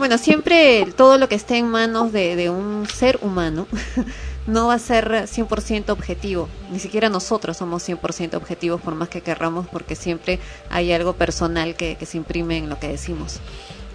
Bueno, 0.00 0.16
siempre 0.16 0.86
todo 0.96 1.18
lo 1.18 1.28
que 1.28 1.34
esté 1.34 1.58
en 1.58 1.66
manos 1.68 2.10
de, 2.10 2.34
de 2.34 2.48
un 2.48 2.86
ser 2.86 3.18
humano 3.20 3.66
no 4.46 4.68
va 4.68 4.74
a 4.76 4.78
ser 4.78 5.10
100% 5.10 5.90
objetivo. 5.90 6.48
Ni 6.72 6.78
siquiera 6.78 7.10
nosotros 7.10 7.58
somos 7.58 7.86
100% 7.86 8.32
objetivos 8.32 8.80
por 8.80 8.94
más 8.94 9.10
que 9.10 9.20
querramos, 9.20 9.66
porque 9.68 9.96
siempre 9.96 10.38
hay 10.70 10.90
algo 10.90 11.12
personal 11.12 11.74
que, 11.74 11.96
que 11.96 12.06
se 12.06 12.16
imprime 12.16 12.56
en 12.56 12.70
lo 12.70 12.78
que 12.80 12.88
decimos. 12.88 13.40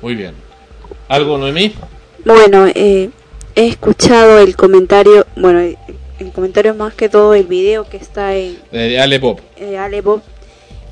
Muy 0.04 0.14
bien. 0.14 0.36
¿Algo, 1.08 1.40
Noemí? 1.40 1.74
Bueno, 2.24 2.68
eh, 2.68 3.10
he 3.56 3.68
escuchado 3.68 4.38
el 4.38 4.56
comentario, 4.56 5.26
bueno, 5.36 5.60
el 5.60 6.32
comentario 6.36 6.76
más 6.76 6.94
que 6.94 7.10
todo 7.10 7.34
el 7.34 7.48
video 7.48 7.90
que 7.90 7.98
está 7.98 8.36
en 8.36 8.60
De 8.72 9.00
Ale 9.00 9.18
Bob. 9.18 9.42
eh, 9.58 9.80
Ale 9.80 10.02
Bob 10.02 10.22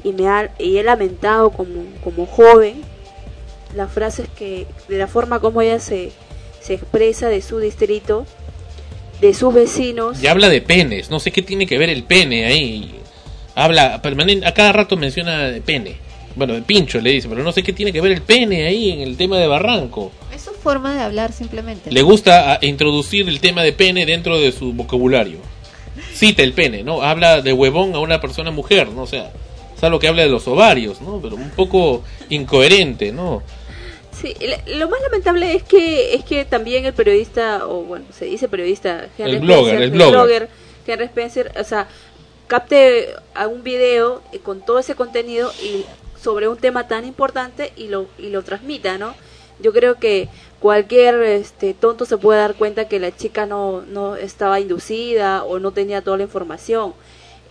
y 0.04 0.12
me 0.12 0.28
ha, 0.28 0.50
y 0.58 0.78
he 0.78 0.84
lamentado 0.84 1.52
como, 1.52 1.86
como 2.04 2.26
joven 2.26 2.82
las 3.76 3.92
frases 3.92 4.28
que 4.38 4.68
de 4.88 4.98
la 4.98 5.08
forma 5.08 5.40
como 5.40 5.62
ella 5.62 5.80
se, 5.80 6.12
se 6.62 6.74
expresa 6.74 7.30
de 7.30 7.42
su 7.42 7.60
distrito 7.60 8.26
de 9.22 9.34
sus 9.34 9.54
vecinos 9.54 10.22
Y 10.22 10.28
habla 10.28 10.50
de 10.50 10.62
penes. 10.62 11.10
No 11.10 11.20
sé 11.20 11.32
qué 11.32 11.42
tiene 11.42 11.66
que 11.66 11.78
ver 11.78 11.90
el 11.90 12.04
pene 12.04 12.46
ahí. 12.46 12.96
Habla 13.56 14.02
permanente. 14.02 14.46
A 14.46 14.54
cada 14.54 14.74
rato 14.74 14.98
menciona 14.98 15.50
de 15.50 15.62
pene. 15.62 15.96
Bueno, 16.36 16.54
de 16.54 16.62
pincho 16.64 17.00
le 17.00 17.12
dice, 17.12 17.30
pero 17.30 17.44
no 17.44 17.52
sé 17.52 17.62
qué 17.62 17.74
tiene 17.74 17.94
que 17.94 18.02
ver 18.02 18.12
el 18.12 18.22
pene 18.22 18.66
ahí 18.66 18.92
en 18.92 19.02
el 19.02 19.18
tema 19.18 19.38
de 19.38 19.48
Barranco. 19.48 20.12
Es 20.34 20.42
su 20.42 20.52
forma 20.52 20.96
de 20.96 21.02
hablar 21.02 21.32
simplemente. 21.32 21.92
Le 21.92 22.02
gusta 22.02 22.54
a, 22.54 22.66
introducir 22.66 23.30
el 23.30 23.40
tema 23.40 23.62
de 23.62 23.72
pene 23.72 24.06
dentro 24.06 24.40
de 24.40 24.52
su 24.52 24.74
vocabulario. 24.74 25.38
Cita 26.14 26.42
el 26.42 26.54
pene, 26.54 26.84
¿no? 26.84 27.04
Habla 27.04 27.42
de 27.42 27.54
huevón 27.54 27.94
a 27.94 28.00
una 28.00 28.20
persona 28.20 28.50
mujer, 28.50 28.90
¿no? 28.90 29.04
O 29.04 29.08
sea, 29.08 29.32
es 29.78 29.84
algo 29.84 30.00
que 30.00 30.08
habla 30.08 30.24
de 30.24 30.30
los 30.30 30.48
ovarios, 30.48 31.02
¿no? 31.02 31.20
Pero 31.22 31.36
un 31.36 31.52
poco 31.52 32.04
incoherente, 32.30 33.12
¿no? 33.12 33.44
Sí, 34.20 34.36
lo 34.68 34.88
más 34.90 35.02
lamentable 35.02 35.56
es 35.56 35.64
que 35.64 36.14
es 36.16 36.24
que 36.24 36.46
también 36.46 36.86
el 36.86 36.94
periodista 36.94 37.68
o 37.68 37.82
bueno 37.84 38.06
se 38.18 38.26
dice 38.26 38.48
periodista 38.48 39.08
El 39.18 39.40
blogger, 39.40 39.82
el 39.82 39.92
blogger. 39.92 40.50
Henry 40.86 41.06
Spencer 41.06 41.52
o 41.60 41.64
sea 41.64 41.88
capte 42.48 43.10
a 43.34 43.48
un 43.48 43.64
video 43.64 44.22
eh, 44.32 44.40
con 44.40 44.62
todo 44.66 44.80
ese 44.80 44.96
contenido 44.96 45.52
y 45.64 45.86
sobre 46.22 46.48
un 46.48 46.58
tema 46.58 46.88
tan 46.88 47.06
importante 47.06 47.74
y 47.76 47.88
lo 47.88 48.08
y 48.18 48.30
lo 48.30 48.44
transmita 48.44 48.98
no 48.98 49.16
yo 49.60 49.72
creo 49.72 49.96
que 49.96 50.30
cualquier 50.60 51.16
este 51.24 51.74
tonto 51.74 52.06
se 52.06 52.18
puede 52.18 52.40
dar 52.40 52.56
cuenta 52.56 52.88
que 52.88 53.00
la 53.00 53.16
chica 53.16 53.46
no 53.46 53.82
no 53.82 54.16
estaba 54.16 54.60
inducida 54.60 55.44
o 55.44 55.60
no 55.60 55.72
tenía 55.72 56.02
toda 56.02 56.18
la 56.18 56.24
información 56.24 56.94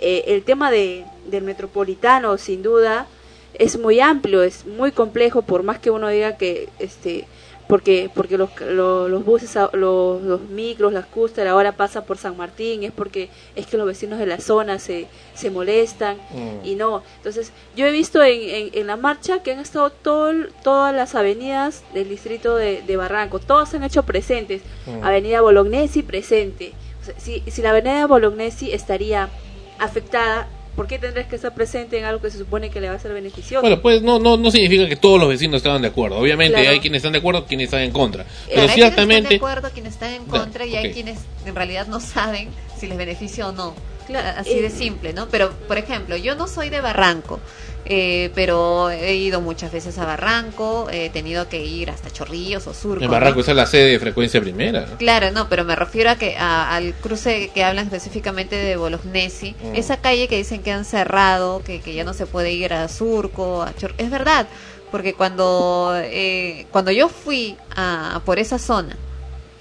Eh, 0.04 0.24
el 0.34 0.42
tema 0.42 0.70
de 0.70 1.04
del 1.30 1.44
metropolitano 1.44 2.36
sin 2.36 2.62
duda 2.62 3.06
es 3.54 3.78
muy 3.78 4.00
amplio, 4.00 4.42
es 4.42 4.66
muy 4.66 4.92
complejo, 4.92 5.42
por 5.42 5.62
más 5.62 5.78
que 5.78 5.90
uno 5.90 6.08
diga 6.08 6.36
que 6.36 6.68
este 6.78 7.26
porque 7.68 8.10
porque 8.14 8.36
los, 8.36 8.50
los, 8.60 9.08
los 9.08 9.24
buses, 9.24 9.56
los, 9.72 10.20
los 10.22 10.40
micros, 10.50 10.92
las 10.92 11.06
cúster 11.06 11.48
ahora 11.48 11.72
pasan 11.72 12.04
por 12.04 12.18
San 12.18 12.36
Martín, 12.36 12.82
es 12.82 12.92
porque 12.92 13.30
es 13.56 13.66
que 13.66 13.78
los 13.78 13.86
vecinos 13.86 14.18
de 14.18 14.26
la 14.26 14.40
zona 14.40 14.78
se, 14.78 15.06
se 15.34 15.50
molestan 15.50 16.18
Mm. 16.32 16.66
y 16.66 16.74
no. 16.74 17.02
Entonces, 17.18 17.50
yo 17.74 17.86
he 17.86 17.90
visto 17.90 18.22
en, 18.22 18.40
en, 18.48 18.70
en 18.74 18.86
la 18.86 18.96
marcha 18.96 19.42
que 19.42 19.52
han 19.52 19.60
estado 19.60 19.90
todo, 19.90 20.32
todas 20.62 20.94
las 20.94 21.14
avenidas 21.14 21.82
del 21.94 22.08
distrito 22.10 22.56
de, 22.56 22.82
de 22.82 22.96
Barranco, 22.96 23.38
todos 23.38 23.70
se 23.70 23.76
han 23.78 23.84
hecho 23.84 24.02
presentes. 24.02 24.60
Mm. 24.86 25.04
Avenida 25.04 25.40
Bolognesi 25.40 26.02
presente. 26.02 26.72
O 27.00 27.04
sea, 27.04 27.14
si, 27.18 27.40
si 27.46 27.62
la 27.62 27.70
avenida 27.70 28.06
Bolognesi 28.06 28.72
estaría 28.72 29.30
afectada, 29.78 30.46
¿por 30.74 30.86
qué 30.86 30.98
tendrías 30.98 31.26
que 31.28 31.36
estar 31.36 31.54
presente 31.54 31.98
en 31.98 32.04
algo 32.04 32.20
que 32.22 32.30
se 32.30 32.38
supone 32.38 32.70
que 32.70 32.80
le 32.80 32.88
va 32.88 32.94
a 32.94 32.98
ser 32.98 33.12
beneficioso? 33.12 33.60
Bueno, 33.62 33.80
pues 33.80 34.02
no, 34.02 34.18
no, 34.18 34.36
no 34.36 34.50
significa 34.50 34.88
que 34.88 34.96
todos 34.96 35.20
los 35.20 35.28
vecinos 35.28 35.56
estaban 35.58 35.82
de 35.82 35.88
acuerdo. 35.88 36.16
Obviamente 36.18 36.54
Claro. 36.54 36.70
hay 36.70 36.80
quienes 36.80 36.98
están 36.98 37.12
de 37.12 37.18
acuerdo, 37.18 37.44
quienes 37.46 37.66
están 37.66 37.82
en 37.82 37.90
contra. 37.92 38.24
Claro, 38.24 38.40
Pero 38.48 38.60
hay 38.62 38.68
quienes 38.68 38.90
están 38.90 39.08
de 39.08 39.14
ciertamente... 39.14 39.36
acuerdo, 39.36 39.70
quienes 39.72 39.92
están 39.94 40.14
en 40.14 40.24
contra 40.26 40.66
y 40.66 40.76
hay 40.76 40.86
ok. 40.88 40.92
quienes 40.94 41.18
en 41.46 41.54
realidad 41.54 41.86
no 41.86 42.00
saben 42.00 42.48
si 42.78 42.86
les 42.86 42.96
beneficia 42.96 43.48
o 43.48 43.52
no. 43.52 43.74
Claro, 44.20 44.40
Así 44.40 44.54
de 44.60 44.66
eh, 44.66 44.70
simple, 44.70 45.12
¿no? 45.12 45.28
Pero, 45.28 45.50
por 45.68 45.78
ejemplo, 45.78 46.16
yo 46.16 46.34
no 46.34 46.46
soy 46.46 46.68
de 46.70 46.80
Barranco, 46.80 47.40
eh, 47.84 48.30
pero 48.34 48.90
he 48.90 49.14
ido 49.14 49.40
muchas 49.40 49.72
veces 49.72 49.98
a 49.98 50.04
Barranco, 50.04 50.88
he 50.90 51.10
tenido 51.10 51.48
que 51.48 51.64
ir 51.64 51.90
hasta 51.90 52.10
Chorrillos 52.10 52.66
o 52.68 52.74
Surco. 52.74 53.02
En 53.04 53.08
¿no? 53.10 53.12
Barranco 53.12 53.40
esa 53.40 53.50
es 53.52 53.56
la 53.56 53.66
sede 53.66 53.90
de 53.92 53.98
frecuencia 53.98 54.40
primera. 54.40 54.84
Claro, 54.98 55.30
no, 55.32 55.48
pero 55.48 55.64
me 55.64 55.74
refiero 55.74 56.10
a 56.10 56.16
que 56.16 56.36
a- 56.36 56.74
al 56.74 56.94
cruce 56.94 57.50
que 57.52 57.64
hablan 57.64 57.86
específicamente 57.86 58.54
de 58.56 58.76
Bolognesi, 58.76 59.56
Mm. 59.62 59.74
esa 59.76 59.96
calle 59.96 60.28
que 60.28 60.36
dicen 60.36 60.62
que 60.62 60.70
han 60.72 60.84
cerrado, 60.84 61.62
que, 61.64 61.80
que 61.80 61.94
ya 61.94 62.04
no 62.04 62.12
se 62.14 62.26
puede 62.26 62.52
ir 62.52 62.72
a 62.72 62.86
Surco, 62.88 63.62
a 63.62 63.72
Chor- 63.74 63.94
es 63.98 64.10
verdad, 64.10 64.46
porque 64.92 65.14
cuando 65.14 65.92
eh, 65.96 66.66
cuando 66.70 66.90
yo 66.90 67.08
fui 67.08 67.56
a 67.74 68.20
por 68.24 68.38
esa 68.38 68.58
zona 68.58 68.96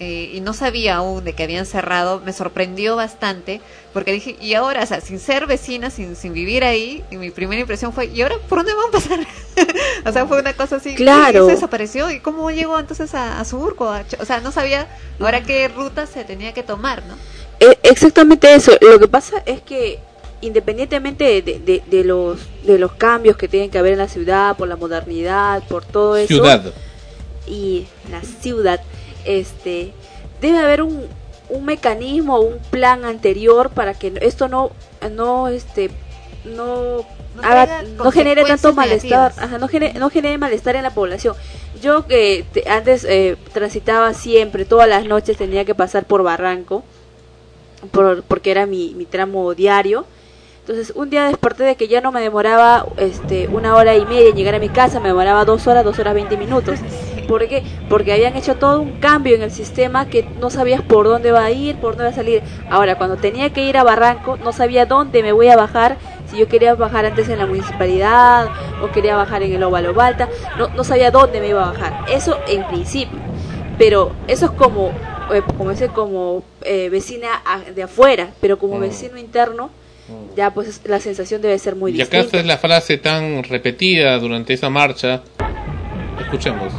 eh, 0.03 0.31
y 0.33 0.41
no 0.41 0.53
sabía 0.53 0.95
aún 0.95 1.23
de 1.23 1.33
que 1.33 1.43
habían 1.43 1.67
cerrado, 1.67 2.21
me 2.25 2.33
sorprendió 2.33 2.95
bastante, 2.95 3.61
porque 3.93 4.11
dije, 4.11 4.35
y 4.41 4.55
ahora, 4.55 4.81
o 4.81 4.85
sea, 4.87 4.99
sin 4.99 5.19
ser 5.19 5.45
vecina, 5.45 5.91
sin, 5.91 6.15
sin 6.15 6.33
vivir 6.33 6.63
ahí, 6.63 7.03
y 7.11 7.17
mi 7.17 7.29
primera 7.29 7.61
impresión 7.61 7.93
fue, 7.93 8.05
¿y 8.07 8.21
ahora 8.23 8.35
por 8.49 8.57
dónde 8.59 8.73
van 8.73 8.87
a 8.87 8.91
pasar? 8.91 9.19
o 10.05 10.11
sea, 10.11 10.25
fue 10.25 10.39
una 10.39 10.53
cosa 10.53 10.77
así, 10.77 10.95
Claro. 10.95 11.43
¿y 11.43 11.49
se 11.49 11.55
desapareció, 11.55 12.09
¿y 12.09 12.19
cómo 12.19 12.49
llegó 12.49 12.79
entonces 12.79 13.13
a, 13.13 13.39
a 13.39 13.45
Surco? 13.45 13.89
A 13.91 14.03
o 14.19 14.25
sea, 14.25 14.39
no 14.39 14.51
sabía 14.51 14.87
ahora 15.19 15.43
qué 15.43 15.67
ruta 15.67 16.07
se 16.07 16.23
tenía 16.23 16.51
que 16.53 16.63
tomar, 16.63 17.03
¿no? 17.05 17.15
Eh, 17.59 17.77
exactamente 17.83 18.51
eso. 18.55 18.71
Lo 18.81 18.99
que 18.99 19.07
pasa 19.07 19.43
es 19.45 19.61
que 19.61 19.99
independientemente 20.41 21.23
de, 21.25 21.41
de- 21.43 21.59
de- 21.59 21.83
de 21.85 22.03
los 22.03 22.39
de 22.65 22.79
los 22.79 22.93
cambios 22.93 23.37
que 23.37 23.47
tienen 23.47 23.69
que 23.69 23.77
haber 23.77 23.93
en 23.93 23.99
la 23.99 24.07
ciudad 24.07 24.57
por 24.57 24.67
la 24.67 24.75
modernidad, 24.75 25.61
por 25.67 25.85
todo 25.85 26.15
eso 26.17 26.33
Ciudad. 26.33 26.63
y 27.47 27.85
la 28.09 28.21
ciudad, 28.23 28.81
este 29.25 29.93
debe 30.41 30.57
haber 30.59 30.81
un, 30.81 31.05
un 31.49 31.65
mecanismo, 31.65 32.39
un 32.39 32.57
plan 32.69 33.05
anterior 33.05 33.69
para 33.69 33.93
que 33.93 34.13
esto 34.21 34.47
no 34.47 34.71
no 35.11 35.47
este 35.47 35.91
no 36.45 37.05
No 37.35 37.43
haga- 37.43 37.65
traiga 37.67 37.83
no 38.03 38.11
genere 38.11 38.43
tanto 38.43 38.73
malestar, 38.73 39.33
ajá, 39.37 39.57
no 39.57 39.67
genere, 39.67 39.99
no 39.99 40.09
genere 40.09 40.37
malestar 40.37 40.75
en 40.75 40.83
la 40.83 40.91
población. 40.91 41.35
Yo 41.81 42.05
que 42.07 42.45
te- 42.51 42.69
antes 42.69 43.03
eh, 43.05 43.37
transitaba 43.53 44.13
siempre, 44.13 44.65
todas 44.65 44.87
las 44.89 45.05
noches 45.05 45.37
tenía 45.37 45.63
que 45.65 45.73
pasar 45.75 46.05
por 46.05 46.23
Barranco, 46.23 46.83
por, 47.91 48.23
porque 48.23 48.51
era 48.51 48.65
mi, 48.65 48.93
mi 48.95 49.05
tramo 49.05 49.53
diario. 49.53 50.05
Entonces 50.61 50.93
un 50.95 51.09
día 51.09 51.25
desperté 51.27 51.63
de 51.63 51.75
que 51.75 51.87
ya 51.87 52.01
no 52.01 52.11
me 52.11 52.21
demoraba 52.21 52.85
este, 52.97 53.47
una 53.47 53.75
hora 53.75 53.95
y 53.95 54.05
media 54.05 54.29
en 54.29 54.35
llegar 54.35 54.53
a 54.55 54.59
mi 54.59 54.69
casa, 54.69 54.99
me 54.99 55.07
demoraba 55.09 55.43
dos 55.45 55.65
horas, 55.67 55.83
dos 55.83 55.97
horas 55.99 56.13
veinte 56.13 56.37
minutos. 56.37 56.79
¿Por 57.27 57.47
qué? 57.47 57.63
Porque 57.89 58.13
habían 58.13 58.35
hecho 58.35 58.55
todo 58.55 58.81
un 58.81 58.91
cambio 58.99 59.35
en 59.35 59.41
el 59.41 59.51
sistema 59.51 60.05
que 60.07 60.25
no 60.39 60.49
sabías 60.49 60.81
por 60.81 61.05
dónde 61.07 61.31
va 61.31 61.45
a 61.45 61.51
ir, 61.51 61.75
por 61.77 61.91
dónde 61.91 62.03
va 62.05 62.09
a 62.09 62.13
salir. 62.13 62.41
Ahora, 62.69 62.95
cuando 62.95 63.17
tenía 63.17 63.49
que 63.51 63.63
ir 63.65 63.77
a 63.77 63.83
Barranco, 63.83 64.37
no 64.43 64.51
sabía 64.51 64.85
dónde 64.85 65.21
me 65.23 65.31
voy 65.31 65.47
a 65.47 65.55
bajar, 65.55 65.97
si 66.29 66.37
yo 66.37 66.47
quería 66.47 66.75
bajar 66.75 67.05
antes 67.05 67.29
en 67.29 67.37
la 67.39 67.45
municipalidad 67.45 68.49
o 68.81 68.89
quería 68.91 69.15
bajar 69.15 69.43
en 69.43 69.53
el 69.53 69.63
Óvalo 69.63 69.93
Balta, 69.93 70.29
no, 70.57 70.69
no 70.75 70.83
sabía 70.83 71.11
dónde 71.11 71.39
me 71.39 71.47
iba 71.47 71.63
a 71.63 71.71
bajar. 71.71 71.93
Eso 72.07 72.39
en 72.47 72.63
principio. 72.63 73.19
Pero 73.77 74.11
eso 74.27 74.45
es 74.45 74.51
como, 74.51 74.91
eh, 75.33 75.41
como, 75.57 75.71
ese, 75.71 75.89
como 75.89 76.43
eh, 76.63 76.89
vecina 76.89 77.41
a- 77.45 77.59
de 77.59 77.83
afuera, 77.83 78.29
pero 78.41 78.57
como 78.59 78.77
Mm. 78.77 78.81
vecino 78.81 79.17
interno, 79.17 79.69
ya 80.35 80.51
pues 80.53 80.81
la 80.85 80.99
sensación 80.99 81.41
debe 81.41 81.57
ser 81.59 81.75
muy 81.75 81.91
y 81.91 81.95
acá 81.95 82.17
distinta. 82.17 82.25
esta 82.25 82.37
es 82.39 82.45
la 82.45 82.57
frase 82.57 82.97
tan 82.97 83.43
repetida 83.43 84.17
durante 84.19 84.53
esa 84.53 84.69
marcha. 84.69 85.21
Escuchemos. 86.19 86.71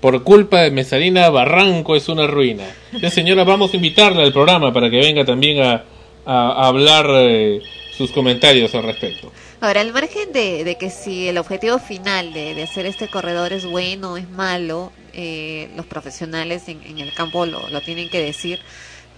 Por 0.00 0.22
culpa 0.22 0.60
de 0.62 0.70
Mesalina, 0.70 1.28
Barranco 1.28 1.96
es 1.96 2.08
una 2.08 2.26
ruina. 2.26 2.64
Ya, 3.00 3.10
señora, 3.10 3.44
vamos 3.44 3.72
a 3.72 3.76
invitarla 3.76 4.22
al 4.22 4.32
programa 4.32 4.72
para 4.72 4.88
que 4.90 4.98
venga 4.98 5.24
también 5.24 5.60
a, 5.60 5.84
a- 6.24 6.52
a 6.64 6.66
hablar 6.68 7.06
eh, 7.10 7.60
sus 7.96 8.12
comentarios 8.12 8.74
al 8.76 8.84
respecto. 8.84 9.32
Ahora, 9.60 9.80
al 9.80 9.92
margen 9.92 10.32
de, 10.32 10.76
que 10.78 10.88
si 10.88 11.26
el 11.26 11.36
objetivo 11.36 11.80
final 11.80 12.32
de, 12.32 12.62
hacer 12.62 12.86
este 12.86 13.08
corredor 13.08 13.52
es 13.52 13.66
bueno 13.66 14.12
o 14.12 14.16
es 14.16 14.30
malo, 14.30 14.92
eh, 15.12 15.68
los 15.76 15.84
profesionales 15.84 16.68
en, 16.68 16.98
el 16.98 17.12
campo 17.12 17.44
lo, 17.44 17.68
lo 17.68 17.80
tienen 17.80 18.08
que 18.08 18.20
decir. 18.20 18.60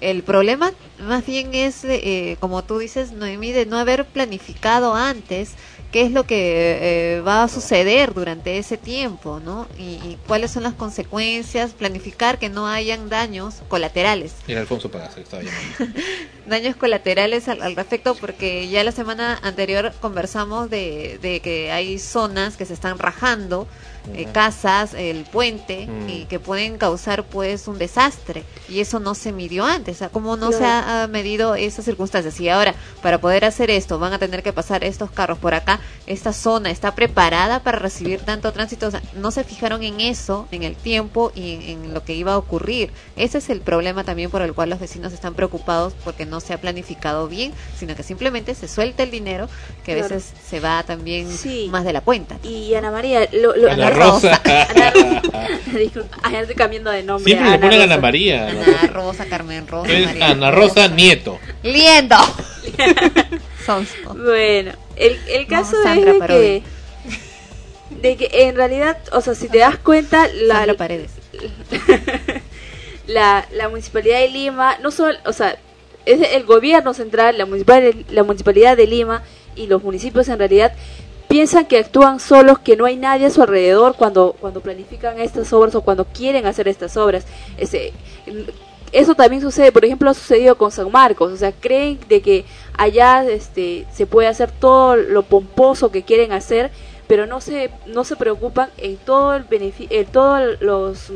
El 0.00 0.22
problema 0.22 0.72
más 0.98 1.26
bien 1.26 1.54
es, 1.54 1.84
eh, 1.84 2.38
como 2.40 2.64
tú 2.64 2.78
dices, 2.78 3.12
Noemí, 3.12 3.52
de 3.52 3.66
no 3.66 3.76
haber 3.76 4.06
planificado 4.06 4.94
antes 4.94 5.56
qué 5.90 6.02
es 6.02 6.12
lo 6.12 6.24
que 6.24 7.16
eh, 7.16 7.20
va 7.20 7.42
a 7.42 7.48
suceder 7.48 8.14
durante 8.14 8.58
ese 8.58 8.76
tiempo, 8.76 9.40
¿no? 9.44 9.66
Y, 9.78 9.82
y 9.82 10.18
cuáles 10.26 10.50
son 10.52 10.62
las 10.62 10.74
consecuencias, 10.74 11.72
planificar 11.72 12.38
que 12.38 12.48
no 12.48 12.66
hayan 12.66 13.08
daños 13.08 13.56
colaterales. 13.68 14.34
Era 14.46 14.60
Alfonso 14.60 14.90
Pagasa 14.90 15.16
que 15.16 15.22
estaba 15.22 15.42
llamando. 15.42 16.00
daños 16.46 16.76
colaterales 16.76 17.48
al, 17.48 17.62
al 17.62 17.76
respecto 17.76 18.14
porque 18.14 18.68
ya 18.68 18.84
la 18.84 18.92
semana 18.92 19.38
anterior 19.42 19.92
conversamos 20.00 20.70
de, 20.70 21.18
de 21.22 21.40
que 21.40 21.72
hay 21.72 21.98
zonas 21.98 22.56
que 22.56 22.66
se 22.66 22.74
están 22.74 22.98
rajando 22.98 23.66
eh, 24.14 24.26
casas 24.32 24.94
el 24.94 25.24
puente 25.24 25.86
Mm. 25.86 26.08
y 26.08 26.24
que 26.26 26.38
pueden 26.38 26.78
causar 26.78 27.24
pues 27.24 27.68
un 27.68 27.78
desastre. 27.78 28.44
Y 28.68 28.80
eso 28.80 29.00
no 29.00 29.14
se 29.14 29.32
midió 29.32 29.64
antes 29.64 29.96
o 29.96 29.98
sea, 29.98 30.08
cómo 30.08 30.36
no 30.36 30.52
se 30.52 30.64
ha, 30.64 31.06
medido 31.10 31.54
esas 31.54 31.84
circunstancias 31.84 32.38
y 32.40 32.48
ahora 32.48 32.74
para 33.02 33.18
poder 33.20 33.44
hacer 33.44 33.70
esto 33.70 33.98
van 33.98 34.12
a 34.12 34.18
tener 34.18 34.42
que 34.42 34.52
pasar 34.52 34.84
estos 34.84 35.10
carros 35.10 35.38
por 35.38 35.54
acá. 35.54 35.80
Esta 36.06 36.32
zona 36.32 36.70
está 36.70 36.94
preparada 36.94 37.62
para 37.62 37.78
recibir 37.78 38.20
tanto 38.20 38.52
tránsito. 38.52 38.86
O 38.86 38.90
sea, 38.90 39.02
no 39.14 39.30
se 39.30 39.44
fijaron 39.44 39.82
en 39.82 40.00
eso 40.00 40.46
en 40.50 40.62
el 40.62 40.76
tiempo 40.76 41.32
y 41.34 41.54
en, 41.54 41.62
en 41.62 41.94
lo 41.94 42.04
que 42.04 42.14
iba 42.14 42.32
a 42.32 42.38
ocurrir. 42.38 42.92
Ese 43.16 43.38
es 43.38 43.50
el 43.50 43.60
problema 43.60 44.04
también 44.04 44.30
por 44.30 44.42
el 44.42 44.54
cual 44.54 44.70
los 44.70 44.78
vecinos 44.80 45.12
están 45.12 45.34
preocupados 45.34 45.94
porque 46.04 46.26
no 46.26 46.40
se 46.40 46.52
ha 46.54 46.60
planificado 46.60 47.28
bien 47.28 47.52
sino 47.78 47.94
que 47.96 48.02
simplemente 48.02 48.54
se 48.54 48.68
suelta 48.68 49.02
el 49.02 49.10
dinero 49.10 49.48
que 49.84 49.92
a 49.92 49.96
Claro. 49.96 50.14
veces 50.14 50.32
se 50.48 50.60
va 50.60 50.82
también 50.82 51.28
Sí. 51.30 51.68
más 51.70 51.84
de 51.84 51.92
la 51.92 52.00
cuenta. 52.00 52.38
Y 52.42 52.74
Ana 52.74 52.90
María, 52.90 53.28
lo, 53.32 53.56
lo- 53.56 53.70
Ana 53.70 53.89
Rosa. 53.90 54.40
Disculpa, 55.72 56.18
ah, 56.22 56.30
ya 56.30 56.40
estoy 56.40 56.56
cambiando 56.56 56.90
de 56.90 57.02
nombre. 57.02 57.24
Siempre 57.24 57.48
le 57.48 57.54
Ana 57.54 57.60
ponen 57.60 57.80
Rosa. 57.80 57.92
Ana 57.92 58.02
María. 58.02 58.48
Ana 58.48 58.60
Ana 58.62 58.64
Rosa. 58.64 58.86
Rosa, 58.88 59.26
Carmen 59.26 59.66
Rosa, 59.66 59.92
Es 59.92 60.06
María 60.06 60.26
Ana 60.26 60.50
Rosa 60.50 60.88
Nieto. 60.88 61.38
Liendo. 61.62 62.16
Sonso. 63.66 64.14
Bueno, 64.14 64.72
el, 64.96 65.18
el 65.28 65.46
caso 65.46 65.76
es 65.82 66.04
de 66.04 66.18
que, 66.26 66.62
de 68.00 68.16
que 68.16 68.30
en 68.44 68.56
realidad, 68.56 68.98
o 69.12 69.20
sea, 69.20 69.34
si 69.34 69.48
te 69.48 69.58
das 69.58 69.78
cuenta, 69.78 70.28
la, 70.28 70.56
Sandra 70.56 70.74
Paredes. 70.74 71.12
la, 73.06 73.46
la 73.52 73.68
municipalidad 73.68 74.20
de 74.20 74.28
Lima, 74.28 74.78
no 74.82 74.90
solo, 74.90 75.16
o 75.24 75.32
sea, 75.32 75.58
es 76.06 76.20
el 76.32 76.44
gobierno 76.44 76.94
central, 76.94 77.38
la 77.38 77.46
municipalidad, 77.46 77.94
la 78.10 78.22
municipalidad 78.22 78.76
de 78.76 78.86
Lima 78.86 79.22
y 79.56 79.66
los 79.66 79.82
municipios 79.82 80.28
en 80.28 80.38
realidad 80.38 80.72
piensan 81.30 81.64
que 81.66 81.78
actúan 81.78 82.18
solos, 82.18 82.58
que 82.58 82.76
no 82.76 82.86
hay 82.86 82.96
nadie 82.96 83.26
a 83.26 83.30
su 83.30 83.40
alrededor 83.40 83.94
cuando, 83.96 84.34
cuando 84.40 84.60
planifican 84.60 85.20
estas 85.20 85.52
obras 85.52 85.76
o 85.76 85.80
cuando 85.80 86.04
quieren 86.04 86.44
hacer 86.44 86.66
estas 86.66 86.96
obras. 86.96 87.24
Ese, 87.56 87.92
eso 88.90 89.14
también 89.14 89.40
sucede, 89.40 89.70
por 89.70 89.84
ejemplo, 89.84 90.10
ha 90.10 90.14
sucedido 90.14 90.58
con 90.58 90.72
San 90.72 90.90
Marcos, 90.90 91.32
o 91.32 91.36
sea, 91.36 91.52
creen 91.52 92.00
de 92.08 92.20
que 92.20 92.44
allá 92.76 93.24
este, 93.24 93.86
se 93.92 94.06
puede 94.06 94.26
hacer 94.26 94.50
todo 94.50 94.96
lo 94.96 95.22
pomposo 95.22 95.92
que 95.92 96.02
quieren 96.02 96.32
hacer, 96.32 96.72
pero 97.06 97.26
no 97.26 97.40
se, 97.40 97.70
no 97.86 98.02
se 98.02 98.16
preocupan 98.16 98.70
en 98.76 98.96
todo 98.96 99.36
el 99.36 99.48
benefi- 99.48 99.86
en 99.90 100.06
todos 100.06 100.60
los 100.60 101.12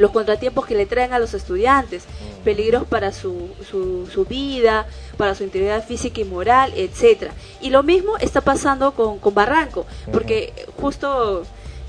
los 0.00 0.10
contratiempos 0.10 0.66
que 0.66 0.74
le 0.74 0.86
traen 0.86 1.12
a 1.12 1.18
los 1.18 1.34
estudiantes, 1.34 2.04
peligros 2.42 2.84
para 2.84 3.12
su, 3.12 3.50
su, 3.70 4.06
su 4.06 4.24
vida, 4.24 4.86
para 5.16 5.34
su 5.34 5.44
integridad 5.44 5.86
física 5.86 6.20
y 6.20 6.24
moral, 6.24 6.72
etcétera. 6.74 7.32
Y 7.60 7.70
lo 7.70 7.82
mismo 7.82 8.16
está 8.16 8.40
pasando 8.40 8.92
con, 8.92 9.18
con 9.18 9.34
Barranco, 9.34 9.86
porque 10.10 10.52
justo 10.80 11.44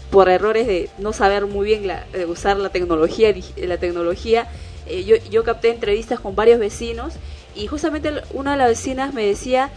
por 0.09 0.27
errores 0.27 0.67
de 0.67 0.89
no 0.97 1.13
saber 1.13 1.45
muy 1.45 1.65
bien 1.65 1.87
la, 1.87 2.05
de 2.11 2.25
usar 2.25 2.57
la 2.57 2.69
tecnología, 2.69 3.33
la 3.55 3.77
tecnología, 3.77 4.49
eh, 4.87 5.05
yo, 5.05 5.15
yo 5.29 5.45
capté 5.45 5.69
entrevistas 5.69 6.19
con 6.19 6.35
varios 6.35 6.59
vecinos 6.59 7.13
y 7.55 7.67
justamente 7.67 8.11
una 8.33 8.51
de 8.51 8.57
las 8.57 8.67
vecinas 8.67 9.13
me 9.13 9.25
decía 9.25 9.69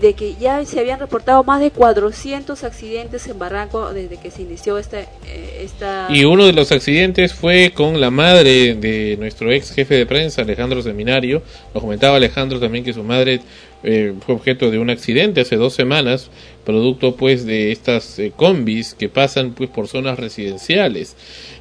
de 0.00 0.14
que 0.14 0.34
ya 0.36 0.64
se 0.64 0.80
habían 0.80 0.98
reportado 0.98 1.44
más 1.44 1.60
de 1.60 1.70
400 1.70 2.64
accidentes 2.64 3.26
en 3.26 3.38
Barranco 3.38 3.92
desde 3.92 4.16
que 4.16 4.30
se 4.30 4.42
inició 4.42 4.78
esta, 4.78 5.00
eh, 5.00 5.62
esta 5.64 6.06
Y 6.10 6.24
uno 6.24 6.46
de 6.46 6.52
los 6.52 6.72
accidentes 6.72 7.34
fue 7.34 7.72
con 7.74 8.00
la 8.00 8.10
madre 8.10 8.74
de 8.74 9.16
nuestro 9.18 9.52
ex 9.52 9.72
jefe 9.72 9.94
de 9.94 10.06
prensa, 10.06 10.42
Alejandro 10.42 10.82
Seminario. 10.82 11.42
Nos 11.74 11.82
comentaba 11.82 12.16
Alejandro 12.16 12.58
también 12.58 12.84
que 12.84 12.92
su 12.92 13.02
madre 13.02 13.40
eh, 13.82 14.14
fue 14.24 14.34
objeto 14.36 14.70
de 14.70 14.78
un 14.78 14.90
accidente 14.90 15.40
hace 15.40 15.56
dos 15.56 15.74
semanas, 15.74 16.30
producto 16.64 17.16
pues 17.16 17.44
de 17.44 17.72
estas 17.72 18.18
eh, 18.18 18.32
combis 18.34 18.94
que 18.94 19.08
pasan 19.08 19.52
pues 19.52 19.70
por 19.70 19.88
zonas 19.88 20.18
residenciales. 20.18 21.16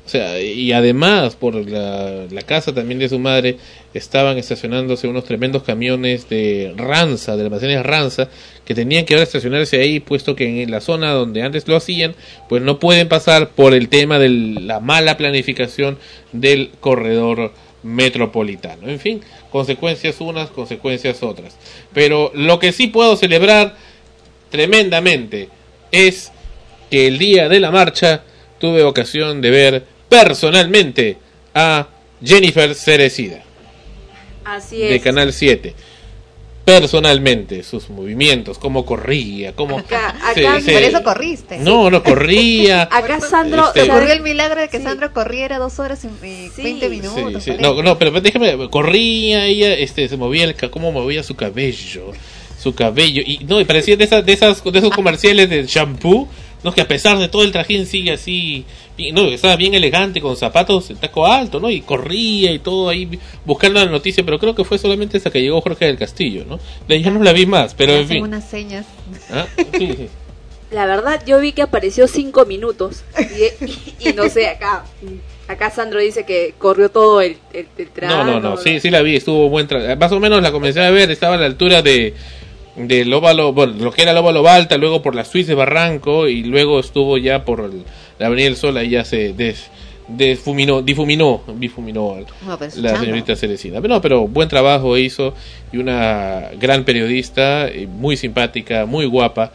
O 0.06 0.10
sea, 0.10 0.42
y 0.42 0.72
además 0.72 1.36
por 1.36 1.56
la, 1.56 2.26
la 2.30 2.42
casa 2.42 2.74
también 2.74 3.00
de 3.00 3.10
su 3.10 3.20
madre 3.20 3.58
estaban 3.94 4.38
estacionándose 4.38 5.08
unos 5.08 5.26
tremendos 5.26 5.64
camiones 5.64 6.30
de 6.30 6.74
Ranza, 6.76 7.36
de 7.36 7.44
almacenes 7.44 7.84
Ranza, 7.86 8.30
que 8.66 8.74
tenían 8.74 9.06
que 9.06 9.14
ahora 9.14 9.24
estacionarse 9.24 9.80
ahí, 9.80 10.00
puesto 10.00 10.36
que 10.36 10.64
en 10.64 10.72
la 10.72 10.82
zona 10.82 11.12
donde 11.12 11.44
antes 11.44 11.68
lo 11.68 11.76
hacían, 11.76 12.16
pues 12.50 12.62
no 12.62 12.80
pueden 12.80 13.08
pasar 13.08 13.50
por 13.50 13.74
el 13.74 13.90
tema 13.90 14.20
de 14.20 14.30
la 14.30 14.80
mala 14.80 15.18
planificación 15.18 15.98
del 16.32 16.72
corredor 16.80 17.52
metropolitano. 17.84 18.88
En 18.88 19.00
fin, 19.00 19.22
consecuencias 19.52 20.22
unas, 20.22 20.50
consecuencias 20.52 21.24
otras. 21.24 21.58
Pero 21.94 22.32
lo 22.34 22.60
que 22.60 22.72
sí 22.72 22.88
puedo 22.88 23.16
celebrar 23.16 23.76
tremendamente 24.52 25.50
es 25.92 26.32
que 26.92 27.08
el 27.08 27.18
día 27.18 27.50
de 27.50 27.60
la 27.60 27.72
marcha 27.72 28.22
tuve 28.60 28.84
ocasión 28.84 29.42
de 29.42 29.50
ver 29.50 29.86
personalmente 30.08 31.18
a 31.56 31.88
Jennifer 32.24 32.76
Cerecida 32.76 33.42
así 34.46 34.78
de. 34.78 35.00
Canal 35.00 35.34
7. 35.34 35.74
Personalmente, 36.64 37.64
sus 37.64 37.90
movimientos, 37.90 38.60
cómo 38.60 38.86
corría, 38.86 39.54
cómo... 39.56 39.80
Acá, 39.80 40.10
acá- 40.24 40.62
se- 40.62 40.72
Por 40.72 40.82
eso 40.84 41.04
corriste. 41.04 41.58
No, 41.58 41.90
no 41.90 42.04
corría. 42.04 42.84
Acá 42.92 43.20
Sandro 43.20 43.66
Este- 43.74 43.90
ocurrió 43.90 44.14
el 44.14 44.22
milagro 44.22 44.62
de 44.62 44.70
que 44.70 44.80
Sandro 44.80 45.12
corriera 45.12 45.58
dos 45.58 45.80
horas 45.80 46.04
y 46.06 46.08
y 46.26 46.50
20 46.64 46.90
minutos. 46.90 47.44
Sí, 47.44 47.52
sí. 47.54 47.58
No, 47.60 47.82
no, 47.82 47.98
pero 47.98 48.12
déjame, 48.22 48.70
corría 48.70 49.46
ella, 49.46 49.74
este, 49.74 50.08
se 50.08 50.18
movía 50.18 50.44
el, 50.44 50.54
ca- 50.56 50.70
cómo 50.70 50.92
movía 50.92 51.24
su 51.24 51.36
cabello, 51.36 52.12
su 52.62 52.76
cabello, 52.76 53.22
y 53.26 53.40
no, 53.48 53.60
y 53.60 53.66
parecía 53.66 53.96
de 53.98 54.04
esas, 54.04 54.26
de 54.26 54.34
esas, 54.34 54.64
de 54.64 54.78
esos 54.80 54.92
comerciales 54.92 55.50
de 55.50 55.66
shampoo, 55.66 56.28
no, 56.64 56.72
que 56.72 56.82
a 56.82 56.88
pesar 56.88 57.18
de 57.18 57.28
todo 57.28 57.44
el 57.44 57.52
trajín 57.52 57.86
sigue 57.88 58.12
así, 58.12 58.66
y, 58.98 59.12
no, 59.12 59.24
estaba 59.30 59.56
bien 59.56 59.74
elegante 59.74 60.22
con 60.22 60.38
zapatos 60.38 60.90
de 60.90 60.96
taco 60.96 61.26
alto, 61.26 61.60
no, 61.60 61.72
y 61.72 61.82
corría 61.82 62.52
y 62.52 62.60
todo 62.60 62.90
ahí 62.90 63.10
buscando 63.46 63.84
la 63.84 63.90
noticia, 63.90 64.24
pero 64.24 64.38
creo 64.38 64.54
que 64.54 64.64
fue 64.64 64.78
solamente 64.78 65.18
hasta 65.18 65.32
que 65.32 65.42
llegó 65.42 65.60
Jorge 65.62 65.86
del 65.86 65.98
Castillo, 65.98 66.46
¿no? 66.48 66.60
De 66.88 66.96
ahí 66.96 67.02
ya 67.02 67.10
no 67.10 67.24
la 67.24 67.34
vi 67.34 67.48
más, 67.48 67.74
pero 67.74 67.94
en 67.94 68.08
fin. 68.08 68.22
unas 68.24 68.48
señas. 68.48 68.86
¿Ah? 69.32 69.48
Sí, 69.78 69.88
sí. 69.98 70.08
La 70.70 70.86
verdad, 70.86 71.22
yo 71.26 71.40
vi 71.42 71.52
que 71.52 71.64
apareció 71.64 72.08
cinco 72.08 72.46
minutos. 72.46 73.04
Y, 73.20 73.66
y- 73.66 74.10
y 74.10 74.14
no 74.14 74.30
sé, 74.30 74.48
acá 74.48 74.86
acá 75.50 75.70
Sandro 75.70 76.00
dice 76.00 76.26
que 76.26 76.54
corrió 76.58 76.88
todo 76.88 77.20
el, 77.20 77.36
el, 77.52 77.68
el 77.78 77.86
No, 77.88 77.92
tramo. 77.94 78.24
no, 78.24 78.40
no, 78.40 78.56
sí, 78.58 78.80
sí 78.80 78.90
la 78.90 79.02
vi, 79.02 79.18
estuvo 79.18 79.50
buen 79.50 79.68
tra- 79.68 79.98
Más 80.00 80.10
o 80.14 80.20
menos 80.22 80.42
la 80.42 80.50
comencé 80.54 80.80
a 80.82 80.90
ver, 80.92 81.12
estaba 81.12 81.36
a 81.36 81.40
la 81.40 81.46
altura 81.48 81.82
de 81.82 82.14
del 82.76 83.14
óvalo, 83.14 83.54
bueno, 83.54 83.74
lo 83.80 83.92
que 83.92 84.02
era 84.04 84.12
el 84.12 84.18
óvalo 84.18 84.44
Balta, 84.44 84.78
luego 84.78 85.02
por 85.02 85.14
la 85.16 85.26
Suiza 85.26 85.50
de 85.50 85.56
Barranco 85.56 86.28
y 86.28 86.44
luego 86.44 86.80
estuvo 86.80 87.18
ya 87.18 87.44
por 87.46 87.60
el- 87.62 87.84
la 88.20 88.28
Avenida 88.28 88.46
del 88.46 88.56
Sol, 88.56 88.78
ahí 88.78 88.90
ya 88.92 89.04
se 89.04 89.34
des, 89.34 89.70
desfuminó, 90.08 90.82
difuminó, 90.82 91.42
difuminó 91.58 92.18
No, 92.46 92.58
pero 92.58 92.70
es 92.70 92.76
su 92.76 92.82
la 92.82 92.90
señorita 93.00 93.36
Cerecina. 93.36 93.82
Pero 93.82 93.96
no, 93.96 94.02
pero 94.02 94.28
buen 94.28 94.48
trabajo 94.50 94.98
hizo 94.98 95.34
y 95.72 95.78
una 95.78 96.50
gran 96.60 96.84
periodista, 96.84 97.70
muy 97.88 98.18
simpática, 98.18 98.86
muy 98.86 99.06
guapa 99.06 99.52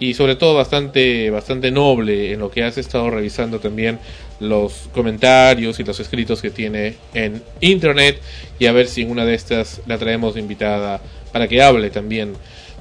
y 0.00 0.14
sobre 0.14 0.36
todo 0.36 0.54
bastante 0.54 1.28
bastante 1.30 1.70
noble 1.72 2.32
en 2.32 2.38
lo 2.38 2.50
que 2.52 2.62
has 2.62 2.78
estado 2.78 3.10
revisando 3.10 3.58
también 3.58 3.98
los 4.38 4.88
comentarios 4.94 5.80
y 5.80 5.84
los 5.84 5.98
escritos 5.98 6.40
que 6.40 6.50
tiene 6.50 6.94
en 7.14 7.42
internet 7.60 8.20
y 8.60 8.66
a 8.66 8.72
ver 8.72 8.86
si 8.86 9.02
en 9.02 9.10
una 9.10 9.24
de 9.24 9.34
estas 9.34 9.80
la 9.88 9.98
traemos 9.98 10.36
invitada 10.36 11.00
para 11.32 11.48
que 11.48 11.60
hable 11.60 11.90
también 11.90 12.34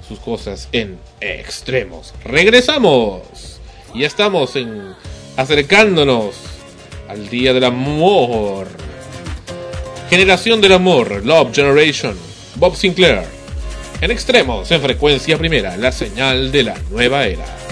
sus 0.07 0.19
cosas 0.19 0.69
en 0.71 0.97
extremos. 1.21 2.13
Regresamos. 2.23 3.59
Y 3.93 4.03
estamos 4.03 4.55
en 4.55 4.93
acercándonos 5.35 6.35
al 7.07 7.29
día 7.29 7.53
del 7.53 7.63
amor. 7.63 8.67
Generación 10.09 10.61
del 10.61 10.73
amor, 10.73 11.25
Love 11.25 11.53
Generation, 11.53 12.17
Bob 12.55 12.75
Sinclair. 12.75 13.23
En 13.99 14.11
extremos, 14.11 14.71
en 14.71 14.81
frecuencia 14.81 15.38
primera, 15.38 15.75
la 15.75 15.91
señal 15.91 16.51
de 16.51 16.63
la 16.63 16.75
nueva 16.89 17.25
era. 17.25 17.66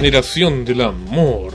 Generación 0.00 0.62
del 0.66 0.82
amor. 0.82 1.54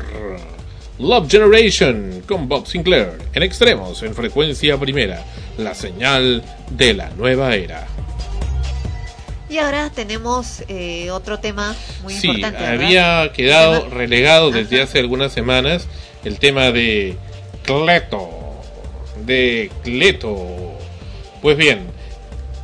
Love 0.98 1.30
Generation 1.30 2.24
con 2.28 2.48
Bob 2.50 2.66
Sinclair. 2.66 3.20
En 3.36 3.44
extremos, 3.44 4.02
en 4.02 4.16
frecuencia 4.16 4.80
primera. 4.80 5.24
La 5.60 5.76
señal 5.76 6.44
de 6.72 6.96
la 6.96 7.12
nueva 7.12 7.54
era. 7.56 7.86
Y 9.48 9.60
ahora 9.60 9.92
tenemos 9.94 10.64
eh, 10.70 11.12
otro 11.12 11.38
tema 11.38 11.76
muy 12.02 12.16
Sí, 12.16 12.30
importante. 12.30 12.64
¿verdad? 12.64 12.84
había 12.84 13.32
quedado 13.32 13.90
relegado 13.92 14.50
desde 14.50 14.82
hace 14.82 14.98
algunas 14.98 15.32
semanas 15.32 15.88
el 16.26 16.40
tema 16.40 16.72
de 16.72 17.18
Cleto. 17.64 18.28
De 19.24 19.70
Cleto. 19.84 20.48
Pues 21.44 21.58
bien, 21.58 21.82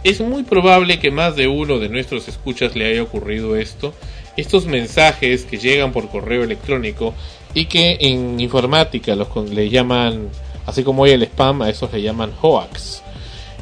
es 0.03 0.21
muy 0.21 0.41
probable 0.41 0.97
que 0.97 1.11
más 1.11 1.35
de 1.35 1.47
uno 1.47 1.77
de 1.77 1.89
nuestros 1.89 2.27
escuchas 2.27 2.75
le 2.75 2.87
haya 2.89 3.03
ocurrido 3.03 3.55
esto. 3.55 3.93
Estos 4.37 4.67
mensajes 4.67 5.45
que 5.45 5.57
llegan 5.57 5.91
por 5.91 6.09
correo 6.09 6.43
electrónico 6.43 7.13
y 7.53 7.65
que 7.65 7.97
en 7.99 8.39
informática 8.39 9.15
los 9.15 9.27
le 9.49 9.69
llaman, 9.69 10.29
así 10.65 10.83
como 10.83 11.01
hoy 11.03 11.11
el 11.11 11.23
spam, 11.23 11.63
a 11.63 11.69
esos 11.69 11.91
le 11.91 12.01
llaman 12.03 12.31
hoax. 12.41 13.01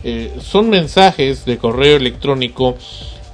Eh, 0.04 0.34
son 0.40 0.70
mensajes 0.70 1.46
de 1.46 1.58
correo 1.58 1.96
electrónico 1.96 2.76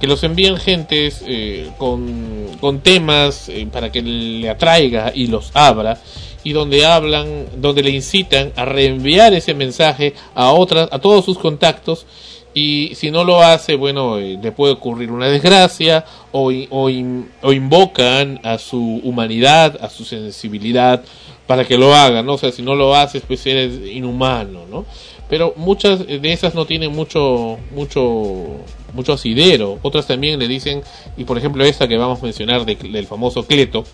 que 0.00 0.06
los 0.06 0.22
envían 0.24 0.56
gentes 0.56 1.22
eh, 1.26 1.70
con, 1.78 2.46
con 2.60 2.80
temas 2.80 3.48
eh, 3.48 3.66
para 3.70 3.92
que 3.92 4.02
le 4.02 4.48
atraiga 4.48 5.12
y 5.14 5.26
los 5.26 5.50
abra 5.54 6.00
y 6.44 6.52
donde 6.52 6.84
hablan, 6.84 7.46
donde 7.56 7.82
le 7.82 7.90
incitan 7.90 8.52
a 8.56 8.64
reenviar 8.64 9.32
ese 9.34 9.54
mensaje 9.54 10.14
a 10.34 10.52
otras, 10.52 10.88
a 10.90 10.98
todos 10.98 11.24
sus 11.24 11.38
contactos 11.38 12.06
y 12.54 12.92
si 12.94 13.10
no 13.10 13.24
lo 13.24 13.42
hace, 13.42 13.76
bueno, 13.76 14.18
eh, 14.18 14.38
le 14.42 14.52
puede 14.52 14.74
ocurrir 14.74 15.10
una 15.10 15.26
desgracia 15.28 16.04
o, 16.32 16.52
o, 16.70 16.90
in- 16.90 17.28
o 17.42 17.52
invocan 17.52 18.40
a 18.42 18.58
su 18.58 19.00
humanidad, 19.04 19.78
a 19.82 19.88
su 19.88 20.04
sensibilidad 20.04 21.02
para 21.46 21.64
que 21.64 21.76
lo 21.78 21.94
haga, 21.94 22.22
¿no? 22.22 22.34
O 22.34 22.38
sea, 22.38 22.52
si 22.52 22.62
no 22.62 22.74
lo 22.74 22.94
haces, 22.94 23.22
pues 23.26 23.44
eres 23.46 23.80
inhumano, 23.92 24.66
¿no? 24.70 24.84
Pero 25.28 25.54
muchas 25.56 26.06
de 26.06 26.32
esas 26.32 26.54
no 26.54 26.66
tienen 26.66 26.92
mucho, 26.92 27.58
mucho, 27.74 28.44
mucho 28.92 29.14
asidero. 29.14 29.78
Otras 29.82 30.06
también 30.06 30.38
le 30.38 30.46
dicen, 30.46 30.82
y 31.16 31.24
por 31.24 31.38
ejemplo 31.38 31.64
esta 31.64 31.88
que 31.88 31.96
vamos 31.96 32.20
a 32.20 32.24
mencionar 32.24 32.66
de- 32.66 32.74
del 32.76 33.06
famoso 33.06 33.46
Cleto, 33.46 33.84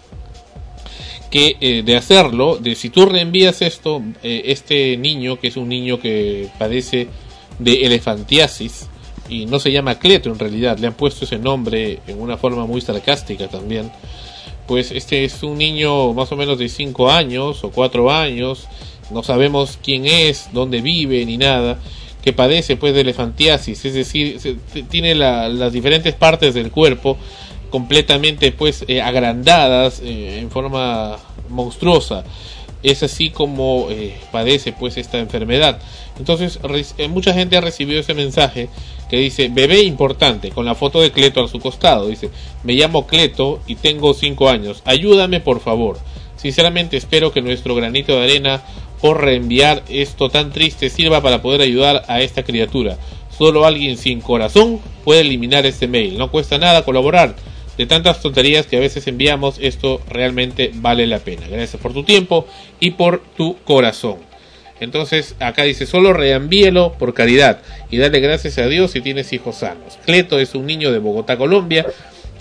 que 1.30 1.56
eh, 1.60 1.82
de 1.84 1.96
hacerlo, 1.96 2.56
de 2.56 2.74
si 2.74 2.88
tú 2.90 3.04
reenvías 3.06 3.60
esto, 3.62 4.02
eh, 4.22 4.42
este 4.46 4.96
niño, 4.96 5.38
que 5.38 5.48
es 5.48 5.56
un 5.56 5.68
niño 5.68 6.00
que 6.00 6.48
padece 6.58 7.08
de 7.58 7.86
elefantiasis, 7.86 8.88
y 9.28 9.46
no 9.46 9.58
se 9.58 9.70
llama 9.72 9.98
Cleto 9.98 10.30
en 10.30 10.38
realidad, 10.38 10.78
le 10.78 10.86
han 10.86 10.94
puesto 10.94 11.24
ese 11.24 11.38
nombre 11.38 12.00
en 12.06 12.20
una 12.20 12.36
forma 12.38 12.66
muy 12.66 12.80
sarcástica 12.80 13.48
también, 13.48 13.90
pues 14.66 14.90
este 14.92 15.24
es 15.24 15.42
un 15.42 15.58
niño 15.58 16.12
más 16.14 16.30
o 16.32 16.36
menos 16.36 16.58
de 16.58 16.68
5 16.68 17.10
años 17.10 17.62
o 17.64 17.70
4 17.70 18.10
años, 18.10 18.66
no 19.10 19.22
sabemos 19.22 19.78
quién 19.82 20.06
es, 20.06 20.48
dónde 20.52 20.80
vive 20.82 21.24
ni 21.24 21.36
nada, 21.38 21.78
que 22.22 22.32
padece 22.32 22.76
pues 22.76 22.94
de 22.94 23.00
elefantiasis, 23.02 23.84
es 23.84 23.94
decir, 23.94 24.38
tiene 24.90 25.14
la- 25.14 25.48
las 25.48 25.72
diferentes 25.72 26.14
partes 26.14 26.52
del 26.54 26.70
cuerpo 26.70 27.16
completamente 27.70 28.52
pues 28.52 28.84
eh, 28.88 29.00
agrandadas 29.02 30.00
eh, 30.02 30.38
en 30.40 30.50
forma 30.50 31.16
monstruosa 31.50 32.24
es 32.82 33.02
así 33.02 33.30
como 33.30 33.88
eh, 33.90 34.16
padece 34.32 34.72
pues 34.72 34.96
esta 34.96 35.18
enfermedad. 35.18 35.80
Entonces 36.18 36.58
eh, 36.98 37.08
mucha 37.08 37.32
gente 37.32 37.56
ha 37.56 37.60
recibido 37.60 38.00
ese 38.00 38.14
mensaje 38.14 38.68
que 39.08 39.16
dice 39.16 39.48
bebé 39.48 39.82
importante 39.82 40.50
con 40.50 40.64
la 40.64 40.74
foto 40.74 41.00
de 41.00 41.12
Cleto 41.12 41.42
a 41.42 41.48
su 41.48 41.60
costado. 41.60 42.08
Dice 42.08 42.30
me 42.64 42.74
llamo 42.74 43.06
Cleto 43.06 43.60
y 43.66 43.76
tengo 43.76 44.14
5 44.14 44.48
años. 44.48 44.82
Ayúdame 44.84 45.40
por 45.40 45.60
favor 45.60 45.98
sinceramente 46.38 46.96
espero 46.96 47.32
que 47.32 47.42
nuestro 47.42 47.74
granito 47.74 48.16
de 48.16 48.22
arena 48.22 48.62
por 49.00 49.22
reenviar 49.22 49.82
esto 49.88 50.30
tan 50.30 50.50
triste 50.52 50.88
sirva 50.88 51.20
para 51.20 51.42
poder 51.42 51.60
ayudar 51.60 52.04
a 52.08 52.20
esta 52.20 52.42
criatura. 52.42 52.96
Solo 53.36 53.64
alguien 53.64 53.96
sin 53.96 54.20
corazón 54.20 54.80
puede 55.04 55.20
eliminar 55.20 55.66
este 55.66 55.86
mail. 55.86 56.18
No 56.18 56.30
cuesta 56.30 56.58
nada 56.58 56.84
colaborar. 56.84 57.36
De 57.78 57.86
tantas 57.86 58.20
tonterías 58.20 58.66
que 58.66 58.76
a 58.76 58.80
veces 58.80 59.06
enviamos, 59.06 59.58
esto 59.60 60.02
realmente 60.08 60.72
vale 60.74 61.06
la 61.06 61.20
pena. 61.20 61.46
Gracias 61.48 61.80
por 61.80 61.94
tu 61.94 62.02
tiempo 62.02 62.46
y 62.80 62.90
por 62.90 63.22
tu 63.36 63.56
corazón. 63.64 64.16
Entonces, 64.80 65.36
acá 65.40 65.62
dice, 65.62 65.86
solo 65.86 66.12
reenvíelo 66.12 66.94
por 66.98 67.14
caridad 67.14 67.60
y 67.90 67.98
dale 67.98 68.20
gracias 68.20 68.58
a 68.58 68.66
Dios 68.66 68.90
si 68.90 69.00
tienes 69.00 69.32
hijos 69.32 69.56
sanos. 69.56 69.98
Cleto 70.04 70.38
es 70.38 70.54
un 70.54 70.66
niño 70.66 70.92
de 70.92 70.98
Bogotá, 70.98 71.36
Colombia, 71.36 71.86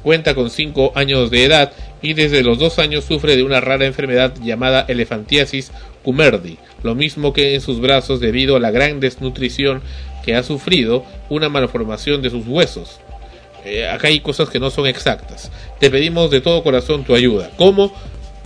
cuenta 0.03 0.35
con 0.35 0.49
5 0.49 0.93
años 0.95 1.31
de 1.31 1.43
edad 1.43 1.71
y 2.01 2.13
desde 2.13 2.43
los 2.43 2.59
2 2.59 2.79
años 2.79 3.05
sufre 3.05 3.35
de 3.35 3.43
una 3.43 3.61
rara 3.61 3.85
enfermedad 3.85 4.33
llamada 4.43 4.85
elefantiasis 4.87 5.71
cumerdi, 6.03 6.57
lo 6.83 6.95
mismo 6.95 7.33
que 7.33 7.55
en 7.55 7.61
sus 7.61 7.79
brazos 7.79 8.19
debido 8.19 8.55
a 8.55 8.59
la 8.59 8.71
gran 8.71 8.99
desnutrición 8.99 9.81
que 10.23 10.35
ha 10.35 10.43
sufrido 10.43 11.05
una 11.29 11.49
malformación 11.49 12.21
de 12.21 12.29
sus 12.29 12.45
huesos. 12.47 12.99
Eh, 13.67 13.87
acá 13.87 14.07
hay 14.07 14.21
cosas 14.21 14.49
que 14.49 14.59
no 14.59 14.69
son 14.69 14.87
exactas. 14.87 15.51
Te 15.79 15.89
pedimos 15.89 16.31
de 16.31 16.41
todo 16.41 16.63
corazón 16.63 17.03
tu 17.03 17.13
ayuda. 17.13 17.51
¿Cómo? 17.57 17.93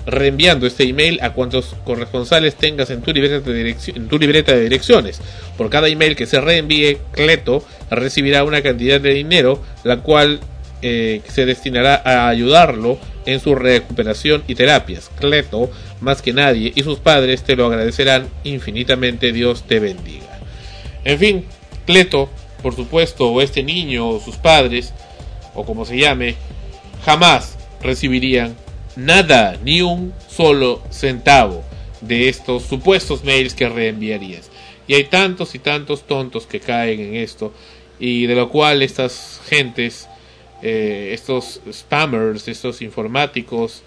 Reenviando 0.05 0.65
este 0.65 0.83
email 0.83 1.19
a 1.21 1.33
cuantos 1.33 1.75
corresponsales 1.83 2.55
tengas 2.55 2.89
en 2.89 3.01
tu 3.01 3.13
libreta 3.13 3.39
de, 3.39 3.75
en 3.95 4.07
tu 4.07 4.17
libreta 4.17 4.53
de 4.53 4.63
direcciones. 4.63 5.21
Por 5.57 5.69
cada 5.69 5.87
email 5.89 6.15
que 6.15 6.25
se 6.25 6.41
reenvíe, 6.41 6.97
Cleto 7.11 7.63
recibirá 7.91 8.43
una 8.43 8.63
cantidad 8.63 8.99
de 8.99 9.13
dinero, 9.13 9.61
la 9.83 9.97
cual 9.97 10.39
eh, 10.81 11.21
se 11.27 11.45
destinará 11.45 12.01
a 12.03 12.27
ayudarlo 12.27 12.97
en 13.27 13.39
su 13.39 13.53
recuperación 13.53 14.43
y 14.47 14.55
terapias. 14.55 15.11
Cleto, 15.19 15.69
más 15.99 16.23
que 16.23 16.33
nadie, 16.33 16.73
y 16.73 16.81
sus 16.81 16.97
padres 16.97 17.43
te 17.43 17.55
lo 17.55 17.67
agradecerán 17.67 18.27
infinitamente. 18.43 19.31
Dios 19.31 19.63
te 19.67 19.79
bendiga. 19.79 20.39
En 21.03 21.19
fin, 21.19 21.45
Cleto, 21.85 22.29
por 22.63 22.75
supuesto, 22.75 23.31
o 23.31 23.41
este 23.41 23.61
niño 23.61 24.09
o 24.09 24.19
sus 24.19 24.37
padres, 24.37 24.93
o 25.53 25.65
como 25.65 25.85
se 25.85 25.97
llame, 25.97 26.35
jamás 27.03 27.57
recibirían 27.81 28.55
nada, 28.95 29.57
ni 29.63 29.81
un 29.81 30.13
solo 30.27 30.81
centavo 30.89 31.63
de 32.01 32.29
estos 32.29 32.63
supuestos 32.63 33.23
mails 33.23 33.53
que 33.53 33.69
reenviarías. 33.69 34.49
Y 34.87 34.95
hay 34.95 35.05
tantos 35.05 35.55
y 35.55 35.59
tantos 35.59 36.03
tontos 36.07 36.45
que 36.45 36.59
caen 36.59 36.99
en 36.99 37.15
esto, 37.15 37.53
y 37.99 38.25
de 38.25 38.35
lo 38.35 38.49
cual 38.49 38.81
estas 38.81 39.41
gentes, 39.47 40.07
eh, 40.61 41.11
estos 41.13 41.61
spammers, 41.71 42.47
estos 42.47 42.81
informáticos, 42.81 43.83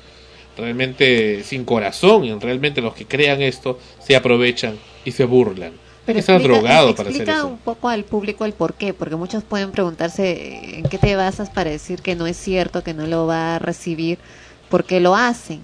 realmente 0.57 1.43
sin 1.43 1.65
corazón, 1.65 2.41
realmente 2.41 2.81
los 2.81 2.95
que 2.95 3.07
crean 3.07 3.43
esto, 3.43 3.79
se 4.01 4.15
aprovechan 4.17 4.79
y 5.05 5.13
se 5.13 5.25
burlan. 5.25 5.84
Pero 6.07 6.19
explica- 6.19 6.43
drogado 6.43 6.95
para 6.95 7.09
hacer 7.09 7.23
explica 7.23 7.39
eso. 7.39 7.47
un 7.49 7.59
poco 7.59 7.89
al 7.89 8.05
público 8.05 8.45
el 8.45 8.53
por 8.53 8.75
qué, 8.75 8.93
porque 8.93 9.17
muchos 9.17 9.43
pueden 9.45 9.71
preguntarse 9.71 10.79
en 10.79 10.85
qué 10.85 10.99
te 10.99 11.17
basas 11.17 11.51
para 11.51 11.71
decir 11.71 12.03
que 12.03 12.15
no 12.15 12.27
es 12.27 12.37
cierto, 12.37 12.83
que 12.83 12.93
no 12.95 13.07
lo 13.07 13.27
va 13.27 13.57
a 13.57 13.59
recibir, 13.59 14.19
porque 14.69 15.01
lo 15.01 15.15
hacen. 15.15 15.61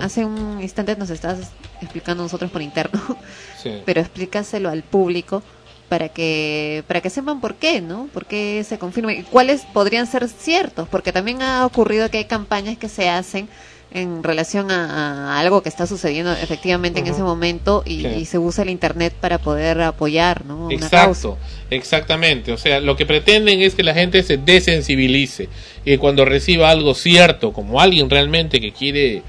Hace 0.00 0.24
un 0.24 0.60
instante 0.60 0.96
nos 0.96 1.10
estás 1.10 1.50
explicando 1.80 2.22
nosotros 2.22 2.50
por 2.50 2.62
interno, 2.62 3.00
Sí. 3.62 3.82
pero 3.84 4.00
explícaselo 4.00 4.68
al 4.68 4.82
público 4.82 5.42
para 5.88 6.08
que 6.08 6.84
para 6.86 7.00
que 7.00 7.10
sepan 7.10 7.40
por 7.40 7.56
qué, 7.56 7.80
¿no? 7.80 8.08
Por 8.12 8.26
qué 8.26 8.64
se 8.68 8.78
confirma 8.78 9.12
y 9.12 9.22
cuáles 9.24 9.62
podrían 9.62 10.06
ser 10.06 10.28
ciertos, 10.28 10.88
porque 10.88 11.12
también 11.12 11.42
ha 11.42 11.66
ocurrido 11.66 12.08
que 12.10 12.18
hay 12.18 12.24
campañas 12.26 12.78
que 12.78 12.88
se 12.88 13.08
hacen 13.08 13.48
en 13.92 14.22
relación 14.22 14.70
a, 14.70 15.34
a 15.34 15.40
algo 15.40 15.62
que 15.62 15.68
está 15.68 15.86
sucediendo 15.86 16.32
efectivamente 16.32 17.00
en 17.00 17.08
ese 17.08 17.22
momento 17.22 17.82
y, 17.84 18.02
Sí. 18.02 18.06
y 18.20 18.24
se 18.24 18.38
usa 18.38 18.62
el 18.62 18.70
internet 18.70 19.12
para 19.20 19.38
poder 19.38 19.80
apoyar, 19.80 20.44
¿no? 20.44 20.66
Una 20.68 20.88
causa. 20.88 21.28
Exacto, 21.30 21.38
exactamente. 21.70 22.52
O 22.52 22.56
sea, 22.56 22.80
lo 22.80 22.96
que 22.96 23.04
pretenden 23.06 23.60
es 23.62 23.74
que 23.74 23.82
la 23.82 23.94
gente 23.94 24.22
se 24.22 24.36
desensibilice 24.36 25.48
y 25.84 25.96
cuando 25.96 26.24
reciba 26.24 26.70
algo 26.70 26.94
cierto, 26.94 27.52
como 27.52 27.80
alguien 27.80 28.08
realmente 28.08 28.60
que 28.60 28.72
quiere 28.72 29.22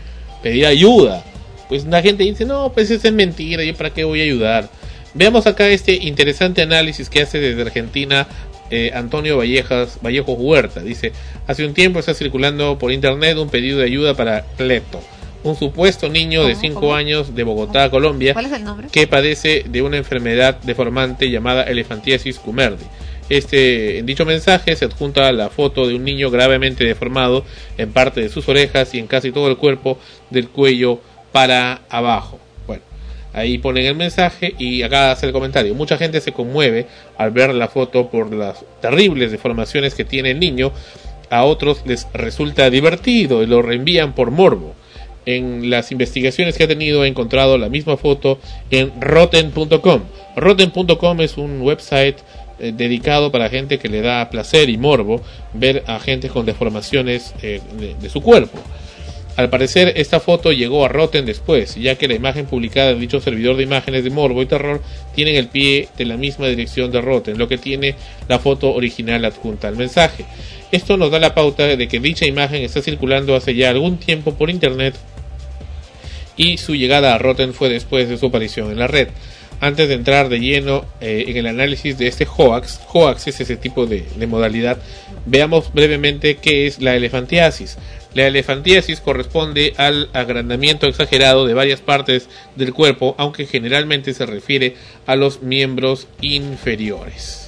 pedir 0.43 0.65
ayuda, 0.65 1.23
pues 1.67 1.85
la 1.85 2.01
gente 2.01 2.23
dice, 2.23 2.45
no, 2.45 2.71
pues 2.73 2.91
eso 2.91 3.07
es 3.07 3.13
mentira, 3.13 3.63
yo 3.63 3.75
para 3.75 3.91
qué 3.91 4.03
voy 4.03 4.19
a 4.21 4.23
ayudar. 4.25 4.69
Veamos 5.13 5.45
acá 5.47 5.67
este 5.67 5.93
interesante 5.95 6.61
análisis 6.61 7.09
que 7.09 7.21
hace 7.21 7.39
desde 7.39 7.61
Argentina 7.63 8.27
eh, 8.72 8.91
Antonio 8.93 9.38
Vallejas, 9.38 9.99
Vallejo 10.03 10.34
Huerta. 10.34 10.81
Dice, 10.81 11.11
hace 11.48 11.65
un 11.65 11.73
tiempo 11.73 11.99
está 11.99 12.14
circulando 12.14 12.77
por 12.80 12.91
internet 12.91 13.38
un 13.38 13.49
pedido 13.49 13.80
de 13.80 13.85
ayuda 13.85 14.14
para 14.15 14.43
Cleto, 14.57 15.02
un 15.43 15.56
supuesto 15.56 16.10
niño 16.10 16.43
de 16.45 16.53
¿Cómo? 16.53 16.61
5 16.61 16.80
¿Cómo? 16.80 16.95
años 16.95 17.35
de 17.35 17.43
Bogotá, 17.43 17.89
Colombia, 17.89 18.34
¿Cuál 18.34 18.45
es 18.48 18.53
el 18.53 18.64
nombre? 18.64 18.88
que 18.91 19.07
padece 19.07 19.65
de 19.69 19.81
una 19.81 19.98
enfermedad 19.98 20.57
deformante 20.64 21.30
llamada 21.30 21.64
elefantiasis 21.64 22.39
cumerdi. 22.39 22.85
Este, 23.30 23.99
en 23.99 24.06
dicho 24.06 24.26
mensaje 24.26 24.76
se 24.76 24.85
adjunta 24.85 25.31
la 25.31 25.49
foto 25.49 25.88
de 25.88 25.95
un 25.95 26.03
niño 26.03 26.30
gravemente 26.31 26.84
deformado 26.84 27.45
en 27.77 27.93
parte 27.93 28.19
de 28.19 28.27
sus 28.30 28.49
orejas 28.49 28.93
y 28.93 28.99
en 28.99 29.07
casi 29.07 29.31
todo 29.31 29.48
el 29.48 29.56
cuerpo 29.56 29.98
del 30.31 30.49
cuello 30.49 30.99
para 31.31 31.81
abajo. 31.89 32.39
Ahí 33.33 33.57
ponen 33.57 33.85
el 33.85 33.95
mensaje 33.95 34.53
y 34.57 34.81
acá 34.83 35.11
hace 35.11 35.25
el 35.25 35.31
comentario. 35.31 35.73
Mucha 35.73 35.97
gente 35.97 36.19
se 36.19 36.33
conmueve 36.33 36.87
al 37.17 37.31
ver 37.31 37.53
la 37.53 37.67
foto 37.67 38.09
por 38.09 38.33
las 38.33 38.65
terribles 38.81 39.31
deformaciones 39.31 39.95
que 39.95 40.03
tiene 40.03 40.31
el 40.31 40.39
niño. 40.39 40.71
A 41.29 41.45
otros 41.45 41.81
les 41.85 42.07
resulta 42.13 42.69
divertido 42.69 43.41
y 43.41 43.45
lo 43.45 43.61
reenvían 43.61 44.13
por 44.13 44.31
morbo. 44.31 44.75
En 45.25 45.69
las 45.69 45.91
investigaciones 45.91 46.57
que 46.57 46.63
ha 46.63 46.67
tenido 46.67 47.05
he 47.05 47.07
encontrado 47.07 47.57
la 47.57 47.69
misma 47.69 47.95
foto 47.95 48.39
en 48.69 48.91
rotten.com. 48.99 50.01
Rotten.com 50.35 51.21
es 51.21 51.37
un 51.37 51.61
website 51.61 52.17
eh, 52.59 52.73
dedicado 52.75 53.31
para 53.31 53.49
gente 53.49 53.77
que 53.77 53.87
le 53.87 54.01
da 54.01 54.29
placer 54.29 54.69
y 54.69 54.77
morbo 54.77 55.21
ver 55.53 55.83
a 55.87 55.99
gente 55.99 56.27
con 56.27 56.45
deformaciones 56.45 57.33
eh, 57.41 57.61
de 58.01 58.09
su 58.09 58.21
cuerpo. 58.21 58.59
Al 59.37 59.49
parecer, 59.49 59.93
esta 59.95 60.19
foto 60.19 60.51
llegó 60.51 60.85
a 60.85 60.89
Rotten 60.89 61.25
después, 61.25 61.75
ya 61.75 61.95
que 61.95 62.07
la 62.07 62.15
imagen 62.15 62.45
publicada 62.45 62.91
en 62.91 62.99
dicho 62.99 63.21
servidor 63.21 63.55
de 63.55 63.63
imágenes 63.63 64.03
de 64.03 64.09
morbo 64.09 64.41
y 64.41 64.45
terror 64.45 64.81
tiene 65.15 65.37
el 65.37 65.47
pie 65.47 65.87
de 65.97 66.05
la 66.05 66.17
misma 66.17 66.47
dirección 66.47 66.91
de 66.91 66.99
Rotten, 66.99 67.37
lo 67.37 67.47
que 67.47 67.57
tiene 67.57 67.95
la 68.27 68.39
foto 68.39 68.73
original 68.73 69.23
adjunta 69.23 69.69
al 69.69 69.77
mensaje. 69.77 70.25
Esto 70.71 70.97
nos 70.97 71.11
da 71.11 71.19
la 71.19 71.33
pauta 71.33 71.65
de 71.65 71.87
que 71.87 71.99
dicha 71.99 72.25
imagen 72.25 72.61
está 72.61 72.81
circulando 72.81 73.35
hace 73.35 73.55
ya 73.55 73.69
algún 73.69 73.97
tiempo 73.97 74.33
por 74.33 74.49
internet 74.49 74.95
y 76.35 76.57
su 76.57 76.75
llegada 76.75 77.13
a 77.13 77.17
Rotten 77.17 77.53
fue 77.53 77.69
después 77.69 78.09
de 78.09 78.17
su 78.17 78.27
aparición 78.27 78.71
en 78.71 78.79
la 78.79 78.87
red. 78.87 79.09
Antes 79.59 79.87
de 79.89 79.93
entrar 79.93 80.27
de 80.27 80.39
lleno 80.39 80.85
eh, 81.01 81.25
en 81.27 81.37
el 81.37 81.45
análisis 81.45 81.97
de 81.97 82.07
este 82.07 82.25
hoax, 82.25 82.79
hoax 82.91 83.27
es 83.27 83.41
ese 83.41 83.57
tipo 83.57 83.85
de, 83.85 84.05
de 84.15 84.27
modalidad, 84.27 84.79
veamos 85.27 85.71
brevemente 85.71 86.37
qué 86.37 86.65
es 86.65 86.81
la 86.81 86.95
elefantiasis. 86.95 87.77
La 88.13 88.27
elefantiasis 88.27 88.99
corresponde 88.99 89.73
al 89.77 90.09
agrandamiento 90.13 90.85
exagerado 90.88 91.45
de 91.45 91.53
varias 91.53 91.79
partes 91.79 92.27
del 92.55 92.73
cuerpo, 92.73 93.15
aunque 93.17 93.45
generalmente 93.45 94.13
se 94.13 94.25
refiere 94.25 94.75
a 95.05 95.15
los 95.15 95.41
miembros 95.41 96.07
inferiores. 96.19 97.40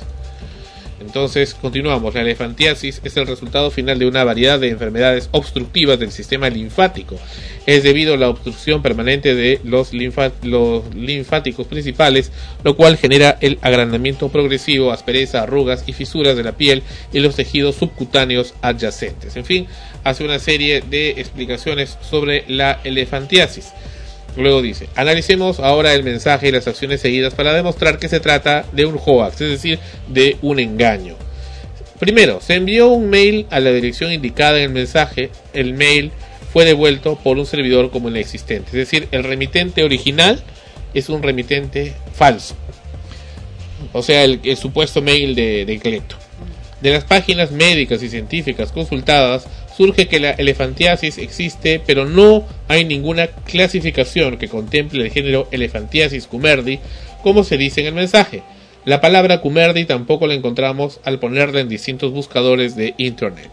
Entonces, 1.05 1.53
continuamos. 1.53 2.13
La 2.13 2.21
elefantiasis 2.21 3.01
es 3.03 3.17
el 3.17 3.27
resultado 3.27 3.71
final 3.71 3.99
de 3.99 4.07
una 4.07 4.23
variedad 4.23 4.59
de 4.59 4.69
enfermedades 4.69 5.29
obstructivas 5.31 5.99
del 5.99 6.11
sistema 6.11 6.49
linfático. 6.49 7.17
Es 7.65 7.83
debido 7.83 8.13
a 8.13 8.17
la 8.17 8.29
obstrucción 8.29 8.81
permanente 8.81 9.35
de 9.35 9.61
los, 9.63 9.93
linfáticos 9.93 11.67
principales, 11.67 12.31
lo 12.63 12.75
cual 12.75 12.97
genera 12.97 13.37
el 13.41 13.59
agrandamiento 13.61 14.29
progresivo, 14.29 14.91
aspereza, 14.91 15.43
arrugas 15.43 15.83
y 15.87 15.93
fisuras 15.93 16.35
de 16.35 16.43
la 16.43 16.53
piel 16.53 16.83
y 17.11 17.19
los 17.19 17.35
tejidos 17.35 17.75
subcutáneos 17.75 18.53
adyacentes. 18.61 19.35
En 19.35 19.45
fin, 19.45 19.67
hace 20.03 20.23
una 20.23 20.39
serie 20.39 20.81
de 20.81 21.11
explicaciones 21.11 21.97
sobre 22.01 22.43
la 22.47 22.79
elefantiasis. 22.83 23.71
Luego 24.35 24.61
dice, 24.61 24.89
analicemos 24.95 25.59
ahora 25.59 25.93
el 25.93 26.03
mensaje 26.03 26.47
y 26.47 26.51
las 26.51 26.67
acciones 26.67 27.01
seguidas 27.01 27.35
para 27.35 27.53
demostrar 27.53 27.99
que 27.99 28.09
se 28.09 28.19
trata 28.19 28.65
de 28.71 28.85
un 28.85 28.99
hoax, 29.03 29.41
es 29.41 29.49
decir, 29.49 29.79
de 30.07 30.37
un 30.41 30.59
engaño. 30.59 31.15
Primero, 31.99 32.41
se 32.41 32.55
envió 32.55 32.89
un 32.89 33.09
mail 33.09 33.45
a 33.51 33.59
la 33.59 33.71
dirección 33.71 34.11
indicada 34.11 34.57
en 34.57 34.63
el 34.63 34.69
mensaje, 34.69 35.29
el 35.53 35.73
mail 35.73 36.11
fue 36.51 36.65
devuelto 36.65 37.15
por 37.15 37.37
un 37.37 37.45
servidor 37.45 37.91
como 37.91 38.09
inexistente, 38.09 38.69
es 38.69 38.73
decir, 38.73 39.07
el 39.11 39.23
remitente 39.23 39.83
original 39.83 40.41
es 40.93 41.09
un 41.09 41.21
remitente 41.21 41.93
falso, 42.13 42.55
o 43.91 44.01
sea, 44.01 44.23
el, 44.23 44.39
el 44.43 44.57
supuesto 44.57 45.01
mail 45.01 45.35
de, 45.35 45.65
de 45.65 45.79
Cleto. 45.79 46.17
De 46.81 46.91
las 46.91 47.05
páginas 47.05 47.51
médicas 47.51 48.03
y 48.03 48.09
científicas 48.09 48.73
consultadas, 48.73 49.45
surge 49.75 50.07
que 50.07 50.19
la 50.19 50.31
elefantiasis 50.31 51.17
existe, 51.17 51.81
pero 51.85 52.05
no 52.05 52.45
hay 52.67 52.85
ninguna 52.85 53.27
clasificación 53.27 54.37
que 54.37 54.47
contemple 54.47 55.05
el 55.05 55.11
género 55.11 55.47
Elefantiasis 55.51 56.27
cumerdi, 56.27 56.79
como 57.21 57.43
se 57.43 57.57
dice 57.57 57.81
en 57.81 57.87
el 57.87 57.93
mensaje. 57.93 58.43
La 58.85 59.01
palabra 59.01 59.41
cumerdi 59.41 59.85
tampoco 59.85 60.27
la 60.27 60.33
encontramos 60.33 60.99
al 61.05 61.19
ponerla 61.19 61.61
en 61.61 61.69
distintos 61.69 62.11
buscadores 62.11 62.75
de 62.75 62.93
Internet. 62.97 63.49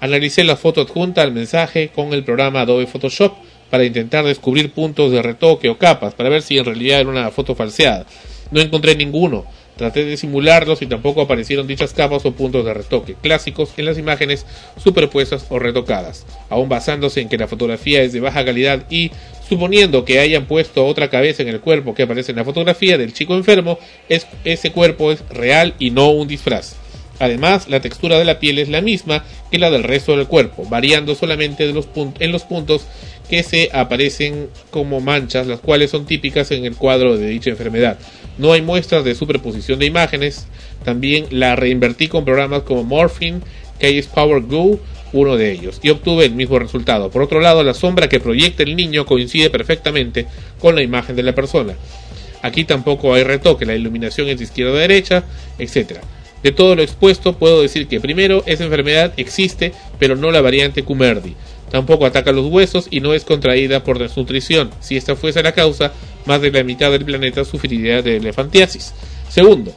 Analicé 0.00 0.44
la 0.44 0.56
foto 0.56 0.82
adjunta 0.82 1.22
al 1.22 1.32
mensaje 1.32 1.88
con 1.88 2.12
el 2.12 2.22
programa 2.22 2.60
Adobe 2.60 2.86
Photoshop 2.86 3.32
para 3.70 3.84
intentar 3.84 4.24
descubrir 4.24 4.70
puntos 4.70 5.10
de 5.10 5.22
retoque 5.22 5.68
o 5.68 5.78
capas 5.78 6.14
para 6.14 6.28
ver 6.28 6.42
si 6.42 6.58
en 6.58 6.64
realidad 6.64 7.00
era 7.00 7.10
una 7.10 7.30
foto 7.30 7.54
falseada. 7.54 8.06
No 8.50 8.60
encontré 8.60 8.94
ninguno. 8.94 9.46
Traté 9.76 10.04
de 10.04 10.16
simularlos 10.16 10.80
y 10.80 10.86
tampoco 10.86 11.20
aparecieron 11.20 11.66
dichas 11.66 11.92
capas 11.92 12.24
o 12.24 12.32
puntos 12.32 12.64
de 12.64 12.72
retoque 12.72 13.14
clásicos 13.14 13.70
en 13.76 13.84
las 13.84 13.98
imágenes 13.98 14.46
superpuestas 14.82 15.46
o 15.50 15.58
retocadas. 15.58 16.26
Aún 16.48 16.68
basándose 16.68 17.20
en 17.20 17.28
que 17.28 17.36
la 17.36 17.46
fotografía 17.46 18.02
es 18.02 18.12
de 18.12 18.20
baja 18.20 18.44
calidad 18.44 18.84
y 18.88 19.10
suponiendo 19.48 20.04
que 20.04 20.18
hayan 20.18 20.46
puesto 20.46 20.86
otra 20.86 21.10
cabeza 21.10 21.42
en 21.42 21.48
el 21.48 21.60
cuerpo 21.60 21.94
que 21.94 22.04
aparece 22.04 22.32
en 22.32 22.38
la 22.38 22.44
fotografía 22.44 22.96
del 22.96 23.12
chico 23.12 23.34
enfermo, 23.34 23.78
es, 24.08 24.26
ese 24.44 24.72
cuerpo 24.72 25.12
es 25.12 25.22
real 25.28 25.74
y 25.78 25.90
no 25.90 26.10
un 26.10 26.26
disfraz. 26.26 26.76
Además, 27.18 27.68
la 27.68 27.80
textura 27.80 28.18
de 28.18 28.24
la 28.24 28.38
piel 28.38 28.58
es 28.58 28.68
la 28.68 28.80
misma 28.80 29.24
que 29.50 29.58
la 29.58 29.70
del 29.70 29.84
resto 29.84 30.16
del 30.16 30.26
cuerpo, 30.26 30.66
variando 30.68 31.14
solamente 31.14 31.68
en 31.68 32.32
los 32.32 32.42
puntos 32.42 32.86
que 33.28 33.42
se 33.42 33.70
aparecen 33.72 34.48
como 34.70 35.00
manchas, 35.00 35.46
las 35.46 35.60
cuales 35.60 35.90
son 35.90 36.06
típicas 36.06 36.50
en 36.50 36.64
el 36.64 36.76
cuadro 36.76 37.16
de 37.16 37.28
dicha 37.28 37.50
enfermedad. 37.50 37.98
No 38.38 38.52
hay 38.52 38.62
muestras 38.62 39.04
de 39.04 39.14
superposición 39.14 39.78
de 39.78 39.86
imágenes. 39.86 40.46
También 40.84 41.26
la 41.30 41.56
reinvertí 41.56 42.08
con 42.08 42.24
programas 42.24 42.62
como 42.62 42.84
Morphine, 42.84 43.40
KS 43.80 44.06
Power 44.08 44.42
Go, 44.42 44.78
uno 45.12 45.36
de 45.36 45.52
ellos, 45.52 45.80
y 45.82 45.90
obtuve 45.90 46.26
el 46.26 46.34
mismo 46.34 46.58
resultado. 46.58 47.10
Por 47.10 47.22
otro 47.22 47.40
lado, 47.40 47.64
la 47.64 47.74
sombra 47.74 48.08
que 48.08 48.20
proyecta 48.20 48.62
el 48.62 48.76
niño 48.76 49.06
coincide 49.06 49.50
perfectamente 49.50 50.26
con 50.60 50.74
la 50.74 50.82
imagen 50.82 51.16
de 51.16 51.22
la 51.22 51.34
persona. 51.34 51.74
Aquí 52.42 52.64
tampoco 52.64 53.14
hay 53.14 53.24
retoque, 53.24 53.64
la 53.64 53.74
iluminación 53.74 54.28
es 54.28 54.38
de 54.38 54.44
izquierda 54.44 54.74
a 54.74 54.80
derecha, 54.80 55.24
etc. 55.58 56.00
De 56.42 56.52
todo 56.52 56.76
lo 56.76 56.82
expuesto, 56.82 57.34
puedo 57.34 57.62
decir 57.62 57.88
que 57.88 58.00
primero, 58.00 58.42
esa 58.46 58.64
enfermedad 58.64 59.12
existe, 59.16 59.72
pero 59.98 60.16
no 60.16 60.30
la 60.30 60.40
variante 60.40 60.84
Cumerdi. 60.84 61.34
Tampoco 61.70 62.06
ataca 62.06 62.32
los 62.32 62.46
huesos 62.46 62.86
y 62.90 63.00
no 63.00 63.14
es 63.14 63.24
contraída 63.24 63.82
por 63.82 63.98
desnutrición. 63.98 64.70
Si 64.80 64.96
esta 64.96 65.16
fuese 65.16 65.42
la 65.42 65.52
causa, 65.52 65.92
más 66.24 66.40
de 66.40 66.50
la 66.50 66.62
mitad 66.62 66.90
del 66.90 67.04
planeta 67.04 67.44
sufriría 67.44 68.02
de 68.02 68.16
elefantiasis. 68.18 68.94
Segundo, 69.28 69.74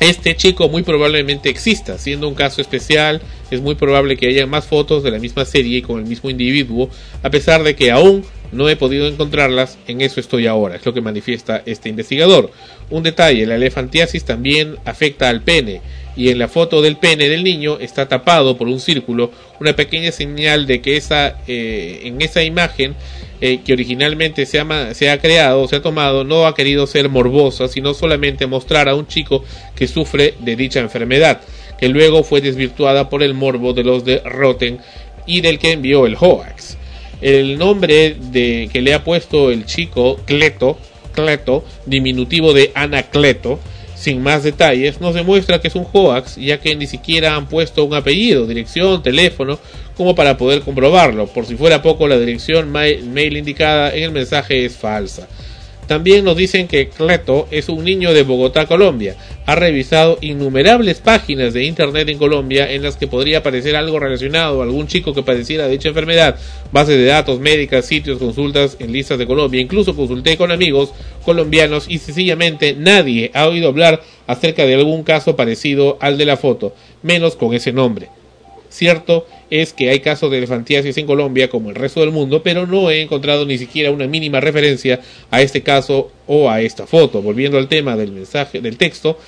este 0.00 0.36
chico 0.36 0.68
muy 0.68 0.82
probablemente 0.82 1.48
exista, 1.48 1.98
siendo 1.98 2.28
un 2.28 2.34
caso 2.34 2.60
especial, 2.60 3.20
es 3.50 3.60
muy 3.60 3.74
probable 3.74 4.16
que 4.16 4.28
haya 4.28 4.46
más 4.46 4.66
fotos 4.66 5.02
de 5.02 5.10
la 5.10 5.18
misma 5.18 5.44
serie 5.44 5.82
con 5.82 5.98
el 5.98 6.06
mismo 6.06 6.30
individuo, 6.30 6.88
a 7.22 7.30
pesar 7.30 7.62
de 7.64 7.74
que 7.74 7.90
aún 7.90 8.24
no 8.52 8.68
he 8.68 8.76
podido 8.76 9.06
encontrarlas, 9.06 9.76
en 9.86 10.00
eso 10.00 10.20
estoy 10.20 10.46
ahora, 10.46 10.76
es 10.76 10.86
lo 10.86 10.94
que 10.94 11.00
manifiesta 11.00 11.62
este 11.66 11.88
investigador. 11.88 12.50
Un 12.90 13.02
detalle, 13.02 13.46
la 13.46 13.56
elefantiasis 13.56 14.24
también 14.24 14.76
afecta 14.84 15.28
al 15.28 15.42
pene, 15.42 15.80
y 16.16 16.30
en 16.30 16.38
la 16.38 16.48
foto 16.48 16.82
del 16.82 16.96
pene 16.96 17.28
del 17.28 17.44
niño 17.44 17.78
está 17.80 18.08
tapado 18.08 18.56
por 18.56 18.68
un 18.68 18.80
círculo, 18.80 19.30
una 19.60 19.76
pequeña 19.76 20.12
señal 20.12 20.66
de 20.66 20.80
que 20.80 20.96
esa, 20.96 21.38
eh, 21.46 22.00
en 22.04 22.20
esa 22.22 22.42
imagen 22.42 22.94
eh, 23.40 23.60
que 23.64 23.72
originalmente 23.72 24.46
se, 24.46 24.58
ama- 24.58 24.94
se 24.94 25.10
ha 25.10 25.18
creado, 25.18 25.66
se 25.68 25.76
ha 25.76 25.82
tomado, 25.82 26.24
no 26.24 26.46
ha 26.46 26.54
querido 26.54 26.86
ser 26.86 27.08
morbosa, 27.08 27.68
sino 27.68 27.94
solamente 27.94 28.46
mostrar 28.46 28.88
a 28.88 28.94
un 28.94 29.06
chico 29.06 29.44
que 29.74 29.86
sufre 29.86 30.34
de 30.40 30.56
dicha 30.56 30.80
enfermedad, 30.80 31.40
que 31.78 31.88
luego 31.88 32.24
fue 32.24 32.40
desvirtuada 32.40 33.08
por 33.08 33.22
el 33.22 33.34
morbo 33.34 33.72
de 33.72 33.84
los 33.84 34.04
de 34.04 34.20
Rotten 34.24 34.78
y 35.26 35.40
del 35.40 35.58
que 35.58 35.72
envió 35.72 36.06
el 36.06 36.16
hoax. 36.18 36.76
El 37.20 37.58
nombre 37.58 38.16
de 38.18 38.68
que 38.72 38.80
le 38.80 38.94
ha 38.94 39.02
puesto 39.04 39.50
el 39.50 39.66
chico 39.66 40.16
Cleto, 40.24 40.78
Cleto, 41.12 41.64
diminutivo 41.86 42.52
de 42.52 42.70
Anacleto, 42.74 43.58
sin 43.98 44.22
más 44.22 44.42
detalles, 44.44 45.00
nos 45.00 45.14
demuestra 45.14 45.60
que 45.60 45.68
es 45.68 45.74
un 45.74 45.86
hoax, 45.92 46.36
ya 46.36 46.60
que 46.60 46.76
ni 46.76 46.86
siquiera 46.86 47.34
han 47.34 47.48
puesto 47.48 47.84
un 47.84 47.94
apellido, 47.94 48.46
dirección, 48.46 49.02
teléfono, 49.02 49.58
como 49.96 50.14
para 50.14 50.36
poder 50.36 50.60
comprobarlo. 50.62 51.26
Por 51.26 51.46
si 51.46 51.56
fuera 51.56 51.82
poco, 51.82 52.06
la 52.06 52.18
dirección 52.18 52.70
ma- 52.70 52.84
mail 53.04 53.36
indicada 53.36 53.94
en 53.94 54.04
el 54.04 54.12
mensaje 54.12 54.64
es 54.64 54.76
falsa. 54.76 55.26
También 55.88 56.24
nos 56.24 56.36
dicen 56.36 56.68
que 56.68 56.90
Cleto 56.90 57.48
es 57.50 57.68
un 57.70 57.82
niño 57.82 58.12
de 58.12 58.22
Bogotá, 58.22 58.66
Colombia. 58.66 59.16
Ha 59.48 59.54
revisado 59.54 60.18
innumerables 60.20 61.00
páginas 61.00 61.54
de 61.54 61.64
internet 61.64 62.06
en 62.10 62.18
Colombia 62.18 62.70
en 62.70 62.82
las 62.82 62.98
que 62.98 63.06
podría 63.06 63.38
aparecer 63.38 63.76
algo 63.76 63.98
relacionado 63.98 64.60
a 64.60 64.64
algún 64.64 64.88
chico 64.88 65.14
que 65.14 65.22
padeciera 65.22 65.64
de 65.64 65.70
dicha 65.70 65.88
enfermedad. 65.88 66.36
Bases 66.70 66.98
de 66.98 67.06
datos 67.06 67.40
médicas, 67.40 67.86
sitios, 67.86 68.18
consultas 68.18 68.76
en 68.78 68.92
listas 68.92 69.18
de 69.18 69.26
Colombia. 69.26 69.62
Incluso 69.62 69.96
consulté 69.96 70.36
con 70.36 70.52
amigos 70.52 70.92
colombianos 71.24 71.86
y 71.88 71.96
sencillamente 71.96 72.74
nadie 72.78 73.30
ha 73.32 73.48
oído 73.48 73.68
hablar 73.68 74.02
acerca 74.26 74.66
de 74.66 74.74
algún 74.74 75.02
caso 75.02 75.34
parecido 75.34 75.96
al 76.02 76.18
de 76.18 76.26
la 76.26 76.36
foto, 76.36 76.74
menos 77.02 77.34
con 77.34 77.54
ese 77.54 77.72
nombre. 77.72 78.17
Cierto 78.70 79.26
es 79.50 79.72
que 79.72 79.90
hay 79.90 80.00
casos 80.00 80.30
de 80.30 80.38
elefantiasis 80.38 80.96
en 80.98 81.06
Colombia 81.06 81.48
como 81.48 81.70
el 81.70 81.76
resto 81.76 82.00
del 82.00 82.10
mundo, 82.10 82.42
pero 82.42 82.66
no 82.66 82.90
he 82.90 83.02
encontrado 83.02 83.46
ni 83.46 83.58
siquiera 83.58 83.90
una 83.90 84.06
mínima 84.06 84.40
referencia 84.40 85.00
a 85.30 85.40
este 85.40 85.62
caso 85.62 86.10
o 86.26 86.50
a 86.50 86.60
esta 86.60 86.86
foto. 86.86 87.22
Volviendo 87.22 87.58
al 87.58 87.68
tema 87.68 87.96
del 87.96 88.12
mensaje 88.12 88.60
del 88.60 88.76
texto, 88.76 89.18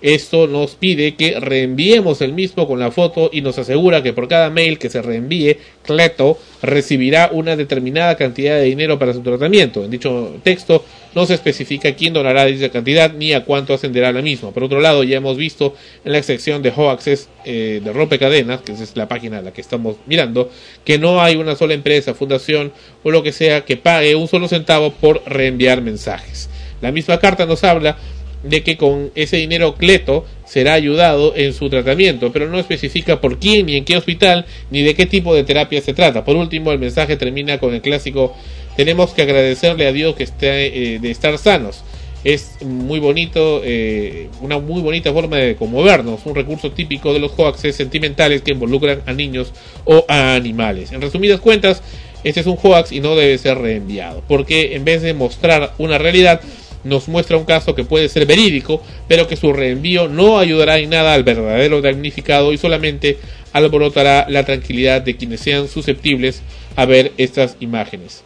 Esto 0.00 0.46
nos 0.46 0.76
pide 0.76 1.16
que 1.16 1.40
reenviemos 1.40 2.20
el 2.22 2.32
mismo 2.32 2.68
con 2.68 2.78
la 2.78 2.92
foto 2.92 3.30
y 3.32 3.40
nos 3.40 3.58
asegura 3.58 4.02
que 4.02 4.12
por 4.12 4.28
cada 4.28 4.48
mail 4.48 4.78
que 4.78 4.90
se 4.90 5.02
reenvíe, 5.02 5.58
Cleto 5.82 6.38
recibirá 6.62 7.30
una 7.32 7.56
determinada 7.56 8.16
cantidad 8.16 8.56
de 8.56 8.64
dinero 8.64 8.98
para 8.98 9.12
su 9.12 9.22
tratamiento. 9.22 9.84
En 9.84 9.90
dicho 9.90 10.36
texto 10.44 10.84
no 11.14 11.26
se 11.26 11.34
especifica 11.34 11.94
quién 11.94 12.12
donará 12.12 12.44
dicha 12.44 12.68
cantidad 12.68 13.12
ni 13.12 13.32
a 13.32 13.44
cuánto 13.44 13.74
ascenderá 13.74 14.12
la 14.12 14.22
misma. 14.22 14.52
Por 14.52 14.64
otro 14.64 14.80
lado, 14.80 15.02
ya 15.02 15.16
hemos 15.16 15.36
visto 15.36 15.74
en 16.04 16.12
la 16.12 16.22
sección 16.22 16.62
de 16.62 16.70
Hoaxes 16.70 17.28
eh, 17.44 17.80
de 17.82 17.92
Rompecadenas, 17.92 18.60
que 18.60 18.72
es 18.72 18.96
la 18.96 19.08
página 19.08 19.38
a 19.38 19.42
la 19.42 19.52
que 19.52 19.60
estamos 19.60 19.96
mirando, 20.06 20.50
que 20.84 20.98
no 20.98 21.20
hay 21.20 21.36
una 21.36 21.56
sola 21.56 21.74
empresa, 21.74 22.14
fundación 22.14 22.72
o 23.02 23.10
lo 23.10 23.24
que 23.24 23.32
sea 23.32 23.64
que 23.64 23.76
pague 23.76 24.14
un 24.14 24.28
solo 24.28 24.46
centavo 24.46 24.92
por 24.92 25.22
reenviar 25.26 25.82
mensajes. 25.82 26.48
La 26.80 26.92
misma 26.92 27.18
carta 27.18 27.44
nos 27.46 27.64
habla 27.64 27.96
de 28.42 28.62
que 28.62 28.76
con 28.76 29.10
ese 29.14 29.36
dinero 29.36 29.74
Cleto 29.74 30.24
será 30.44 30.74
ayudado 30.74 31.34
en 31.36 31.52
su 31.52 31.68
tratamiento, 31.68 32.32
pero 32.32 32.48
no 32.48 32.58
especifica 32.58 33.20
por 33.20 33.38
quién, 33.38 33.66
ni 33.66 33.76
en 33.76 33.84
qué 33.84 33.96
hospital, 33.96 34.46
ni 34.70 34.82
de 34.82 34.94
qué 34.94 35.06
tipo 35.06 35.34
de 35.34 35.44
terapia 35.44 35.80
se 35.80 35.94
trata. 35.94 36.24
Por 36.24 36.36
último, 36.36 36.72
el 36.72 36.78
mensaje 36.78 37.16
termina 37.16 37.58
con 37.58 37.74
el 37.74 37.82
clásico 37.82 38.34
tenemos 38.78 39.10
que 39.10 39.22
agradecerle 39.22 39.88
a 39.88 39.92
Dios 39.92 40.14
que 40.14 40.22
esté 40.22 40.94
eh, 40.94 40.98
de 41.00 41.10
estar 41.10 41.36
sanos. 41.36 41.82
Es 42.22 42.62
muy 42.64 43.00
bonito, 43.00 43.60
eh, 43.64 44.28
una 44.40 44.60
muy 44.60 44.80
bonita 44.80 45.12
forma 45.12 45.36
de 45.36 45.56
conmovernos, 45.56 46.20
un 46.26 46.36
recurso 46.36 46.70
típico 46.70 47.12
de 47.12 47.18
los 47.18 47.32
hoaxes 47.32 47.74
sentimentales 47.74 48.42
que 48.42 48.52
involucran 48.52 49.02
a 49.06 49.12
niños 49.12 49.52
o 49.84 50.04
a 50.06 50.36
animales. 50.36 50.92
En 50.92 51.00
resumidas 51.00 51.40
cuentas, 51.40 51.82
este 52.22 52.38
es 52.38 52.46
un 52.46 52.56
hoax 52.62 52.92
y 52.92 53.00
no 53.00 53.16
debe 53.16 53.36
ser 53.38 53.58
reenviado, 53.58 54.22
porque 54.28 54.76
en 54.76 54.84
vez 54.84 55.02
de 55.02 55.12
mostrar 55.12 55.74
una 55.78 55.98
realidad, 55.98 56.40
nos 56.88 57.08
muestra 57.08 57.36
un 57.36 57.44
caso 57.44 57.74
que 57.74 57.84
puede 57.84 58.08
ser 58.08 58.26
verídico, 58.26 58.82
pero 59.06 59.28
que 59.28 59.36
su 59.36 59.52
reenvío 59.52 60.08
no 60.08 60.38
ayudará 60.38 60.78
en 60.78 60.90
nada 60.90 61.14
al 61.14 61.24
verdadero 61.24 61.80
damnificado 61.80 62.52
y 62.52 62.58
solamente 62.58 63.18
alborotará 63.52 64.26
la 64.28 64.44
tranquilidad 64.44 65.02
de 65.02 65.16
quienes 65.16 65.40
sean 65.40 65.68
susceptibles 65.68 66.42
a 66.76 66.84
ver 66.86 67.12
estas 67.16 67.56
imágenes. 67.60 68.24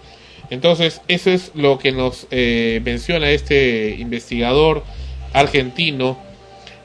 Entonces, 0.51 1.01
eso 1.09 1.31
es 1.31 1.51
lo 1.55 1.79
que 1.79 1.93
nos 1.93 2.27
eh, 2.31 2.81
menciona 2.85 3.31
este 3.31 3.97
investigador 3.99 4.85
argentino, 5.33 6.19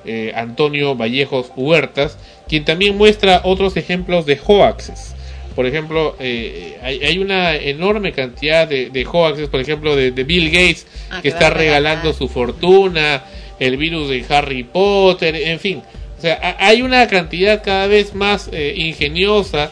eh, 0.05 0.31
Antonio 0.35 0.95
Vallejos 0.95 1.51
Huertas, 1.55 2.17
quien 2.47 2.63
también 2.63 2.97
muestra 2.97 3.41
otros 3.43 3.75
ejemplos 3.75 4.25
de 4.25 4.37
hoaxes. 4.37 5.16
Por 5.57 5.65
ejemplo, 5.65 6.15
eh, 6.19 6.77
hay, 6.83 7.03
hay 7.03 7.17
una 7.17 7.55
enorme 7.55 8.13
cantidad 8.13 8.65
de, 8.67 8.89
de 8.91 9.03
hoaxes, 9.03 9.49
por 9.49 9.59
ejemplo, 9.59 9.95
de, 9.95 10.11
de 10.11 10.23
Bill 10.23 10.49
Gates, 10.51 10.85
Ah, 11.09 11.19
que 11.21 11.27
está 11.29 11.49
regalando 11.49 12.13
su 12.13 12.29
fortuna, 12.29 13.23
el 13.59 13.75
virus 13.75 14.07
de 14.09 14.23
Harry 14.29 14.63
Potter, 14.63 15.35
en 15.35 15.59
fin. 15.59 15.81
O 16.17 16.21
sea, 16.21 16.39
ha- 16.41 16.67
hay 16.67 16.81
una 16.83 17.07
cantidad 17.07 17.63
cada 17.63 17.87
vez 17.87 18.13
más 18.13 18.49
eh, 18.51 18.73
ingeniosa 18.77 19.71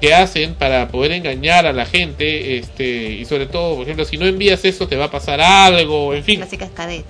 que 0.00 0.14
hacen 0.14 0.54
para 0.54 0.88
poder 0.88 1.12
engañar 1.12 1.64
a 1.66 1.72
la 1.72 1.84
gente, 1.86 2.56
este, 2.58 2.86
y 3.12 3.24
sobre 3.24 3.46
todo, 3.46 3.74
por 3.76 3.84
ejemplo, 3.84 4.04
si 4.04 4.16
no 4.16 4.26
envías 4.26 4.64
eso 4.64 4.88
te 4.88 4.96
va 4.96 5.04
a 5.06 5.10
pasar 5.10 5.40
algo, 5.40 6.12
en 6.14 6.24
fin 6.24 6.36
Clásicas 6.38 6.70
cadenas. 6.74 7.04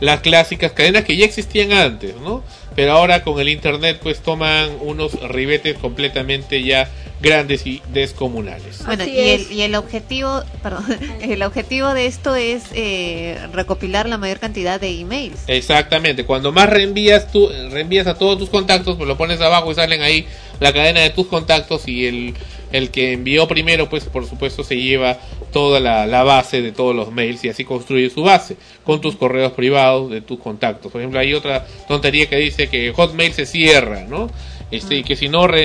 las 0.00 0.20
clásicas 0.20 0.72
cadenas 0.72 1.04
que 1.04 1.16
ya 1.16 1.24
existían 1.24 1.72
antes, 1.72 2.14
¿no? 2.16 2.42
Pero 2.76 2.92
ahora 2.92 3.24
con 3.24 3.40
el 3.40 3.48
internet 3.48 3.98
pues 4.02 4.20
toman 4.20 4.70
unos 4.80 5.14
ribetes 5.28 5.76
completamente 5.78 6.62
ya 6.62 6.88
grandes 7.20 7.66
y 7.66 7.82
descomunales. 7.92 8.84
Bueno, 8.84 9.04
y 9.04 9.18
el, 9.18 9.50
y 9.50 9.62
el 9.62 9.74
objetivo, 9.74 10.42
perdón, 10.62 10.84
el 11.22 11.42
objetivo 11.42 11.94
de 11.94 12.06
esto 12.06 12.36
es 12.36 12.64
eh, 12.72 13.38
recopilar 13.52 14.08
la 14.08 14.18
mayor 14.18 14.38
cantidad 14.38 14.80
de 14.80 15.00
emails. 15.00 15.40
Exactamente, 15.46 16.24
cuando 16.24 16.52
más 16.52 16.68
reenvías 16.68 17.32
tú, 17.32 17.48
reenvías 17.70 18.06
a 18.06 18.14
todos 18.14 18.38
tus 18.38 18.50
contactos, 18.50 18.96
pues 18.96 19.08
lo 19.08 19.16
pones 19.16 19.40
abajo 19.40 19.72
y 19.72 19.74
salen 19.74 20.02
ahí 20.02 20.26
la 20.60 20.72
cadena 20.72 21.00
de 21.00 21.10
tus 21.10 21.26
contactos 21.26 21.88
y 21.88 22.06
el, 22.06 22.34
el 22.72 22.90
que 22.90 23.12
envió 23.12 23.46
primero, 23.46 23.88
pues 23.88 24.04
por 24.04 24.26
supuesto 24.26 24.64
se 24.64 24.76
lleva 24.76 25.18
toda 25.52 25.80
la, 25.80 26.06
la 26.06 26.24
base 26.24 26.62
de 26.62 26.72
todos 26.72 26.94
los 26.94 27.12
mails 27.12 27.44
y 27.44 27.48
así 27.48 27.64
construye 27.64 28.10
su 28.10 28.22
base 28.22 28.56
con 28.84 29.00
tus 29.00 29.16
correos 29.16 29.52
privados 29.52 30.10
de 30.10 30.20
tus 30.20 30.38
contactos. 30.40 30.90
Por 30.92 31.00
ejemplo, 31.00 31.20
hay 31.20 31.32
otra 31.34 31.66
tontería 31.88 32.26
que 32.26 32.36
dice 32.36 32.68
que 32.68 32.92
Hotmail 32.92 33.32
se 33.32 33.46
cierra, 33.46 34.04
¿no? 34.08 34.30
Este, 34.70 34.96
y 34.96 35.04
que 35.04 35.14
si 35.14 35.28
no 35.28 35.46
re- 35.46 35.60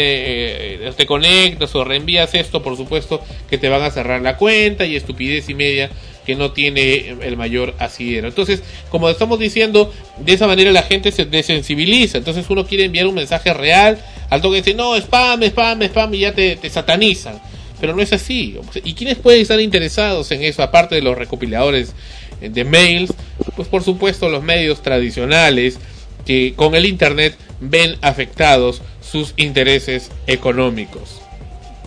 eh, 0.85 0.91
te 0.95 1.07
conectas 1.07 1.73
o 1.73 1.83
reenvías 1.83 2.35
esto, 2.35 2.61
por 2.61 2.77
supuesto 2.77 3.19
que 3.49 3.57
te 3.57 3.67
van 3.67 3.81
a 3.81 3.89
cerrar 3.89 4.21
la 4.21 4.37
cuenta 4.37 4.85
y 4.85 4.95
estupidez 4.95 5.49
y 5.49 5.55
media 5.55 5.89
que 6.25 6.35
no 6.35 6.51
tiene 6.51 7.15
el 7.21 7.37
mayor 7.37 7.73
asidero. 7.79 8.27
Entonces, 8.27 8.61
como 8.89 9.09
estamos 9.09 9.39
diciendo, 9.39 9.93
de 10.19 10.33
esa 10.33 10.47
manera 10.47 10.71
la 10.71 10.83
gente 10.83 11.11
se 11.11 11.25
desensibiliza. 11.25 12.17
Entonces 12.17 12.45
uno 12.49 12.65
quiere 12.65 12.85
enviar 12.85 13.07
un 13.07 13.15
mensaje 13.15 13.53
real, 13.53 14.03
al 14.29 14.41
toque 14.41 14.57
dice, 14.57 14.73
no, 14.73 14.95
spam, 14.95 15.43
spam, 15.43 15.81
spam, 15.83 16.13
y 16.13 16.19
ya 16.19 16.33
te, 16.33 16.55
te 16.55 16.69
satanizan. 16.69 17.41
Pero 17.79 17.95
no 17.95 18.01
es 18.01 18.13
así. 18.13 18.57
¿Y 18.83 18.93
quiénes 18.93 19.17
pueden 19.17 19.41
estar 19.41 19.59
interesados 19.59 20.31
en 20.31 20.43
eso, 20.43 20.61
aparte 20.61 20.95
de 20.95 21.01
los 21.01 21.17
recopiladores 21.17 21.93
de 22.39 22.63
mails? 22.63 23.13
Pues 23.55 23.67
por 23.67 23.83
supuesto 23.83 24.29
los 24.29 24.43
medios 24.43 24.83
tradicionales 24.83 25.79
que 26.25 26.53
con 26.55 26.75
el 26.75 26.85
Internet 26.85 27.35
ven 27.59 27.97
afectados 28.01 28.81
sus 29.01 29.33
intereses 29.37 30.11
económicos. 30.27 31.21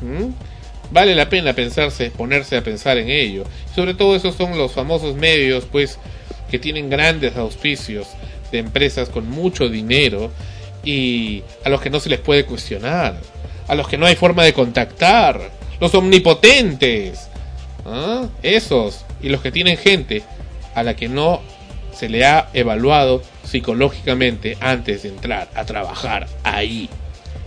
¿Mm? 0.03 0.33
Vale 0.91 1.15
la 1.15 1.29
pena 1.29 1.53
pensarse, 1.55 2.11
ponerse 2.11 2.57
a 2.57 2.63
pensar 2.63 2.99
en 2.99 3.09
ello. 3.09 3.45
Sobre 3.75 3.95
todo 3.95 4.15
esos 4.15 4.35
son 4.37 4.57
los 4.57 4.73
famosos 4.73 5.17
medios, 5.17 5.65
pues, 5.71 5.99
que 6.51 6.59
tienen 6.59 6.91
grandes 6.91 7.37
auspicios 7.37 8.09
de 8.53 8.59
empresas 8.59 9.09
con 9.09 9.29
mucho 9.29 9.69
dinero 9.69 10.31
y 10.85 11.43
a 11.65 11.69
los 11.69 11.81
que 11.81 11.91
no 11.91 11.99
se 12.01 12.11
les 12.11 12.21
puede 12.21 12.45
cuestionar, 12.45 13.17
a 13.67 13.75
los 13.75 13.89
que 13.89 13.99
no 13.99 14.07
hay 14.07 14.15
forma 14.15 14.45
de 14.45 14.53
contactar, 14.53 15.51
los 15.81 15.95
omnipotentes, 15.95 17.29
¿ah? 17.87 18.27
esos 18.43 19.05
y 19.23 19.31
los 19.31 19.41
que 19.41 19.51
tienen 19.51 19.77
gente 19.77 20.23
a 20.75 20.83
la 20.83 20.95
que 20.95 21.09
no 21.09 21.41
se 21.93 22.09
le 22.09 22.25
ha 22.25 22.49
evaluado 22.53 23.23
psicológicamente 23.45 24.57
antes 24.61 25.03
de 25.03 25.11
entrar 25.11 25.49
a 25.55 25.65
trabajar 25.65 26.29
ahí. 26.43 26.89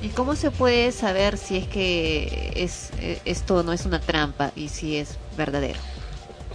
¿Y 0.01 0.09
cómo 0.09 0.35
se 0.35 0.51
puede 0.51 0.91
saber 0.91 1.37
si 1.37 1.57
es 1.57 1.67
que 1.67 2.51
es, 2.55 2.91
eh, 3.01 3.19
esto 3.25 3.63
no 3.63 3.73
es 3.73 3.85
una 3.85 3.99
trampa 3.99 4.51
y 4.55 4.69
si 4.69 4.97
es 4.97 5.17
verdadero? 5.37 5.79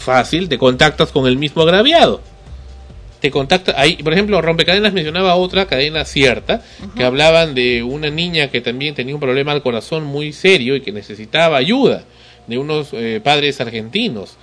fácil, 0.03 0.49
te 0.49 0.59
contactas 0.59 1.11
con 1.13 1.27
el 1.27 1.39
mismo 1.39 1.63
agraviado. 1.63 2.21
Te 3.21 3.31
contacta, 3.31 3.81
ahí, 3.81 3.97
por 4.03 4.13
ejemplo, 4.13 4.43
Rompecadenas 4.43 4.93
mencionaba 4.93 5.37
otra 5.37 5.67
cadena 5.67 6.05
cierta, 6.05 6.61
que 6.97 7.05
hablaban 7.05 7.55
de 7.55 7.85
una 7.85 8.11
niña 8.11 8.49
que 8.49 8.61
también 8.61 8.97
tenía 8.97 9.15
un 9.15 9.21
problema 9.21 9.53
al 9.53 9.63
corazón 9.63 10.03
muy 10.05 10.33
serio 10.33 10.75
y 10.75 10.81
que 10.81 10.91
necesitaba 10.91 11.57
ayuda 11.57 12.03
de 12.49 12.59
unos 12.59 12.89
eh, 12.93 13.21
padres 13.23 13.61
argentinos. 13.61 14.37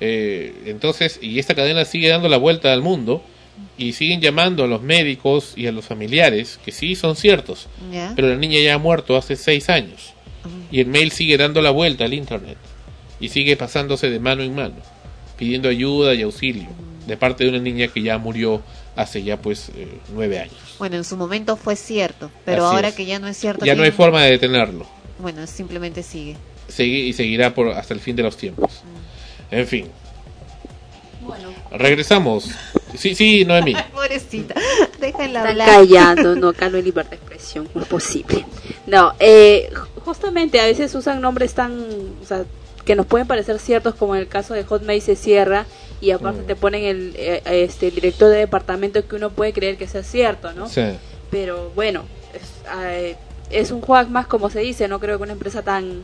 Eh, 0.00 0.64
entonces, 0.66 1.20
y 1.22 1.38
esta 1.38 1.54
cadena 1.54 1.84
sigue 1.84 2.08
dando 2.08 2.28
la 2.28 2.36
vuelta 2.36 2.72
al 2.72 2.82
mundo 2.82 3.22
y 3.76 3.92
siguen 3.92 4.20
llamando 4.20 4.64
a 4.64 4.66
los 4.66 4.82
médicos 4.82 5.52
y 5.56 5.66
a 5.66 5.72
los 5.72 5.84
familiares, 5.84 6.58
que 6.64 6.72
sí 6.72 6.94
son 6.94 7.16
ciertos, 7.16 7.68
pero 8.14 8.28
la 8.28 8.36
niña 8.36 8.60
ya 8.60 8.74
ha 8.74 8.78
muerto 8.78 9.16
hace 9.16 9.36
seis 9.36 9.68
años. 9.68 10.12
Y 10.70 10.80
el 10.80 10.86
mail 10.86 11.10
sigue 11.10 11.36
dando 11.36 11.62
la 11.62 11.70
vuelta 11.70 12.04
al 12.04 12.12
internet 12.14 12.58
y 13.18 13.28
sigue 13.30 13.56
pasándose 13.56 14.10
de 14.10 14.20
mano 14.20 14.42
en 14.42 14.54
mano 14.54 14.74
pidiendo 15.38 15.68
ayuda 15.68 16.14
y 16.14 16.22
auxilio 16.22 16.68
de 17.06 17.16
parte 17.16 17.44
de 17.44 17.50
una 17.50 17.58
niña 17.58 17.88
que 17.88 18.02
ya 18.02 18.18
murió 18.18 18.62
hace 18.96 19.22
ya 19.22 19.36
pues 19.36 19.70
eh, 19.76 19.88
nueve 20.12 20.38
años. 20.38 20.56
Bueno, 20.78 20.96
en 20.96 21.04
su 21.04 21.16
momento 21.16 21.56
fue 21.56 21.76
cierto, 21.76 22.30
pero 22.44 22.66
Así 22.66 22.76
ahora 22.76 22.88
es. 22.88 22.94
que 22.94 23.04
ya 23.04 23.18
no 23.18 23.28
es 23.28 23.36
cierto. 23.36 23.64
ya 23.66 23.74
no 23.74 23.82
hay 23.82 23.90
forma 23.90 24.22
de 24.22 24.30
detenerlo. 24.32 24.86
Bueno, 25.18 25.46
simplemente 25.46 26.02
sigue. 26.02 26.36
Sigue 26.68 26.98
y 26.98 27.12
seguirá 27.12 27.54
por 27.54 27.68
hasta 27.68 27.92
el 27.94 28.00
fin 28.00 28.16
de 28.16 28.22
los 28.22 28.36
tiempos. 28.36 28.82
En 29.50 29.66
fin 29.66 29.88
Bueno. 31.24 31.48
regresamos 31.72 32.50
sí 32.96 33.14
sí 33.14 33.44
Noemí 33.44 33.74
Pobrecita, 33.92 34.54
déjenla 35.00 35.40
Están 35.40 35.46
hablar. 35.52 35.68
callando, 35.68 36.36
no, 36.36 36.48
acá 36.50 36.68
no 36.68 36.76
hay 36.76 36.82
libertad 36.82 37.10
de 37.10 37.16
expresión, 37.16 37.66
¿cómo 37.66 37.82
es 37.84 37.88
posible? 37.88 38.44
No, 38.86 39.12
eh, 39.18 39.70
justamente 40.04 40.60
a 40.60 40.64
veces 40.66 40.94
usan 40.94 41.20
nombres 41.20 41.54
tan, 41.54 41.72
o 42.22 42.26
sea, 42.26 42.44
que 42.84 42.94
nos 42.94 43.06
pueden 43.06 43.26
parecer 43.26 43.58
ciertos, 43.58 43.94
como 43.94 44.14
en 44.14 44.20
el 44.20 44.28
caso 44.28 44.52
de 44.54 44.62
Hotmail 44.64 45.00
se 45.00 45.16
cierra 45.16 45.64
y 46.00 46.10
aparte 46.10 46.42
Mm. 46.42 46.46
te 46.46 46.56
ponen 46.56 46.84
el, 46.84 47.14
eh, 47.16 47.42
este, 47.46 47.88
el 47.88 47.94
director 47.94 48.28
de 48.30 48.36
departamento 48.38 49.06
que 49.08 49.16
uno 49.16 49.30
puede 49.30 49.52
creer 49.54 49.76
que 49.78 49.88
sea 49.88 50.02
cierto, 50.02 50.52
¿no? 50.52 50.68
Sí. 50.68 50.82
Pero 51.30 51.72
bueno, 51.74 52.02
es, 52.34 52.42
eh, 52.84 53.16
es 53.50 53.70
un 53.70 53.80
juego 53.80 54.08
más 54.10 54.26
como 54.26 54.50
se 54.50 54.60
dice, 54.60 54.86
no 54.86 55.00
creo 55.00 55.16
que 55.16 55.22
una 55.24 55.32
empresa 55.32 55.62
tan 55.62 56.02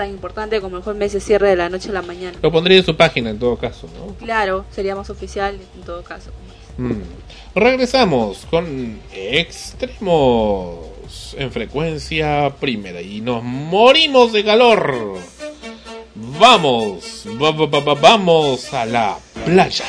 tan 0.00 0.08
importante 0.08 0.62
como 0.62 0.78
el 0.78 0.82
Hotmail 0.82 1.10
se 1.10 1.20
cierre 1.20 1.50
de 1.50 1.56
la 1.56 1.68
noche 1.68 1.90
a 1.90 1.92
la 1.92 2.00
mañana. 2.02 2.38
lo 2.40 2.50
pondría 2.50 2.78
en 2.78 2.84
su 2.84 2.96
página 2.96 3.28
en 3.28 3.38
todo 3.38 3.56
caso 3.58 3.86
¿no? 3.98 4.14
Claro, 4.14 4.64
sería 4.70 4.94
más 4.96 5.10
oficial 5.10 5.58
en 5.76 5.82
todo 5.82 6.02
caso. 6.02 6.30
Mm. 6.78 6.92
regresamos 7.54 8.46
con 8.50 8.98
extremos 9.12 11.34
en 11.36 11.52
frecuencia 11.52 12.50
primera 12.58 13.02
y 13.02 13.20
nos 13.20 13.42
morimos 13.42 14.32
de 14.32 14.42
calor 14.44 15.18
vamos 16.14 17.24
va- 17.40 17.50
va- 17.50 17.66
va- 17.66 17.80
va- 17.80 17.94
vamos 18.00 18.72
a 18.72 18.86
la 18.86 19.18
playa 19.44 19.84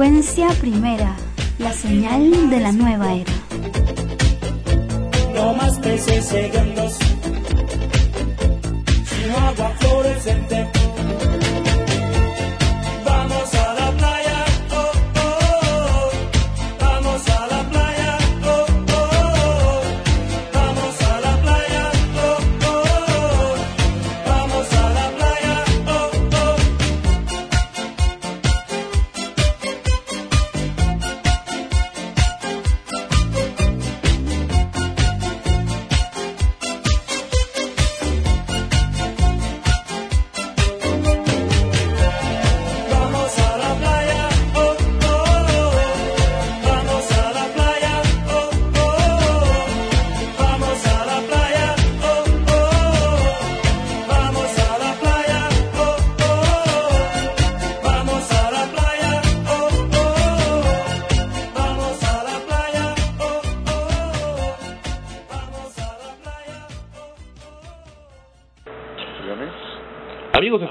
Frecuencia 0.00 0.48
primera, 0.62 1.14
la 1.58 1.74
señal 1.74 2.48
de 2.48 2.58
la 2.58 2.72
nueva 2.72 3.12
era. 3.12 3.32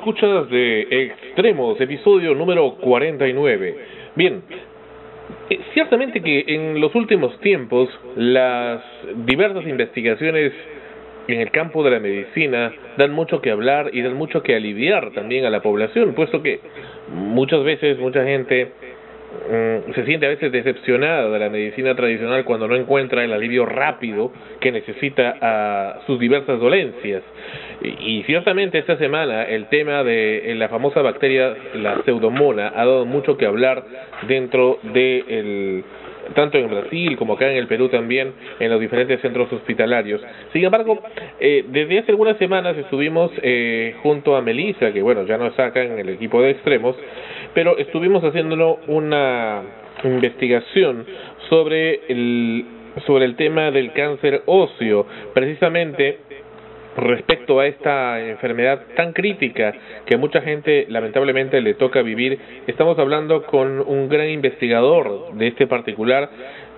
Escuchas 0.10 0.50
de 0.50 0.88
Extremos, 0.90 1.80
episodio 1.80 2.34
número 2.34 2.78
49. 2.78 3.76
Bien, 4.16 4.42
eh, 5.52 5.60
ciertamente 5.76 6.20
que 6.22 6.46
en 6.48 6.82
los 6.82 6.96
últimos 6.96 7.40
tiempos 7.42 7.88
las 8.16 8.82
diversas 9.28 9.68
investigaciones 9.68 10.52
en 11.28 11.42
el 11.42 11.52
campo 11.52 11.84
de 11.84 11.92
la 11.92 12.00
medicina 12.00 12.74
dan 12.98 13.12
mucho 13.12 13.40
que 13.40 13.52
hablar 13.52 13.92
y 13.94 14.02
dan 14.02 14.16
mucho 14.16 14.42
que 14.42 14.56
aliviar 14.56 15.12
también 15.12 15.46
a 15.46 15.52
la 15.52 15.62
población, 15.62 16.16
puesto 16.16 16.42
que 16.42 16.60
muchas 17.14 17.64
veces 17.64 18.00
mucha 18.00 18.24
gente 18.24 18.72
mm, 19.48 19.94
se 19.94 20.06
siente 20.06 20.26
a 20.26 20.30
veces 20.30 20.52
decepcionada 20.52 21.30
de 21.30 21.38
la 21.38 21.52
medicina 21.52 21.94
tradicional 21.94 22.46
cuando 22.46 22.68
no 22.68 22.76
encuentra 22.76 23.24
el 23.24 23.32
alivio 23.32 23.68
rápido 23.68 24.34
que 24.60 24.72
necesita 24.72 25.38
a 25.40 26.00
sus 26.08 26.20
diversas 26.20 26.60
dolencias. 26.60 27.22
Y, 28.10 28.24
ciertamente 28.24 28.80
esta 28.80 28.98
semana 28.98 29.44
el 29.44 29.68
tema 29.68 30.04
de 30.04 30.52
eh, 30.52 30.56
la 30.56 30.68
famosa 30.68 31.00
bacteria, 31.04 31.56
la 31.76 32.02
pseudomona, 32.02 32.70
ha 32.70 32.84
dado 32.84 33.06
mucho 33.06 33.38
que 33.38 33.46
hablar 33.46 33.84
dentro 34.28 34.80
de 34.82 35.24
el 35.28 35.84
tanto 36.34 36.58
en 36.58 36.70
Brasil 36.70 37.16
como 37.18 37.34
acá 37.34 37.52
en 37.52 37.58
el 37.58 37.68
Perú 37.68 37.88
también, 37.90 38.34
en 38.60 38.72
los 38.72 38.80
diferentes 38.80 39.22
centros 39.22 39.54
hospitalarios. 39.54 40.22
Sin 40.54 40.66
embargo, 40.66 41.04
eh, 41.40 41.66
desde 41.68 42.00
hace 42.00 42.12
algunas 42.12 42.38
semanas 42.38 42.76
estuvimos 42.78 43.32
eh, 43.44 43.94
junto 44.02 44.36
a 44.36 44.42
Melissa, 44.42 44.92
que 44.92 45.04
bueno, 45.04 45.26
ya 45.28 45.38
no 45.38 45.46
está 45.46 45.68
acá 45.68 45.84
en 45.84 46.00
el 46.00 46.10
equipo 46.10 46.42
de 46.42 46.50
extremos, 46.50 46.96
pero 47.54 47.78
estuvimos 47.78 48.24
haciéndolo 48.24 48.80
una 48.88 49.62
investigación 50.04 51.06
sobre 51.48 52.02
el, 52.08 52.66
sobre 53.06 53.26
el 53.26 53.36
tema 53.36 53.70
del 53.70 53.94
cáncer 53.94 54.42
óseo, 54.48 55.06
precisamente 55.36 56.18
respecto 57.00 57.60
a 57.60 57.68
esta 57.68 58.20
enfermedad 58.20 58.82
tan 58.96 59.14
crítica 59.14 59.74
que 60.06 60.18
mucha 60.18 60.42
gente 60.42 60.86
lamentablemente 60.90 61.62
le 61.62 61.74
toca 61.76 62.02
vivir. 62.02 62.40
Estamos 62.68 62.98
hablando 63.00 63.44
con 63.46 63.80
un 63.80 64.10
gran 64.10 64.30
investigador 64.30 65.34
de 65.34 65.48
este 65.48 65.68
particular, 65.68 66.30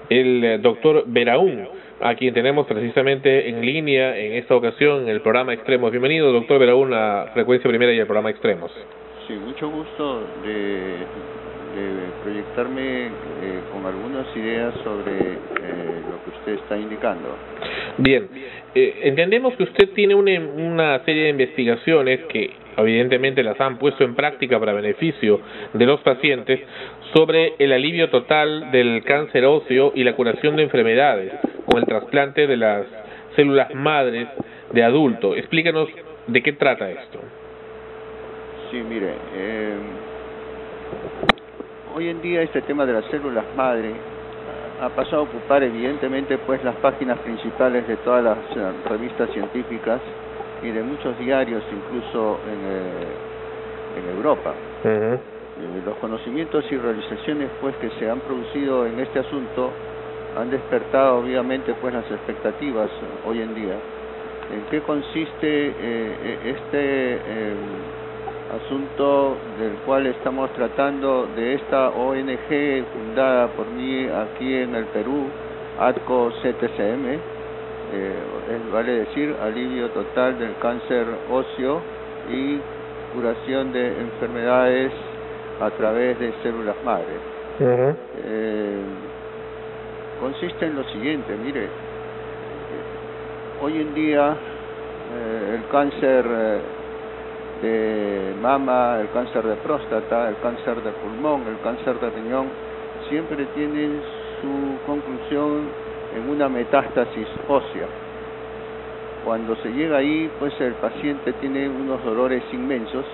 el 0.09 0.43
eh, 0.43 0.57
doctor 0.57 1.03
Beraún, 1.07 1.67
a 2.01 2.15
quien 2.15 2.33
tenemos 2.33 2.65
precisamente 2.67 3.49
en 3.49 3.61
línea 3.61 4.17
en 4.17 4.33
esta 4.33 4.55
ocasión 4.55 5.03
en 5.03 5.09
el 5.09 5.21
programa 5.21 5.53
Extremos. 5.53 5.91
Bienvenido, 5.91 6.31
doctor 6.31 6.59
Beraún, 6.59 6.93
a 6.93 7.27
Frecuencia 7.33 7.69
Primera 7.69 7.93
y 7.93 7.99
al 7.99 8.07
programa 8.07 8.29
Extremos. 8.31 8.71
Sí, 9.27 9.33
mucho 9.33 9.69
gusto 9.69 10.21
de 10.43 10.95
proyectarme 12.23 13.07
eh, 13.07 13.09
con 13.71 13.85
algunas 13.85 14.25
ideas 14.35 14.73
sobre 14.83 15.11
eh, 15.13 16.01
lo 16.09 16.23
que 16.23 16.37
usted 16.37 16.53
está 16.63 16.77
indicando. 16.77 17.29
Bien, 17.97 18.27
eh, 18.73 18.99
entendemos 19.03 19.55
que 19.55 19.63
usted 19.63 19.89
tiene 19.93 20.15
una, 20.15 20.39
una 20.39 21.03
serie 21.05 21.23
de 21.23 21.29
investigaciones 21.29 22.21
que 22.29 22.51
evidentemente 22.77 23.43
las 23.43 23.59
han 23.59 23.77
puesto 23.77 24.03
en 24.03 24.15
práctica 24.15 24.59
para 24.59 24.73
beneficio 24.73 25.41
de 25.73 25.85
los 25.85 25.99
pacientes 26.01 26.61
sobre 27.13 27.55
el 27.59 27.73
alivio 27.73 28.09
total 28.09 28.71
del 28.71 29.03
cáncer 29.03 29.45
óseo 29.45 29.91
y 29.95 30.03
la 30.03 30.15
curación 30.15 30.55
de 30.55 30.63
enfermedades 30.63 31.33
con 31.65 31.79
el 31.79 31.85
trasplante 31.85 32.47
de 32.47 32.57
las 32.57 32.85
células 33.35 33.73
madres 33.75 34.27
de 34.71 34.83
adulto. 34.83 35.35
Explícanos 35.35 35.89
de 36.27 36.41
qué 36.41 36.53
trata 36.53 36.89
esto. 36.89 37.19
Sí, 38.69 38.77
mire, 38.87 39.09
eh, 39.35 39.73
hoy 41.95 42.09
en 42.09 42.21
día 42.21 42.41
este 42.41 42.61
tema 42.61 42.85
de 42.85 42.93
las 42.93 43.05
células 43.05 43.45
madre 43.55 43.93
ha 44.81 44.89
pasado 44.89 45.21
a 45.21 45.25
ocupar 45.25 45.63
evidentemente 45.63 46.37
pues 46.39 46.63
las 46.63 46.75
páginas 46.77 47.19
principales 47.19 47.87
de 47.87 47.97
todas 47.97 48.23
las 48.23 48.37
eh, 48.55 48.71
revistas 48.89 49.29
científicas 49.31 50.01
y 50.63 50.71
de 50.71 50.81
muchos 50.83 51.17
diarios 51.19 51.63
incluso 51.71 52.39
en, 52.47 52.59
eh, 52.65 53.07
en 53.97 54.17
Europa. 54.17 54.53
Eh, 54.83 55.19
los 55.85 55.95
conocimientos 55.97 56.65
y 56.71 56.77
realizaciones 56.77 57.49
pues 57.59 57.75
que 57.77 57.89
se 57.99 58.09
han 58.09 58.19
producido 58.21 58.87
en 58.87 58.99
este 58.99 59.19
asunto 59.19 59.71
han 60.37 60.49
despertado 60.49 61.19
obviamente 61.19 61.73
pues 61.79 61.93
las 61.93 62.09
expectativas 62.09 62.89
hoy 63.25 63.41
en 63.41 63.53
día. 63.53 63.75
¿En 64.51 64.65
qué 64.69 64.81
consiste 64.81 65.73
eh, 65.79 66.39
este 66.43 67.21
eh, 67.25 67.55
asunto 68.51 69.37
del 69.59 69.73
cual 69.85 70.07
estamos 70.07 70.51
tratando 70.53 71.27
de 71.35 71.55
esta 71.55 71.89
ONG 71.89 72.85
fundada 72.93 73.47
por 73.49 73.67
mí 73.67 74.07
aquí 74.07 74.55
en 74.55 74.75
el 74.75 74.85
Perú, 74.85 75.27
ATCO 75.79 76.31
CTCM, 76.41 77.05
eh, 77.93 78.13
es, 78.49 78.71
vale 78.71 78.91
decir 79.05 79.35
alivio 79.41 79.89
total 79.89 80.37
del 80.37 80.55
cáncer 80.61 81.05
óseo 81.29 81.81
y 82.29 82.59
curación 83.13 83.71
de 83.71 83.99
enfermedades 83.99 84.91
a 85.59 85.69
través 85.71 86.19
de 86.19 86.33
células 86.43 86.75
madre. 86.83 87.05
Eh, 87.59 88.81
consiste 90.19 90.65
en 90.65 90.75
lo 90.75 90.83
siguiente, 90.85 91.35
mire, 91.43 91.67
hoy 93.61 93.79
en 93.79 93.93
día 93.93 94.35
eh, 95.13 95.55
el 95.57 95.67
cáncer 95.69 96.25
eh, 96.27 96.61
de 97.61 98.33
mama, 98.41 98.99
el 98.99 99.09
cáncer 99.11 99.43
de 99.43 99.55
próstata, 99.57 100.29
el 100.29 100.37
cáncer 100.37 100.81
de 100.81 100.91
pulmón, 100.91 101.43
el 101.47 101.59
cáncer 101.59 101.99
de 101.99 102.09
riñón, 102.09 102.47
siempre 103.09 103.45
tienen 103.55 104.01
su 104.41 104.85
conclusión 104.85 105.69
en 106.15 106.29
una 106.29 106.49
metástasis 106.49 107.27
ósea. 107.47 107.87
Cuando 109.23 109.55
se 109.57 109.69
llega 109.69 109.97
ahí, 109.97 110.29
pues 110.39 110.53
el 110.59 110.73
paciente 110.73 111.33
tiene 111.33 111.69
unos 111.69 112.03
dolores 112.03 112.43
inmensos. 112.51 113.05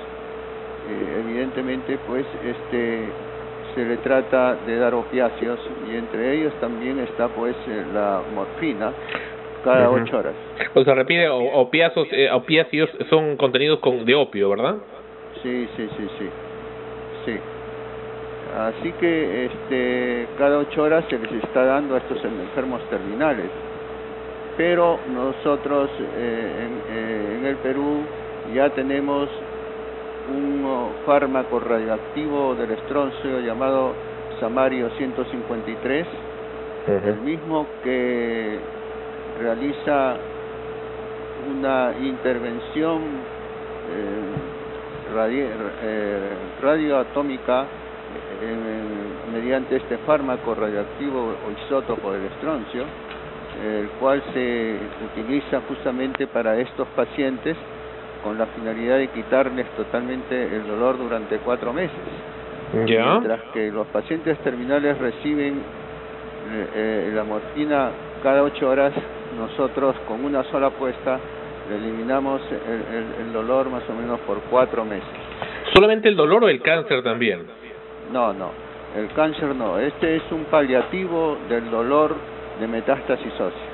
Eh, 0.90 1.24
evidentemente, 1.26 2.00
pues 2.08 2.26
este 2.44 3.10
se 3.76 3.86
le 3.86 3.98
trata 3.98 4.56
de 4.66 4.78
dar 4.80 4.96
opiáceos 4.96 5.60
y 5.88 5.96
entre 5.96 6.34
ellos 6.34 6.54
también 6.60 6.98
está 7.00 7.28
pues 7.28 7.56
eh, 7.68 7.86
la 7.94 8.22
morfina 8.34 8.92
cada 9.64 9.90
ocho 9.90 10.18
horas. 10.18 10.36
O 10.74 10.84
sea, 10.84 10.94
repite, 10.96 11.28
o- 11.30 11.62
opiáceos, 11.62 12.08
eh, 12.12 12.30
opiáceos 12.32 12.90
son 13.10 13.36
contenidos 13.38 13.80
con, 13.80 14.06
de 14.06 14.16
opio, 14.16 14.50
¿verdad? 14.50 14.76
Sí, 15.42 15.68
sí, 15.76 15.88
sí, 15.98 16.08
sí. 16.18 16.30
Sí. 17.26 17.38
Así 18.56 18.94
que 18.94 19.46
este, 19.46 20.28
cada 20.38 20.58
ocho 20.60 20.84
horas 20.84 21.06
se 21.10 21.20
les 21.20 21.44
está 21.44 21.66
dando 21.66 21.96
a 21.96 21.98
estos 22.00 22.24
enfermos 22.24 22.82
terminales. 22.90 23.50
Pero 24.56 25.00
nosotros 25.10 25.90
eh, 26.00 26.68
en, 26.68 26.82
eh, 26.96 27.36
en 27.40 27.46
el 27.46 27.58
Perú 27.58 28.04
ya 28.54 28.70
tenemos 28.72 29.30
un 30.30 30.64
oh, 30.66 30.96
fármaco 31.06 31.60
radioactivo 31.60 32.56
del 32.56 32.72
estroncio 32.72 33.40
llamado 33.40 33.94
Samario 34.40 34.90
153, 34.92 36.08
el 36.88 37.22
mismo 37.22 37.68
que 37.84 38.60
realiza 39.40 40.18
una 41.50 41.94
intervención 42.02 43.02
eh, 43.90 44.22
eh, 45.30 46.20
radioatómica 46.62 47.66
en- 48.42 49.34
mediante 49.34 49.78
este 49.78 49.98
fármaco 50.00 50.56
radioactivo 50.56 51.36
o 51.48 51.52
isótopo 51.66 52.12
del 52.14 52.26
estroncio, 52.26 52.84
el 53.64 53.88
cual 54.00 54.22
se 54.34 54.78
utiliza 55.12 55.62
justamente 55.68 56.28
para 56.28 56.58
estos 56.58 56.88
pacientes 56.90 57.56
con 58.24 58.38
la 58.38 58.46
finalidad 58.48 58.98
de 58.98 59.08
quitarles 59.10 59.66
totalmente 59.76 60.56
el 60.56 60.68
dolor 60.68 60.98
durante 60.98 61.38
cuatro 61.40 61.74
meses. 61.74 61.92
Mientras 63.22 63.42
que 63.54 63.72
los 63.72 63.88
pacientes 63.88 64.38
terminales 64.40 64.98
reciben 64.98 65.56
eh, 66.52 66.68
eh, 66.76 67.12
la 67.16 67.24
morfina 67.24 67.92
cada 68.22 68.44
ocho 68.44 68.70
horas, 68.70 68.94
nosotros 69.38 69.96
con 70.08 70.24
una 70.26 70.44
sola 70.46 70.70
puesta 70.72 71.20
le 71.70 71.76
eliminamos 71.76 72.42
el, 72.52 72.96
el- 72.96 73.14
el 73.28 73.34
dolor 73.34 73.70
más 73.70 73.84
o 73.90 73.94
menos 73.94 74.20
por 74.22 74.40
cuatro 74.50 74.84
meses. 74.86 75.08
¿Solamente 75.74 76.08
el 76.10 76.16
dolor 76.16 76.44
o 76.46 76.50
el 76.50 76.62
cáncer 76.62 77.04
también? 77.04 77.46
No, 78.12 78.34
no, 78.34 78.52
el 78.96 79.08
cáncer 79.14 79.54
no. 79.56 79.78
Este 79.80 80.16
es 80.16 80.24
un 80.32 80.46
paliativo 80.46 81.38
del 81.50 81.70
dolor 81.70 82.16
de 82.60 82.68
metástasis 82.68 83.34
ósea. 83.34 83.67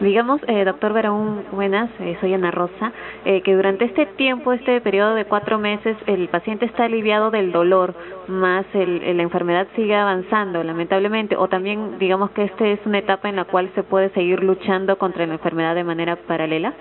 Digamos, 0.00 0.40
eh, 0.46 0.64
doctor 0.64 0.92
Verón, 0.92 1.44
buenas, 1.50 1.90
eh, 1.98 2.16
soy 2.20 2.32
Ana 2.32 2.52
Rosa, 2.52 2.92
eh, 3.24 3.42
que 3.42 3.56
durante 3.56 3.84
este 3.84 4.06
tiempo, 4.06 4.52
este 4.52 4.80
periodo 4.80 5.16
de 5.16 5.24
cuatro 5.24 5.58
meses, 5.58 5.96
el 6.06 6.28
paciente 6.28 6.66
está 6.66 6.84
aliviado 6.84 7.32
del 7.32 7.50
dolor, 7.50 7.94
más 8.28 8.64
el, 8.74 9.16
la 9.16 9.22
enfermedad 9.24 9.66
sigue 9.74 9.96
avanzando, 9.96 10.62
lamentablemente, 10.62 11.34
o 11.36 11.48
también 11.48 11.98
digamos 11.98 12.30
que 12.30 12.44
esta 12.44 12.64
es 12.68 12.78
una 12.86 12.98
etapa 12.98 13.28
en 13.28 13.34
la 13.34 13.44
cual 13.44 13.70
se 13.74 13.82
puede 13.82 14.10
seguir 14.10 14.44
luchando 14.44 14.96
contra 14.98 15.26
la 15.26 15.32
enfermedad 15.32 15.74
de 15.74 15.82
manera 15.82 16.14
paralela. 16.14 16.74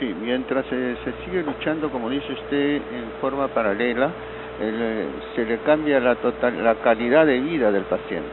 Sí, 0.00 0.12
mientras 0.20 0.66
se, 0.66 0.96
se 1.04 1.12
sigue 1.24 1.44
luchando, 1.44 1.88
como 1.88 2.10
dice 2.10 2.32
usted, 2.32 2.76
en 2.76 3.12
forma 3.20 3.46
paralela, 3.46 4.10
el, 4.60 4.74
eh, 4.74 5.06
se 5.36 5.44
le 5.44 5.58
cambia 5.58 6.00
la, 6.00 6.16
total, 6.16 6.64
la 6.64 6.74
calidad 6.76 7.26
de 7.26 7.38
vida 7.38 7.70
del 7.70 7.84
paciente. 7.84 8.28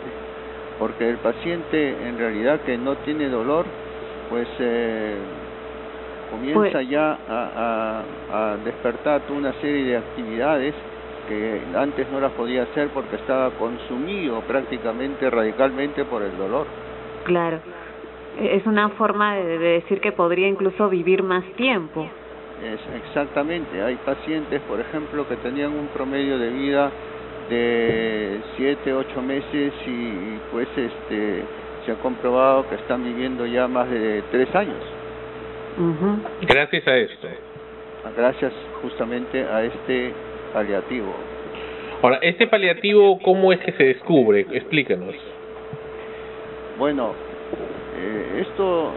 Porque 0.80 1.08
el 1.08 1.18
paciente, 1.18 2.08
en 2.08 2.18
realidad, 2.18 2.62
que 2.62 2.78
no 2.80 2.96
tiene 2.98 3.30
dolor, 3.30 3.66
pues 4.30 4.48
eh, 4.60 5.18
comienza 6.32 6.60
Pues- 6.72 6.90
ya 6.90 7.18
a, 7.28 8.04
a, 8.30 8.52
a 8.54 8.58
despertar 8.58 9.22
toda 9.22 9.40
una 9.40 9.54
serie 9.54 9.84
de 9.86 9.98
actividades 9.98 10.76
que 11.28 11.62
antes 11.76 12.10
no 12.10 12.20
las 12.22 12.32
podía 12.34 12.64
hacer 12.64 12.90
porque 12.90 13.18
estaba 13.18 13.52
consumido 13.52 14.42
prácticamente 14.42 15.30
radicalmente 15.30 16.06
por 16.06 16.22
el 16.24 16.36
dolor. 16.38 16.66
Claro, 17.26 17.60
Eh, 18.40 18.56
es 18.56 18.66
una 18.66 18.90
forma 18.90 19.36
de, 19.36 19.58
de 19.58 19.70
decir 19.82 20.00
que 20.00 20.12
podría 20.12 20.48
incluso 20.48 20.90
vivir 20.90 21.24
más 21.24 21.44
tiempo. 21.58 22.08
Es, 22.64 22.80
exactamente, 23.04 23.82
hay 23.82 23.96
pacientes, 23.98 24.62
por 24.62 24.80
ejemplo, 24.80 25.28
que 25.28 25.36
tenían 25.38 25.72
un 25.74 25.88
promedio 25.88 26.38
de 26.40 26.50
vida 26.50 26.92
de 27.50 28.40
7, 28.56 28.94
8 28.94 29.22
meses 29.22 29.74
y, 29.86 30.38
pues 30.52 30.68
este 30.76 31.44
se 31.88 31.94
ha 31.94 31.96
comprobado 31.96 32.68
que 32.70 32.76
están 32.76 33.04
viviendo 33.04 33.46
ya 33.48 33.68
más 33.68 33.90
de 33.90 34.22
3 34.30 34.56
años, 34.56 34.84
Gracias 36.42 36.86
a 36.88 36.98
esto. 36.98 37.28
gracias 38.16 38.52
justamente 38.82 39.44
a 39.46 39.64
este 39.64 40.12
paliativo. 40.54 41.14
Ahora, 42.02 42.18
este 42.22 42.46
paliativo, 42.48 43.20
¿cómo 43.20 43.54
es 43.54 43.60
que 43.62 43.72
se 43.72 43.84
descubre? 43.84 44.46
Explícanos. 44.52 45.16
Bueno, 46.78 47.12
eh, 47.98 48.44
esto 48.48 48.92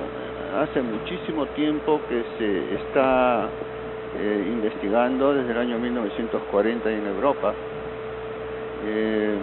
hace 0.61 0.83
muchísimo 0.83 1.47
tiempo 1.55 2.01
que 2.09 2.23
se 2.39 2.75
está 2.75 3.49
eh, 4.19 4.45
investigando 4.49 5.33
desde 5.35 5.53
el 5.53 5.59
año 5.59 5.79
1940 5.79 6.91
en 6.91 7.07
Europa, 7.07 7.55
Eh, 8.83 9.37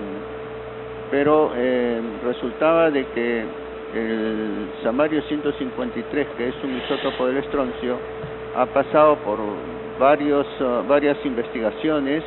pero 1.09 1.51
eh, 1.55 2.01
resultaba 2.23 2.91
de 2.91 3.05
que 3.07 3.45
el 3.93 4.69
samario 4.84 5.21
153, 5.23 6.27
que 6.38 6.49
es 6.49 6.55
un 6.63 6.77
isótopo 6.77 7.27
del 7.27 7.38
estroncio, 7.38 7.97
ha 8.55 8.65
pasado 8.65 9.15
por 9.17 9.39
varios, 9.99 10.45
ah, 10.61 10.84
varias 10.88 11.17
investigaciones, 11.25 12.23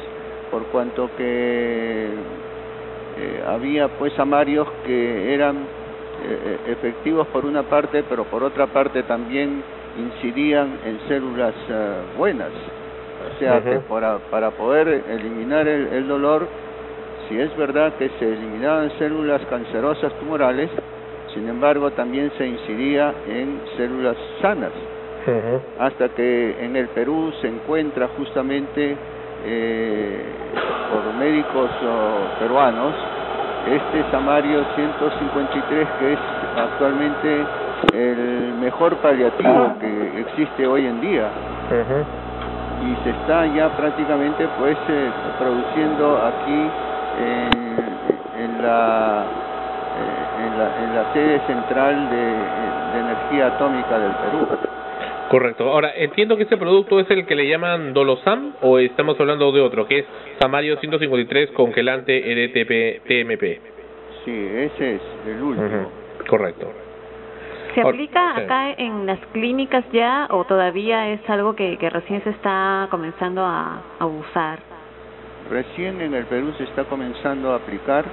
por 0.51 0.65
cuanto 0.67 1.11
que 1.17 2.09
eh, 3.19 3.45
había 3.47 3.89
pues 3.89 4.13
samarios 4.15 4.67
que 4.87 5.35
eran 5.35 5.57
eh, 6.23 6.59
efectivos 6.69 7.27
por 7.29 7.45
una 7.45 7.63
parte, 7.63 8.05
pero 8.09 8.25
por 8.25 8.43
otra 8.43 8.67
parte 8.67 9.03
también 9.05 9.63
incidían 9.99 10.79
en 10.85 11.01
células 11.09 11.55
eh, 11.69 11.95
buenas. 12.17 12.51
O 13.35 13.39
sea 13.39 13.61
que 13.63 13.81
para, 13.81 14.19
para 14.31 14.51
poder 14.51 14.89
eliminar 15.09 15.69
el, 15.69 15.89
el 15.89 16.09
dolor, 16.09 16.47
si 17.31 17.41
es 17.41 17.57
verdad 17.57 17.93
que 17.95 18.11
se 18.19 18.33
eliminaban 18.33 18.91
células 18.99 19.41
cancerosas 19.49 20.13
tumorales, 20.15 20.69
sin 21.33 21.49
embargo 21.49 21.93
también 21.93 22.31
se 22.37 22.45
incidía 22.45 23.15
en 23.29 23.61
células 23.77 24.17
sanas. 24.43 24.73
Hasta 25.79 26.09
que 26.09 26.57
en 26.61 26.75
el 26.75 26.89
Perú 26.89 27.33
se 27.41 27.47
encuentra 27.47 28.09
justamente 28.17 28.97
eh, 29.47 30.23
por 30.91 31.15
médicos 31.15 31.71
oh, 31.87 32.41
peruanos 32.41 32.95
este 33.69 34.11
Samario 34.11 34.65
153 34.75 35.89
que 36.01 36.13
es 36.15 36.19
actualmente 36.57 37.45
el 37.95 38.55
mejor 38.61 38.97
paliativo 38.97 39.75
que 39.79 40.21
existe 40.21 40.67
hoy 40.67 40.87
en 40.87 41.01
día. 41.01 41.29
Y 42.83 43.05
se 43.05 43.11
está 43.11 43.47
ya 43.55 43.69
prácticamente 43.77 44.49
pues 44.59 44.77
eh, 44.89 45.11
produciendo 45.39 46.17
aquí 46.27 46.90
en, 47.21 48.45
en 48.45 48.63
la 48.63 49.25
eh, 50.01 50.47
en 50.47 50.59
la, 50.59 50.85
en 50.85 50.95
la 50.97 51.13
sede 51.13 51.41
central 51.47 52.11
de, 52.11 52.17
de 52.17 53.01
energía 53.01 53.47
atómica 53.49 53.99
del 53.99 54.13
Perú. 54.13 54.49
Correcto. 55.31 55.71
Ahora, 55.71 55.93
entiendo 55.95 56.37
que 56.37 56.43
este 56.43 56.57
producto 56.57 56.99
es 56.99 57.09
el 57.11 57.25
que 57.25 57.37
le 57.37 57.47
llaman 57.49 57.93
Dolosam 57.95 58.55
o 58.63 58.79
estamos 58.81 59.19
hablando 59.21 59.53
de 59.53 59.61
otro, 59.61 59.87
que 59.87 60.01
es 60.01 60.05
Samario 60.41 60.77
153 60.79 61.53
congelante 61.53 62.33
EDTP 62.33 63.05
TMP. 63.07 63.61
Sí, 64.25 64.49
ese 64.53 64.97
es 64.97 65.03
el 65.29 65.41
último. 65.41 65.89
Correcto. 66.29 66.73
¿Se 67.75 67.81
Ahora, 67.81 67.91
aplica 67.95 68.35
sí. 68.35 68.41
acá 68.43 68.71
en 68.73 69.07
las 69.07 69.21
clínicas 69.33 69.85
ya 69.93 70.27
o 70.31 70.45
todavía 70.45 71.11
es 71.11 71.21
algo 71.31 71.55
que, 71.55 71.77
que 71.79 71.89
recién 71.89 72.23
se 72.25 72.31
está 72.31 72.89
comenzando 72.91 73.45
a, 73.45 73.83
a 74.01 74.07
usar? 74.07 74.59
Recién 75.49 76.01
en 76.01 76.15
el 76.15 76.27
Perú 76.27 76.53
se 76.59 76.65
está 76.65 76.85
comenzando 76.85 77.53
a 77.53 77.57
aplicar 77.57 78.05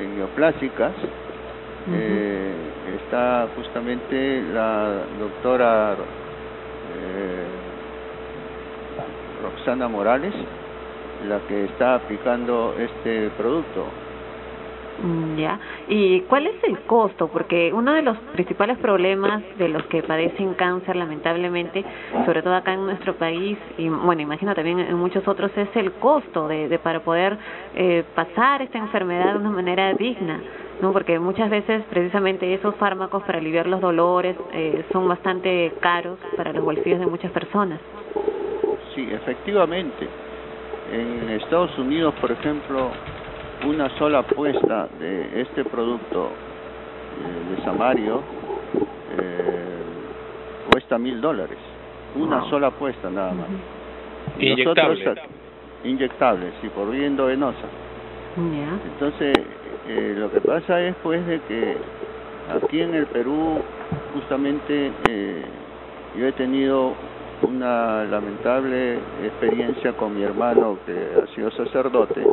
en 0.00 0.16
neoplásicas. 0.16 0.92
Eh, 1.92 2.52
está 3.02 3.48
justamente 3.54 4.42
la 4.52 5.04
doctora 5.20 5.92
eh, 5.92 7.46
Roxana 9.42 9.88
Morales, 9.88 10.34
la 11.28 11.38
que 11.48 11.64
está 11.66 11.94
aplicando 11.94 12.74
este 12.78 13.30
producto. 13.36 13.86
Mm, 15.02 15.36
Ya. 15.36 15.58
¿Y 15.88 16.20
cuál 16.22 16.46
es 16.46 16.64
el 16.64 16.78
costo? 16.80 17.28
Porque 17.28 17.72
uno 17.72 17.92
de 17.92 18.02
los 18.02 18.16
principales 18.32 18.78
problemas 18.78 19.42
de 19.58 19.68
los 19.68 19.84
que 19.84 20.02
padecen 20.02 20.54
cáncer, 20.54 20.96
lamentablemente, 20.96 21.84
sobre 22.24 22.42
todo 22.42 22.54
acá 22.54 22.72
en 22.72 22.86
nuestro 22.86 23.14
país 23.14 23.58
y 23.76 23.88
bueno, 23.88 24.22
imagino 24.22 24.54
también 24.54 24.80
en 24.80 24.96
muchos 24.96 25.26
otros, 25.28 25.50
es 25.56 25.68
el 25.76 25.92
costo 25.92 26.48
de, 26.48 26.68
de 26.68 26.78
para 26.78 27.00
poder 27.00 27.36
eh, 27.74 28.04
pasar 28.14 28.62
esta 28.62 28.78
enfermedad 28.78 29.32
de 29.34 29.38
una 29.40 29.50
manera 29.50 29.92
digna, 29.94 30.40
¿no? 30.80 30.92
Porque 30.92 31.18
muchas 31.18 31.50
veces 31.50 31.82
precisamente 31.90 32.52
esos 32.54 32.74
fármacos 32.76 33.22
para 33.24 33.38
aliviar 33.38 33.66
los 33.66 33.80
dolores 33.80 34.36
eh, 34.52 34.84
son 34.92 35.06
bastante 35.08 35.72
caros 35.80 36.18
para 36.36 36.52
los 36.52 36.64
bolsillos 36.64 37.00
de 37.00 37.06
muchas 37.06 37.30
personas. 37.32 37.80
Sí, 38.94 39.06
efectivamente. 39.12 40.08
En 40.90 41.28
Estados 41.30 41.76
Unidos, 41.78 42.14
por 42.20 42.30
ejemplo, 42.30 42.90
una 43.64 43.88
sola 43.98 44.18
apuesta 44.18 44.88
de 45.00 45.40
este 45.40 45.64
producto 45.64 46.28
eh, 46.28 47.56
de 47.56 47.64
Samario 47.64 48.20
eh, 49.18 49.50
cuesta 50.70 50.98
mil 50.98 51.20
dólares. 51.20 51.58
Una 52.16 52.40
Wow. 52.40 52.50
sola 52.50 52.66
apuesta 52.68 53.10
nada 53.10 53.32
más. 53.32 53.46
Y 54.38 54.48
Inyectable. 54.50 55.04
nosotros, 55.04 55.24
inyectable, 55.84 56.52
sí, 56.60 56.68
por 56.68 56.90
vía 56.90 57.06
endovenosa. 57.06 57.66
Entonces, 58.92 59.34
eh, 59.88 60.14
lo 60.18 60.30
que 60.30 60.40
pasa 60.40 60.80
es 60.82 60.94
pues 61.02 61.26
de 61.26 61.40
que 61.40 61.76
aquí 62.54 62.80
en 62.80 62.94
el 62.94 63.06
Perú, 63.06 63.58
justamente, 64.14 64.92
eh, 65.08 65.42
yo 66.18 66.26
he 66.26 66.32
tenido 66.32 66.92
una 67.42 68.04
lamentable 68.04 68.98
experiencia 69.24 69.92
con 69.92 70.14
mi 70.16 70.22
hermano 70.22 70.78
que 70.86 70.92
ha 71.22 71.26
sido 71.34 71.50
sacerdote, 71.52 72.26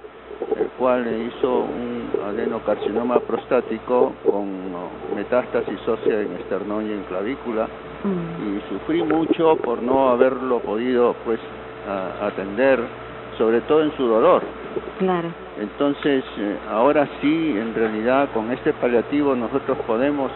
el 0.58 0.68
cual 0.78 1.04
le 1.06 1.26
hizo 1.26 1.60
un 1.60 2.10
adenocarcinoma 2.28 3.20
prostático 3.22 4.14
con 4.30 4.48
metástasis 5.16 5.80
ósea 5.88 6.22
en 6.22 6.34
esternón 6.34 6.86
y 6.88 6.92
en 6.92 7.04
clavícula 7.04 7.68
y 8.06 8.74
sufrí 8.74 9.02
mucho 9.04 9.56
por 9.58 9.82
no 9.82 10.10
haberlo 10.10 10.60
podido 10.60 11.16
pues 11.26 11.40
a- 11.88 12.28
atender 12.28 12.80
sobre 13.38 13.62
todo 13.62 13.84
en 13.84 13.92
su 13.98 14.06
dolor. 14.06 14.42
Claro. 15.00 15.30
Entonces, 15.60 16.24
eh, 16.38 16.58
ahora 16.72 17.08
sí, 17.22 17.56
en 17.58 17.74
realidad, 17.74 18.30
con 18.34 18.52
este 18.52 18.74
paliativo 18.74 19.36
nosotros 19.36 19.78
podemos 19.88 20.32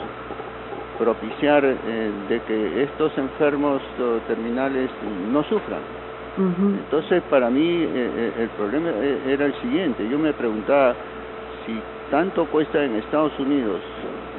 propiciar 0.98 1.64
eh, 1.66 2.12
de 2.30 2.40
que 2.42 2.84
estos 2.84 3.16
enfermos 3.18 3.82
terminales 4.28 4.90
no 5.32 5.44
sufran. 5.44 5.82
Entonces, 6.38 7.24
para 7.30 7.50
mí, 7.50 7.68
eh, 7.68 7.90
eh, 7.94 8.34
el 8.40 8.50
problema 8.50 8.90
eh, 8.90 9.20
era 9.28 9.46
el 9.46 9.54
siguiente. 9.56 10.08
Yo 10.08 10.20
me 10.20 10.34
preguntaba 10.34 10.94
si 11.66 11.80
tanto 12.12 12.46
cuesta 12.46 12.84
en 12.84 12.96
Estados 12.96 13.38
Unidos 13.40 13.82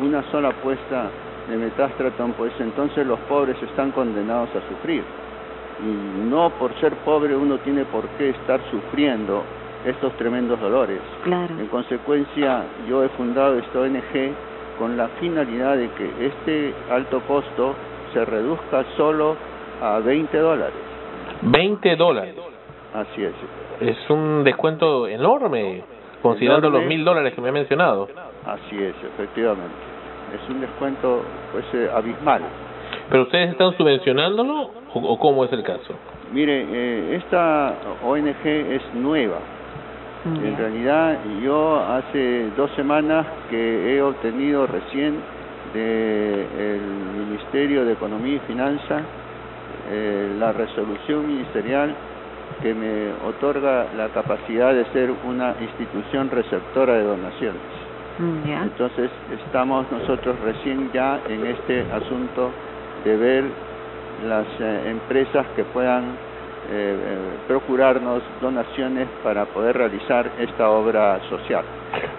una 0.00 0.22
sola 0.30 0.52
puesta 0.62 1.10
de 1.48 1.56
metástratón, 1.56 2.32
pues 2.32 2.52
entonces 2.60 3.06
los 3.06 3.18
pobres 3.20 3.56
están 3.62 3.90
condenados 3.90 4.50
a 4.50 4.68
sufrir. 4.68 5.02
Y 5.80 6.28
no 6.28 6.50
por 6.50 6.72
ser 6.80 6.92
pobre 7.04 7.34
uno 7.34 7.58
tiene 7.58 7.84
por 7.84 8.06
qué 8.10 8.30
estar 8.30 8.60
sufriendo 8.70 9.42
estos 9.84 10.12
tremendos 10.16 10.60
dolores. 10.60 11.00
Claro. 11.22 11.54
En 11.58 11.66
consecuencia, 11.66 12.64
yo 12.88 13.02
he 13.04 13.08
fundado 13.10 13.58
esta 13.58 13.80
ONG 13.80 14.34
con 14.78 14.96
la 14.96 15.08
finalidad 15.20 15.76
de 15.76 15.88
que 15.90 16.26
este 16.26 16.74
alto 16.90 17.20
costo 17.26 17.74
se 18.12 18.24
reduzca 18.24 18.84
solo 18.96 19.36
a 19.80 19.98
20 20.00 20.36
dólares. 20.38 20.87
20 21.42 21.96
dólares. 21.96 22.34
Así 22.94 23.22
es. 23.22 23.32
Es 23.80 24.10
un 24.10 24.44
descuento 24.44 25.06
enorme, 25.06 25.82
considerando 26.22 26.68
Enorme. 26.68 26.84
los 26.86 26.88
mil 26.88 27.04
dólares 27.04 27.34
que 27.34 27.40
me 27.40 27.50
ha 27.50 27.52
mencionado. 27.52 28.08
Así 28.46 28.76
es, 28.82 28.94
efectivamente. 29.14 29.74
Es 30.34 30.48
un 30.50 30.60
descuento 30.60 31.22
pues 31.52 31.64
eh, 31.74 31.88
abismal. 31.94 32.42
¿Pero 33.10 33.22
ustedes 33.22 33.50
están 33.50 33.76
subvencionándolo 33.76 34.70
o, 34.94 35.00
o 35.00 35.18
cómo 35.18 35.44
es 35.44 35.52
el 35.52 35.62
caso? 35.62 35.94
Mire, 36.32 36.66
eh, 36.70 37.16
esta 37.16 37.74
ONG 38.04 38.44
es 38.46 38.82
nueva. 38.94 39.38
En 40.24 40.56
realidad, 40.58 41.16
yo 41.42 41.78
hace 41.80 42.50
dos 42.56 42.70
semanas 42.72 43.24
que 43.48 43.94
he 43.96 44.02
obtenido 44.02 44.66
recién 44.66 45.14
del 45.72 46.80
Ministerio 47.16 47.84
de 47.84 47.92
Economía 47.92 48.34
y 48.34 48.38
Finanzas 48.40 49.02
eh, 49.90 50.34
la 50.38 50.52
resolución 50.52 51.26
ministerial 51.26 51.94
que 52.62 52.74
me 52.74 53.12
otorga 53.26 53.86
la 53.96 54.08
capacidad 54.08 54.74
de 54.74 54.84
ser 54.86 55.10
una 55.24 55.54
institución 55.60 56.30
receptora 56.30 56.94
de 56.94 57.04
donaciones. 57.04 57.62
Entonces 58.44 59.10
estamos 59.44 59.86
nosotros 59.92 60.34
recién 60.40 60.90
ya 60.92 61.20
en 61.28 61.46
este 61.46 61.82
asunto 61.92 62.50
de 63.04 63.16
ver 63.16 63.44
las 64.26 64.46
eh, 64.58 64.90
empresas 64.90 65.46
que 65.54 65.62
puedan 65.62 66.16
procurarnos 67.46 68.22
donaciones 68.42 69.08
para 69.24 69.46
poder 69.46 69.76
realizar 69.76 70.30
esta 70.38 70.68
obra 70.68 71.18
social. 71.30 71.64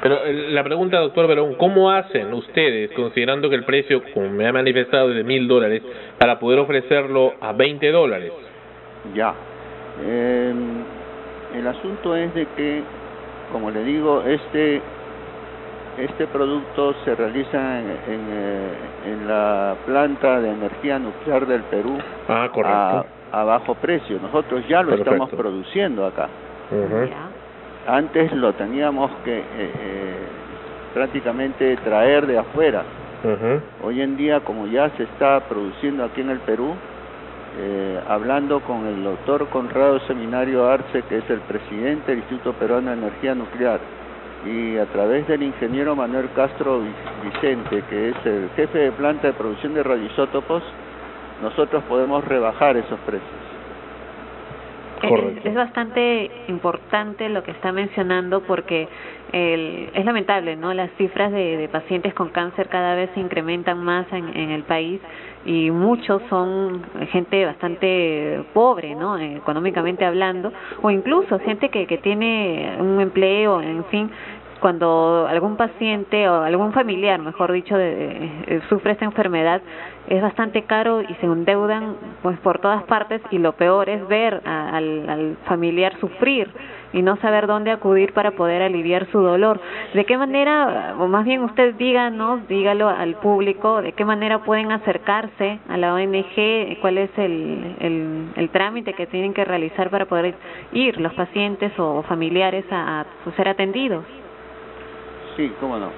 Pero 0.01 0.25
eh, 0.25 0.49
la 0.49 0.63
pregunta, 0.63 0.97
doctor 0.99 1.27
Verón, 1.27 1.55
¿cómo 1.55 1.91
hacen 1.91 2.33
ustedes, 2.33 2.91
considerando 2.91 3.49
que 3.49 3.55
el 3.55 3.63
precio, 3.63 4.01
como 4.13 4.29
me 4.29 4.47
ha 4.47 4.53
manifestado, 4.53 5.09
es 5.11 5.17
de 5.17 5.23
mil 5.23 5.47
dólares, 5.47 5.83
para 6.17 6.39
poder 6.39 6.59
ofrecerlo 6.59 7.33
a 7.39 7.53
20 7.53 7.91
dólares? 7.91 8.31
Ya. 9.13 9.33
Eh, 10.01 10.53
el 11.55 11.67
asunto 11.67 12.15
es 12.15 12.33
de 12.33 12.47
que, 12.55 12.81
como 13.51 13.69
le 13.71 13.83
digo, 13.83 14.23
este 14.23 14.81
este 15.97 16.27
producto 16.27 16.95
se 17.03 17.13
realiza 17.13 17.79
en, 17.79 17.89
en, 17.89 18.27
eh, 18.31 18.73
en 19.05 19.27
la 19.27 19.75
planta 19.85 20.39
de 20.39 20.49
energía 20.49 20.97
nuclear 20.97 21.45
del 21.45 21.61
Perú 21.63 21.97
Ah, 22.29 22.49
correcto. 22.53 22.71
a, 22.71 23.05
a 23.31 23.43
bajo 23.43 23.75
precio. 23.75 24.19
Nosotros 24.21 24.67
ya 24.67 24.81
lo 24.81 24.89
Perfecto. 24.89 25.11
estamos 25.11 25.29
produciendo 25.31 26.05
acá. 26.05 26.27
Antes 27.87 28.31
lo 28.33 28.53
teníamos 28.53 29.09
que 29.23 29.37
eh, 29.39 29.43
eh, 29.57 30.27
prácticamente 30.93 31.75
traer 31.77 32.27
de 32.27 32.37
afuera. 32.37 32.83
Hoy 33.83 34.01
en 34.01 34.15
día, 34.15 34.39
como 34.41 34.67
ya 34.67 34.89
se 34.91 35.03
está 35.03 35.41
produciendo 35.41 36.03
aquí 36.05 36.21
en 36.21 36.29
el 36.29 36.39
Perú, 36.39 36.73
eh, 37.57 37.99
hablando 38.07 38.59
con 38.61 38.85
el 38.85 39.03
doctor 39.03 39.47
Conrado 39.47 39.99
Seminario 40.01 40.67
Arce, 40.69 41.01
que 41.03 41.17
es 41.17 41.29
el 41.29 41.39
presidente 41.39 42.11
del 42.11 42.19
Instituto 42.19 42.53
Peruano 42.53 42.91
de 42.91 42.97
Energía 42.97 43.35
Nuclear, 43.35 43.79
y 44.45 44.77
a 44.77 44.85
través 44.85 45.27
del 45.27 45.43
ingeniero 45.43 45.95
Manuel 45.95 46.29
Castro 46.33 46.79
Vi- 46.79 47.29
Vicente, 47.29 47.83
que 47.89 48.09
es 48.09 48.15
el 48.25 48.49
jefe 48.55 48.77
de 48.77 48.91
planta 48.93 49.27
de 49.27 49.33
producción 49.33 49.73
de 49.73 49.83
radioisótopos, 49.83 50.63
nosotros 51.41 51.83
podemos 51.87 52.23
rebajar 52.25 52.77
esos 52.77 52.99
precios. 53.01 53.29
Es, 55.01 55.45
es 55.45 55.55
bastante 55.55 56.29
importante 56.49 57.29
lo 57.29 57.41
que 57.43 57.51
está 57.51 57.71
mencionando 57.71 58.41
porque 58.41 58.89
el- 59.31 59.89
es 59.93 60.03
lamentable, 60.03 60.57
¿no? 60.57 60.73
Las 60.73 60.91
cifras 60.97 61.31
de, 61.31 61.55
de 61.55 61.69
pacientes 61.69 62.13
con 62.13 62.29
cáncer 62.29 62.67
cada 62.67 62.95
vez 62.95 63.09
se 63.13 63.21
incrementan 63.21 63.81
más 63.81 64.11
en, 64.11 64.35
en 64.35 64.49
el 64.49 64.63
país 64.63 64.99
y 65.45 65.71
muchos 65.71 66.21
son 66.29 66.81
gente 67.11 67.45
bastante 67.45 68.43
pobre, 68.53 68.93
¿no? 68.93 69.17
Económicamente 69.17 70.03
hablando, 70.03 70.51
o 70.81 70.91
incluso 70.91 71.39
gente 71.39 71.69
que, 71.69 71.85
que 71.87 71.97
tiene 71.99 72.73
un 72.79 72.99
empleo, 72.99 73.61
en 73.61 73.85
fin, 73.85 74.11
cuando 74.59 75.27
algún 75.27 75.55
paciente 75.55 76.29
o 76.29 76.43
algún 76.43 76.73
familiar, 76.73 77.19
mejor 77.19 77.51
dicho, 77.51 77.77
de- 77.77 78.25
eh, 78.47 78.61
sufre 78.69 78.93
esta 78.93 79.05
enfermedad, 79.05 79.61
es 80.07 80.21
bastante 80.21 80.63
caro 80.63 81.01
y 81.01 81.13
se 81.15 81.25
endeudan 81.25 81.95
pues 82.23 82.37
por 82.39 82.59
todas 82.59 82.83
partes 82.83 83.21
y 83.31 83.37
lo 83.37 83.53
peor 83.53 83.89
es 83.89 84.07
ver 84.07 84.41
al, 84.45 85.37
familiar 85.45 85.99
sufrir 85.99 86.49
y 86.93 87.03
no 87.03 87.17
saber 87.17 87.45
dónde 87.45 87.69
acudir 87.69 88.13
para 88.13 88.31
poder 88.31 88.63
aliviar 88.63 89.05
su 89.11 89.19
dolor. 89.19 89.59
¿De 89.93 90.05
qué 90.05 90.17
manera, 90.17 90.95
o 90.99 91.07
más 91.07 91.25
bien 91.25 91.43
usted 91.43 91.75
díganos, 91.75 92.47
dígalo 92.47 92.89
al 92.89 93.15
público, 93.15 93.83
de 93.83 93.91
qué 93.91 94.03
manera 94.03 94.39
pueden 94.39 94.71
acercarse 94.71 95.59
a 95.69 95.77
la 95.77 95.93
ONG, 95.93 96.79
cuál 96.81 96.97
es 96.97 97.11
el, 97.17 97.75
el, 98.35 98.49
trámite 98.49 98.93
que 98.93 99.05
tienen 99.05 99.35
que 99.35 99.45
realizar 99.45 99.91
para 99.91 100.05
poder 100.05 100.33
ir 100.73 100.99
los 100.99 101.13
pacientes 101.13 101.71
o 101.77 102.01
familiares 102.03 102.65
a 102.71 103.05
ser 103.37 103.47
atendidos? 103.47 104.03
Sí, 105.39 105.53
cómo 105.57 105.79
no. 105.79 105.93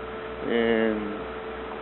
Eh, 0.46 0.94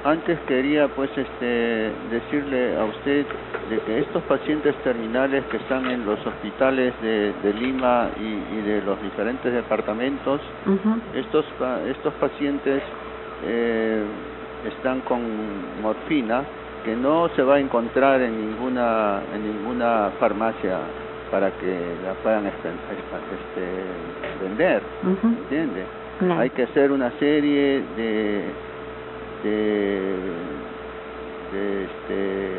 antes 0.06 0.40
quería 0.48 0.88
pues 0.88 1.10
este 1.18 1.94
decirle 2.10 2.77
a 2.77 2.86
usted 2.86 3.27
de 3.69 3.80
que 3.81 3.99
estos 3.99 4.23
pacientes 4.23 4.73
terminales 4.81 5.45
que 5.48 5.57
están 5.57 5.86
en 5.90 6.06
los 6.06 6.26
hospitales 6.26 6.94
de, 7.02 7.34
de 7.34 7.53
Lima 7.53 8.11
y, 8.15 8.22
y 8.23 8.61
de 8.61 8.81
los 8.81 9.02
diferentes 9.02 9.52
departamentos, 9.52 10.41
estos 11.14 11.45
pa- 11.60 11.81
estos 11.84 12.14
pacientes 12.14 12.81
eh, 13.41 14.06
están 14.64 15.02
con 15.02 15.81
morfina 15.81 16.45
que 16.86 16.95
no 16.95 17.27
se 17.36 17.44
va 17.44 17.56
a 17.56 17.60
encontrar 17.60 18.22
en 18.22 18.38
ninguna 18.38 19.22
en 19.34 19.44
ninguna 19.44 20.11
farmacia 20.18 20.80
para 21.30 21.52
que 21.52 21.98
la 22.02 22.14
puedan 22.23 22.45
este, 22.48 22.69
este, 23.36 23.95
vender, 24.41 24.81
¿entiende? 25.41 25.98
Claro. 26.19 26.41
Hay 26.41 26.49
que 26.51 26.63
hacer 26.63 26.91
una 26.91 27.11
serie 27.19 27.83
de 27.97 28.43
de, 29.43 30.01
de 31.53 31.83
este, 31.83 32.49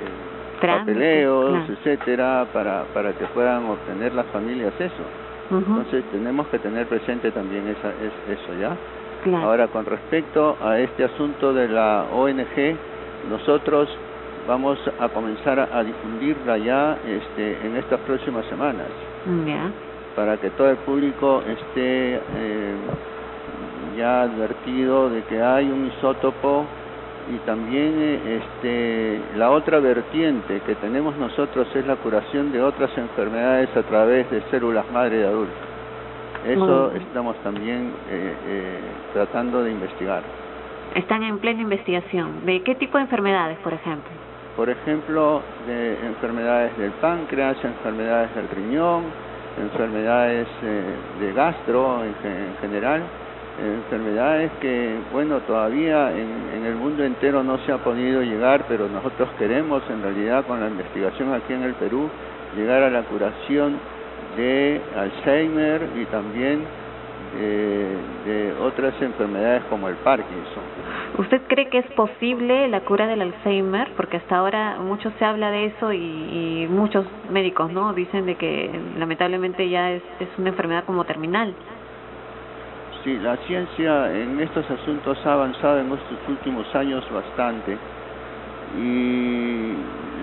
Trámites, 0.61 0.95
papeleos, 0.95 1.51
claro. 1.51 1.73
etcétera, 1.73 2.47
para 2.53 2.85
para 2.95 3.13
que 3.13 3.25
puedan 3.27 3.67
obtener 3.67 4.15
las 4.15 4.27
familias 4.27 4.73
eso. 4.79 5.05
Entonces 5.51 6.05
tenemos 6.13 6.47
que 6.49 6.59
tener 6.61 6.87
presente 6.87 7.33
también 7.33 7.67
esa, 7.67 7.89
es, 7.89 8.39
eso, 8.39 8.55
¿ya? 8.61 8.77
Claro. 9.25 9.47
Ahora, 9.49 9.67
con 9.67 9.85
respecto 9.85 10.57
a 10.63 10.79
este 10.79 11.05
asunto 11.05 11.53
de 11.53 11.67
la 11.69 12.05
ONG, 12.13 12.77
nosotros 13.29 13.89
vamos 14.47 14.79
a 15.01 15.09
comenzar 15.09 15.59
a, 15.59 15.69
a 15.77 15.83
difundirla 15.83 16.57
ya 16.59 16.97
este, 17.07 17.67
en 17.67 17.77
estas 17.77 17.99
próximas 18.01 18.47
semanas 18.47 18.87
Ya. 19.47 19.71
para 20.15 20.37
que 20.37 20.51
todo 20.51 20.71
el 20.71 20.77
público 20.79 21.43
esté 21.47 22.15
eh, 22.15 22.75
ya 23.97 24.23
advertido 24.23 25.11
de 25.11 25.23
que 25.25 25.43
hay 25.43 25.71
un 25.71 25.87
isótopo 25.87 26.65
y 27.33 27.39
también 27.47 27.95
eh, 27.99 28.41
este 28.43 29.39
la 29.39 29.51
otra 29.51 29.79
vertiente 29.79 30.61
que 30.67 30.75
tenemos 30.77 31.17
nosotros 31.17 31.69
es 31.75 31.87
la 31.87 31.97
curación 31.97 32.53
de 32.53 32.63
otras 32.63 32.97
enfermedades 32.97 33.69
a 33.77 33.83
través 33.83 34.31
de 34.31 34.43
células 34.51 34.91
madre 34.91 35.19
de 35.19 35.27
adultos. 35.27 35.71
Eso 36.47 36.93
estamos 36.93 37.37
también 37.43 37.93
eh, 38.09 38.35
eh, 38.49 38.81
tratando 39.13 39.63
de 39.63 39.73
investigar. 39.73 40.23
Están 40.95 41.23
en 41.23 41.39
plena 41.39 41.61
investigación. 41.61 42.47
¿De 42.47 42.63
qué 42.63 42.75
tipo 42.75 42.97
de 42.97 43.05
enfermedades, 43.05 43.59
por 43.59 43.75
ejemplo? 43.75 44.11
Por 44.57 44.71
ejemplo, 44.71 45.43
de 45.67 46.07
enfermedades 46.07 46.77
del 46.79 46.93
páncreas, 46.93 47.63
enfermedades 47.63 48.35
del 48.35 48.49
riñón, 48.49 49.05
enfermedades 49.61 50.49
eh, 50.63 50.83
de 51.21 51.33
gastro 51.35 52.03
en, 52.05 52.15
en 52.25 52.57
general, 52.61 53.03
enfermedades 53.61 54.51
que, 54.61 54.97
bueno, 55.13 55.41
todavía 55.41 56.11
en, 56.13 56.65
el 56.65 56.75
mundo 56.75 57.05
entero 57.05 57.43
no 57.43 57.59
se 57.59 57.73
ha 57.73 57.79
podido 57.79 58.23
llegar, 58.23 58.65
pero 58.69 58.89
nosotros 58.89 59.29
queremos 59.39 59.83
en 59.91 60.03
realidad 60.03 60.45
con 60.47 60.61
la 60.61 60.69
investigación 60.69 61.33
aquí 61.33 61.53
en 61.53 61.63
el 61.63 61.75
Perú 61.75 62.09
llegar 62.57 62.83
a 62.83 62.91
la 62.91 63.03
curación 63.03 63.79
de 64.37 64.81
Alzheimer 64.97 65.83
y 66.01 66.05
también 66.07 66.65
de 67.39 68.53
otras 68.61 68.93
enfermedades 69.01 69.63
como 69.71 69.89
el 69.89 69.95
Parkinson. 69.97 70.63
¿Usted 71.19 71.41
cree 71.49 71.69
que 71.69 71.79
es 71.79 71.87
posible 71.93 72.67
la 72.69 72.81
cura 72.81 73.07
del 73.07 73.23
Alzheimer? 73.23 73.89
Porque 73.97 74.17
hasta 74.17 74.37
ahora 74.37 74.79
mucho 74.81 75.13
se 75.19 75.25
habla 75.25 75.51
de 75.51 75.67
eso 75.67 75.93
y, 75.93 76.67
muchos 76.71 77.05
médicos 77.31 77.73
no 77.73 77.93
dicen 77.95 78.27
de 78.27 78.35
que 78.37 78.71
lamentablemente 78.99 79.69
ya 79.69 79.93
es 79.93 80.03
una 80.39 80.51
enfermedad 80.51 80.85
como 80.85 81.05
terminal. 81.05 81.55
Sí, 83.05 83.19
la 83.19 83.37
ciencia 83.47 84.13
en 84.13 84.41
estos 84.41 84.71
asuntos 84.71 85.19
ha 85.25 85.33
avanzado 85.33 85.81
en 85.81 85.87
estos 85.87 86.19
últimos 86.29 86.67
años 86.75 87.03
bastante. 87.11 87.79
Y 88.79 89.73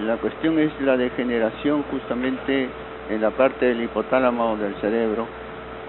la 0.05 0.17
cuestión 0.17 0.59
es 0.59 0.71
la 0.81 0.95
degeneración 0.95 1.83
justamente 1.89 2.69
en 3.09 3.21
la 3.21 3.31
parte 3.31 3.65
del 3.65 3.81
hipotálamo 3.81 4.57
del 4.57 4.75
cerebro. 4.75 5.25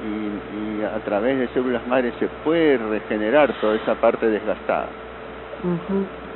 Y, 0.01 0.83
a 0.83 0.99
través 1.05 1.39
de 1.39 1.49
células 1.49 1.87
madres 1.89 2.15
se 2.19 2.29
puede 2.45 2.79
regenerar 2.79 3.53
toda 3.61 3.75
esa 3.75 3.95
parte 3.97 4.27
desgastada. 4.27 4.87
Eh, 4.87 6.28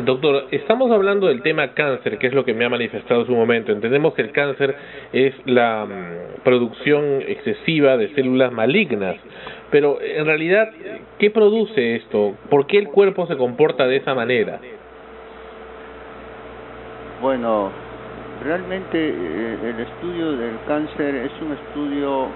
Doctor, 0.00 0.46
estamos 0.50 0.90
hablando 0.90 1.26
del 1.26 1.42
tema 1.42 1.74
cáncer, 1.74 2.16
que 2.16 2.26
es 2.26 2.32
lo 2.32 2.46
que 2.46 2.54
me 2.54 2.64
ha 2.64 2.70
manifestado 2.70 3.20
en 3.20 3.26
su 3.26 3.34
momento. 3.34 3.72
Entendemos 3.72 4.14
que 4.14 4.22
el 4.22 4.32
cáncer 4.32 4.74
es 5.12 5.34
la 5.44 5.84
mm, 5.84 6.42
producción 6.42 7.20
excesiva 7.26 7.98
de 7.98 8.08
células 8.14 8.52
malignas, 8.52 9.16
pero 9.70 10.00
en 10.00 10.24
realidad, 10.24 10.70
¿qué 11.18 11.30
produce 11.30 11.96
esto? 11.96 12.34
¿Por 12.48 12.66
qué 12.66 12.78
el 12.78 12.88
cuerpo 12.88 13.26
se 13.26 13.36
comporta 13.36 13.86
de 13.86 13.96
esa 13.96 14.14
manera? 14.14 14.60
Bueno, 17.20 17.70
realmente 18.42 18.96
eh, 18.96 19.58
el 19.62 19.78
estudio 19.78 20.32
del 20.32 20.56
cáncer 20.66 21.14
es 21.16 21.32
un 21.42 21.52
estudio 21.52 22.28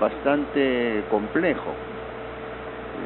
bastante 0.00 1.02
complejo. 1.10 1.74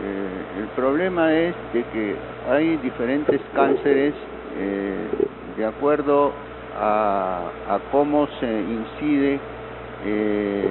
Eh, 0.00 0.60
el 0.60 0.66
problema 0.68 1.32
es 1.32 1.54
de 1.72 1.84
que 1.84 2.16
hay 2.50 2.76
diferentes 2.78 3.40
cánceres 3.54 4.14
eh, 4.58 5.08
de 5.56 5.64
acuerdo 5.66 6.32
a, 6.78 7.50
a 7.68 7.78
cómo 7.90 8.26
se 8.40 8.46
incide 8.46 9.38
eh, 10.04 10.64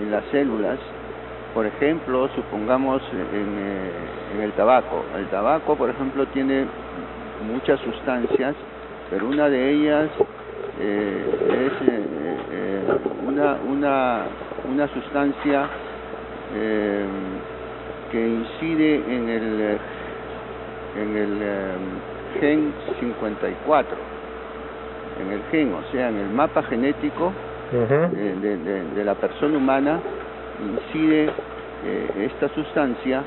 en, 0.00 0.10
las 0.10 0.24
células. 0.30 0.78
Por 1.54 1.66
ejemplo, 1.66 2.28
supongamos 2.34 3.02
en, 3.12 3.58
eh, 3.58 3.90
en 4.34 4.40
el 4.42 4.52
tabaco. 4.52 5.04
El 5.16 5.26
tabaco, 5.26 5.76
por 5.76 5.90
ejemplo, 5.90 6.26
tiene 6.28 6.66
muchas 7.52 7.80
sustancias, 7.80 8.54
pero 9.10 9.28
una 9.28 9.48
de 9.48 9.70
ellas 9.70 10.10
eh, 10.80 11.24
es 11.48 11.88
eh, 11.88 12.04
eh, 12.52 12.82
una, 13.26 13.58
una, 13.68 14.22
una 14.70 14.88
sustancia 14.88 15.68
eh, 16.54 17.06
que 18.10 18.28
incide 18.28 18.94
en 19.16 19.28
el, 19.28 19.78
en 20.96 21.16
el 21.16 21.38
eh, 21.42 21.74
gen 22.40 22.74
54, 23.00 23.96
en 25.20 25.32
el 25.32 25.42
gen, 25.50 25.74
o 25.74 25.82
sea, 25.92 26.08
en 26.08 26.18
el 26.18 26.28
mapa 26.30 26.62
genético 26.64 27.32
de, 28.12 28.36
de- 28.36 28.56
de- 28.58 28.84
de 28.84 29.04
la 29.04 29.14
persona 29.14 29.56
humana, 29.56 30.00
incide 30.60 31.30
eh, 31.84 32.08
esta 32.30 32.48
sustancia 32.50 33.24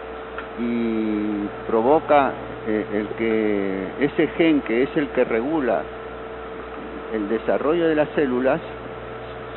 y 0.59 1.47
provoca 1.67 2.31
el 2.67 3.07
que 3.17 3.89
ese 3.99 4.27
gen 4.29 4.61
que 4.61 4.83
es 4.83 4.95
el 4.97 5.09
que 5.09 5.23
regula 5.23 5.83
el 7.13 7.27
desarrollo 7.29 7.87
de 7.87 7.95
las 7.95 8.09
células 8.15 8.59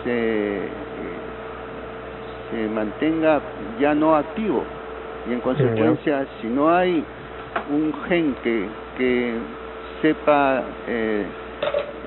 se, 0.05 0.69
se 2.51 2.69
mantenga 2.69 3.41
ya 3.81 3.95
no 3.95 4.15
activo. 4.17 4.65
Y 5.29 5.33
en 5.33 5.41
consecuencia 5.41 6.27
si 6.41 6.47
no 6.47 6.71
hay 6.75 7.05
un 7.71 7.93
gen 8.09 8.35
que, 8.43 8.67
que 8.97 9.35
sepa 10.01 10.63
eh, 10.87 11.25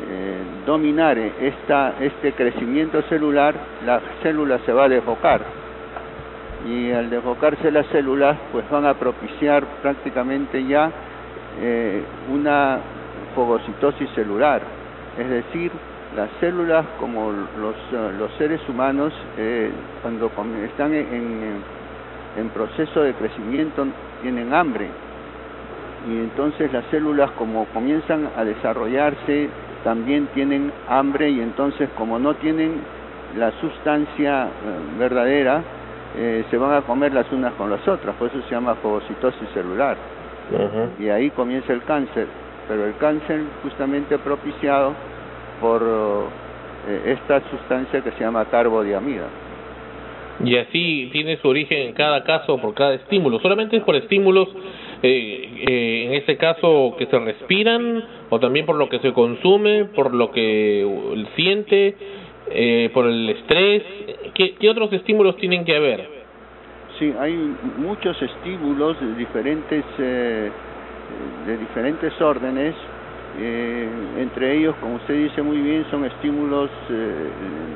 eh, 0.10 0.38
dominar 0.66 1.18
esta, 1.18 1.96
este 2.00 2.34
crecimiento 2.34 3.02
celular, 3.04 3.54
la 3.86 4.02
célula 4.24 4.60
se 4.66 4.74
va 4.74 4.86
a 4.86 4.90
desbocar. 4.90 5.42
Y 6.68 6.92
al 6.92 7.10
desbocarse 7.10 7.72
las 7.72 7.88
células 7.88 8.38
pues 8.52 8.70
van 8.70 8.86
a 8.86 8.94
propiciar 8.94 9.64
prácticamente 9.82 10.66
ya 10.66 10.92
eh, 11.60 12.04
una 12.32 12.80
fagocitosis 13.36 14.10
celular, 14.12 14.62
es 15.18 15.30
decir, 15.30 15.72
las 16.16 16.30
células 16.40 16.86
como 17.00 17.32
los, 17.32 17.76
eh, 17.94 18.12
los 18.18 18.32
seres 18.34 18.60
humanos 18.68 19.14
eh, 19.38 19.72
cuando 20.02 20.30
están 20.66 20.94
en, 20.94 21.06
en- 21.14 21.82
en 22.38 22.50
proceso 22.50 23.02
de 23.02 23.14
crecimiento 23.14 23.86
tienen 24.22 24.54
hambre. 24.54 24.88
Y 26.10 26.14
entonces 26.20 26.72
las 26.74 26.84
células 26.86 27.30
como 27.32 27.66
comienzan 27.74 28.30
a 28.38 28.44
desarrollarse 28.44 29.50
también 29.84 30.28
tienen 30.34 30.72
hambre 30.88 31.30
y 31.30 31.40
entonces 31.42 31.90
como 31.98 32.20
no 32.20 32.34
tienen 32.36 32.82
la 33.38 33.52
sustancia 33.60 34.46
eh, 34.46 34.50
verdadera 34.98 35.62
eh, 36.18 36.44
se 36.50 36.58
van 36.58 36.74
a 36.74 36.82
comer 36.82 37.14
las 37.14 37.32
unas 37.32 37.54
con 37.54 37.70
las 37.70 37.88
otras, 37.88 38.16
por 38.18 38.28
eso 38.30 38.42
se 38.44 38.50
llama 38.56 38.76
fagocitosis 38.76 39.48
celular. 39.54 39.96
Y 41.00 41.10
ahí 41.10 41.30
comienza 41.32 41.72
el 41.72 41.84
cáncer, 41.84 42.28
pero 42.68 42.86
el 42.86 42.96
cáncer 42.98 43.44
justamente 43.64 44.18
propiciado 44.18 44.94
por 45.62 45.82
eh, 45.84 47.14
esta 47.14 47.42
sustancia 47.50 48.02
que 48.02 48.12
se 48.12 48.20
llama 48.20 48.46
carbodiamida. 48.46 49.28
Y 50.44 50.58
así 50.58 51.10
tiene 51.12 51.38
su 51.38 51.48
origen 51.48 51.90
en 51.90 51.94
cada 51.94 52.24
caso 52.24 52.58
por 52.58 52.74
cada 52.74 52.96
estímulo. 52.96 53.40
Solamente 53.40 53.78
es 53.78 53.84
por 53.84 53.96
estímulos, 53.96 54.50
eh, 55.04 55.50
eh, 55.68 56.06
en 56.08 56.14
este 56.14 56.38
caso, 56.38 56.96
que 56.98 57.06
se 57.06 57.20
respiran, 57.20 58.04
o 58.30 58.40
también 58.40 58.66
por 58.66 58.76
lo 58.76 58.90
que 58.90 59.00
se 59.00 59.14
consume, 59.14 59.86
por 59.86 60.14
lo 60.14 60.32
que 60.32 60.84
siente, 61.36 61.96
eh, 62.50 62.90
por 62.94 63.06
el 63.06 63.30
estrés. 63.30 63.84
¿Qué, 64.34 64.56
¿Qué 64.56 64.70
otros 64.70 64.92
estímulos 64.94 65.38
tienen 65.38 65.64
que 65.64 65.76
haber? 65.76 66.22
Sí, 66.98 67.14
hay 67.20 67.34
muchos 67.78 68.20
estímulos 68.22 69.00
de 69.00 69.16
diferentes 69.16 69.84
eh, 70.00 70.52
de 71.46 71.58
diferentes 71.58 72.20
órdenes, 72.22 72.76
eh, 73.38 73.88
entre 74.20 74.56
ellos, 74.58 74.76
como 74.82 74.96
usted 74.96 75.14
dice 75.16 75.42
muy 75.42 75.60
bien, 75.62 75.86
son 75.90 76.06
estímulos 76.06 76.70
eh, 76.90 77.30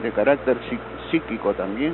de 0.03 0.11
carácter 0.11 0.57
psí- 0.69 0.79
psíquico 1.11 1.53
también, 1.53 1.93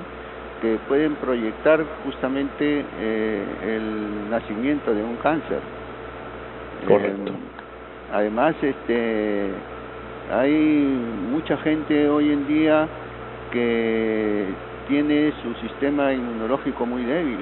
que 0.62 0.78
pueden 0.88 1.16
proyectar 1.16 1.84
justamente 2.04 2.86
eh, 3.00 3.46
el 3.78 4.30
nacimiento 4.30 4.94
de 4.94 5.04
un 5.04 5.16
cáncer. 5.18 5.60
Correcto. 6.88 7.32
Eh, 7.32 7.36
además, 8.14 8.56
este, 8.62 9.50
hay 10.32 11.00
mucha 11.32 11.58
gente 11.58 12.08
hoy 12.10 12.32
en 12.32 12.48
día 12.48 12.88
que 13.52 14.54
tiene 14.88 15.34
su 15.42 15.54
sistema 15.56 16.14
inmunológico 16.14 16.86
muy 16.86 17.04
débil 17.04 17.40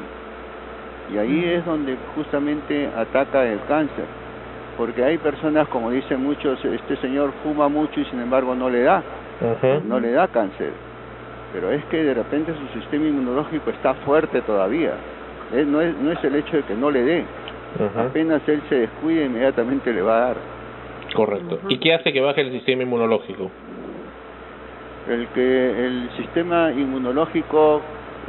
y 1.14 1.18
ahí 1.18 1.44
es 1.46 1.66
donde 1.66 1.98
justamente 2.16 2.90
ataca 2.96 3.46
el 3.46 3.60
cáncer 3.66 4.06
porque 4.80 5.04
hay 5.04 5.18
personas 5.18 5.68
como 5.68 5.92
dicen 5.92 6.24
muchos 6.24 6.58
este 6.64 6.96
señor 7.02 7.34
fuma 7.44 7.68
mucho 7.68 8.00
y 8.00 8.06
sin 8.06 8.22
embargo 8.22 8.56
no 8.56 8.70
le 8.70 8.84
da 8.84 9.04
no 9.86 10.00
le 10.00 10.12
da 10.12 10.30
cáncer. 10.30 10.72
Pero 11.52 11.70
es 11.72 11.84
que 11.86 12.02
de 12.02 12.14
repente 12.14 12.54
su 12.54 12.80
sistema 12.80 13.06
inmunológico 13.06 13.72
está 13.72 13.94
fuerte 14.06 14.42
todavía. 14.42 14.94
Eh, 15.54 15.66
no 15.68 15.82
es 15.82 15.94
no 15.98 16.14
es 16.14 16.24
el 16.24 16.34
hecho 16.36 16.56
de 16.56 16.64
que 16.64 16.76
no 16.76 16.92
le 16.92 17.04
dé. 17.04 17.26
Apenas 17.98 18.42
él 18.48 18.62
se 18.70 18.76
descuida 18.76 19.26
inmediatamente 19.26 19.92
le 19.92 20.02
va 20.02 20.16
a 20.16 20.20
dar. 20.28 20.38
Correcto. 21.14 21.60
¿Y 21.68 21.78
qué 21.80 21.94
hace 21.94 22.14
que 22.14 22.22
baje 22.22 22.40
el 22.40 22.52
sistema 22.54 22.84
inmunológico? 22.84 23.52
el 25.10 25.28
que 25.30 25.86
el 25.86 26.10
sistema 26.18 26.72
inmunológico 26.72 27.82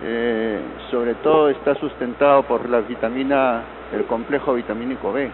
eh, 0.04 0.60
sobre 0.90 1.14
todo 1.16 1.50
está 1.50 1.74
sustentado 1.76 2.42
por 2.44 2.68
la 2.68 2.80
vitamina 2.80 3.62
el 3.92 4.04
complejo 4.04 4.54
vitamínico 4.54 5.12
B. 5.12 5.30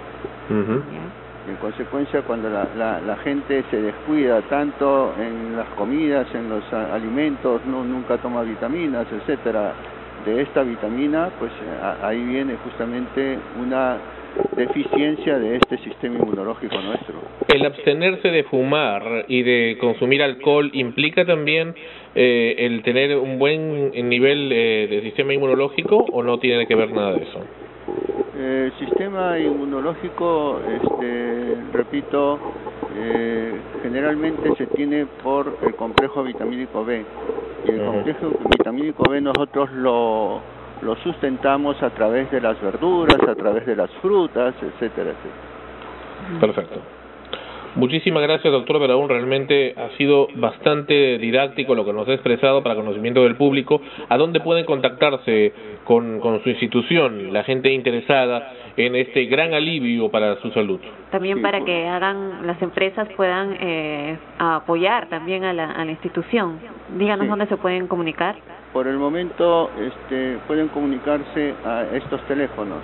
Y 1.47 1.51
en 1.51 1.56
consecuencia 1.56 2.22
cuando 2.22 2.48
la, 2.51 2.66
la, 2.76 3.01
la 3.01 3.16
gente 3.18 3.62
se 3.70 3.80
descuida 3.80 4.40
tanto 4.43 5.14
en 5.20 5.56
las 5.56 5.68
comidas 5.76 6.26
en 6.34 6.48
los 6.48 6.64
alimentos 6.72 7.60
no 7.66 7.84
nunca 7.84 8.18
toma 8.18 8.43
vitaminas 8.43 9.06
etcétera 9.12 9.72
de 10.24 10.43
esta 10.43 10.62
vitamina 10.62 11.30
pues 11.38 11.52
a- 11.82 12.09
ahí 12.09 12.22
viene 12.24 12.56
justamente 12.64 13.38
una 13.60 13.97
deficiencia 14.56 15.38
de 15.38 15.56
este 15.56 15.78
sistema 15.78 16.18
inmunológico 16.18 16.80
nuestro 16.80 17.14
¿El 17.48 17.64
abstenerse 17.64 18.28
de 18.28 18.44
fumar 18.44 19.24
y 19.28 19.42
de 19.42 19.78
consumir 19.80 20.22
alcohol 20.22 20.70
implica 20.72 21.24
también 21.24 21.74
eh, 22.14 22.56
el 22.58 22.82
tener 22.82 23.16
un 23.16 23.38
buen 23.38 23.92
nivel 24.08 24.50
eh, 24.52 24.88
de 24.90 25.00
sistema 25.02 25.32
inmunológico 25.32 26.04
o 26.12 26.22
no 26.22 26.38
tiene 26.38 26.66
que 26.66 26.74
ver 26.74 26.92
nada 26.92 27.12
de 27.12 27.22
eso? 27.22 27.40
El 28.38 28.72
sistema 28.78 29.38
inmunológico, 29.38 30.60
este, 30.68 31.56
repito, 31.72 32.38
eh, 32.98 33.52
generalmente 33.82 34.54
se 34.56 34.66
tiene 34.66 35.06
por 35.22 35.58
el 35.62 35.74
complejo 35.74 36.22
vitamínico 36.22 36.84
B. 36.84 37.04
Y 37.66 37.70
el 37.70 37.84
complejo 37.84 38.32
vitamínico 38.50 39.04
B 39.10 39.20
nosotros 39.20 39.70
lo, 39.72 40.40
lo 40.82 40.96
sustentamos 40.96 41.82
a 41.82 41.90
través 41.90 42.30
de 42.30 42.40
las 42.40 42.60
verduras, 42.60 43.18
a 43.28 43.34
través 43.34 43.66
de 43.66 43.76
las 43.76 43.90
frutas, 44.02 44.54
etcétera, 44.60 45.10
etcétera. 45.10 46.40
Perfecto. 46.40 46.80
Muchísimas 47.76 48.22
gracias, 48.22 48.50
doctor 48.50 48.80
Veraún. 48.80 49.08
Realmente 49.08 49.74
ha 49.76 49.90
sido 49.98 50.28
bastante 50.36 51.18
didáctico 51.18 51.74
lo 51.74 51.84
que 51.84 51.92
nos 51.92 52.08
ha 52.08 52.14
expresado 52.14 52.62
para 52.62 52.74
conocimiento 52.74 53.22
del 53.22 53.36
público. 53.36 53.82
¿A 54.08 54.16
dónde 54.16 54.40
pueden 54.40 54.64
contactarse 54.64 55.52
con, 55.84 56.20
con 56.20 56.42
su 56.42 56.48
institución, 56.48 57.32
la 57.34 57.44
gente 57.44 57.70
interesada 57.70 58.50
en 58.78 58.96
este 58.96 59.26
gran 59.26 59.52
alivio 59.52 60.10
para 60.10 60.36
su 60.36 60.50
salud? 60.52 60.80
También 61.10 61.42
para 61.42 61.60
que 61.64 61.86
hagan 61.86 62.46
las 62.46 62.60
empresas 62.62 63.08
puedan 63.14 63.56
eh, 63.60 64.16
apoyar 64.38 65.08
también 65.08 65.44
a 65.44 65.52
la, 65.52 65.70
a 65.72 65.84
la 65.84 65.90
institución. 65.90 66.58
Díganos 66.98 67.24
Sí. 67.26 67.30
dónde 67.30 67.46
se 67.46 67.58
pueden 67.58 67.88
comunicar. 67.88 68.36
Por 68.72 68.86
el 68.86 68.96
momento 68.96 69.70
este, 69.78 70.38
pueden 70.46 70.68
comunicarse 70.68 71.54
a 71.64 71.84
estos 71.94 72.22
teléfonos 72.22 72.78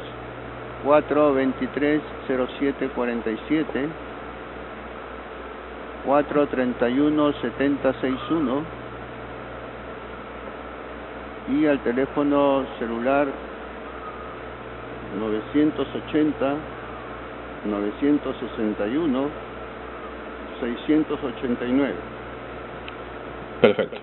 423-0747, 6.07 6.07
431-7061 6.07 8.62
y 11.49 11.66
al 11.66 11.81
teléfono 11.81 12.65
celular 12.79 13.27
980 15.19 16.55
961 17.65 19.29
689. 20.61 21.95
Perfecto. 23.61 23.99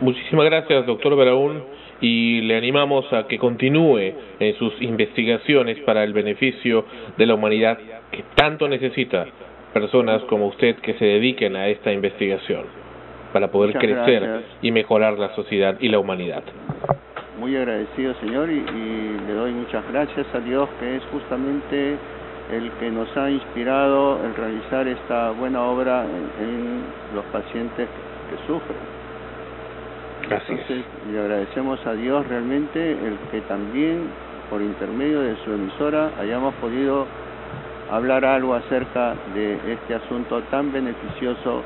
Muchísimas 0.00 0.46
gracias, 0.46 0.86
doctor 0.86 1.16
Veraún, 1.16 1.62
y 2.00 2.40
le 2.42 2.56
animamos 2.56 3.10
a 3.12 3.26
que 3.26 3.38
continúe 3.38 4.12
en 4.40 4.54
sus 4.58 4.80
investigaciones 4.82 5.78
para 5.80 6.04
el 6.04 6.12
beneficio 6.12 6.84
de 7.16 7.26
la 7.26 7.34
humanidad 7.34 7.78
que 8.10 8.24
tanto 8.34 8.68
necesita 8.68 9.26
personas 9.74 10.22
como 10.24 10.46
usted 10.46 10.76
que 10.76 10.94
se 10.94 11.04
dediquen 11.04 11.56
a 11.56 11.68
esta 11.68 11.92
investigación 11.92 12.64
para 13.32 13.48
poder 13.50 13.74
Muchas 13.74 13.82
crecer 13.82 14.22
gracias. 14.22 14.50
y 14.62 14.70
mejorar 14.70 15.18
la 15.18 15.34
sociedad 15.34 15.76
y 15.80 15.88
la 15.88 15.98
humanidad. 15.98 16.42
Muy 17.38 17.56
agradecido, 17.56 18.14
señor, 18.20 18.48
y, 18.48 18.54
y 18.58 19.16
le 19.26 19.32
doy 19.34 19.52
muchas 19.52 19.82
gracias 19.92 20.26
a 20.32 20.38
Dios, 20.38 20.68
que 20.78 20.96
es 20.96 21.02
justamente 21.12 21.96
el 22.52 22.70
que 22.78 22.90
nos 22.90 23.14
ha 23.16 23.28
inspirado 23.30 24.24
en 24.24 24.34
realizar 24.36 24.86
esta 24.86 25.32
buena 25.32 25.62
obra 25.62 26.04
en, 26.04 26.46
en 26.48 26.82
los 27.14 27.24
pacientes 27.26 27.88
que 28.30 28.46
sufren. 28.46 28.78
Así 30.30 30.54
es. 30.54 30.84
Le 31.12 31.18
agradecemos 31.20 31.84
a 31.86 31.94
Dios 31.94 32.26
realmente 32.28 32.92
el 32.92 33.16
que 33.30 33.40
también, 33.42 34.08
por 34.48 34.62
intermedio 34.62 35.20
de 35.20 35.34
su 35.44 35.52
emisora, 35.52 36.12
hayamos 36.20 36.54
podido 36.54 37.06
hablar 37.96 38.24
algo 38.24 38.54
acerca 38.54 39.14
de 39.34 39.58
este 39.72 39.94
asunto 39.94 40.42
tan 40.50 40.72
beneficioso 40.72 41.62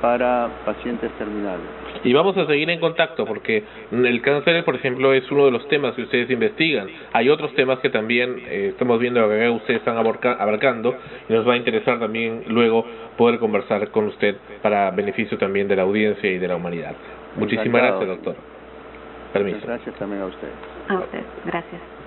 para 0.00 0.48
pacientes 0.64 1.10
terminales. 1.18 1.66
Y 2.04 2.12
vamos 2.12 2.36
a 2.36 2.46
seguir 2.46 2.70
en 2.70 2.78
contacto 2.78 3.26
porque 3.26 3.64
el 3.90 4.22
cáncer, 4.22 4.64
por 4.64 4.76
ejemplo, 4.76 5.12
es 5.12 5.28
uno 5.32 5.46
de 5.46 5.50
los 5.50 5.66
temas 5.66 5.94
que 5.94 6.02
ustedes 6.02 6.30
investigan. 6.30 6.86
Hay 7.12 7.28
otros 7.28 7.52
temas 7.54 7.80
que 7.80 7.90
también 7.90 8.40
eh, 8.46 8.68
estamos 8.70 9.00
viendo 9.00 9.28
que 9.28 9.48
ustedes 9.50 9.80
están 9.80 9.96
abarca- 9.96 10.36
abarcando 10.38 10.94
y 11.28 11.32
nos 11.32 11.48
va 11.48 11.54
a 11.54 11.56
interesar 11.56 11.98
también 11.98 12.44
luego 12.46 12.84
poder 13.16 13.40
conversar 13.40 13.88
con 13.90 14.04
usted 14.06 14.36
para 14.62 14.92
beneficio 14.92 15.36
también 15.36 15.66
de 15.66 15.74
la 15.74 15.82
audiencia 15.82 16.30
y 16.30 16.38
de 16.38 16.46
la 16.46 16.54
humanidad. 16.54 16.92
Muchísimas 17.34 17.66
Encantado. 17.82 17.98
gracias, 18.06 18.24
doctor. 18.24 18.36
Permiso. 19.32 19.56
Muchas 19.56 19.68
gracias 19.70 19.96
también 19.96 20.22
a 20.22 20.26
usted. 20.26 20.48
A 20.90 20.94
usted. 21.00 21.22
Gracias. 21.44 21.97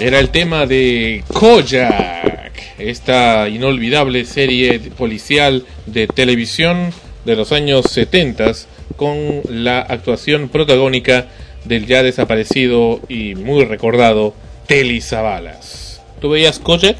Era 0.00 0.20
el 0.20 0.30
tema 0.30 0.64
de 0.64 1.24
Kojak, 1.32 2.78
esta 2.78 3.48
inolvidable 3.48 4.24
serie 4.24 4.78
policial 4.78 5.66
de 5.86 6.06
televisión 6.06 6.92
de 7.24 7.34
los 7.34 7.50
años 7.50 7.86
70 7.90 8.52
con 8.94 9.42
la 9.48 9.80
actuación 9.80 10.50
protagónica 10.50 11.26
del 11.64 11.86
ya 11.86 12.04
desaparecido 12.04 13.00
y 13.08 13.34
muy 13.34 13.64
recordado 13.64 14.34
Telly 14.68 15.00
Savalas. 15.00 16.00
¿Tú 16.20 16.30
veías 16.30 16.60
Kojak? 16.60 16.96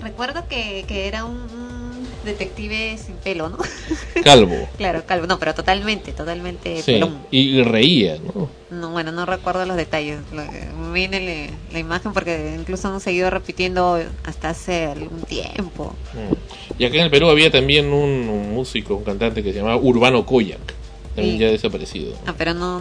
Recuerdo 0.00 0.46
que, 0.48 0.84
que 0.86 1.08
era 1.08 1.24
un, 1.24 1.50
un 1.50 1.55
detective 2.26 2.98
sin 2.98 3.14
pelo, 3.16 3.48
¿no? 3.48 3.58
Calvo. 4.24 4.68
claro, 4.76 5.04
calvo. 5.06 5.26
No, 5.26 5.38
pero 5.38 5.54
totalmente, 5.54 6.12
totalmente 6.12 6.82
Sí, 6.82 6.92
pelón. 6.92 7.18
y 7.30 7.62
reía, 7.62 8.18
¿no? 8.18 8.48
No, 8.70 8.90
bueno, 8.90 9.12
no 9.12 9.24
recuerdo 9.26 9.64
los 9.64 9.76
detalles. 9.76 10.18
Le- 10.32 11.50
la 11.72 11.78
imagen 11.78 12.12
porque 12.12 12.54
incluso 12.58 12.88
han 12.88 13.00
seguido 13.00 13.30
repitiendo 13.30 14.02
hasta 14.24 14.50
hace 14.50 14.86
algún 14.86 15.20
tiempo. 15.22 15.94
Mm. 16.14 16.80
Y 16.82 16.84
acá 16.84 16.96
en 16.96 17.02
el 17.04 17.10
Perú 17.10 17.28
había 17.28 17.50
también 17.50 17.86
un, 17.86 18.28
un 18.28 18.52
músico, 18.54 18.94
un 18.96 19.04
cantante 19.04 19.42
que 19.42 19.52
se 19.52 19.58
llamaba 19.58 19.76
Urbano 19.76 20.24
Koyak, 20.26 20.58
también 21.14 21.36
Sí. 21.36 21.42
ya 21.42 21.50
desaparecido. 21.50 22.14
Ah, 22.26 22.34
pero 22.36 22.54
no. 22.54 22.80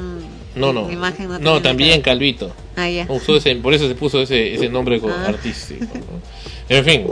No, 0.56 0.72
no. 0.74 0.90
Imagen 0.92 1.28
no, 1.30 1.40
No, 1.40 1.62
también 1.62 2.02
Calvito. 2.02 2.52
Ah, 2.78 2.90
ya. 2.90 3.06
Usó 3.10 3.36
ese- 3.38 3.56
por 3.58 3.74
eso 3.74 3.88
se 3.88 3.96
puso 3.96 4.22
ese, 4.22 4.54
ese 4.56 4.70
nombre 4.70 5.00
Ah. 5.06 5.26
artístico. 5.28 5.86
¿no? 5.94 6.76
En 6.76 6.84
fin, 6.86 7.06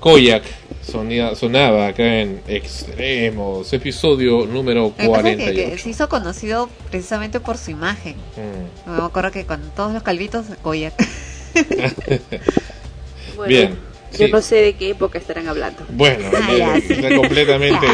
Koyak 0.00 0.42
sonía- 0.86 1.34
sonaba 1.34 1.88
acá 1.88 2.20
en 2.20 2.40
Extremos, 2.48 3.72
episodio 3.72 4.46
número 4.46 4.82
Lo 4.82 4.96
que 4.96 5.08
pasa 5.08 5.28
es 5.30 5.36
que, 5.36 5.42
48. 5.44 5.70
que 5.72 5.78
se 5.78 5.90
hizo 5.90 6.08
conocido 6.08 6.68
precisamente 6.90 7.40
por 7.40 7.56
su 7.58 7.70
imagen. 7.70 8.14
Mm. 8.86 8.90
Me 8.98 9.02
acuerdo 9.04 9.30
que 9.32 9.44
con 9.46 9.60
todos 9.74 9.92
los 9.92 10.02
calvitos, 10.02 10.46
Koyak. 10.62 10.94
Bueno, 13.36 13.48
Bien. 13.48 13.78
Yo 14.16 14.26
sí. 14.26 14.32
no 14.32 14.40
sé 14.42 14.54
de 14.56 14.72
qué 14.74 14.90
época 14.90 15.18
estarán 15.18 15.48
hablando. 15.48 15.84
Bueno, 15.88 16.24
Ah, 16.32 16.52
ya, 16.56 16.80
sí. 16.80 16.92
está 16.92 17.12
completamente 17.16 17.86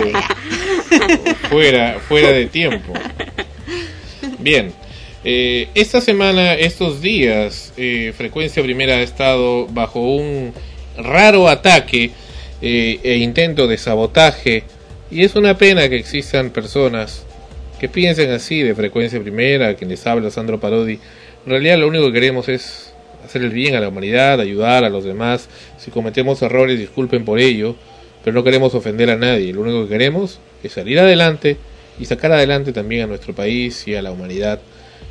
fuera, 1.48 1.98
fuera 2.06 2.28
de 2.30 2.44
tiempo. 2.46 2.92
Bien, 4.38 4.70
eh, 5.24 5.68
esta 5.74 6.02
semana, 6.02 6.52
estos 6.54 7.00
días, 7.00 7.72
eh, 7.78 8.12
Frecuencia 8.14 8.62
Primera 8.62 8.96
ha 8.96 9.00
estado 9.00 9.66
bajo 9.68 10.00
un 10.00 10.52
raro 10.98 11.48
ataque 11.48 12.10
eh, 12.62 13.00
e 13.02 13.16
intento 13.16 13.66
de 13.66 13.78
sabotaje 13.78 14.64
y 15.10 15.24
es 15.24 15.34
una 15.34 15.56
pena 15.58 15.88
que 15.88 15.96
existan 15.96 16.50
personas 16.50 17.24
que 17.80 17.88
piensen 17.88 18.30
así 18.30 18.62
de 18.62 18.74
Frecuencia 18.74 19.20
Primera, 19.20 19.74
quien 19.74 19.90
les 19.90 20.06
habla 20.06 20.30
Sandro 20.30 20.60
Parodi. 20.60 21.00
En 21.46 21.50
realidad 21.50 21.78
lo 21.78 21.88
único 21.88 22.06
que 22.06 22.12
queremos 22.12 22.48
es 22.48 22.92
hacer 23.24 23.42
el 23.42 23.50
bien 23.50 23.74
a 23.74 23.80
la 23.80 23.88
humanidad, 23.88 24.40
ayudar 24.40 24.84
a 24.84 24.90
los 24.90 25.04
demás. 25.04 25.48
Si 25.78 25.90
cometemos 25.90 26.42
errores, 26.42 26.78
disculpen 26.78 27.24
por 27.24 27.38
ello, 27.38 27.76
pero 28.22 28.34
no 28.34 28.44
queremos 28.44 28.74
ofender 28.74 29.10
a 29.10 29.16
nadie. 29.16 29.52
Lo 29.52 29.62
único 29.62 29.84
que 29.84 29.88
queremos 29.88 30.38
es 30.62 30.72
salir 30.72 31.00
adelante 31.00 31.56
y 31.98 32.04
sacar 32.04 32.32
adelante 32.32 32.72
también 32.72 33.02
a 33.02 33.06
nuestro 33.06 33.34
país 33.34 33.88
y 33.88 33.94
a 33.94 34.02
la 34.02 34.12
humanidad 34.12 34.60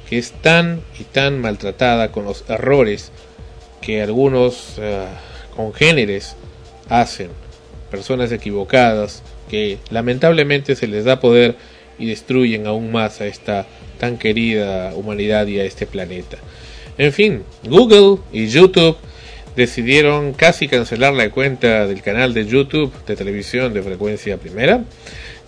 que 0.09 0.17
es 0.17 0.31
tan 0.31 0.81
y 0.99 1.03
tan 1.03 1.39
maltratada 1.39 2.11
con 2.11 2.26
los 2.26 2.43
errores 2.49 3.11
que 3.81 4.01
algunos 4.01 4.76
eh, 4.77 5.05
congéneres 5.55 6.35
hacen 6.89 7.29
personas 7.89 8.31
equivocadas 8.31 9.23
que 9.49 9.77
lamentablemente 9.89 10.75
se 10.75 10.87
les 10.87 11.05
da 11.05 11.19
poder 11.19 11.55
y 11.97 12.05
destruyen 12.05 12.67
aún 12.67 12.91
más 12.91 13.21
a 13.21 13.25
esta 13.25 13.65
tan 13.99 14.17
querida 14.17 14.93
humanidad 14.95 15.47
y 15.47 15.59
a 15.59 15.65
este 15.65 15.85
planeta. 15.85 16.37
En 16.97 17.11
fin, 17.13 17.43
Google 17.63 18.21
y 18.31 18.47
YouTube 18.47 18.97
decidieron 19.55 20.33
casi 20.33 20.67
cancelar 20.67 21.13
la 21.13 21.29
cuenta 21.31 21.87
del 21.87 22.01
canal 22.01 22.33
de 22.33 22.45
YouTube 22.45 22.93
de 23.05 23.15
televisión 23.15 23.73
de 23.73 23.81
frecuencia 23.81 24.37
primera 24.37 24.83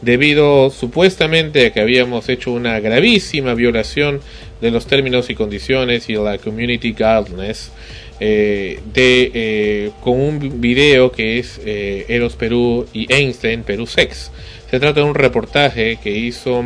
debido 0.01 0.69
supuestamente 0.71 1.67
a 1.67 1.73
que 1.73 1.79
habíamos 1.79 2.27
hecho 2.27 2.51
una 2.51 2.79
gravísima 2.79 3.53
violación 3.53 4.19
de 4.59 4.71
los 4.71 4.87
términos 4.87 5.29
y 5.29 5.35
condiciones 5.35 6.09
y 6.09 6.13
la 6.15 6.37
community 6.39 6.93
guidelines 6.93 7.71
eh, 8.23 8.79
de 8.93 9.31
eh, 9.33 9.91
con 9.99 10.21
un 10.21 10.61
video 10.61 11.11
que 11.11 11.39
es 11.39 11.59
eh, 11.65 12.05
Eros 12.07 12.35
Perú 12.35 12.85
y 12.93 13.11
Einstein 13.11 13.63
Perú 13.63 13.87
Sex. 13.87 14.29
Se 14.69 14.79
trata 14.79 14.99
de 14.99 15.07
un 15.07 15.15
reportaje 15.15 15.97
que 16.03 16.11
hizo 16.11 16.63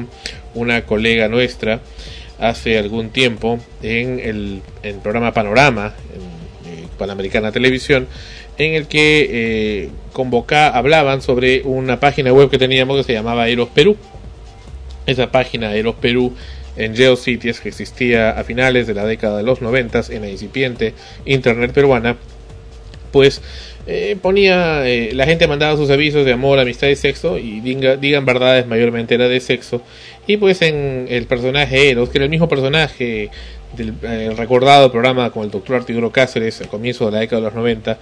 una 0.53 0.85
colega 0.85 1.29
nuestra 1.29 1.79
hace 2.41 2.77
algún 2.77 3.09
tiempo 3.09 3.57
en 3.81 4.19
el, 4.19 4.61
en 4.83 4.95
el 4.95 5.01
programa 5.01 5.33
Panorama 5.33 5.93
Panamericana 6.97 7.53
Televisión 7.53 8.09
en 8.57 8.73
el 8.73 8.87
que 8.87 9.91
convoca, 10.11 10.67
hablaban 10.67 11.21
sobre 11.21 11.61
una 11.61 12.01
página 12.01 12.33
web 12.33 12.49
que 12.49 12.57
teníamos 12.57 12.97
que 12.97 13.03
se 13.03 13.13
llamaba 13.13 13.47
Eros 13.47 13.69
Perú. 13.69 13.95
Esa 15.05 15.31
página 15.31 15.73
Eros 15.73 15.95
Perú 15.95 16.33
en 16.77 16.95
GeoCities 16.95 17.59
que 17.61 17.69
existía 17.69 18.31
a 18.31 18.43
finales 18.43 18.87
de 18.87 18.93
la 18.93 19.05
década 19.05 19.37
de 19.37 19.43
los 19.43 19.61
90 19.61 20.01
en 20.09 20.21
la 20.21 20.29
incipiente 20.29 20.93
internet 21.25 21.71
peruana, 21.71 22.17
pues 23.11 23.41
eh, 23.87 24.17
ponía, 24.21 24.87
eh, 24.87 25.11
la 25.13 25.25
gente 25.25 25.47
mandaba 25.47 25.77
sus 25.77 25.89
avisos 25.89 26.25
de 26.25 26.33
amor, 26.33 26.59
amistad 26.59 26.87
y 26.87 26.95
sexo 26.95 27.37
y 27.37 27.61
diga- 27.61 27.97
digan 27.97 28.25
verdades 28.25 28.65
mayormente 28.67 29.13
era 29.15 29.27
de 29.27 29.39
sexo 29.39 29.81
y 30.27 30.37
pues 30.37 30.61
en 30.63 31.05
el 31.09 31.25
personaje 31.27 31.91
Eros, 31.91 32.09
que 32.09 32.17
era 32.17 32.25
el 32.25 32.31
mismo 32.31 32.49
personaje 32.49 33.29
del 33.77 33.93
eh, 34.03 34.31
recordado 34.35 34.91
programa 34.91 35.29
con 35.29 35.43
el 35.43 35.51
doctor 35.51 35.75
Arturo 35.77 36.11
Cáceres 36.11 36.59
al 36.61 36.67
comienzo 36.67 37.05
de 37.05 37.11
la 37.11 37.19
década 37.19 37.41
de 37.41 37.45
los 37.47 37.53
90 37.55 37.99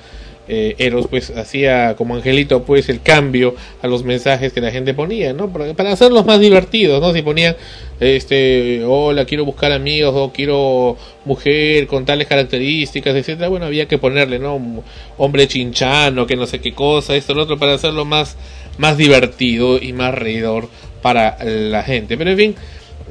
eh, 0.47 0.75
Eros 0.77 1.07
pues 1.07 1.29
hacía 1.31 1.95
como 1.95 2.15
angelito 2.15 2.63
pues 2.63 2.89
el 2.89 3.01
cambio 3.01 3.55
a 3.81 3.87
los 3.87 4.03
mensajes 4.03 4.51
que 4.51 4.61
la 4.61 4.71
gente 4.71 4.93
ponía, 4.93 5.33
¿no? 5.33 5.51
Para, 5.51 5.91
hacerlos 5.91 6.25
más 6.25 6.39
divertidos, 6.39 7.01
¿no? 7.01 7.13
Si 7.13 7.21
ponían 7.21 7.55
este 7.99 8.83
hola, 8.85 9.25
quiero 9.25 9.45
buscar 9.45 9.71
amigos 9.71 10.13
o 10.15 10.33
quiero 10.33 10.97
mujer 11.25 11.87
con 11.87 12.05
tales 12.05 12.27
características, 12.27 13.15
etcétera, 13.15 13.47
bueno, 13.47 13.65
había 13.65 13.87
que 13.87 13.97
ponerle, 13.97 14.39
¿no? 14.39 14.83
Hombre 15.17 15.47
chinchano, 15.47 16.27
que 16.27 16.35
no 16.35 16.45
sé 16.45 16.59
qué 16.59 16.73
cosa, 16.73 17.15
esto 17.15 17.33
lo 17.33 17.43
otro 17.43 17.57
para 17.57 17.73
hacerlo 17.73 18.05
más 18.05 18.35
más 18.77 18.97
divertido 18.97 19.77
y 19.81 19.93
más 19.93 20.13
reidor 20.13 20.67
para 21.01 21.37
la 21.43 21.83
gente. 21.83 22.17
Pero 22.17 22.31
en 22.31 22.37
fin, 22.37 22.55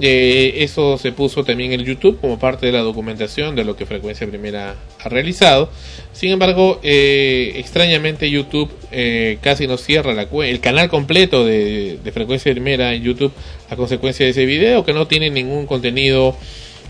eh, 0.01 0.55
eso 0.59 0.97
se 0.99 1.13
puso 1.13 1.45
también 1.45 1.73
en 1.73 1.85
YouTube 1.85 2.19
como 2.21 2.39
parte 2.39 2.67
de 2.67 2.73
la 2.73 2.81
documentación 2.81 3.55
de 3.55 3.65
lo 3.65 3.77
que 3.77 3.87
Frecuencia 3.87 4.27
Primera 4.27 4.75
ha 4.99 5.09
realizado. 5.09 5.71
Sin 6.13 6.31
embargo, 6.31 6.81
eh, 6.83 7.53
extrañamente 7.57 8.31
YouTube 8.31 8.71
eh, 8.91 9.39
casi 9.43 9.67
nos 9.67 9.83
cierra 9.83 10.15
la 10.15 10.29
el 10.45 10.61
canal 10.61 10.89
completo 10.89 11.45
de, 11.45 11.99
de 12.03 12.13
Frecuencia 12.13 12.53
Primera 12.53 12.95
en 12.95 13.03
YouTube 13.03 13.33
a 13.69 13.77
consecuencia 13.77 14.25
de 14.25 14.31
ese 14.31 14.47
video 14.47 14.85
que 14.85 14.93
no 14.93 15.07
tiene 15.07 15.31
ningún 15.31 15.67
contenido 15.67 16.37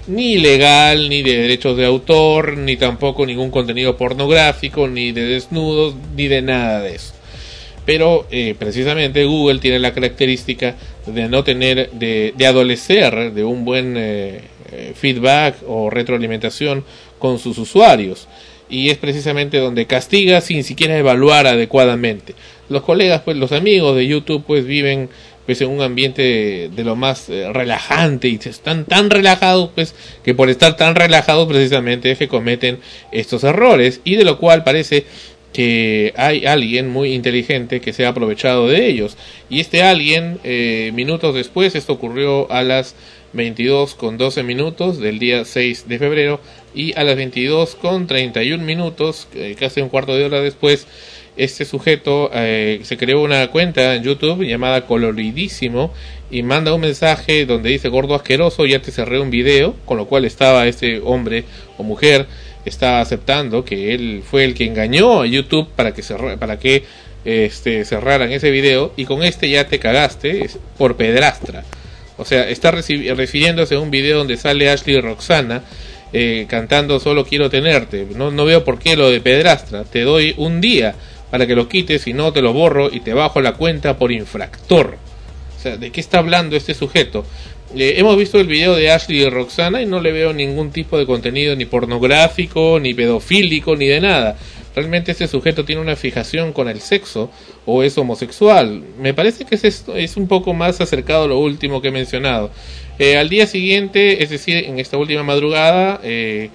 ni 0.06 0.38
legal, 0.38 1.08
ni 1.08 1.22
de 1.22 1.38
derechos 1.42 1.76
de 1.76 1.86
autor, 1.86 2.56
ni 2.56 2.76
tampoco 2.76 3.24
ningún 3.24 3.50
contenido 3.50 3.96
pornográfico, 3.96 4.88
ni 4.88 5.12
de 5.12 5.22
desnudos, 5.22 5.94
ni 6.16 6.28
de 6.28 6.42
nada 6.42 6.80
de 6.80 6.96
eso 6.96 7.14
pero 7.84 8.26
eh, 8.30 8.54
precisamente 8.58 9.24
Google 9.24 9.58
tiene 9.58 9.78
la 9.78 9.92
característica 9.92 10.76
de 11.06 11.28
no 11.28 11.44
tener, 11.44 11.90
de, 11.90 12.32
de 12.36 12.46
adolecer 12.46 13.32
de 13.32 13.44
un 13.44 13.64
buen 13.64 13.96
eh, 13.96 14.42
eh, 14.70 14.92
feedback 14.94 15.56
o 15.66 15.90
retroalimentación 15.90 16.84
con 17.18 17.38
sus 17.38 17.58
usuarios. 17.58 18.28
Y 18.68 18.88
es 18.88 18.96
precisamente 18.96 19.58
donde 19.58 19.86
castiga 19.86 20.40
sin 20.40 20.64
siquiera 20.64 20.96
evaluar 20.96 21.46
adecuadamente. 21.46 22.34
Los 22.68 22.82
colegas, 22.82 23.20
pues 23.22 23.36
los 23.36 23.52
amigos 23.52 23.96
de 23.96 24.06
YouTube, 24.06 24.44
pues 24.46 24.64
viven 24.64 25.10
pues 25.44 25.60
en 25.60 25.68
un 25.70 25.82
ambiente 25.82 26.70
de, 26.72 26.84
lo 26.84 26.96
más 26.96 27.28
eh, 27.28 27.52
relajante 27.52 28.28
y 28.28 28.38
están 28.42 28.84
tan 28.84 29.10
relajados 29.10 29.70
pues 29.74 29.94
que 30.22 30.34
por 30.34 30.48
estar 30.48 30.76
tan 30.76 30.94
relajados 30.94 31.48
precisamente 31.48 32.12
es 32.12 32.18
que 32.18 32.28
cometen 32.28 32.78
estos 33.10 33.42
errores 33.42 34.00
y 34.04 34.14
de 34.14 34.24
lo 34.24 34.38
cual 34.38 34.62
parece 34.62 35.04
que 35.52 36.12
hay 36.16 36.46
alguien 36.46 36.88
muy 36.88 37.14
inteligente 37.14 37.80
que 37.80 37.92
se 37.92 38.06
ha 38.06 38.10
aprovechado 38.10 38.68
de 38.68 38.86
ellos. 38.86 39.16
Y 39.50 39.60
este 39.60 39.82
alguien, 39.82 40.38
eh, 40.44 40.90
minutos 40.94 41.34
después, 41.34 41.74
esto 41.74 41.92
ocurrió 41.92 42.50
a 42.50 42.62
las 42.62 42.94
22 43.32 43.94
con 43.94 44.18
12 44.18 44.42
minutos 44.42 44.98
del 44.98 45.18
día 45.18 45.44
6 45.44 45.88
de 45.88 45.98
febrero 45.98 46.40
y 46.74 46.96
a 46.98 47.04
las 47.04 47.16
22 47.16 47.74
con 47.76 48.06
31 48.06 48.64
minutos, 48.64 49.28
eh, 49.34 49.56
casi 49.58 49.80
un 49.80 49.88
cuarto 49.88 50.14
de 50.14 50.24
hora 50.24 50.40
después, 50.40 50.86
este 51.36 51.64
sujeto 51.64 52.30
eh, 52.34 52.80
se 52.82 52.98
creó 52.98 53.22
una 53.22 53.46
cuenta 53.48 53.94
en 53.94 54.02
YouTube 54.02 54.44
llamada 54.44 54.86
Coloridísimo 54.86 55.90
y 56.30 56.42
manda 56.42 56.74
un 56.74 56.82
mensaje 56.82 57.46
donde 57.46 57.70
dice 57.70 57.88
gordo 57.88 58.14
asqueroso, 58.14 58.66
ya 58.66 58.82
te 58.82 58.90
cerré 58.90 59.18
un 59.18 59.30
video, 59.30 59.74
con 59.86 59.96
lo 59.96 60.06
cual 60.06 60.26
estaba 60.26 60.66
este 60.66 61.00
hombre 61.00 61.44
o 61.78 61.82
mujer 61.82 62.26
está 62.64 63.00
aceptando 63.00 63.64
que 63.64 63.94
él 63.94 64.22
fue 64.28 64.44
el 64.44 64.54
que 64.54 64.64
engañó 64.64 65.22
a 65.22 65.26
YouTube 65.26 65.68
para 65.74 65.92
que 65.92 66.02
cerra- 66.02 66.36
para 66.36 66.58
que 66.58 66.84
este 67.24 67.84
cerraran 67.84 68.32
ese 68.32 68.50
video 68.50 68.92
y 68.96 69.04
con 69.04 69.22
este 69.22 69.48
ya 69.48 69.66
te 69.66 69.78
cagaste 69.78 70.48
por 70.78 70.96
pedrastra. 70.96 71.64
O 72.18 72.24
sea, 72.24 72.48
está 72.48 72.70
refiriéndose 72.70 73.74
a 73.74 73.80
un 73.80 73.90
video 73.90 74.18
donde 74.18 74.36
sale 74.36 74.68
Ashley 74.70 75.00
Roxana 75.00 75.62
eh, 76.12 76.46
cantando 76.48 77.00
Solo 77.00 77.24
quiero 77.24 77.48
tenerte. 77.48 78.06
No, 78.16 78.30
no 78.30 78.44
veo 78.44 78.64
por 78.64 78.78
qué 78.78 78.96
lo 78.96 79.10
de 79.10 79.20
pedrastra. 79.20 79.84
Te 79.84 80.02
doy 80.02 80.34
un 80.36 80.60
día 80.60 80.94
para 81.30 81.46
que 81.46 81.54
lo 81.54 81.68
quites 81.68 82.06
y 82.06 82.12
no 82.12 82.32
te 82.32 82.42
lo 82.42 82.52
borro 82.52 82.90
y 82.92 83.00
te 83.00 83.14
bajo 83.14 83.40
la 83.40 83.54
cuenta 83.54 83.96
por 83.96 84.12
infractor. 84.12 84.98
O 85.58 85.62
sea, 85.62 85.76
¿de 85.78 85.90
qué 85.90 86.00
está 86.00 86.18
hablando 86.18 86.56
este 86.56 86.74
sujeto? 86.74 87.24
Eh, 87.74 87.94
hemos 87.96 88.16
visto 88.18 88.38
el 88.38 88.46
video 88.46 88.74
de 88.74 88.90
Ashley 88.90 89.22
y 89.22 89.30
Roxana 89.30 89.80
y 89.80 89.86
no 89.86 90.00
le 90.00 90.12
veo 90.12 90.32
ningún 90.34 90.70
tipo 90.70 90.98
de 90.98 91.06
contenido 91.06 91.56
ni 91.56 91.64
pornográfico, 91.64 92.78
ni 92.78 92.92
pedofílico, 92.92 93.76
ni 93.76 93.86
de 93.86 94.00
nada. 94.00 94.36
Realmente 94.74 95.12
este 95.12 95.26
sujeto 95.26 95.64
tiene 95.64 95.80
una 95.80 95.96
fijación 95.96 96.52
con 96.52 96.68
el 96.68 96.80
sexo 96.80 97.30
o 97.64 97.82
es 97.82 97.96
homosexual. 97.96 98.82
Me 98.98 99.14
parece 99.14 99.44
que 99.44 99.54
es, 99.54 99.84
es 99.94 100.16
un 100.16 100.28
poco 100.28 100.52
más 100.52 100.80
acercado 100.80 101.24
a 101.24 101.28
lo 101.28 101.38
último 101.38 101.80
que 101.80 101.88
he 101.88 101.92
mencionado. 101.92 102.50
Eh, 102.98 103.16
al 103.16 103.30
día 103.30 103.46
siguiente, 103.46 104.22
es 104.22 104.30
decir, 104.30 104.64
en 104.64 104.78
esta 104.78 104.98
última 104.98 105.22
madrugada, 105.22 106.00
eh, 106.02 106.50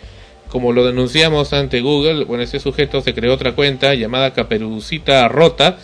como 0.49 0.71
lo 0.71 0.85
denunciamos 0.85 1.51
ante 1.53 1.81
Google, 1.81 2.25
bueno, 2.25 2.43
este 2.43 2.59
sujeto 2.59 3.01
se 3.01 3.13
creó 3.13 3.33
otra 3.33 3.53
cuenta 3.53 3.95
llamada 3.95 4.33
Caperucita 4.33 5.27
Rota. 5.27 5.77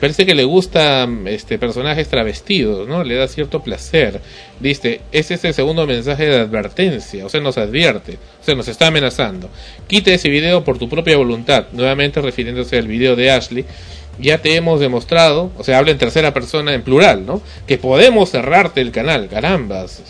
Parece 0.00 0.24
que 0.24 0.34
le 0.34 0.44
gustan 0.44 1.28
este 1.28 1.58
personajes 1.58 2.08
travestidos, 2.08 2.88
¿no? 2.88 3.04
Le 3.04 3.16
da 3.16 3.28
cierto 3.28 3.62
placer. 3.62 4.20
Dice, 4.60 5.02
ese 5.12 5.34
es 5.34 5.44
el 5.44 5.54
segundo 5.54 5.86
mensaje 5.86 6.26
de 6.26 6.40
advertencia, 6.40 7.26
o 7.26 7.28
sea, 7.28 7.40
nos 7.40 7.58
advierte, 7.58 8.18
o 8.40 8.44
sea, 8.44 8.54
nos 8.54 8.68
está 8.68 8.86
amenazando. 8.86 9.50
Quita 9.86 10.12
ese 10.12 10.30
video 10.30 10.64
por 10.64 10.78
tu 10.78 10.88
propia 10.88 11.16
voluntad, 11.16 11.66
nuevamente 11.72 12.20
refiriéndose 12.20 12.78
al 12.78 12.88
video 12.88 13.16
de 13.16 13.30
Ashley. 13.30 13.64
Ya 14.18 14.38
te 14.38 14.54
hemos 14.54 14.78
demostrado, 14.78 15.50
o 15.58 15.64
sea, 15.64 15.78
habla 15.78 15.90
en 15.90 15.98
tercera 15.98 16.32
persona 16.32 16.72
en 16.72 16.82
plural, 16.82 17.26
¿no? 17.26 17.42
Que 17.66 17.78
podemos 17.78 18.30
cerrarte 18.30 18.80
el 18.80 18.92
canal, 18.92 19.28
carambas 19.28 20.02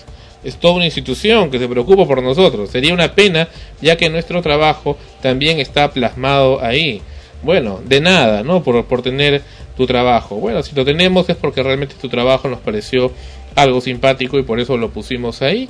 es 0.45 0.57
toda 0.57 0.75
una 0.75 0.85
institución 0.85 1.51
que 1.51 1.59
se 1.59 1.67
preocupa 1.67 2.07
por 2.07 2.23
nosotros. 2.23 2.71
Sería 2.71 2.93
una 2.93 3.15
pena, 3.15 3.49
ya 3.81 3.97
que 3.97 4.11
nuestro 4.11 4.43
trabajo 4.43 4.97
también 5.23 5.59
está 5.59 5.91
plasmado 5.91 6.63
ahí. 6.63 7.01
Bueno, 7.45 7.81
de 7.85 8.01
nada, 8.01 8.43
¿no? 8.43 8.63
Por, 8.63 8.85
por 8.87 9.03
tener 9.03 9.43
tu 9.77 9.87
trabajo. 9.87 10.37
Bueno, 10.37 10.63
si 10.63 10.75
lo 10.75 10.85
tenemos 10.85 11.29
es 11.29 11.37
porque 11.37 11.63
realmente 11.63 11.95
tu 12.01 12.09
trabajo 12.09 12.49
nos 12.49 12.61
pareció 12.61 13.13
algo 13.55 13.81
simpático 13.81 14.39
y 14.39 14.43
por 14.43 14.61
eso 14.61 14.77
lo 14.77 14.91
pusimos 14.91 15.43
ahí. 15.43 15.69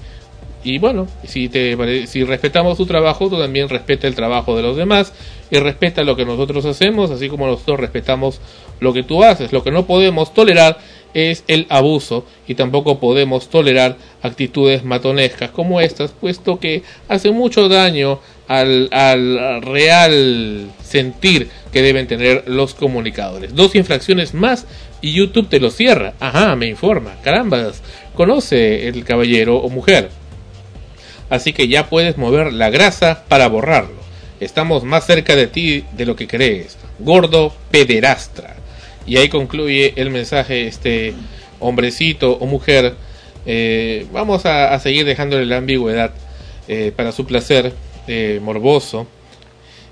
Y 0.63 0.79
bueno, 0.79 1.07
si, 1.25 1.51
te, 1.51 2.07
si 2.07 2.25
respetamos 2.25 2.79
tu 2.79 2.87
trabajo, 2.87 3.29
tú 3.29 3.39
también 3.39 3.69
respeta 3.69 4.07
el 4.07 4.15
trabajo 4.15 4.57
de 4.57 4.63
los 4.63 4.77
demás 4.77 5.13
y 5.51 5.59
respeta 5.59 6.03
lo 6.05 6.17
que 6.17 6.25
nosotros 6.25 6.65
hacemos, 6.65 7.11
así 7.11 7.29
como 7.29 7.47
nosotros 7.47 7.81
respetamos 7.81 8.41
lo 8.81 8.95
que 8.95 9.03
tú 9.03 9.23
haces. 9.23 9.53
Lo 9.53 9.63
que 9.63 9.71
no 9.71 9.85
podemos 9.85 10.33
tolerar 10.33 10.79
es 11.15 11.45
el 11.49 11.67
abuso 11.71 12.27
y 12.47 12.57
tampoco 12.57 12.99
podemos 12.99 13.49
tolerar 13.49 13.97
actitudes 14.23 14.85
matonescas 14.85 15.51
como 15.51 15.81
estas, 15.81 16.11
puesto 16.11 16.59
que 16.59 16.83
hace 17.09 17.31
mucho 17.31 17.69
daño 17.69 18.21
al, 18.49 18.89
al 18.93 19.63
real 19.63 20.71
sentir 20.83 21.49
que 21.73 21.83
deben 21.83 22.07
tener 22.07 22.45
los 22.47 22.75
comunicadores. 22.75 23.55
Dos 23.55 23.75
infracciones 23.75 24.35
más 24.35 24.67
y 25.01 25.13
YouTube 25.13 25.49
te 25.49 25.61
lo 25.61 25.71
cierra. 25.71 26.15
Ajá, 26.21 26.55
me 26.57 26.67
informa. 26.67 27.17
Carambas, 27.23 27.83
conoce 28.15 28.89
el 28.89 29.05
caballero 29.05 29.57
o 29.59 29.69
mujer. 29.71 30.11
Así 31.31 31.53
que 31.53 31.69
ya 31.69 31.89
puedes 31.89 32.17
mover 32.19 32.53
la 32.53 32.71
grasa 32.71 33.25
para 33.29 33.49
borrarlo. 33.49 34.03
Estamos 34.41 34.85
más 34.85 35.07
cerca 35.07 35.37
de 35.37 35.47
ti 35.47 35.85
de 35.97 36.07
lo 36.07 36.17
que 36.17 36.27
crees. 36.27 36.77
Gordo 36.99 37.55
pederastra. 37.71 38.54
Y 39.07 39.17
ahí 39.17 39.29
concluye 39.29 39.95
el 39.97 40.11
mensaje, 40.11 40.67
este 40.67 41.15
hombrecito 41.61 42.33
o 42.33 42.47
mujer, 42.47 42.95
eh, 43.47 44.07
vamos 44.13 44.47
a, 44.47 44.79
seguir 44.81 45.05
dejándole 45.05 45.47
la 45.47 45.59
ambigüedad 45.59 46.13
eh, 46.69 46.93
para 46.95 47.13
su 47.13 47.27
placer 47.27 47.73
eh, 48.07 48.41
morboso. 48.43 49.07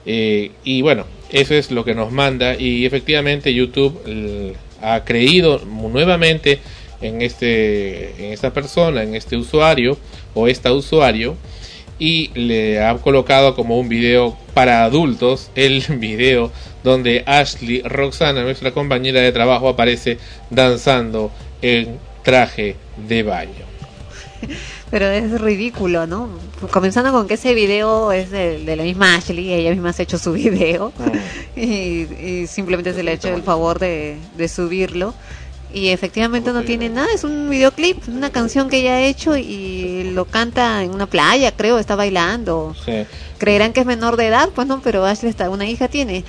Y 0.04 0.82
bueno, 0.82 1.06
eso 1.32 1.54
es 1.54 1.70
lo 1.70 1.84
que 1.84 1.94
nos 1.94 2.12
manda. 2.12 2.54
Y 2.58 2.84
efectivamente 2.84 3.52
YouTube 3.54 3.98
eh, 4.06 4.54
ha 4.80 5.02
creído 5.04 5.60
nuevamente 5.64 6.60
en 7.00 7.22
este 7.22 8.26
en 8.26 8.32
esta 8.32 8.52
persona, 8.52 9.02
en 9.02 9.16
este 9.16 9.36
usuario 9.36 9.96
o 10.34 10.46
esta 10.46 10.72
usuario. 10.72 11.36
Y 11.98 12.30
le 12.34 12.82
ha 12.82 12.94
colocado 12.96 13.54
como 13.54 13.78
un 13.78 13.88
video 13.88 14.36
para 14.54 14.84
adultos 14.84 15.50
el 15.54 15.82
video 15.98 16.52
donde 16.82 17.22
Ashley 17.26 17.82
Roxana, 17.82 18.42
nuestra 18.42 18.72
compañera 18.72 19.20
de 19.20 19.32
trabajo, 19.32 19.68
aparece 19.68 20.18
danzando 20.50 21.30
en 21.60 21.98
traje 22.22 22.76
de 22.96 23.22
baño. 23.22 23.72
Pero 24.90 25.06
es 25.06 25.40
ridículo, 25.40 26.06
¿no? 26.06 26.28
Comenzando 26.70 27.12
con 27.12 27.26
que 27.26 27.34
ese 27.34 27.54
video 27.54 28.12
es 28.12 28.30
de, 28.30 28.58
de 28.64 28.76
la 28.76 28.82
misma 28.82 29.14
Ashley, 29.14 29.52
ella 29.52 29.70
misma 29.70 29.92
se 29.92 30.02
ha 30.02 30.04
hecho 30.04 30.18
su 30.18 30.32
video 30.34 30.92
y, 31.56 31.62
y 31.62 32.46
simplemente 32.46 32.92
se 32.92 33.02
le 33.02 33.12
ha 33.12 33.14
hecho 33.14 33.28
el 33.28 33.42
favor 33.42 33.78
de, 33.78 34.16
de 34.36 34.48
subirlo. 34.48 35.14
Y 35.74 35.88
efectivamente 35.88 36.52
no 36.52 36.62
tiene 36.64 36.90
nada, 36.90 37.08
es 37.14 37.24
un 37.24 37.48
videoclip, 37.48 37.96
una 38.08 38.30
canción 38.30 38.68
que 38.68 38.80
ella 38.80 38.96
ha 38.96 39.02
hecho 39.02 39.36
y 39.38 40.10
lo 40.12 40.26
canta 40.26 40.82
en 40.82 40.90
una 40.94 41.06
playa, 41.06 41.52
creo, 41.52 41.78
está 41.78 41.96
bailando. 41.96 42.74
Sí. 42.84 42.92
Creerán 43.38 43.72
que 43.72 43.80
es 43.80 43.86
menor 43.86 44.16
de 44.16 44.26
edad, 44.26 44.50
pues 44.54 44.66
no, 44.68 44.80
pero 44.82 45.04
Ashley 45.06 45.30
está, 45.30 45.48
una 45.50 45.66
hija 45.66 45.88
tiene. 45.88 46.24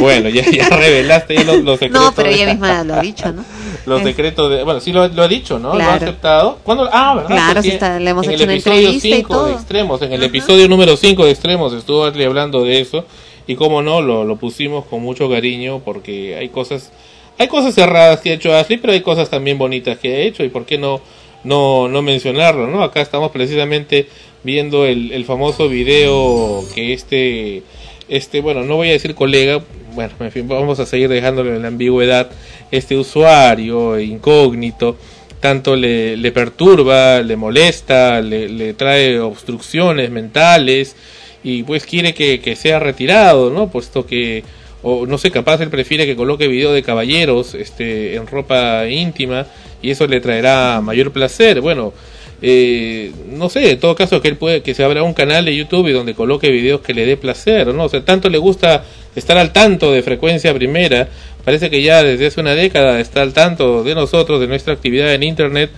Bueno, 0.00 0.28
ya, 0.30 0.42
ya 0.50 0.68
revelaste 0.76 1.34
ya 1.36 1.44
los, 1.44 1.62
los 1.62 1.78
secretos. 1.78 2.02
No, 2.02 2.12
pero 2.14 2.30
ella 2.30 2.46
misma 2.46 2.82
lo 2.82 2.94
ha 2.94 3.00
dicho, 3.02 3.30
¿no? 3.32 3.44
Los 3.86 4.00
Es- 4.00 4.06
secretos 4.08 4.50
de. 4.50 4.64
Bueno, 4.64 4.80
sí 4.80 4.92
lo, 4.92 5.06
lo 5.08 5.22
ha 5.22 5.28
dicho, 5.28 5.58
¿no? 5.58 5.68
Lo 5.68 5.74
ha 5.74 5.84
Claro. 5.84 6.04
aceptado. 6.04 6.58
¿Cuándo? 6.64 6.88
Ah, 6.92 7.14
¿verdad? 7.14 7.28
Claro, 7.28 7.54
Porque 7.54 7.68
sí 7.68 7.74
está, 7.74 7.98
le 8.00 8.10
hemos 8.10 8.26
en 8.26 8.32
hecho 8.32 8.42
el 8.42 8.48
una 8.48 8.54
episodio 8.54 8.76
entrevista 8.88 9.08
y 9.08 9.12
5 9.14 9.44
de. 9.44 9.52
Extremos, 9.52 10.02
en 10.02 10.12
el 10.12 10.22
episodio 10.24 10.68
número 10.68 10.96
5 10.96 11.24
de 11.24 11.30
Extremos, 11.30 11.72
estuvo 11.72 12.04
Ashley 12.04 12.24
hablando 12.26 12.64
de 12.64 12.80
eso. 12.80 13.04
Y 13.46 13.54
como 13.54 13.80
no, 13.80 14.02
lo, 14.02 14.24
lo 14.24 14.36
pusimos 14.36 14.84
con 14.86 15.00
mucho 15.02 15.30
cariño 15.30 15.80
porque 15.84 16.36
hay 16.36 16.48
cosas. 16.48 16.90
Hay 17.38 17.48
cosas 17.48 17.76
erradas 17.78 18.20
que 18.20 18.30
ha 18.30 18.34
hecho 18.34 18.54
Ashley, 18.54 18.78
pero 18.78 18.92
hay 18.92 19.00
cosas 19.00 19.30
también 19.30 19.58
bonitas 19.58 19.98
que 19.98 20.14
ha 20.14 20.18
hecho. 20.20 20.44
Y 20.44 20.48
por 20.48 20.66
qué 20.66 20.76
no, 20.78 21.00
no, 21.44 21.88
no 21.88 22.02
mencionarlo, 22.02 22.66
¿no? 22.66 22.82
Acá 22.82 23.00
estamos 23.00 23.30
precisamente 23.30 24.08
viendo 24.44 24.84
el, 24.86 25.12
el 25.12 25.24
famoso 25.24 25.68
video 25.68 26.64
que 26.74 26.92
este 26.92 27.62
este, 28.08 28.40
bueno, 28.40 28.64
no 28.64 28.76
voy 28.76 28.88
a 28.88 28.92
decir 28.92 29.14
colega, 29.14 29.62
bueno, 29.94 30.12
en 30.20 30.32
fin, 30.32 30.48
vamos 30.48 30.80
a 30.80 30.86
seguir 30.86 31.08
dejándole 31.08 31.54
en 31.54 31.62
la 31.62 31.68
ambigüedad, 31.68 32.30
este 32.70 32.96
usuario 32.96 34.00
incógnito, 34.00 34.96
tanto 35.40 35.76
le, 35.76 36.16
le 36.16 36.32
perturba, 36.32 37.20
le 37.20 37.36
molesta, 37.36 38.20
le, 38.20 38.48
le 38.48 38.72
trae 38.72 39.20
obstrucciones 39.20 40.10
mentales 40.10 40.96
y 41.44 41.62
pues 41.62 41.84
quiere 41.84 42.14
que, 42.14 42.40
que 42.40 42.56
sea 42.56 42.78
retirado, 42.78 43.50
¿no? 43.50 43.70
Puesto 43.70 44.06
que, 44.06 44.42
o 44.82 45.06
no 45.06 45.18
sé, 45.18 45.30
capaz 45.30 45.60
él 45.60 45.70
prefiere 45.70 46.06
que 46.06 46.16
coloque 46.16 46.46
video 46.46 46.72
de 46.72 46.82
caballeros 46.82 47.54
este, 47.54 48.14
en 48.14 48.26
ropa 48.26 48.86
íntima 48.88 49.46
y 49.82 49.90
eso 49.90 50.06
le 50.06 50.20
traerá 50.20 50.80
mayor 50.80 51.12
placer. 51.12 51.60
Bueno, 51.60 51.92
eh, 52.40 53.10
no 53.32 53.48
sé, 53.48 53.72
en 53.72 53.80
todo 53.80 53.96
caso 53.96 54.22
que 54.22 54.28
él 54.28 54.36
puede 54.36 54.62
que 54.62 54.74
se 54.74 54.84
abra 54.84 55.02
un 55.02 55.14
canal 55.14 55.44
de 55.44 55.56
YouTube 55.56 55.88
y 55.88 55.92
donde 55.92 56.14
coloque 56.14 56.50
videos 56.50 56.80
que 56.80 56.94
le 56.94 57.04
dé 57.04 57.16
placer, 57.16 57.74
¿no? 57.74 57.84
O 57.84 57.88
sea, 57.88 58.04
tanto 58.04 58.28
le 58.30 58.38
gusta 58.38 58.84
estar 59.16 59.36
al 59.36 59.52
tanto 59.52 59.92
de 59.92 60.02
frecuencia 60.02 60.54
primera, 60.54 61.08
parece 61.44 61.70
que 61.70 61.82
ya 61.82 62.04
desde 62.04 62.26
hace 62.26 62.40
una 62.40 62.54
década 62.54 63.00
está 63.00 63.22
al 63.22 63.32
tanto 63.32 63.82
de 63.82 63.94
nosotros, 63.96 64.40
de 64.40 64.46
nuestra 64.46 64.72
actividad 64.72 65.12
en 65.12 65.24
internet, 65.24 65.70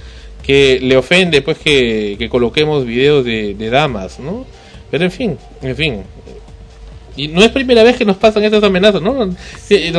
que 0.42 0.78
le 0.80 0.96
ofende 0.96 1.40
pues 1.40 1.58
que, 1.58 2.16
que 2.18 2.28
coloquemos 2.28 2.84
videos 2.84 3.24
de, 3.24 3.54
de 3.54 3.70
damas, 3.70 4.18
¿no? 4.18 4.46
Pero 4.90 5.04
en 5.04 5.10
fin, 5.10 5.38
en 5.62 5.76
fin. 5.76 6.02
Y 7.24 7.28
no 7.28 7.42
es 7.42 7.48
primera 7.50 7.82
vez 7.82 7.96
que 7.96 8.04
nos 8.04 8.16
pasan 8.16 8.44
estas 8.44 8.62
amenazas, 8.64 9.02
¿no? 9.02 9.28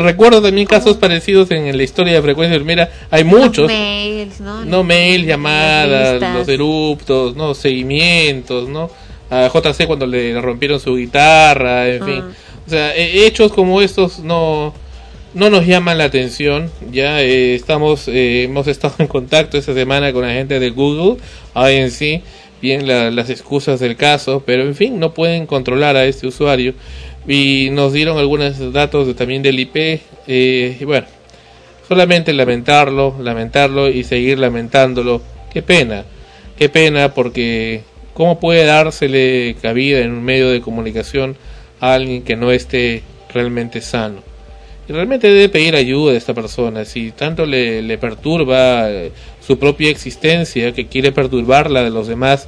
Recuerdo 0.04 0.42
también 0.42 0.66
casos 0.68 0.98
parecidos 0.98 1.52
en 1.52 1.76
la 1.76 1.84
historia 1.84 2.14
de 2.14 2.22
frecuencia 2.22 2.58
primera, 2.58 2.90
hay 3.10 3.24
muchos. 3.24 3.70
Los 3.70 3.72
mails, 3.72 4.40
¿no? 4.40 4.66
No 4.66 4.84
mail, 4.84 5.26
llamadas, 5.26 6.14
listas. 6.14 6.36
los 6.36 6.48
eruptos, 6.48 7.36
no 7.36 7.54
seguimientos, 7.54 8.70
¿no? 8.70 8.90
A 9.30 9.48
JC 9.54 9.86
cuando 9.88 10.06
le 10.08 10.40
rompieron 10.42 10.80
su 10.80 10.96
guitarra, 10.96 11.88
en 11.88 12.02
Ah. 12.02 12.06
fin. 12.06 12.24
O 12.68 12.70
sea, 12.70 12.96
eh, 12.96 13.26
hechos 13.26 13.52
como 13.54 13.82
estos 13.82 14.20
no 14.20 14.74
no 15.34 15.50
nos 15.50 15.66
llaman 15.66 15.98
la 15.98 16.04
atención. 16.06 16.70
Ya 16.92 17.22
eh, 17.22 17.56
estamos 17.56 18.08
eh, 18.10 18.44
hemos 18.44 18.68
estado 18.68 18.96
en 19.00 19.08
contacto 19.08 19.58
esta 19.58 19.74
semana 19.74 20.12
con 20.12 20.24
la 20.28 20.34
gente 20.34 20.60
de 20.60 20.70
Google, 20.72 21.22
INC, 21.56 22.22
bien 22.62 22.86
la- 22.86 23.10
las 23.12 23.30
excusas 23.30 23.80
del 23.80 23.96
caso, 23.96 24.44
pero 24.46 24.64
en 24.64 24.76
fin, 24.76 25.00
no 25.00 25.14
pueden 25.14 25.46
controlar 25.48 25.96
a 25.96 26.04
este 26.06 26.28
usuario 26.28 26.74
y 27.28 27.70
nos 27.72 27.94
dieron 27.94 28.18
algunos 28.18 28.74
datos 28.74 29.16
también 29.16 29.42
del 29.42 29.60
IP 29.60 30.02
eh, 30.28 30.78
y 30.80 30.84
bueno, 30.86 31.08
solamente 31.88 32.34
lamentarlo, 32.34 33.16
lamentarlo 33.20 33.90
y 33.90 34.04
seguir 34.04 34.40
lamentándolo. 34.40 35.22
Qué 35.52 35.62
pena, 35.62 36.06
qué 36.58 36.70
pena 36.70 37.14
porque 37.14 37.82
cómo 38.14 38.40
puede 38.40 38.66
dársele 38.66 39.56
cabida 39.62 40.00
en 40.00 40.12
un 40.12 40.24
medio 40.24 40.50
de 40.50 40.62
comunicación 40.62 41.36
a 41.80 41.94
alguien 41.94 42.24
que 42.24 42.36
no 42.36 42.52
esté 42.52 43.04
realmente 43.34 43.82
sano. 43.82 44.24
Y 44.88 44.94
realmente 44.94 45.28
debe 45.28 45.50
pedir 45.50 45.76
ayuda 45.76 46.14
a 46.14 46.18
esta 46.18 46.34
persona. 46.34 46.86
Si 46.86 47.12
tanto 47.12 47.46
le, 47.46 47.82
le 47.82 47.98
perturba 47.98 48.90
eh, 48.90 49.12
su 49.46 49.60
propia 49.60 49.90
existencia, 49.90 50.74
que 50.74 50.88
quiere 50.88 51.12
perturbar 51.12 51.70
la 51.70 51.84
de 51.84 51.92
los 51.92 52.08
demás, 52.08 52.48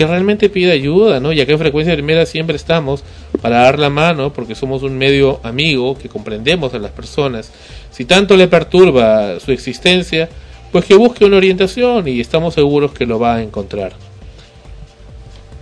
que 0.00 0.06
realmente 0.06 0.48
pida 0.48 0.72
ayuda, 0.72 1.20
¿no? 1.20 1.30
Ya 1.30 1.44
que 1.44 1.52
en 1.52 1.58
frecuencia 1.58 1.92
primera 1.92 2.24
siempre 2.24 2.56
estamos 2.56 3.04
para 3.42 3.64
dar 3.64 3.78
la 3.78 3.90
mano, 3.90 4.32
porque 4.32 4.54
somos 4.54 4.82
un 4.82 4.96
medio 4.96 5.40
amigo 5.42 5.94
que 5.98 6.08
comprendemos 6.08 6.72
a 6.72 6.78
las 6.78 6.90
personas. 6.90 7.50
Si 7.90 8.06
tanto 8.06 8.34
le 8.38 8.48
perturba 8.48 9.38
su 9.40 9.52
existencia, 9.52 10.30
pues 10.72 10.86
que 10.86 10.94
busque 10.94 11.26
una 11.26 11.36
orientación 11.36 12.08
y 12.08 12.18
estamos 12.18 12.54
seguros 12.54 12.92
que 12.92 13.04
lo 13.04 13.18
va 13.18 13.34
a 13.34 13.42
encontrar. 13.42 13.92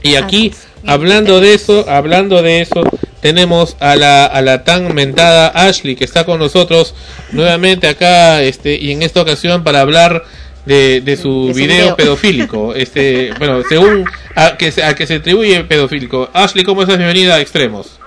Y 0.05 0.15
aquí, 0.15 0.52
hablando 0.86 1.40
de 1.40 1.55
eso, 1.55 1.85
hablando 1.89 2.40
de 2.40 2.60
eso, 2.60 2.85
tenemos 3.20 3.77
a 3.81 3.97
la, 3.97 4.24
a 4.24 4.40
la 4.40 4.62
tan 4.62 4.94
mentada 4.94 5.48
Ashley 5.48 5.97
que 5.97 6.05
está 6.05 6.24
con 6.24 6.39
nosotros 6.39 6.94
nuevamente 7.32 7.89
acá, 7.89 8.40
este, 8.44 8.78
y 8.81 8.93
en 8.93 9.02
esta 9.02 9.20
ocasión 9.20 9.65
para 9.65 9.81
hablar 9.81 10.23
de, 10.65 11.01
de 11.01 11.16
su 11.16 11.47
De 11.47 11.55
su 11.55 11.59
video 11.59 11.77
video. 11.78 11.97
pedofílico, 11.97 12.74
este, 12.74 13.32
bueno, 13.39 13.62
según 13.69 14.05
a 14.39 14.56
que 14.56 14.70
se, 14.73 14.82
a 14.85 14.94
que 14.94 15.06
se 15.06 15.16
atribuye 15.16 15.65
pedofílico. 15.65 16.31
Ashley, 16.32 16.65
¿cómo 16.65 16.82
estás? 16.82 16.97
Bienvenida 16.98 17.35
a 17.35 17.40
Extremos. 17.40 17.98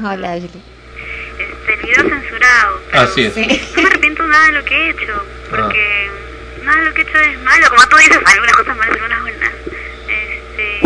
Hola, 0.00 0.32
Ashley. 0.32 0.62
Este, 1.38 1.72
el 1.74 1.80
video 1.82 2.08
censurado. 2.08 2.80
pero 2.90 3.02
Así 3.02 3.22
es. 3.24 3.36
No 3.36 3.82
me 3.82 3.88
arrepiento 3.88 4.26
nada 4.26 4.46
de 4.46 4.52
lo 4.52 4.64
que 4.64 4.74
he 4.74 4.90
hecho, 4.90 5.24
porque 5.50 6.10
nada 6.64 6.78
de 6.80 6.84
lo 6.86 6.94
que 6.94 7.00
he 7.02 7.04
hecho 7.04 7.18
es 7.18 7.38
malo, 7.42 7.66
como 7.70 7.82
tú 7.88 7.96
dices, 7.96 8.18
algunas 8.24 8.52
cosas 8.56 8.76
malas, 8.76 8.94
algunas 8.94 9.20
buenas. 9.22 9.52
Este, 10.08 10.80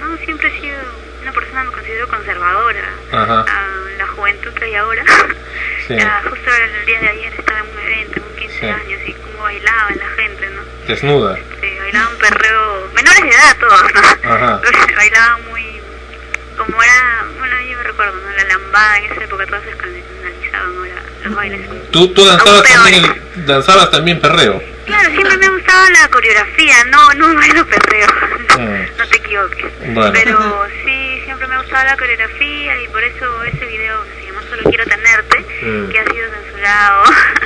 no, 0.00 0.16
siempre 0.24 0.48
he 0.48 0.60
sido 0.60 0.76
una 1.22 1.32
persona, 1.32 1.64
me 1.64 1.72
considero 1.72 2.08
conservadora. 2.08 2.88
Ajá. 3.12 3.40
A 3.48 3.68
la 3.98 4.06
juventud 4.08 4.52
que 4.52 4.64
hay 4.64 4.74
ahora. 4.74 5.04
Sí. 5.88 5.94
Ah, 6.00 6.22
justo 6.22 6.50
el 6.54 6.86
día 6.86 7.00
de 7.00 7.08
ayer 7.08 7.32
estaba 7.36 7.58
en 7.60 7.66
un 7.66 7.78
evento 7.80 8.22
con 8.22 8.36
15 8.36 8.58
Sí. 8.60 8.66
años 8.66 9.00
y 9.08 9.12
cómo 9.14 9.42
bailaban 9.42 9.98
la 9.98 10.08
gente, 10.22 10.50
¿no? 10.50 10.59
Desnuda. 10.90 11.38
Este, 11.38 11.78
bailaban 11.80 12.16
perreo, 12.18 12.88
menores 12.94 13.22
de 13.22 13.28
edad 13.30 13.56
todos, 13.58 13.82
¿no? 13.94 14.30
Ajá. 14.34 14.60
bailaban 14.96 15.44
muy, 15.48 15.80
como 16.56 16.82
era, 16.82 17.24
bueno, 17.38 17.56
yo 17.70 17.76
me 17.78 17.82
recuerdo, 17.84 18.14
¿no? 18.20 18.30
La 18.36 18.44
lambada 18.44 18.98
en 18.98 19.04
esa 19.12 19.24
época 19.24 19.46
todas 19.46 19.62
se 19.64 19.70
escandalizaban, 19.70 20.74
¿no? 20.76 20.84
La- 20.84 21.02
los 21.24 21.34
bailes. 21.34 21.90
Tú, 21.90 22.12
tú 22.14 22.24
danzabas 22.24 22.62
también, 22.64 23.22
danzabas 23.46 23.90
también 23.90 24.20
perreo. 24.20 24.62
Claro, 24.86 25.10
siempre 25.10 25.36
me 25.36 25.46
ha 25.46 25.50
gustado 25.50 25.90
la 25.90 26.08
coreografía, 26.08 26.84
no, 26.84 27.14
no 27.14 27.34
bailo 27.34 27.66
perreo, 27.66 28.06
Mm. 28.58 28.98
no 28.98 29.06
te 29.08 29.16
equivoques. 29.16 29.66
Bueno. 29.94 30.12
Pero 30.12 30.66
sí, 30.84 31.20
siempre 31.24 31.46
me 31.46 31.54
ha 31.54 31.58
gustado 31.60 31.84
la 31.84 31.96
coreografía 31.96 32.82
y 32.82 32.88
por 32.88 33.02
eso 33.04 33.44
ese 33.44 33.64
video 33.64 34.04
Solo 34.50 34.62
quiero 34.64 34.84
tenerte, 34.84 35.46
Mm. 35.62 35.88
que 35.90 35.98
ha 35.98 36.04
sido 36.04 36.28
censurado. 36.30 37.04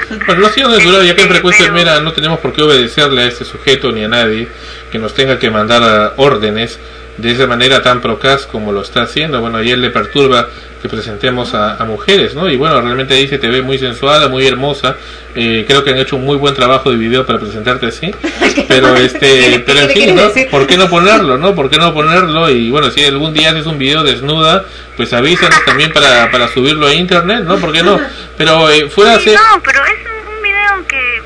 Bueno, 0.26 0.40
no 0.42 0.46
ha 0.46 0.50
sido 0.52 0.72
censurado, 0.74 1.02
ya 1.04 1.14
que 1.16 1.22
en 1.22 1.28
frecuencia 1.34 1.70
mera 1.72 2.00
no 2.00 2.12
tenemos 2.12 2.38
por 2.40 2.52
qué 2.52 2.62
obedecerle 2.62 3.22
a 3.22 3.26
este 3.26 3.44
sujeto 3.44 3.90
ni 3.92 4.04
a 4.04 4.08
nadie 4.08 4.48
que 4.92 4.98
nos 4.98 5.14
tenga 5.14 5.38
que 5.38 5.50
mandar 5.50 6.12
órdenes. 6.16 6.78
De 7.16 7.32
esa 7.32 7.46
manera 7.46 7.82
tan 7.82 8.00
procaz 8.00 8.46
como 8.46 8.72
lo 8.72 8.82
está 8.82 9.02
haciendo. 9.02 9.40
Bueno, 9.40 9.58
ayer 9.58 9.78
le 9.78 9.90
perturba 9.90 10.48
que 10.82 10.88
presentemos 10.88 11.54
a, 11.54 11.76
a 11.76 11.84
mujeres, 11.86 12.34
¿no? 12.34 12.50
Y 12.50 12.56
bueno, 12.56 12.80
realmente 12.80 13.14
dice 13.14 13.38
te 13.38 13.48
ve 13.48 13.62
muy 13.62 13.78
sensuada, 13.78 14.28
muy 14.28 14.46
hermosa. 14.46 14.96
Eh, 15.34 15.64
creo 15.66 15.82
que 15.82 15.90
han 15.90 15.98
hecho 15.98 16.16
un 16.16 16.24
muy 16.24 16.36
buen 16.36 16.54
trabajo 16.54 16.90
de 16.90 16.96
video 16.96 17.24
para 17.24 17.38
presentarte 17.38 17.86
así. 17.86 18.14
Pero 18.68 18.94
este, 18.96 19.62
pero 19.66 19.80
en 19.80 19.90
fin, 19.90 20.14
¿no? 20.14 20.30
¿Por 20.50 20.66
qué 20.66 20.76
no 20.76 20.88
ponerlo, 20.88 21.38
no? 21.38 21.54
¿Por 21.54 21.70
qué 21.70 21.76
no 21.76 21.92
ponerlo? 21.94 22.50
Y 22.50 22.70
bueno, 22.70 22.90
si 22.90 23.04
algún 23.04 23.32
día 23.32 23.50
haces 23.50 23.66
un 23.66 23.78
video 23.78 24.02
desnuda, 24.02 24.64
pues 24.96 25.12
avísanos 25.12 25.64
también 25.64 25.92
para, 25.92 26.30
para 26.30 26.48
subirlo 26.48 26.86
a 26.86 26.94
internet, 26.94 27.44
¿no? 27.44 27.56
¿Por 27.58 27.72
qué 27.72 27.82
no? 27.82 28.00
Pero 28.36 28.70
eh, 28.70 28.88
fuera 28.90 29.18
Sí, 29.18 29.30
no, 29.30 29.62
pero 29.62 29.80
es 29.84 29.98
un, 30.06 30.36
un 30.36 30.42
video 30.42 30.86
que 30.88 31.22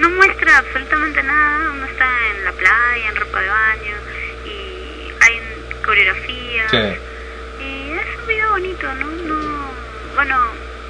no 0.00 0.10
muestra 0.10 0.58
absolutamente 0.58 1.22
nada. 1.22 1.70
Uno 1.72 1.84
está 1.84 2.06
en 2.36 2.44
la 2.44 2.52
playa, 2.52 3.08
en 3.08 3.16
ropa 3.16 3.40
de 3.40 3.48
baño, 3.48 3.71
y 3.71 3.71
coreografía. 5.82 6.68
Sí. 6.70 7.62
Y 7.64 7.92
es 7.92 8.18
un 8.20 8.26
video 8.26 8.50
bonito, 8.50 8.94
¿no? 8.94 9.06
no 9.06 9.70
bueno, 10.14 10.36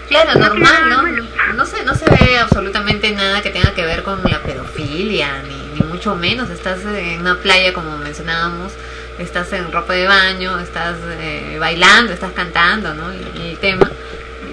Claro, 0.09 0.35
no 0.35 0.48
normal, 0.48 0.90
¿no? 0.90 1.02
malo. 1.02 1.24
No 1.55 1.66
se, 1.66 1.85
no 1.85 1.94
se 1.94 2.05
ve 2.10 2.39
absolutamente 2.39 3.10
nada 3.12 3.40
que 3.40 3.51
tenga 3.51 3.73
que 3.73 3.85
ver 3.85 4.02
con 4.02 4.20
la 4.24 4.43
pedofilia, 4.43 5.43
ni, 5.43 5.81
ni 5.81 5.89
mucho 5.89 6.14
menos. 6.16 6.51
Estás 6.51 6.85
en 6.85 7.20
una 7.20 7.36
playa, 7.36 7.73
como 7.73 7.97
mencionábamos, 7.98 8.73
estás 9.19 9.52
en 9.52 9.70
ropa 9.73 9.94
de 9.94 10.06
baño, 10.06 10.59
estás 10.59 10.97
eh, 11.19 11.56
bailando, 11.59 12.12
estás 12.12 12.32
cantando, 12.32 12.94
¿no? 12.94 13.12
Y 13.12 13.51
el 13.51 13.59
tema. 13.59 13.90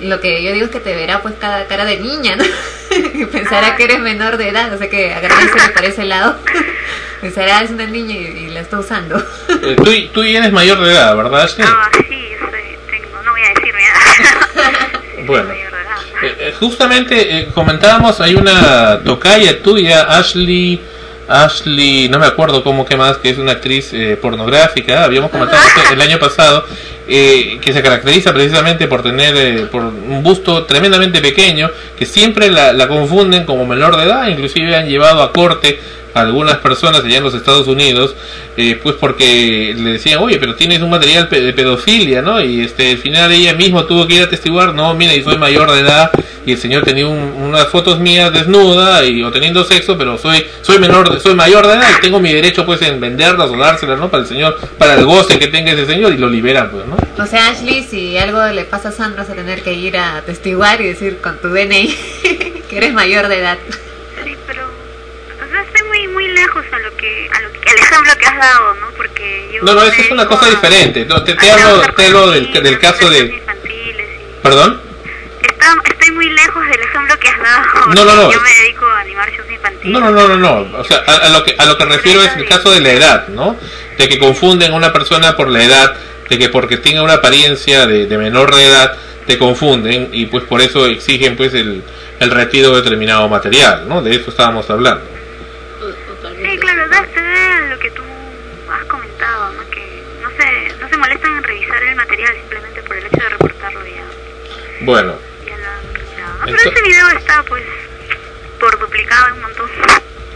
Lo 0.01 0.19
que 0.21 0.43
yo 0.43 0.51
digo 0.53 0.65
es 0.65 0.71
que 0.71 0.79
te 0.79 0.95
verá 0.95 1.21
pues 1.21 1.35
cada 1.39 1.65
cara 1.67 1.85
de 1.85 1.99
niña, 1.99 2.35
¿no? 2.35 2.43
y 3.13 3.25
pensará 3.25 3.75
que 3.75 3.83
eres 3.85 3.99
menor 3.99 4.37
de 4.37 4.49
edad, 4.49 4.71
o 4.73 4.77
sea 4.77 4.89
que 4.89 5.13
agradece 5.13 5.69
por 5.73 5.83
ese 5.85 6.05
lado. 6.05 6.37
pensará, 7.21 7.61
es 7.61 7.71
una 7.71 7.85
niña 7.85 8.15
y, 8.15 8.45
y 8.45 8.49
la 8.49 8.61
está 8.61 8.79
usando. 8.79 9.17
Eh, 9.49 9.75
tú, 9.83 9.91
y- 9.91 10.07
tú 10.09 10.23
ya 10.23 10.39
eres 10.39 10.51
mayor 10.51 10.79
de 10.81 10.91
edad, 10.93 11.15
¿verdad? 11.15 11.41
Ashley? 11.43 11.65
Ah, 11.69 11.89
sí, 11.97 12.31
soy, 12.39 12.77
tengo, 12.89 13.21
no 13.23 13.31
voy 13.31 13.41
a 13.41 13.49
decir 13.49 13.73
mi 13.73 13.83
edad. 13.83 14.89
Bueno, 15.25 15.51
eh, 15.51 16.35
eh, 16.39 16.53
justamente 16.59 17.37
eh, 17.39 17.49
comentábamos, 17.53 18.19
hay 18.19 18.33
una 18.35 18.99
tocaya 19.03 19.61
tuya, 19.61 20.03
Ashley, 20.17 20.81
Ashley, 21.27 22.09
no 22.09 22.17
me 22.17 22.25
acuerdo 22.25 22.63
cómo 22.63 22.83
que 22.83 22.95
más, 22.97 23.17
que 23.17 23.29
es 23.29 23.37
una 23.37 23.51
actriz 23.51 23.93
eh, 23.93 24.17
pornográfica, 24.19 25.03
habíamos 25.03 25.29
comentado 25.29 25.61
esto 25.61 25.93
el 25.93 26.01
año 26.01 26.17
pasado, 26.17 26.65
eh, 27.09 27.57
que 27.59 27.73
se 27.73 27.81
caracteriza 27.81 28.31
precisamente 28.33 28.87
por 28.87 29.01
tener 29.01 29.35
eh, 29.35 29.65
por 29.71 29.83
un 29.83 30.21
busto 30.21 30.65
tremendamente 30.65 31.21
pequeño, 31.21 31.71
que 31.97 32.05
siempre 32.05 32.51
la, 32.51 32.71
la 32.71 32.87
confunden 32.87 33.45
como 33.45 33.65
menor 33.65 33.97
de 33.97 34.03
edad, 34.03 34.27
inclusive 34.27 34.75
han 34.75 34.87
llevado 34.87 35.23
a 35.23 35.33
corte 35.33 35.79
algunas 36.13 36.57
personas 36.57 37.03
allá 37.03 37.17
en 37.17 37.23
los 37.23 37.33
Estados 37.33 37.67
Unidos, 37.67 38.15
eh, 38.57 38.79
pues 38.81 38.95
porque 38.99 39.73
le 39.77 39.91
decían, 39.91 40.19
oye, 40.19 40.37
pero 40.37 40.55
tienes 40.55 40.81
un 40.81 40.89
material 40.89 41.29
de 41.29 41.53
pedofilia, 41.53 42.21
¿no? 42.21 42.41
Y 42.41 42.61
este, 42.61 42.91
al 42.91 42.97
final 42.97 43.31
ella 43.31 43.53
misma 43.53 43.85
tuvo 43.87 44.07
que 44.07 44.15
ir 44.15 44.23
a 44.23 44.29
testiguar, 44.29 44.73
no, 44.73 44.93
mira, 44.95 45.13
y 45.13 45.23
soy 45.23 45.37
mayor 45.37 45.71
de 45.71 45.81
edad, 45.81 46.11
y 46.45 46.53
el 46.53 46.57
señor 46.57 46.83
tenía 46.83 47.07
un- 47.07 47.33
unas 47.37 47.67
fotos 47.67 47.99
mías 47.99 48.33
desnuda 48.33 49.05
y 49.05 49.21
o 49.23 49.31
teniendo 49.31 49.63
sexo, 49.63 49.97
pero 49.97 50.17
soy 50.17 50.43
soy 50.61 50.79
menor, 50.79 51.19
soy 51.21 51.35
mayor 51.35 51.67
de 51.67 51.73
edad 51.75 51.87
y 51.97 52.01
tengo 52.01 52.19
mi 52.19 52.33
derecho 52.33 52.65
pues 52.65 52.81
en 52.81 52.99
venderlas 52.99 53.49
o 53.49 53.57
dárselas, 53.57 53.99
¿no? 53.99 54.09
Para 54.09 54.23
el 54.23 54.29
señor, 54.29 54.57
para 54.77 54.95
el 54.95 55.05
goce 55.05 55.37
que 55.37 55.47
tenga 55.47 55.71
ese 55.71 55.85
señor 55.85 56.11
y 56.13 56.17
lo 56.17 56.29
liberan, 56.29 56.69
pues, 56.71 56.85
¿no? 56.87 56.97
O 57.23 57.27
sea, 57.27 57.49
Ashley, 57.49 57.83
si 57.83 58.17
algo 58.17 58.43
le 58.47 58.63
pasa 58.65 58.89
a 58.89 58.91
Sandra, 58.91 59.23
a 59.23 59.25
tener 59.25 59.61
que 59.61 59.73
ir 59.73 59.97
a 59.97 60.21
testiguar 60.25 60.81
y 60.81 60.87
decir 60.87 61.17
con 61.21 61.37
tu 61.39 61.49
DNI 61.49 61.87
que 62.69 62.77
eres 62.77 62.93
mayor 62.93 63.27
de 63.27 63.39
edad. 63.39 63.57
Sí, 64.23 64.35
pero 64.47 64.63
o 64.65 65.51
sea, 65.51 65.61
estoy 65.61 65.87
muy 65.87 66.07
muy 66.07 66.27
lejos 66.41 66.65
a 66.71 66.77
lo 66.79 66.95
que 66.97 67.29
a 67.33 67.41
lo 67.41 67.51
que 67.51 67.59
el 67.71 67.77
ejemplo 67.77 68.11
que 68.19 68.25
has 68.25 68.37
dado, 68.37 68.73
¿no? 68.75 68.87
Porque 68.97 69.49
yo 69.53 69.63
No, 69.63 69.83
eso 69.83 70.01
es 70.01 70.11
una 70.11 70.25
cosa 70.27 70.45
a- 70.45 70.49
diferente. 70.49 71.05
No, 71.05 71.23
te, 71.23 71.33
te 71.35 71.51
hablo, 71.51 71.81
te 71.95 72.05
hablo 72.05 72.31
del, 72.31 72.51
del 72.51 72.79
caso 72.79 73.09
de... 73.09 73.41
¿Perdón? 74.41 74.81
está- 75.41 75.75
estoy 75.91 76.11
muy 76.15 76.29
lejos 76.29 76.65
del 76.65 76.79
ejemplo 76.81 77.19
que 77.19 77.27
has 77.27 77.39
dado. 77.39 77.85
No, 77.93 78.05
no, 78.05 78.15
no. 78.15 78.31
Yo 78.31 78.41
me 78.41 78.49
dedico 78.61 78.85
a 78.85 78.99
animar 79.01 79.29
shows 79.31 79.51
infantiles. 79.51 79.91
No, 79.91 79.99
no, 79.99 80.11
no, 80.11 80.27
no, 80.37 80.37
no. 80.65 80.77
O 80.79 80.83
sea, 80.83 81.03
a, 81.05 81.15
a 81.25 81.29
lo 81.29 81.43
que 81.43 81.55
a 81.57 81.65
lo 81.65 81.77
que 81.77 81.85
refiero 81.85 82.23
es 82.23 82.35
el 82.37 82.47
caso 82.47 82.71
de 82.71 82.79
la 82.81 82.91
edad, 82.91 83.27
¿no? 83.29 83.57
De 83.97 84.07
que 84.07 84.17
confunden 84.17 84.71
a 84.71 84.75
una 84.75 84.93
persona 84.93 85.35
por 85.35 85.49
la 85.49 85.63
edad, 85.63 85.93
de 86.29 86.39
que 86.39 86.49
porque 86.49 86.77
tenga 86.77 87.03
una 87.03 87.15
apariencia 87.15 87.85
de, 87.85 88.05
de 88.05 88.17
menor 88.17 88.55
de 88.55 88.65
edad 88.67 88.95
te 89.27 89.37
confunden 89.37 90.09
y 90.11 90.25
pues 90.25 90.43
por 90.45 90.59
eso 90.61 90.87
exigen 90.87 91.35
pues 91.35 91.53
el, 91.53 91.83
el 92.19 92.31
retiro 92.31 92.71
de 92.71 92.77
determinado 92.81 93.27
material, 93.29 93.87
¿no? 93.87 94.01
De 94.01 94.15
eso 94.15 94.31
estábamos 94.31 94.67
hablando. 94.71 95.03
Sí, 96.49 96.57
claro, 96.57 96.87
da, 96.89 97.01
ve 97.01 97.69
lo 97.69 97.79
que 97.79 97.91
tú 97.91 98.03
has 98.71 98.85
comentado, 98.85 99.53
¿no? 99.53 99.69
Que 99.69 100.03
no 100.21 100.29
se, 100.31 100.75
no 100.79 100.89
se 100.89 100.97
molestan 100.97 101.37
en 101.37 101.43
revisar 101.43 101.83
el 101.83 101.95
material 101.95 102.33
simplemente 102.35 102.81
por 102.83 102.97
el 102.97 103.05
hecho 103.05 103.17
de 103.17 103.29
reportarlo 103.29 103.85
ya. 103.85 104.03
Bueno, 104.81 105.15
Ah, 106.41 106.45
pero 106.45 106.57
ese 106.57 106.81
video 106.81 107.09
está, 107.17 107.43
pues, 107.43 107.63
por 108.61 108.79
duplicado 108.79 109.27
en 109.27 109.33
un 109.33 109.41
montón. 109.41 109.69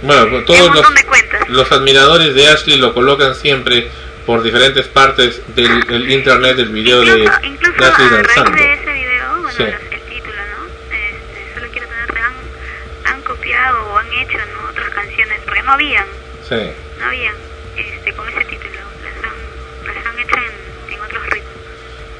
bueno, 0.02 0.30
pues, 0.30 0.45
todos 0.45 0.60
un 0.60 0.65
los, 0.68 0.76
montón 0.76 0.95
de 0.95 1.03
cuentas. 1.06 1.49
los 1.49 1.72
admiradores 1.72 2.35
de 2.35 2.48
Ashley 2.49 2.77
lo 2.77 2.94
colocan 2.94 3.35
siempre 3.35 3.90
por 4.26 4.44
diferentes 4.44 4.85
partes 4.88 5.41
del, 5.56 5.81
del 5.84 6.11
internet 6.11 6.57
del 6.57 6.69
video 6.69 6.99
de, 7.02 7.30
Incluso 7.44 7.77
de 7.81 7.85
Ashley 7.85 8.07
a 8.07 8.10
raíz 8.11 8.27
danzando. 8.35 8.52
de 8.57 8.73
ese 8.73 8.91
video, 8.94 9.41
bueno, 9.41 9.52
Sí. 9.57 9.64
No 15.65 15.72
habían, 15.73 16.06
Sí. 16.48 16.56
no 16.99 17.06
habían, 17.06 17.35
este, 17.77 18.14
con 18.14 18.27
ese 18.30 18.44
título. 18.45 18.72
Las 19.03 19.15
han, 19.23 19.95
las 19.95 20.06
han 20.06 20.19
hecho 20.19 20.35
en, 20.35 20.94
en 20.94 21.02
otros 21.02 21.26
ritmos. 21.27 21.52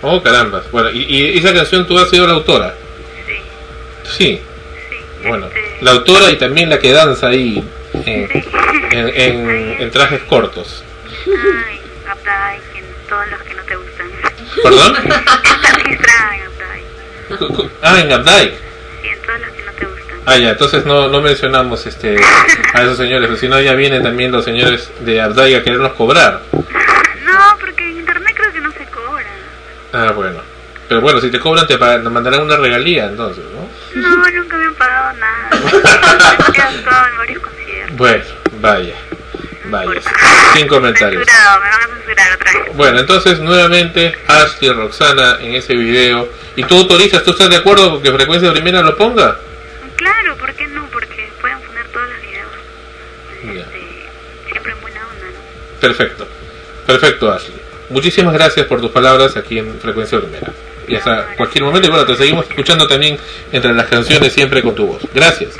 Oh, 0.02 0.22
carambas. 0.24 0.70
Bueno, 0.72 0.90
y, 0.92 1.04
y 1.04 1.38
esa 1.38 1.54
canción 1.54 1.88
tú 1.88 1.98
has 2.00 2.10
sido 2.10 2.26
la 2.28 2.34
autora. 2.34 2.76
Sí. 4.18 4.42
Bueno, 5.26 5.50
la 5.82 5.92
autora 5.92 6.30
y 6.32 6.36
también 6.36 6.70
la 6.70 6.78
que 6.80 6.92
danza 6.92 7.28
ahí 7.28 7.64
en, 7.94 8.30
en, 8.92 9.10
en- 9.10 9.76
en 9.80 9.92
trajes 9.92 10.22
cortos. 10.24 10.84
Ay, 11.26 11.80
Updike, 12.12 12.78
en 12.80 12.86
todos 13.08 13.28
los 13.32 13.42
que 13.44 13.54
no 13.54 13.64
te 13.64 13.76
gustan. 13.78 14.12
¿Perdón? 14.62 14.96
Está 14.98 15.74
registrada 15.78 16.36
en 16.38 17.38
cu- 17.48 17.70
Ah, 17.82 18.00
en 18.02 18.14
Updike. 18.14 18.54
Sí, 19.02 19.08
en 19.08 19.22
todos 19.22 19.40
los 19.40 19.50
Ah, 20.26 20.38
ya, 20.38 20.52
entonces 20.52 20.86
no, 20.86 21.10
no 21.10 21.22
mencionamos 21.22 21.86
este 21.86 22.16
a 22.74 22.82
esos 22.82 22.98
señores, 22.98 23.28
pero 23.28 23.38
si 23.40 23.48
no 23.50 23.60
ya 23.60 23.74
vienen 23.74 24.04
también 24.04 24.32
los 24.32 24.46
señores 24.46 24.90
de 25.02 25.26
Updike 25.26 25.58
a 25.58 25.64
querernos 25.64 25.94
cobrar. 25.94 26.42
No, 26.54 27.58
porque 27.60 27.84
en 27.90 27.98
internet 28.00 28.34
creo 28.36 28.54
que 28.54 28.62
no 28.62 28.72
se 28.72 28.86
cobra. 28.86 29.26
Ah, 29.92 30.12
bueno. 30.16 30.40
Pero 30.88 31.02
bueno, 31.02 31.20
si 31.20 31.30
te 31.30 31.40
cobran 31.40 31.68
te 31.68 31.78
pa- 31.78 32.02
te 32.02 32.10
mandarán 32.10 32.42
una 32.42 32.56
regalía 32.56 33.06
entonces, 33.06 33.44
¿no? 33.46 34.02
No, 34.02 34.16
nunca 34.32 34.58
me 34.58 34.66
han 34.66 34.76
pagado 34.76 35.14
nada. 35.18 35.50
He 36.56 36.62
actuado 36.62 37.08
en 37.10 37.18
varios 37.18 37.44
conciertos. 37.44 37.98
Bueno, 37.98 38.24
vaya. 38.62 38.96
Vaya. 39.66 40.02
Sin 40.54 40.68
comentarios. 40.68 41.26
Me 41.26 42.14
van 42.16 42.32
a 42.32 42.36
otra 42.36 42.52
vez. 42.54 42.76
Bueno, 42.78 43.00
entonces 43.00 43.40
nuevamente 43.40 44.14
Ashley 44.28 44.72
Roxana 44.72 45.38
en 45.42 45.56
ese 45.56 45.74
video. 45.76 46.30
¿Y 46.56 46.64
tú 46.64 46.78
autorizas? 46.78 47.24
¿Tú 47.24 47.32
estás 47.32 47.50
de 47.50 47.58
acuerdo 47.58 47.92
con 47.92 48.02
que 48.04 48.12
Frecuencia 48.12 48.52
Primera 48.54 48.82
lo 48.82 48.96
ponga? 48.96 49.38
Claro, 49.96 50.36
¿por 50.36 50.54
qué 50.54 50.68
no? 50.68 50.86
Porque 50.92 51.32
pueden 51.40 51.60
poner 51.62 51.88
todos 51.88 52.08
los 52.10 52.22
videos. 52.22 52.52
Ya. 53.58 53.66
Siempre 54.52 54.74
en 54.74 54.82
buena 54.82 55.00
onda, 55.08 55.26
¿no? 55.28 55.73
Perfecto. 55.84 56.26
Perfecto, 56.88 57.30
Ashley. 57.30 57.58
Muchísimas 57.90 58.34
gracias 58.34 58.66
por 58.68 58.80
tus 58.80 58.90
palabras 58.90 59.36
aquí 59.36 59.60
en 59.60 59.74
Frecuencia 59.82 60.18
Primera. 60.18 60.54
Y 60.88 60.96
hasta 60.96 61.36
cualquier 61.36 61.66
momento, 61.66 61.90
y 61.90 61.92
bueno, 61.92 62.06
te 62.06 62.16
seguimos 62.16 62.46
escuchando 62.50 62.88
también 62.88 63.18
entre 63.52 63.74
las 63.74 63.88
canciones 63.88 64.32
siempre 64.32 64.62
con 64.62 64.76
tu 64.76 64.88
voz. 64.88 65.02
Gracias. 65.14 65.52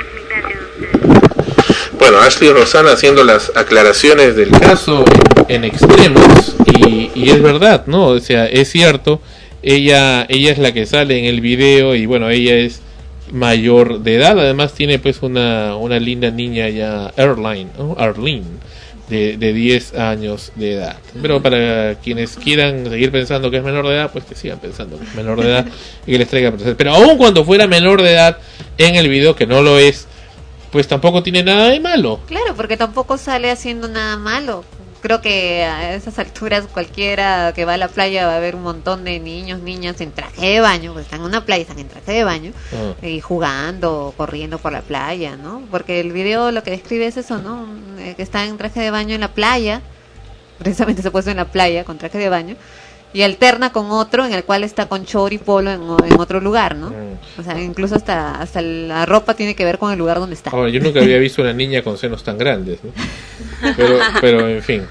Bueno, 2.00 2.20
Ashley 2.20 2.52
Rosana 2.52 2.94
haciendo 2.94 3.26
las 3.26 3.52
aclaraciones 3.54 4.38
del 4.38 4.52
caso 4.52 5.04
en, 5.50 5.66
extremos 5.66 6.56
y, 6.74 7.12
y 7.14 7.30
es 7.30 7.42
verdad, 7.42 7.84
¿no? 7.88 8.08
O 8.08 8.20
sea, 8.22 8.46
es 8.46 8.72
cierto, 8.72 9.22
ella, 9.62 10.26
ella 10.30 10.54
es 10.54 10.58
la 10.58 10.74
que 10.74 10.86
sale 10.86 11.20
en 11.20 11.26
el 11.26 11.42
video 11.42 11.96
y 11.96 12.06
bueno, 12.06 12.30
ella 12.30 12.56
es 12.56 12.82
mayor 13.30 14.00
de 14.00 14.16
edad, 14.16 14.40
además 14.40 14.74
tiene 14.74 15.00
pues 15.00 15.22
una, 15.22 15.76
una 15.76 16.00
linda 16.00 16.32
niña 16.32 16.70
ya, 16.70 17.12
Erline, 17.18 17.72
¿no? 17.78 17.96
Arlene, 17.98 18.44
de, 19.10 19.38
de 19.38 19.54
10 19.54 19.96
años 19.96 20.52
de 20.56 20.74
edad. 20.74 20.98
Pero 21.22 21.42
para 21.42 21.96
quienes 21.96 22.36
quieran 22.38 22.86
seguir 22.90 23.12
pensando 23.12 23.52
que 23.52 23.58
es 23.58 23.64
menor 23.64 23.88
de 23.88 23.96
edad, 23.96 24.12
pues 24.12 24.26
que 24.26 24.36
sigan 24.36 24.60
pensando 24.60 24.98
que 24.98 25.06
es 25.06 25.16
menor 25.16 25.42
de 25.42 25.50
edad 25.50 25.68
y 26.06 26.12
que 26.12 26.18
les 26.18 26.28
traiga 26.28 26.52
placer. 26.52 26.76
Pero 26.78 26.92
aun 26.92 27.18
cuando 27.18 27.44
fuera 27.44 27.68
menor 27.68 28.02
de 28.02 28.12
edad 28.14 28.38
en 28.78 28.96
el 28.96 29.10
video, 29.10 29.36
que 29.36 29.46
no 29.46 29.62
lo 29.62 29.78
es, 29.78 30.08
pues 30.72 30.88
tampoco 30.88 31.22
tiene 31.22 31.44
nada 31.44 31.70
de 31.70 31.80
malo. 31.80 32.20
Claro, 32.28 32.56
porque 32.56 32.78
tampoco 32.78 33.18
sale 33.18 33.52
haciendo 33.52 33.88
nada 33.88 34.18
malo. 34.18 34.64
Creo 35.04 35.20
que 35.20 35.64
a 35.66 35.94
esas 35.96 36.18
alturas 36.18 36.66
cualquiera 36.72 37.52
que 37.54 37.66
va 37.66 37.74
a 37.74 37.78
la 37.78 37.90
playa 37.90 38.26
va 38.26 38.38
a 38.38 38.40
ver 38.40 38.56
un 38.56 38.64
montón 38.64 39.04
de 39.04 39.20
niños, 39.20 39.60
niñas 39.60 40.00
en 40.00 40.14
traje 40.14 40.48
de 40.48 40.60
baño, 40.62 40.94
pues 40.94 41.04
están 41.04 41.20
en 41.20 41.26
una 41.26 41.46
playa, 41.46 41.62
están 41.64 41.78
en 41.80 41.90
traje 41.90 42.14
de 42.14 42.24
baño, 42.24 42.54
Ah. 42.72 43.06
y 43.06 43.20
jugando, 43.20 44.14
corriendo 44.16 44.60
por 44.60 44.72
la 44.72 44.82
playa, 44.82 45.36
¿no? 45.36 45.62
Porque 45.70 46.00
el 46.00 46.14
video 46.14 46.52
lo 46.52 46.64
que 46.64 46.72
describe 46.72 47.06
es 47.06 47.18
eso, 47.18 47.38
¿no? 47.40 47.68
Eh, 48.00 48.14
que 48.16 48.24
están 48.24 48.48
en 48.48 48.58
traje 48.58 48.80
de 48.80 48.92
baño 48.92 49.14
en 49.14 49.20
la 49.20 49.28
playa, 49.34 49.82
precisamente 50.58 51.02
se 51.02 51.10
ha 51.10 51.12
puesto 51.12 51.32
en 51.32 51.38
la 51.38 51.52
playa 51.52 51.84
con 51.84 51.98
traje 51.98 52.18
de 52.18 52.30
baño, 52.30 52.56
y 53.14 53.22
alterna 53.22 53.72
con 53.72 53.92
otro 53.92 54.26
en 54.26 54.34
el 54.34 54.44
cual 54.44 54.64
está 54.64 54.88
con 54.88 55.06
chor 55.06 55.34
y 55.34 55.38
polo 55.38 55.72
en, 55.72 55.82
en 55.82 56.20
otro 56.20 56.42
lugar, 56.42 56.76
¿no? 56.76 56.90
Mm. 56.90 57.40
O 57.40 57.44
sea, 57.44 57.62
incluso 57.62 57.96
hasta, 57.96 58.42
hasta 58.42 58.62
la 58.62 59.06
ropa 59.06 59.36
tiene 59.36 59.56
que 59.56 59.64
ver 59.64 59.78
con 59.78 59.92
el 59.92 60.00
lugar 60.00 60.20
donde 60.20 60.36
está. 60.36 60.50
Ahora, 60.50 60.70
yo 60.70 60.80
nunca 60.80 61.00
había 61.00 61.18
visto 61.20 61.42
una 61.42 61.54
niña 61.54 61.82
con 61.84 61.98
senos 61.98 62.24
tan 62.24 62.38
grandes, 62.38 62.80
¿no? 62.84 62.92
Pero, 63.78 64.00
pero 64.20 64.50
en 64.50 64.62
fin, 64.62 64.84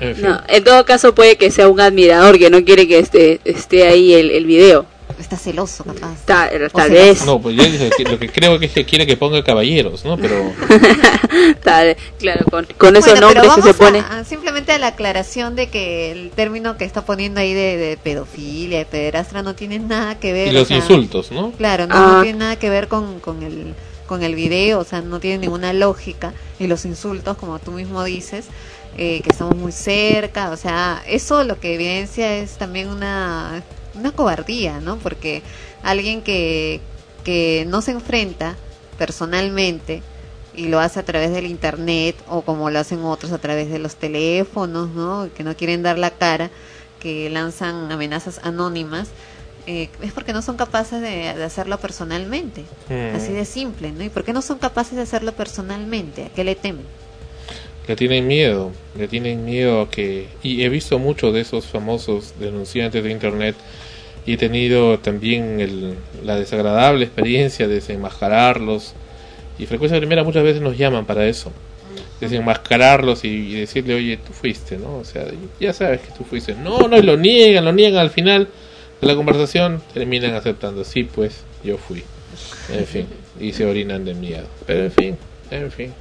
en 0.00 0.14
fin. 0.14 0.24
No, 0.24 0.40
en 0.48 0.64
todo 0.64 0.84
caso 0.84 1.14
puede 1.14 1.36
que 1.36 1.50
sea 1.50 1.68
un 1.68 1.80
admirador 1.80 2.38
que 2.38 2.50
no 2.50 2.62
quiere 2.64 2.86
que 2.86 2.98
esté, 2.98 3.40
esté 3.44 3.86
ahí 3.86 4.12
el, 4.12 4.30
el 4.30 4.44
video. 4.44 4.84
Está 5.18 5.36
celoso, 5.36 5.82
capaz. 5.84 6.16
Tal, 6.24 6.70
tal 6.72 6.90
vez. 6.90 7.24
No, 7.26 7.40
pues 7.42 7.56
yo 7.56 7.64
dije 7.64 7.90
que 7.96 8.04
lo 8.04 8.18
que 8.18 8.28
creo 8.28 8.58
que 8.58 8.66
es 8.66 8.72
que 8.72 8.84
quiere 8.84 9.04
que 9.06 9.16
ponga 9.16 9.42
caballeros, 9.42 10.04
¿no? 10.04 10.16
Pero 10.16 10.52
Tal- 11.62 11.96
claro, 12.18 12.44
con, 12.50 12.66
con 12.76 12.96
esos 12.96 13.12
Bueno, 13.12 13.28
pero 13.28 13.42
nombres 13.44 13.54
que 13.56 13.62
se 13.62 13.70
a- 13.70 13.86
pone. 13.86 13.98
a- 13.98 14.24
simplemente 14.24 14.72
a 14.72 14.78
la 14.78 14.88
aclaración 14.88 15.56
de 15.56 15.68
que 15.68 16.12
el 16.12 16.30
término 16.30 16.76
que 16.76 16.84
está 16.84 17.04
poniendo 17.04 17.40
ahí 17.40 17.52
de, 17.54 17.76
de 17.76 17.96
pedofilia, 17.96 18.78
de 18.78 18.84
pederastra, 18.86 19.42
no 19.42 19.54
tiene 19.54 19.78
nada 19.78 20.18
que 20.18 20.32
ver. 20.32 20.48
y 20.48 20.50
o 20.56 20.60
los 20.60 20.68
sea, 20.68 20.76
insultos, 20.78 21.32
¿no? 21.32 21.50
Claro, 21.52 21.86
no, 21.86 21.94
Ah. 21.96 22.12
no 22.18 22.22
tiene 22.22 22.38
nada 22.38 22.56
que 22.56 22.70
ver 22.70 22.88
con, 22.88 23.20
con 23.20 23.42
el 23.42 23.74
con 24.06 24.22
el 24.22 24.34
video, 24.34 24.78
o 24.78 24.84
sea, 24.84 25.02
no 25.02 25.20
tiene 25.20 25.36
ninguna 25.38 25.74
lógica. 25.74 26.32
Y 26.58 26.66
los 26.66 26.86
insultos, 26.86 27.36
como 27.36 27.58
tú 27.58 27.72
mismo 27.72 28.02
dices, 28.04 28.46
eh, 28.96 29.20
que 29.22 29.28
estamos 29.28 29.54
muy 29.54 29.70
cerca, 29.70 30.48
o 30.50 30.56
sea, 30.56 31.02
eso 31.06 31.44
lo 31.44 31.60
que 31.60 31.74
evidencia 31.74 32.36
es 32.38 32.52
también 32.56 32.88
una, 32.88 33.62
una 33.98 34.12
cobardía, 34.12 34.80
¿no? 34.80 34.96
Porque 34.96 35.42
alguien 35.82 36.22
que, 36.22 36.80
que 37.24 37.64
no 37.68 37.82
se 37.82 37.92
enfrenta 37.92 38.56
personalmente 38.96 40.02
y 40.54 40.66
lo 40.68 40.80
hace 40.80 41.00
a 41.00 41.04
través 41.04 41.30
del 41.30 41.46
internet 41.46 42.16
o 42.28 42.42
como 42.42 42.70
lo 42.70 42.78
hacen 42.78 43.04
otros 43.04 43.32
a 43.32 43.38
través 43.38 43.70
de 43.70 43.78
los 43.78 43.96
teléfonos, 43.96 44.90
¿no? 44.90 45.28
Que 45.36 45.44
no 45.44 45.56
quieren 45.56 45.82
dar 45.82 45.98
la 45.98 46.10
cara, 46.10 46.50
que 47.00 47.30
lanzan 47.30 47.92
amenazas 47.92 48.40
anónimas, 48.42 49.08
eh, 49.66 49.88
es 50.02 50.12
porque 50.12 50.32
no 50.32 50.42
son 50.42 50.56
capaces 50.56 51.00
de, 51.00 51.34
de 51.34 51.44
hacerlo 51.44 51.78
personalmente. 51.78 52.64
Mm. 52.88 53.16
Así 53.16 53.32
de 53.32 53.44
simple, 53.44 53.92
¿no? 53.92 54.02
¿Y 54.02 54.08
por 54.08 54.24
qué 54.24 54.32
no 54.32 54.42
son 54.42 54.58
capaces 54.58 54.96
de 54.96 55.02
hacerlo 55.02 55.32
personalmente? 55.32 56.24
¿A 56.24 56.28
qué 56.30 56.42
le 56.42 56.54
temen? 56.54 56.86
Le 57.86 57.96
tienen 57.96 58.26
miedo, 58.26 58.72
le 58.96 59.08
tienen 59.08 59.44
miedo 59.44 59.80
a 59.80 59.90
que... 59.90 60.28
Y 60.42 60.62
he 60.62 60.68
visto 60.68 60.98
muchos 60.98 61.32
de 61.32 61.40
esos 61.40 61.66
famosos 61.66 62.34
denunciantes 62.38 63.02
de 63.02 63.10
Internet 63.10 63.56
y 64.28 64.34
he 64.34 64.36
tenido 64.36 64.98
también 64.98 65.58
el- 65.60 65.94
la 66.24 66.36
desagradable 66.36 67.04
experiencia 67.06 67.66
de 67.66 67.74
desenmascararlos. 67.76 68.92
Y 69.58 69.64
frecuencia 69.66 69.98
primera 69.98 70.22
muchas 70.22 70.44
veces 70.44 70.60
nos 70.60 70.76
llaman 70.76 71.06
para 71.06 71.26
eso. 71.26 71.50
Desenmascararlos 72.20 73.24
y, 73.24 73.28
y 73.28 73.54
decirle, 73.54 73.94
oye, 73.94 74.16
tú 74.18 74.32
fuiste, 74.32 74.76
¿no? 74.76 74.96
O 74.98 75.04
sea, 75.04 75.24
ya 75.60 75.72
sabes 75.72 76.00
que 76.00 76.08
tú 76.16 76.24
fuiste. 76.24 76.54
No, 76.54 76.88
no, 76.88 76.98
y 76.98 77.02
lo 77.02 77.16
niegan, 77.16 77.64
lo 77.64 77.72
niegan 77.72 78.00
al 78.00 78.10
final 78.10 78.48
de 79.00 79.06
la 79.06 79.14
conversación, 79.14 79.80
terminan 79.94 80.34
aceptando, 80.34 80.84
sí, 80.84 81.04
pues, 81.04 81.44
yo 81.64 81.78
fui. 81.78 82.02
En 82.72 82.84
fin, 82.84 83.06
y 83.40 83.52
se 83.52 83.64
orinan 83.64 84.04
de 84.04 84.14
miedo. 84.14 84.46
Pero 84.66 84.84
en 84.84 84.92
fin, 84.92 85.16
en 85.50 85.70
fin. 85.72 85.92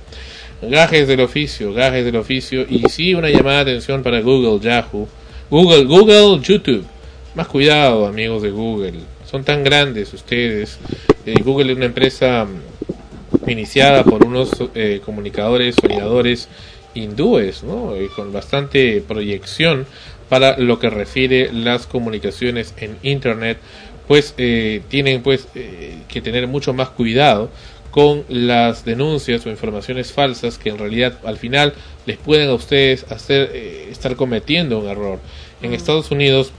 Gajes 0.62 1.08
del 1.08 1.22
oficio, 1.22 1.72
gajes 1.74 2.04
del 2.04 2.16
oficio. 2.16 2.66
Y 2.68 2.84
sí, 2.90 3.14
una 3.14 3.30
llamada 3.30 3.64
de 3.64 3.72
atención 3.72 4.02
para 4.04 4.20
Google, 4.22 4.60
Yahoo. 4.60 5.08
Google, 5.50 5.86
Google, 5.86 6.42
YouTube. 6.42 6.84
Más 7.36 7.48
cuidado, 7.48 8.08
amigos 8.08 8.42
de 8.42 8.52
Google. 8.52 8.94
Son 9.30 9.44
tan 9.44 9.64
grandes 9.64 10.14
ustedes. 10.14 10.80
Eh, 11.26 11.36
Google 11.44 11.72
es 11.72 11.78
una 11.78 11.86
empresa 11.86 12.46
mm, 12.46 13.50
iniciada 13.50 14.04
por 14.04 14.26
unos 14.26 14.52
eh, 14.74 15.02
comunicadores, 15.06 15.76
soñadores 15.80 16.50
hindúes, 16.94 17.64
¿no? 17.64 17.94
Con 18.16 18.34
bastante 18.34 19.02
proyección 19.08 19.86
para 20.30 20.58
lo 20.58 20.80
que 20.80 20.90
refiere 20.90 21.52
las 21.54 21.88
comunicaciones 21.88 22.74
en 22.78 22.98
Internet, 23.04 23.60
pues 24.08 24.34
eh, 24.38 24.82
tienen 24.88 25.22
pues 25.22 25.48
eh, 25.56 25.98
que 26.08 26.22
tener 26.22 26.48
mucho 26.48 26.74
más 26.74 26.90
cuidado 26.90 27.50
con 27.92 28.26
las 28.30 28.86
denuncias 28.86 29.46
o 29.46 29.50
informaciones 29.50 30.12
falsas 30.12 30.58
que 30.58 30.70
en 30.70 30.78
realidad 30.78 31.20
al 31.24 31.38
final 31.38 31.74
les 32.06 32.18
pueden 32.18 32.50
a 32.50 32.54
ustedes 32.54 33.10
hacer 33.12 33.52
eh, 33.54 33.88
estar 33.90 34.16
cometiendo 34.16 34.80
un 34.80 34.88
error. 34.88 35.20
En 35.62 35.74
Estados 35.74 36.12
Unidos 36.12 36.52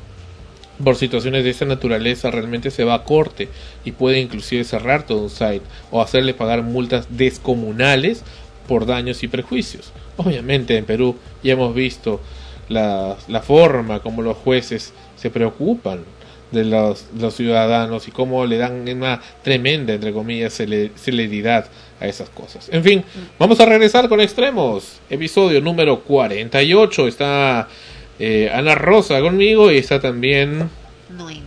por 0.82 0.96
situaciones 0.96 1.44
de 1.44 1.50
esta 1.50 1.64
naturaleza 1.64 2.30
realmente 2.30 2.70
se 2.70 2.84
va 2.84 2.94
a 2.94 3.04
corte 3.04 3.48
y 3.84 3.92
puede 3.92 4.20
inclusive 4.20 4.64
cerrar 4.64 5.04
todo 5.06 5.22
un 5.22 5.30
site 5.30 5.62
o 5.90 6.00
hacerle 6.02 6.34
pagar 6.34 6.62
multas 6.62 7.06
descomunales 7.10 8.22
por 8.66 8.86
daños 8.86 9.22
y 9.22 9.28
prejuicios. 9.28 9.92
Obviamente 10.16 10.76
en 10.76 10.84
Perú 10.84 11.16
ya 11.42 11.52
hemos 11.54 11.74
visto 11.74 12.20
la, 12.68 13.16
la 13.28 13.40
forma 13.40 14.00
como 14.00 14.22
los 14.22 14.36
jueces 14.36 14.92
se 15.16 15.30
preocupan 15.30 16.00
de 16.52 16.64
los, 16.64 17.06
los 17.18 17.34
ciudadanos 17.34 18.08
y 18.08 18.10
cómo 18.10 18.46
le 18.46 18.56
dan 18.56 18.88
una 18.88 19.20
tremenda, 19.42 19.92
entre 19.94 20.12
comillas, 20.12 20.58
cele- 20.58 20.90
celeridad 20.96 21.66
a 22.00 22.06
esas 22.06 22.30
cosas. 22.30 22.68
En 22.72 22.82
fin, 22.82 23.04
vamos 23.38 23.60
a 23.60 23.66
regresar 23.66 24.08
con 24.08 24.20
extremos. 24.20 24.98
Episodio 25.10 25.60
número 25.60 26.00
48. 26.00 27.06
Está 27.08 27.68
eh, 28.18 28.50
Ana 28.52 28.74
Rosa 28.74 29.20
conmigo 29.20 29.70
y 29.70 29.78
está 29.78 30.00
también 30.00 30.68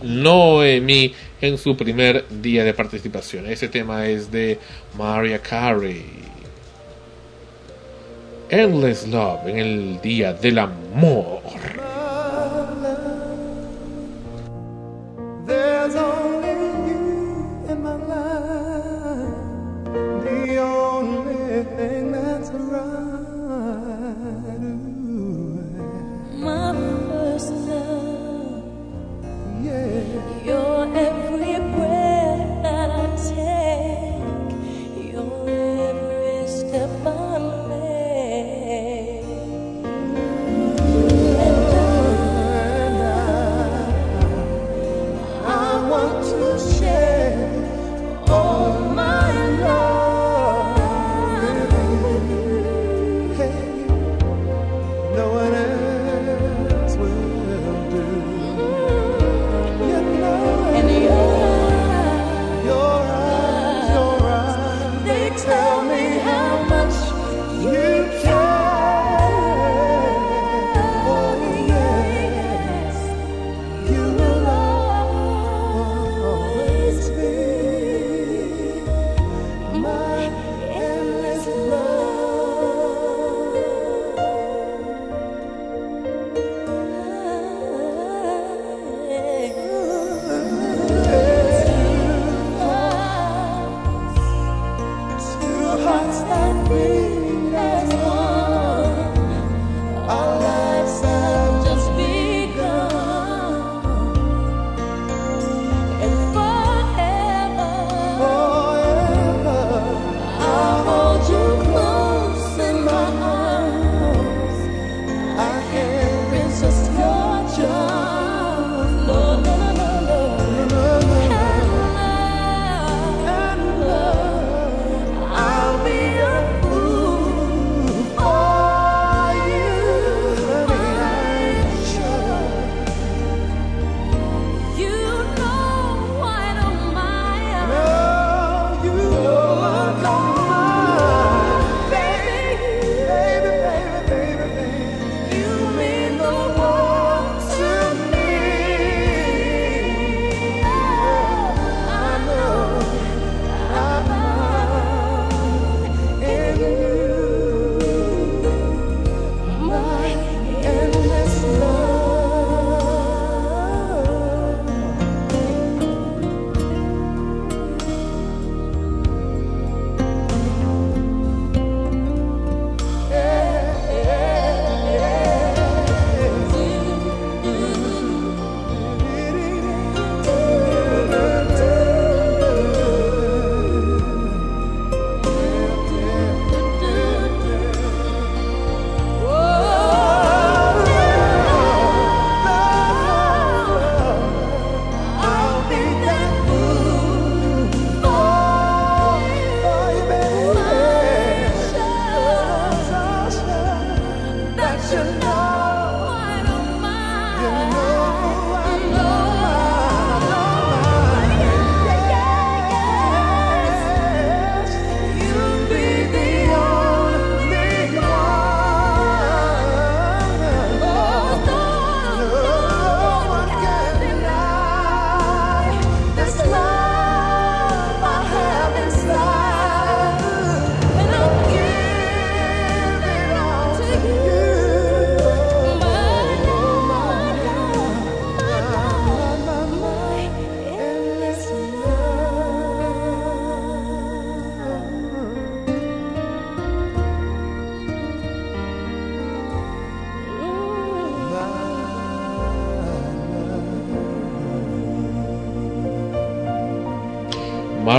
Noemi 0.02 1.14
en 1.40 1.58
su 1.58 1.76
primer 1.76 2.24
día 2.28 2.64
de 2.64 2.74
participación. 2.74 3.46
Ese 3.46 3.68
tema 3.68 4.06
es 4.06 4.30
de 4.30 4.58
Mariah 4.96 5.40
Carey. 5.40 6.04
Endless 8.48 9.08
Love 9.08 9.48
en 9.48 9.58
el 9.58 10.00
día 10.02 10.34
del 10.34 10.58
amor. 10.58 11.40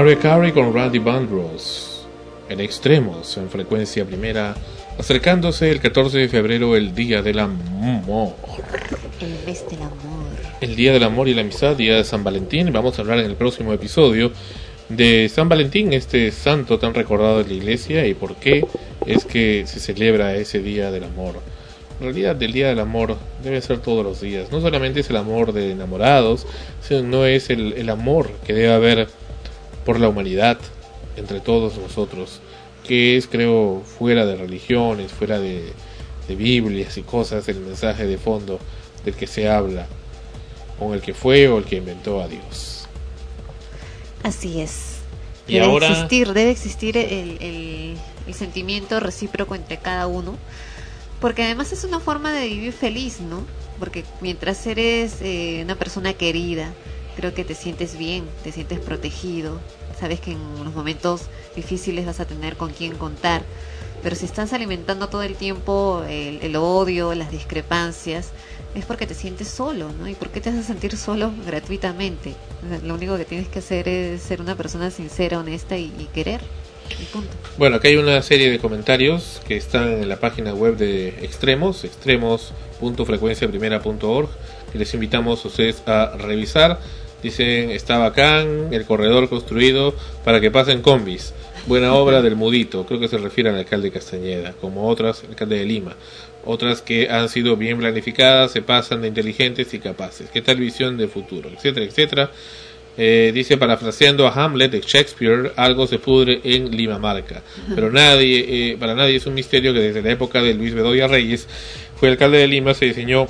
Mariah 0.03 0.19
Carey 0.19 0.51
con 0.51 0.73
Randy 0.73 0.99
Bandros 0.99 2.06
en 2.49 2.59
extremos 2.59 3.38
en 3.38 3.49
frecuencia 3.49 4.03
primera, 4.03 4.53
acercándose 4.99 5.72
el 5.72 5.80
14 5.80 6.17
de 6.17 6.27
febrero, 6.27 6.75
el 6.75 6.93
Día 6.93 7.22
del 7.22 7.40
Amor. 7.40 8.33
El 9.22 9.45
mes 9.45 9.64
del 9.69 9.82
amor. 9.82 9.93
El 10.59 10.75
Día 10.75 10.91
del 10.91 11.03
Amor 11.03 11.30
y 11.30 11.33
la 11.33 11.40
Amistad, 11.40 11.77
Día 11.77 11.95
de 11.95 12.03
San 12.03 12.22
Valentín. 12.22 12.73
Vamos 12.73 12.99
a 12.99 13.01
hablar 13.01 13.19
en 13.19 13.27
el 13.27 13.38
próximo 13.38 13.72
episodio 13.72 14.33
de 14.90 15.30
San 15.30 15.48
Valentín, 15.48 15.93
este 15.93 16.32
santo 16.32 16.77
tan 16.80 16.93
recordado 16.93 17.41
de 17.41 17.48
la 17.48 17.53
iglesia 17.53 18.06
y 18.06 18.14
por 18.14 18.35
qué 18.35 18.65
es 19.06 19.23
que 19.23 19.64
se 19.67 19.80
celebra 19.80 20.35
ese 20.35 20.59
Día 20.59 20.91
del 20.91 21.06
Amor. 21.06 21.35
En 22.01 22.07
realidad, 22.07 22.43
el 22.43 22.51
Día 22.51 22.67
del 22.67 22.80
Amor 22.82 23.15
debe 23.41 23.61
ser 23.61 23.77
todos 23.77 24.03
los 24.03 24.19
días. 24.19 24.51
No 24.51 24.59
solamente 24.59 24.99
es 24.99 25.09
el 25.09 25.15
amor 25.15 25.53
de 25.53 25.72
enamorados, 25.72 26.45
sino 26.82 27.25
es 27.25 27.49
el, 27.49 27.72
el 27.72 27.90
amor 27.90 28.30
que 28.45 28.51
debe 28.51 28.73
haber 28.73 29.07
por 29.85 29.99
la 29.99 30.09
humanidad 30.09 30.57
entre 31.17 31.39
todos 31.39 31.77
nosotros, 31.77 32.39
que 32.87 33.17
es, 33.17 33.27
creo, 33.27 33.81
fuera 33.99 34.25
de 34.25 34.35
religiones, 34.35 35.11
fuera 35.11 35.39
de, 35.39 35.71
de 36.27 36.35
Biblias 36.35 36.97
y 36.97 37.01
cosas, 37.03 37.47
el 37.49 37.59
mensaje 37.59 38.05
de 38.05 38.17
fondo 38.17 38.59
del 39.05 39.15
que 39.15 39.27
se 39.27 39.49
habla, 39.49 39.87
con 40.79 40.93
el 40.93 41.01
que 41.01 41.13
fue 41.13 41.47
o 41.49 41.57
el 41.59 41.65
que 41.65 41.75
inventó 41.77 42.21
a 42.21 42.27
Dios. 42.27 42.87
Así 44.23 44.61
es. 44.61 44.97
Y 45.47 45.53
debe 45.55 45.65
ahora- 45.65 45.87
existir, 45.89 46.33
debe 46.33 46.51
existir 46.51 46.97
el, 46.97 47.37
el- 47.41 47.97
el 48.25 48.33
sentimiento 48.33 48.99
recíproco 49.01 49.53
entre 49.55 49.77
cada 49.77 50.07
uno, 50.07 50.37
porque 51.19 51.43
además 51.43 51.73
es 51.73 51.83
una 51.83 51.99
forma 51.99 52.31
de 52.33 52.47
vivir 52.47 52.71
feliz, 52.73 53.19
¿no? 53.19 53.43
Porque 53.79 54.05
mientras 54.21 54.65
eres 54.65 55.17
eh, 55.21 55.61
una 55.63 55.75
persona 55.75 56.13
querida, 56.13 56.73
creo 57.16 57.33
que 57.33 57.43
te 57.43 57.56
sientes 57.56 57.98
bien, 57.98 58.25
te 58.43 58.51
sientes 58.51 58.80
protegido, 58.80 59.59
sabes 60.00 60.19
que 60.19 60.32
en 60.32 60.64
los 60.64 60.74
momentos 60.74 61.24
difíciles 61.56 62.06
vas 62.06 62.19
a 62.19 62.25
tener 62.25 62.58
con 62.58 62.72
quién 62.72 62.95
contar, 62.95 63.42
pero 64.01 64.16
si 64.16 64.25
estás 64.25 64.53
alimentando 64.53 65.08
todo 65.08 65.24
el 65.24 65.35
tiempo 65.35 66.03
el, 66.08 66.42
el 66.42 66.56
odio, 66.56 67.14
las 67.16 67.32
discrepancias, 67.32 68.32
es 68.75 68.85
porque 68.85 69.06
te 69.06 69.14
sientes 69.14 69.50
solo, 69.50 69.92
¿no? 70.00 70.08
¿Y 70.08 70.16
por 70.16 70.30
qué 70.30 70.42
te 70.42 70.50
haces 70.50 70.66
sentir 70.66 70.98
solo 70.98 71.32
gratuitamente? 71.45 72.33
Lo 72.83 72.95
único 72.95 73.16
que 73.17 73.25
tienes 73.25 73.48
que 73.48 73.59
hacer 73.59 73.88
es 73.88 74.19
ser 74.22 74.42
una 74.42 74.56
persona 74.56 74.90
sincera, 74.90 75.38
honesta 75.40 75.77
y, 75.77 75.92
querer. 76.14 76.42
Bueno, 77.58 77.77
acá 77.77 77.88
hay 77.88 77.95
una 77.95 78.22
serie 78.22 78.51
de 78.51 78.59
comentarios 78.59 79.42
que 79.48 79.56
están 79.56 79.90
en 79.90 80.09
la 80.09 80.19
página 80.19 80.53
web 80.53 80.75
de 80.75 81.08
Extremos, 81.22 81.85
extremos.frecuenciaprimera.org, 81.85 84.27
que 84.72 84.77
les 84.77 84.93
invitamos 84.93 85.45
a 85.45 85.48
ustedes 85.48 85.82
a 85.88 86.17
revisar. 86.17 86.82
Dicen, 87.24 87.72
está 87.72 87.98
bacán, 87.98 88.74
el 88.74 88.85
corredor 88.85 89.30
construido 89.30 89.95
para 90.26 90.42
que 90.42 90.52
pasen 90.52 90.82
combis. 90.82 91.34
Buena 91.66 91.93
obra 91.93 92.22
del 92.22 92.35
Mudito, 92.35 92.85
creo 92.85 93.00
que 93.00 93.08
se 93.08 93.18
refiere 93.18 93.50
al 93.50 93.56
alcalde 93.56 93.90
Castañeda, 93.90 94.53
como 94.60 94.90
otras, 94.90 95.24
alcalde 95.24 95.60
de 95.60 95.66
Lima. 95.66 95.95
Otras 96.43 96.82
que 96.82 97.10
han 97.10 97.30
sido 97.30 97.56
bien 97.56 97.77
planificadas, 97.80 98.52
se 98.52 98.61
pasan 98.61 99.02
de 99.02 99.08
inteligentes 99.08 99.74
y 99.74 99.80
capaces. 99.80 100.30
¿Qué 100.30 100.42
tal 100.42 100.58
visión 100.58 100.98
de 100.98 101.08
futuro? 101.08 101.50
Etcétera, 101.50 101.85
etcétera. 101.85 102.32
Eh, 102.98 103.32
dice, 103.34 103.58
parafraseando 103.58 104.27
a 104.27 104.32
Hamlet 104.32 104.72
de 104.72 104.82
Shakespeare, 104.82 105.53
algo 105.56 105.88
se 105.88 106.00
pudre 106.00 106.42
en 106.43 106.69
Limamarca. 106.76 107.42
Pero 107.74 107.90
nadie, 107.90 108.72
eh, 108.72 108.77
para 108.77 108.93
nadie 108.93 109.16
es 109.16 109.26
un 109.26 109.34
misterio 109.34 109.74
que 109.74 109.80
desde 109.80 110.02
la 110.02 110.11
época 110.11 110.42
de 110.42 110.53
Luis 110.53 110.74
Bedoya 110.74 111.08
Reyes, 111.08 111.48
fue 111.95 112.10
alcalde 112.10 112.40
de 112.40 112.48
Lima, 112.48 112.74
se 112.74 112.85
diseñó 112.85 113.27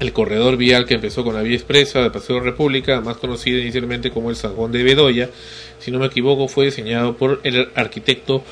el 0.00 0.12
corredor 0.12 0.56
vial 0.56 0.84
que 0.86 0.94
empezó 0.94 1.22
con 1.24 1.34
la 1.34 1.42
vía 1.42 1.54
expresa 1.54 2.00
de 2.02 2.10
Paseo 2.10 2.40
República, 2.40 3.00
más 3.00 3.16
conocida 3.18 3.58
inicialmente 3.60 4.10
como 4.10 4.30
el 4.30 4.36
San 4.36 4.54
Juan 4.54 4.72
de 4.72 4.82
Bedoya. 4.82 5.30
Si 5.78 5.90
no 5.90 5.98
me 5.98 6.06
equivoco, 6.06 6.48
fue 6.48 6.66
diseñado 6.66 7.16
por 7.16 7.40
el 7.44 7.68
arquitecto 7.74 8.42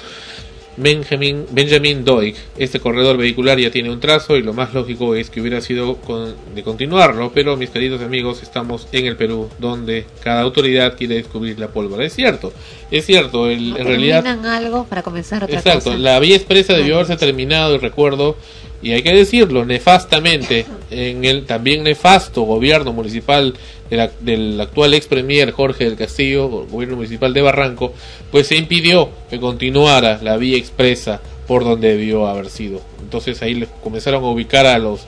Benjamin, 0.76 1.46
Benjamin 1.50 2.04
Doig. 2.04 2.36
Este 2.56 2.80
corredor 2.80 3.16
vehicular 3.16 3.58
ya 3.58 3.70
tiene 3.70 3.90
un 3.90 4.00
trazo 4.00 4.36
y 4.36 4.42
lo 4.42 4.52
más 4.54 4.72
lógico 4.72 5.14
es 5.14 5.28
que 5.28 5.40
hubiera 5.40 5.60
sido 5.60 5.96
con- 5.96 6.34
de 6.54 6.62
continuarlo, 6.62 7.32
pero 7.34 7.56
mis 7.56 7.70
queridos 7.70 8.00
amigos, 8.00 8.42
estamos 8.42 8.86
en 8.92 9.06
el 9.06 9.16
Perú, 9.16 9.50
donde 9.58 10.06
cada 10.22 10.40
autoridad 10.42 10.96
quiere 10.96 11.16
descubrir 11.16 11.58
la 11.58 11.68
pólvora. 11.68 12.04
Es 12.04 12.14
cierto, 12.14 12.52
es 12.90 13.04
cierto, 13.04 13.50
el- 13.50 13.76
en 13.76 13.84
realidad... 13.86 14.22
Terminan 14.22 14.46
algo 14.46 14.84
para 14.84 15.02
comenzar 15.02 15.44
otra 15.44 15.56
Exacto, 15.58 15.84
cosa. 15.90 15.98
la 15.98 16.18
vía 16.20 16.36
expresa 16.36 16.72
debió 16.74 16.94
haberse 16.94 17.16
terminado, 17.16 17.74
y 17.74 17.78
recuerdo, 17.78 18.36
y 18.82 18.92
hay 18.92 19.02
que 19.02 19.12
decirlo, 19.14 19.64
nefastamente, 19.64 20.64
en 20.90 21.24
el 21.24 21.44
también 21.44 21.82
nefasto 21.82 22.42
gobierno 22.42 22.92
municipal 22.92 23.54
de 23.90 23.96
la- 23.96 24.10
del 24.20 24.60
actual 24.60 24.94
ex 24.94 25.06
premier 25.06 25.50
Jorge 25.50 25.84
del 25.84 25.96
Castillo, 25.96 26.48
gobierno 26.48 26.96
municipal 26.96 27.34
de 27.34 27.42
Barranco, 27.42 27.92
pues 28.30 28.46
se 28.46 28.56
impidió 28.56 29.10
que 29.28 29.38
continuara 29.40 30.18
la 30.22 30.36
vía 30.36 30.56
expresa 30.56 31.20
por 31.46 31.64
donde 31.64 31.88
debió 31.96 32.26
haber 32.28 32.48
sido. 32.48 32.80
Entonces 33.02 33.42
ahí 33.42 33.54
le 33.54 33.66
comenzaron 33.82 34.22
a 34.24 34.28
ubicar 34.28 34.66
a 34.66 34.78
los 34.78 35.00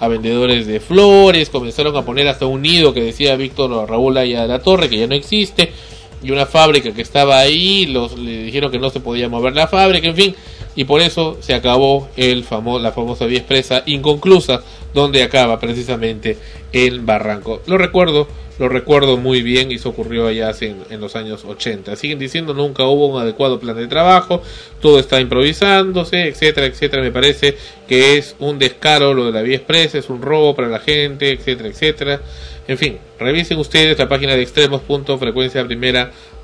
a 0.00 0.08
vendedores 0.08 0.66
de 0.66 0.80
flores, 0.80 1.48
comenzaron 1.50 1.96
a 1.96 2.04
poner 2.04 2.26
hasta 2.26 2.46
un 2.46 2.62
nido 2.62 2.92
que 2.92 3.00
decía 3.00 3.36
Víctor 3.36 3.88
Raúl 3.88 4.18
Aya 4.18 4.42
de 4.42 4.48
la 4.48 4.58
Torre, 4.58 4.88
que 4.90 4.98
ya 4.98 5.06
no 5.06 5.14
existe, 5.14 5.70
y 6.20 6.32
una 6.32 6.46
fábrica 6.46 6.92
que 6.92 7.02
estaba 7.02 7.38
ahí, 7.38 7.86
los, 7.86 8.18
le 8.18 8.42
dijeron 8.42 8.72
que 8.72 8.78
no 8.80 8.90
se 8.90 8.98
podía 8.98 9.28
mover 9.28 9.54
la 9.54 9.68
fábrica, 9.68 10.08
en 10.08 10.16
fin, 10.16 10.34
y 10.76 10.84
por 10.84 11.00
eso 11.00 11.38
se 11.40 11.54
acabó 11.54 12.08
el 12.16 12.44
famo, 12.44 12.78
la 12.78 12.92
famosa 12.92 13.26
vía 13.26 13.38
expresa 13.38 13.82
inconclusa, 13.86 14.62
donde 14.92 15.22
acaba 15.22 15.58
precisamente 15.58 16.38
en 16.72 17.04
Barranco. 17.04 17.62
Lo 17.66 17.78
recuerdo, 17.78 18.28
lo 18.58 18.68
recuerdo 18.68 19.16
muy 19.16 19.42
bien, 19.42 19.70
y 19.70 19.74
eso 19.74 19.90
ocurrió 19.90 20.26
allá 20.26 20.52
en, 20.60 21.00
los 21.00 21.16
años 21.16 21.44
80. 21.44 21.96
Siguen 21.96 22.18
diciendo 22.18 22.54
nunca 22.54 22.84
hubo 22.84 23.08
un 23.08 23.20
adecuado 23.20 23.58
plan 23.58 23.76
de 23.76 23.86
trabajo, 23.86 24.42
todo 24.80 24.98
está 24.98 25.20
improvisándose, 25.20 26.28
etcétera, 26.28 26.66
etcétera. 26.66 27.02
Me 27.02 27.10
parece 27.10 27.56
que 27.88 28.16
es 28.16 28.36
un 28.38 28.58
descaro 28.58 29.14
lo 29.14 29.26
de 29.26 29.32
la 29.32 29.42
vía 29.42 29.56
expresa, 29.56 29.98
es 29.98 30.08
un 30.08 30.22
robo 30.22 30.54
para 30.54 30.68
la 30.68 30.80
gente, 30.80 31.32
etcétera, 31.32 31.68
etcétera. 31.68 32.20
En 32.66 32.78
fin, 32.78 32.98
revisen 33.18 33.58
ustedes 33.58 33.98
la 33.98 34.08
página 34.08 34.34
de 34.34 34.42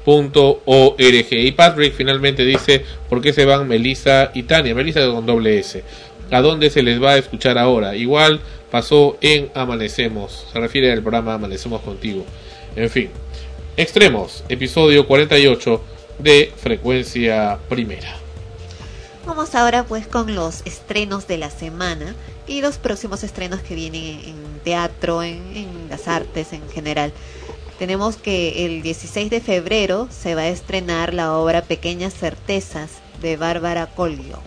extremos.frecuenciaprimera.org. 0.06 1.32
Y 1.32 1.52
Patrick 1.52 1.94
finalmente 1.94 2.44
dice, 2.44 2.84
¿por 3.08 3.20
qué 3.20 3.32
se 3.32 3.44
van 3.44 3.68
Melissa 3.68 4.30
y 4.34 4.44
Tania? 4.44 4.74
Melissa 4.74 5.06
con 5.10 5.26
doble 5.26 5.58
S. 5.58 5.82
¿A 6.30 6.40
dónde 6.40 6.70
se 6.70 6.82
les 6.82 7.02
va 7.02 7.12
a 7.12 7.18
escuchar 7.18 7.58
ahora? 7.58 7.96
Igual 7.96 8.40
pasó 8.70 9.18
en 9.20 9.50
Amanecemos. 9.54 10.46
Se 10.52 10.60
refiere 10.60 10.92
al 10.92 11.02
programa 11.02 11.34
Amanecemos 11.34 11.82
contigo. 11.82 12.24
En 12.76 12.88
fin. 12.90 13.10
Extremos, 13.76 14.44
episodio 14.48 15.06
48 15.06 15.82
de 16.18 16.52
Frecuencia 16.56 17.58
Primera. 17.68 18.16
Vamos 19.26 19.54
ahora 19.54 19.84
pues 19.84 20.06
con 20.06 20.34
los 20.34 20.62
estrenos 20.64 21.26
de 21.26 21.38
la 21.38 21.50
semana 21.50 22.14
y 22.46 22.62
los 22.62 22.78
próximos 22.78 23.22
estrenos 23.22 23.60
que 23.60 23.74
vienen 23.74 24.20
en 24.24 24.60
teatro, 24.64 25.22
en 25.22 25.68
las 25.88 26.08
artes 26.08 26.52
en 26.52 26.68
general. 26.70 27.12
Tenemos 27.80 28.18
que 28.18 28.66
el 28.66 28.82
16 28.82 29.30
de 29.30 29.40
febrero 29.40 30.06
se 30.10 30.34
va 30.34 30.42
a 30.42 30.48
estrenar 30.48 31.14
la 31.14 31.32
obra 31.32 31.62
Pequeñas 31.62 32.12
Certezas 32.12 32.90
de 33.22 33.38
Bárbara 33.38 33.86
Collio. 33.86 34.38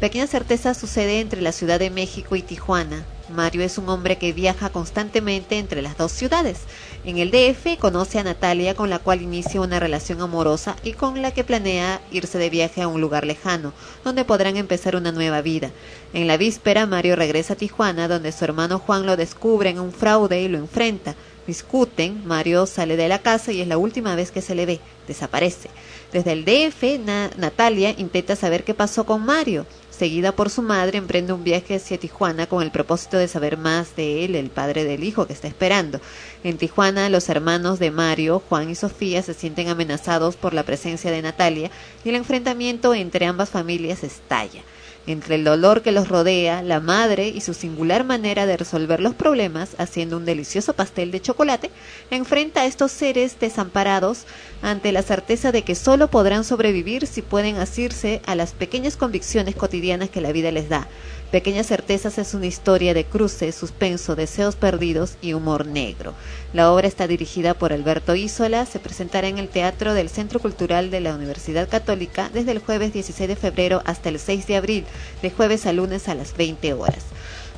Pequeñas 0.00 0.30
Certezas 0.30 0.78
sucede 0.78 1.20
entre 1.20 1.42
la 1.42 1.52
Ciudad 1.52 1.78
de 1.78 1.90
México 1.90 2.34
y 2.34 2.40
Tijuana. 2.40 3.04
Mario 3.28 3.62
es 3.62 3.76
un 3.76 3.90
hombre 3.90 4.16
que 4.16 4.32
viaja 4.32 4.70
constantemente 4.70 5.58
entre 5.58 5.82
las 5.82 5.98
dos 5.98 6.12
ciudades. 6.12 6.60
En 7.04 7.18
el 7.18 7.30
DF 7.30 7.78
conoce 7.78 8.20
a 8.20 8.24
Natalia 8.24 8.74
con 8.74 8.88
la 8.88 9.00
cual 9.00 9.20
inicia 9.20 9.60
una 9.60 9.78
relación 9.78 10.22
amorosa 10.22 10.74
y 10.82 10.94
con 10.94 11.20
la 11.20 11.32
que 11.32 11.44
planea 11.44 12.00
irse 12.10 12.38
de 12.38 12.48
viaje 12.48 12.80
a 12.80 12.88
un 12.88 13.02
lugar 13.02 13.26
lejano, 13.26 13.74
donde 14.02 14.24
podrán 14.24 14.56
empezar 14.56 14.96
una 14.96 15.12
nueva 15.12 15.42
vida. 15.42 15.72
En 16.14 16.26
la 16.26 16.38
víspera 16.38 16.86
Mario 16.86 17.16
regresa 17.16 17.52
a 17.52 17.56
Tijuana 17.56 18.08
donde 18.08 18.32
su 18.32 18.46
hermano 18.46 18.78
Juan 18.78 19.04
lo 19.04 19.18
descubre 19.18 19.68
en 19.68 19.78
un 19.78 19.92
fraude 19.92 20.40
y 20.40 20.48
lo 20.48 20.56
enfrenta. 20.56 21.14
Discuten, 21.48 22.26
Mario 22.26 22.66
sale 22.66 22.96
de 22.98 23.08
la 23.08 23.20
casa 23.20 23.52
y 23.52 23.62
es 23.62 23.66
la 23.66 23.78
última 23.78 24.14
vez 24.14 24.30
que 24.30 24.42
se 24.42 24.54
le 24.54 24.66
ve, 24.66 24.80
desaparece. 25.08 25.70
Desde 26.12 26.32
el 26.32 26.44
DF, 26.44 26.98
Na- 27.04 27.30
Natalia 27.38 27.94
intenta 27.96 28.36
saber 28.36 28.64
qué 28.64 28.74
pasó 28.74 29.06
con 29.06 29.24
Mario. 29.24 29.64
Seguida 29.90 30.30
por 30.32 30.50
su 30.50 30.60
madre, 30.62 30.98
emprende 30.98 31.32
un 31.32 31.42
viaje 31.44 31.74
hacia 31.76 31.98
Tijuana 31.98 32.46
con 32.46 32.62
el 32.62 32.70
propósito 32.70 33.16
de 33.16 33.26
saber 33.28 33.56
más 33.56 33.96
de 33.96 34.24
él, 34.26 34.36
el 34.36 34.50
padre 34.50 34.84
del 34.84 35.02
hijo 35.02 35.26
que 35.26 35.32
está 35.32 35.48
esperando. 35.48 36.00
En 36.44 36.58
Tijuana, 36.58 37.08
los 37.08 37.28
hermanos 37.30 37.78
de 37.78 37.90
Mario, 37.90 38.42
Juan 38.48 38.68
y 38.70 38.74
Sofía, 38.74 39.22
se 39.22 39.32
sienten 39.34 39.68
amenazados 39.68 40.36
por 40.36 40.52
la 40.54 40.62
presencia 40.64 41.10
de 41.10 41.22
Natalia 41.22 41.70
y 42.04 42.10
el 42.10 42.14
enfrentamiento 42.14 42.94
entre 42.94 43.24
ambas 43.26 43.48
familias 43.48 44.04
estalla. 44.04 44.62
Entre 45.08 45.36
el 45.36 45.44
dolor 45.44 45.80
que 45.80 45.90
los 45.90 46.08
rodea, 46.08 46.60
la 46.60 46.80
madre 46.80 47.28
y 47.28 47.40
su 47.40 47.54
singular 47.54 48.04
manera 48.04 48.44
de 48.44 48.58
resolver 48.58 49.00
los 49.00 49.14
problemas, 49.14 49.70
haciendo 49.78 50.18
un 50.18 50.26
delicioso 50.26 50.74
pastel 50.74 51.10
de 51.10 51.22
chocolate, 51.22 51.70
enfrenta 52.10 52.60
a 52.60 52.66
estos 52.66 52.92
seres 52.92 53.40
desamparados 53.40 54.26
ante 54.60 54.92
la 54.92 55.00
certeza 55.00 55.50
de 55.50 55.62
que 55.62 55.74
solo 55.74 56.08
podrán 56.08 56.44
sobrevivir 56.44 57.06
si 57.06 57.22
pueden 57.22 57.56
asirse 57.56 58.20
a 58.26 58.34
las 58.34 58.52
pequeñas 58.52 58.98
convicciones 58.98 59.56
cotidianas 59.56 60.10
que 60.10 60.20
la 60.20 60.30
vida 60.30 60.52
les 60.52 60.68
da. 60.68 60.86
Pequeñas 61.30 61.66
Certezas 61.66 62.16
es 62.16 62.32
una 62.32 62.46
historia 62.46 62.94
de 62.94 63.04
cruce, 63.04 63.52
suspenso, 63.52 64.16
deseos 64.16 64.56
perdidos 64.56 65.18
y 65.20 65.34
humor 65.34 65.66
negro. 65.66 66.14
La 66.54 66.72
obra 66.72 66.88
está 66.88 67.06
dirigida 67.06 67.52
por 67.52 67.74
Alberto 67.74 68.14
Isola, 68.14 68.64
se 68.64 68.78
presentará 68.78 69.28
en 69.28 69.36
el 69.36 69.50
Teatro 69.50 69.92
del 69.92 70.08
Centro 70.08 70.40
Cultural 70.40 70.90
de 70.90 71.00
la 71.00 71.14
Universidad 71.14 71.68
Católica 71.68 72.30
desde 72.32 72.52
el 72.52 72.60
jueves 72.60 72.94
16 72.94 73.28
de 73.28 73.36
febrero 73.36 73.82
hasta 73.84 74.08
el 74.08 74.18
6 74.18 74.46
de 74.46 74.56
abril, 74.56 74.84
de 75.20 75.30
jueves 75.30 75.66
a 75.66 75.74
lunes 75.74 76.08
a 76.08 76.14
las 76.14 76.34
20 76.34 76.72
horas. 76.72 77.04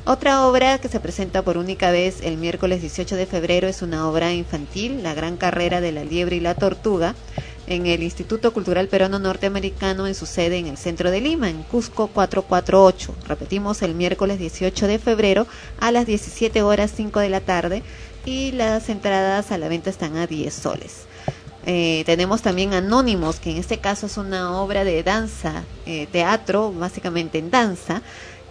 Otra 0.03 0.47
obra 0.47 0.79
que 0.79 0.89
se 0.89 0.99
presenta 0.99 1.43
por 1.43 1.57
única 1.57 1.91
vez 1.91 2.21
el 2.23 2.35
miércoles 2.35 2.81
18 2.81 3.15
de 3.15 3.27
febrero 3.27 3.67
es 3.67 3.83
una 3.83 4.09
obra 4.09 4.33
infantil, 4.33 5.03
La 5.03 5.13
gran 5.13 5.37
carrera 5.37 5.79
de 5.79 5.91
la 5.91 6.03
liebre 6.03 6.35
y 6.35 6.39
la 6.39 6.55
tortuga, 6.55 7.13
en 7.71 7.87
el 7.87 8.03
Instituto 8.03 8.51
Cultural 8.51 8.89
Peruano 8.89 9.17
Norteamericano 9.17 10.05
en 10.05 10.13
su 10.13 10.25
sede 10.25 10.57
en 10.57 10.67
el 10.67 10.75
centro 10.75 11.09
de 11.09 11.21
Lima, 11.21 11.49
en 11.49 11.63
Cusco 11.63 12.07
448. 12.07 13.15
Repetimos 13.29 13.81
el 13.81 13.95
miércoles 13.95 14.39
18 14.39 14.87
de 14.87 14.99
febrero 14.99 15.47
a 15.79 15.93
las 15.93 16.05
17 16.05 16.63
horas 16.63 16.91
5 16.93 17.21
de 17.21 17.29
la 17.29 17.39
tarde 17.39 17.81
y 18.25 18.51
las 18.51 18.89
entradas 18.89 19.53
a 19.53 19.57
la 19.57 19.69
venta 19.69 19.89
están 19.89 20.17
a 20.17 20.27
10 20.27 20.53
soles. 20.53 21.03
Eh, 21.65 22.03
tenemos 22.05 22.41
también 22.41 22.73
Anónimos, 22.73 23.39
que 23.39 23.51
en 23.51 23.57
este 23.57 23.77
caso 23.77 24.07
es 24.07 24.17
una 24.17 24.59
obra 24.59 24.83
de 24.83 25.01
danza, 25.01 25.63
eh, 25.85 26.07
teatro, 26.11 26.73
básicamente 26.73 27.37
en 27.37 27.51
danza, 27.51 28.01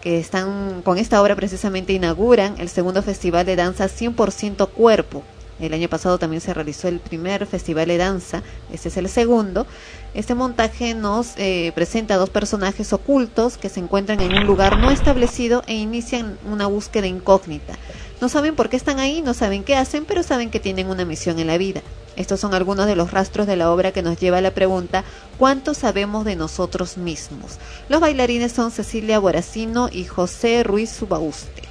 que 0.01 0.19
están 0.19 0.81
con 0.81 0.97
esta 0.97 1.21
obra 1.21 1.37
precisamente 1.37 1.93
inauguran 1.93 2.55
el 2.57 2.71
segundo 2.71 3.03
festival 3.03 3.45
de 3.45 3.57
danza 3.57 3.87
100% 3.87 4.67
cuerpo. 4.71 5.23
El 5.61 5.75
año 5.75 5.89
pasado 5.89 6.19
también 6.19 6.41
se 6.41 6.55
realizó 6.55 6.89
el 6.89 7.01
primer 7.01 7.47
festival 7.47 7.89
de 7.89 7.99
danza, 7.99 8.43
este 8.73 8.89
es 8.89 8.97
el 8.97 9.09
segundo. 9.09 9.67
Este 10.15 10.35
montaje 10.35 10.95
nos 10.95 11.35
eh, 11.37 11.71
presenta 11.75 12.17
dos 12.17 12.31
personajes 12.31 12.93
ocultos 12.93 13.59
que 13.59 13.69
se 13.69 13.81
encuentran 13.81 14.21
en 14.21 14.35
un 14.35 14.47
lugar 14.47 14.79
no 14.79 14.91
establecido 14.91 15.63
e 15.67 15.75
inician 15.75 16.39
una 16.51 16.67
búsqueda 16.67 17.07
incógnita. 17.07 17.75
No 18.21 18.29
saben 18.29 18.57
por 18.57 18.69
qué 18.69 18.77
están 18.77 19.01
ahí, 19.01 19.23
no 19.23 19.35
saben 19.35 19.63
qué 19.63 19.77
hacen, 19.77 20.05
pero 20.05 20.23
saben 20.23 20.51
que 20.51 20.61
tienen 20.61 20.89
una 20.89 21.05
misión 21.05 21.39
en 21.39 21.47
la 21.47 21.59
vida. 21.59 21.83
Estos 22.17 22.41
son 22.41 22.55
algunos 22.55 22.87
de 22.87 22.97
los 22.97 23.13
rastros 23.13 23.47
de 23.47 23.57
la 23.57 23.71
obra 23.71 23.93
que 23.93 24.03
nos 24.03 24.19
lleva 24.19 24.39
a 24.39 24.43
la 24.43 24.51
pregunta 24.53 25.05
¿cuánto 25.39 25.75
sabemos 25.75 26.25
de 26.25 26.37
nosotros 26.37 26.99
mismos? 26.99 27.59
Los 27.89 28.01
bailarines 28.01 28.53
son 28.53 28.71
Cecilia 28.71 29.19
Boracino 29.19 29.89
y 29.91 30.05
José 30.05 30.63
Ruiz 30.63 30.91
Subauste. 30.91 31.63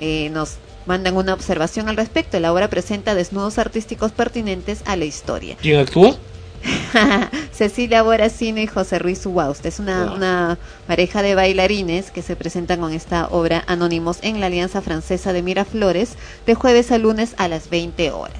Eh, 0.00 0.30
nos 0.30 0.56
mandan 0.86 1.16
una 1.16 1.34
observación 1.34 1.88
al 1.88 1.96
respecto. 1.96 2.38
La 2.40 2.52
obra 2.52 2.68
presenta 2.68 3.14
desnudos 3.14 3.58
artísticos 3.58 4.12
pertinentes 4.12 4.82
a 4.86 4.96
la 4.96 5.04
historia. 5.04 5.56
¿Quién 5.60 5.78
actúa? 5.80 6.16
Cecilia 7.52 8.02
Boracino 8.02 8.60
y 8.60 8.66
José 8.66 8.98
Ruiz 8.98 9.18
Subauste. 9.18 9.68
Es 9.68 9.78
una, 9.78 10.12
una 10.12 10.58
pareja 10.86 11.22
de 11.22 11.34
bailarines 11.34 12.10
que 12.10 12.22
se 12.22 12.36
presentan 12.36 12.80
con 12.80 12.92
esta 12.92 13.28
obra 13.28 13.64
Anónimos 13.66 14.18
en 14.22 14.40
la 14.40 14.46
Alianza 14.46 14.80
Francesa 14.80 15.32
de 15.32 15.42
Miraflores 15.42 16.14
de 16.46 16.54
jueves 16.54 16.90
a 16.90 16.98
lunes 16.98 17.34
a 17.36 17.48
las 17.48 17.68
20 17.70 18.10
horas. 18.12 18.36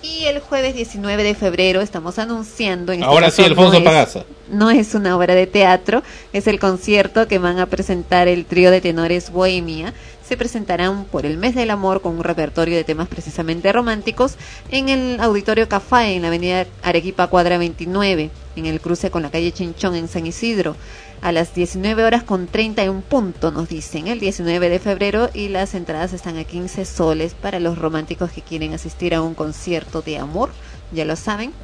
Y 0.00 0.26
el 0.26 0.38
jueves 0.38 0.76
19 0.76 1.22
de 1.24 1.34
febrero 1.34 1.80
estamos 1.80 2.18
anunciando. 2.20 2.92
En 2.92 3.00
este 3.00 3.10
Ahora 3.12 3.30
sí, 3.32 3.42
Alfonso 3.42 3.72
no 3.72 3.78
es- 3.78 3.84
Pagaza. 3.84 4.24
No 4.48 4.70
es 4.70 4.94
una 4.94 5.16
obra 5.16 5.34
de 5.34 5.46
teatro, 5.46 6.02
es 6.32 6.46
el 6.46 6.58
concierto 6.58 7.26
que 7.28 7.38
van 7.38 7.58
a 7.58 7.66
presentar 7.66 8.28
el 8.28 8.46
trío 8.46 8.70
de 8.70 8.80
tenores 8.80 9.30
Bohemia. 9.30 9.92
Se 10.28 10.36
presentarán 10.36 11.06
por 11.06 11.24
el 11.24 11.38
mes 11.38 11.54
del 11.54 11.70
amor 11.70 12.02
con 12.02 12.18
un 12.18 12.22
repertorio 12.22 12.76
de 12.76 12.84
temas 12.84 13.08
precisamente 13.08 13.72
románticos 13.72 14.34
en 14.70 14.90
el 14.90 15.18
Auditorio 15.20 15.70
Café 15.70 16.14
en 16.14 16.20
la 16.20 16.28
avenida 16.28 16.66
Arequipa 16.82 17.28
Cuadra 17.28 17.56
29, 17.56 18.30
en 18.56 18.66
el 18.66 18.78
cruce 18.82 19.10
con 19.10 19.22
la 19.22 19.30
calle 19.30 19.52
Chinchón 19.52 19.94
en 19.94 20.06
San 20.06 20.26
Isidro. 20.26 20.76
A 21.22 21.32
las 21.32 21.54
19 21.54 22.04
horas 22.04 22.24
con 22.24 22.46
31 22.46 23.00
punto 23.08 23.52
nos 23.52 23.70
dicen 23.70 24.06
el 24.06 24.20
19 24.20 24.68
de 24.68 24.78
febrero 24.78 25.30
y 25.32 25.48
las 25.48 25.72
entradas 25.72 26.12
están 26.12 26.36
a 26.36 26.44
15 26.44 26.84
soles 26.84 27.32
para 27.32 27.58
los 27.58 27.78
románticos 27.78 28.30
que 28.30 28.42
quieren 28.42 28.74
asistir 28.74 29.14
a 29.14 29.22
un 29.22 29.32
concierto 29.32 30.02
de 30.02 30.18
amor, 30.18 30.50
ya 30.92 31.06
lo 31.06 31.16
saben. 31.16 31.54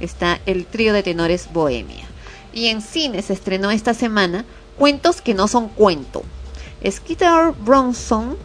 Está 0.00 0.40
el 0.46 0.64
trío 0.64 0.94
de 0.94 1.02
tenores 1.02 1.52
Bohemia. 1.52 2.06
Y 2.54 2.68
en 2.68 2.80
cine 2.80 3.20
se 3.20 3.34
estrenó 3.34 3.70
esta 3.70 3.92
semana 3.92 4.46
Cuentos 4.78 5.22
que 5.22 5.32
no 5.32 5.48
son 5.48 5.68
cuento. 5.68 6.22
Skeeter 6.90 7.52
Bronson, 7.58 8.36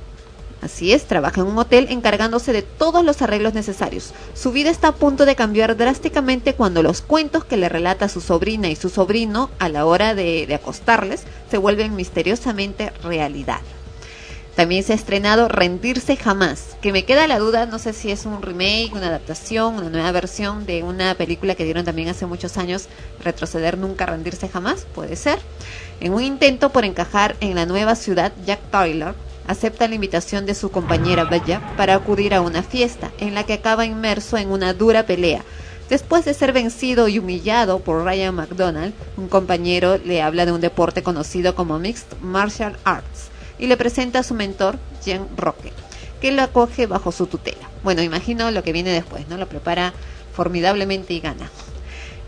así 0.61 0.93
es, 0.93 1.05
trabaja 1.05 1.41
en 1.41 1.47
un 1.47 1.57
hotel 1.57 1.87
encargándose 1.89 2.53
de 2.53 2.61
todos 2.61 3.03
los 3.05 3.21
arreglos 3.21 3.53
necesarios. 3.53 4.13
Su 4.33 4.51
vida 4.51 4.69
está 4.69 4.89
a 4.89 4.95
punto 4.95 5.25
de 5.25 5.35
cambiar 5.35 5.77
drásticamente 5.77 6.55
cuando 6.55 6.81
los 6.81 7.01
cuentos 7.01 7.45
que 7.45 7.57
le 7.57 7.69
relata 7.69 8.09
su 8.09 8.21
sobrina 8.21 8.69
y 8.69 8.75
su 8.75 8.89
sobrino 8.89 9.49
a 9.59 9.69
la 9.69 9.85
hora 9.85 10.15
de, 10.15 10.45
de 10.47 10.55
acostarles 10.55 11.23
se 11.49 11.57
vuelven 11.57 11.95
misteriosamente 11.95 12.91
realidad. 13.03 13.61
También 14.55 14.83
se 14.83 14.91
ha 14.91 14.95
estrenado 14.95 15.47
Rendirse 15.47 16.17
Jamás, 16.17 16.75
que 16.81 16.91
me 16.91 17.05
queda 17.05 17.25
la 17.25 17.39
duda, 17.39 17.65
no 17.65 17.79
sé 17.79 17.93
si 17.93 18.11
es 18.11 18.25
un 18.25 18.41
remake, 18.41 18.91
una 18.91 19.07
adaptación, 19.07 19.75
una 19.75 19.89
nueva 19.89 20.11
versión 20.11 20.65
de 20.65 20.83
una 20.83 21.15
película 21.15 21.55
que 21.55 21.63
dieron 21.63 21.85
también 21.85 22.09
hace 22.09 22.25
muchos 22.25 22.57
años, 22.57 22.89
Retroceder 23.23 23.77
Nunca, 23.77 24.05
Rendirse 24.05 24.49
Jamás, 24.49 24.85
puede 24.93 25.15
ser. 25.15 25.39
En 26.01 26.13
un 26.13 26.23
intento 26.23 26.71
por 26.71 26.83
encajar 26.83 27.35
en 27.41 27.53
la 27.53 27.67
nueva 27.67 27.93
ciudad, 27.93 28.33
Jack 28.43 28.59
Tyler 28.71 29.13
acepta 29.45 29.87
la 29.87 29.93
invitación 29.93 30.47
de 30.47 30.55
su 30.55 30.71
compañera 30.71 31.25
Bella 31.25 31.61
para 31.77 31.93
acudir 31.93 32.33
a 32.33 32.41
una 32.41 32.63
fiesta, 32.63 33.11
en 33.19 33.35
la 33.35 33.45
que 33.45 33.53
acaba 33.53 33.85
inmerso 33.85 34.37
en 34.37 34.49
una 34.49 34.73
dura 34.73 35.05
pelea. 35.05 35.43
Después 35.89 36.25
de 36.25 36.33
ser 36.33 36.53
vencido 36.53 37.07
y 37.07 37.19
humillado 37.19 37.81
por 37.81 38.03
Ryan 38.03 38.33
McDonald, 38.33 38.95
un 39.15 39.27
compañero 39.27 39.99
le 39.99 40.23
habla 40.23 40.47
de 40.47 40.51
un 40.51 40.61
deporte 40.61 41.03
conocido 41.03 41.53
como 41.53 41.77
Mixed 41.77 42.17
Martial 42.19 42.77
Arts 42.83 43.29
y 43.59 43.67
le 43.67 43.77
presenta 43.77 44.19
a 44.19 44.23
su 44.23 44.33
mentor, 44.33 44.79
Jen 45.05 45.27
Roque, 45.37 45.71
que 46.19 46.31
lo 46.31 46.41
acoge 46.41 46.87
bajo 46.87 47.11
su 47.11 47.27
tutela. 47.27 47.69
Bueno, 47.83 48.01
imagino 48.01 48.49
lo 48.49 48.63
que 48.63 48.73
viene 48.73 48.91
después, 48.91 49.27
¿no? 49.27 49.37
Lo 49.37 49.47
prepara 49.47 49.93
formidablemente 50.33 51.13
y 51.13 51.19
gana. 51.19 51.51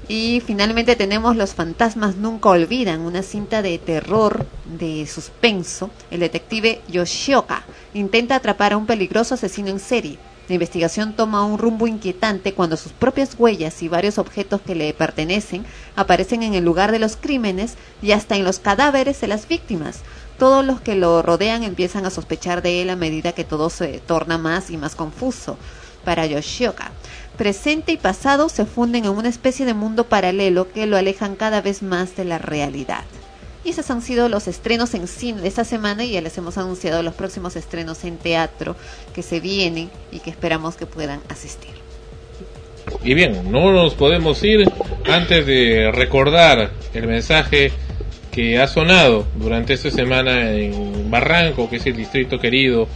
Y 0.08 0.42
finalmente 0.46 0.96
tenemos 0.96 1.36
Los 1.38 1.54
fantasmas 1.54 2.18
nunca 2.18 2.50
olvidan, 2.50 3.02
una 3.02 3.24
cinta 3.24 3.62
de 3.62 3.78
terror, 3.78 4.46
de 4.66 5.08
suspenso. 5.08 5.90
El 6.12 6.20
detective 6.20 6.82
Yoshioka 6.90 7.64
intenta 7.94 8.36
atrapar 8.36 8.74
a 8.74 8.78
un 8.78 8.86
peligroso 8.86 9.36
asesino 9.36 9.70
en 9.70 9.80
serie. 9.80 10.20
La 10.50 10.56
investigación 10.56 11.14
toma 11.14 11.46
un 11.46 11.58
rumbo 11.58 11.88
inquietante 11.88 12.54
cuando 12.54 12.76
sus 12.76 12.92
propias 12.92 13.36
huellas 13.40 13.82
y 13.82 13.88
varios 13.88 14.18
objetos 14.18 14.60
que 14.60 14.76
le 14.76 14.94
pertenecen 14.94 15.66
aparecen 15.96 16.44
en 16.44 16.54
el 16.54 16.66
lugar 16.66 16.92
de 16.92 17.00
los 17.00 17.16
crímenes 17.16 17.76
y 18.02 18.12
hasta 18.12 18.36
en 18.36 18.44
los 18.44 18.60
cadáveres 18.60 19.22
de 19.22 19.28
las 19.28 19.48
víctimas. 19.48 20.02
Todos 20.38 20.66
los 20.66 20.82
que 20.82 20.96
lo 20.96 21.22
rodean 21.22 21.64
empiezan 21.64 22.06
a 22.06 22.10
sospechar 22.10 22.62
de 22.62 22.82
él 22.82 22.90
a 22.90 22.98
medida 22.98 23.32
que 23.32 23.46
todo 23.46 23.70
se 23.70 24.00
torna 24.00 24.38
más 24.38 24.70
y 24.70 24.76
más 24.76 24.96
confuso. 24.96 25.58
Para 26.04 26.26
Yoshioka, 26.26 26.92
presente 27.38 27.92
y 27.92 27.98
pasado 27.98 28.50
se 28.50 28.66
funden 28.66 29.06
en 29.06 29.12
una 29.12 29.30
especie 29.30 29.66
de 29.66 29.74
mundo 29.74 30.06
paralelo 30.06 30.72
que 30.72 30.86
lo 30.86 30.98
alejan 30.98 31.36
cada 31.36 31.62
vez 31.62 31.82
más 31.82 32.16
de 32.16 32.26
la 32.26 32.38
realidad. 32.38 33.04
Y 33.66 33.70
esos 33.70 33.90
han 33.90 34.02
sido 34.02 34.28
los 34.28 34.48
estrenos 34.48 34.94
en 34.94 35.08
cine 35.08 35.42
de 35.42 35.48
esta 35.48 35.64
semana 35.64 36.04
y 36.04 36.12
ya 36.12 36.22
les 36.22 36.38
hemos 36.38 36.58
anunciado 36.58 37.02
los 37.02 37.14
próximos 37.14 37.56
estrenos 37.56 38.04
en 38.04 38.18
teatro 38.18 38.76
que 39.16 39.22
se 39.22 39.40
vienen 39.40 39.90
y 40.12 40.20
que 40.20 40.30
esperamos 40.30 40.76
que 40.76 40.86
puedan 40.86 41.22
asistir. 41.30 41.72
Y 43.04 43.14
bien, 43.14 43.52
no 43.52 43.72
nos 43.72 43.94
podemos 43.94 44.44
ir 44.44 44.70
antes 45.06 45.46
de 45.46 45.92
recordar 45.92 46.72
el 46.94 47.08
mensaje 47.08 47.72
que 48.32 48.60
ha 48.60 48.68
sonado 48.68 49.26
durante 49.36 49.74
esta 49.74 49.92
semana 49.92 50.52
en 50.52 51.10
Barranco, 51.10 51.70
que 51.70 51.78
es 51.78 51.86
el 51.86 51.96
distrito 51.96 52.40
querido, 52.40 52.88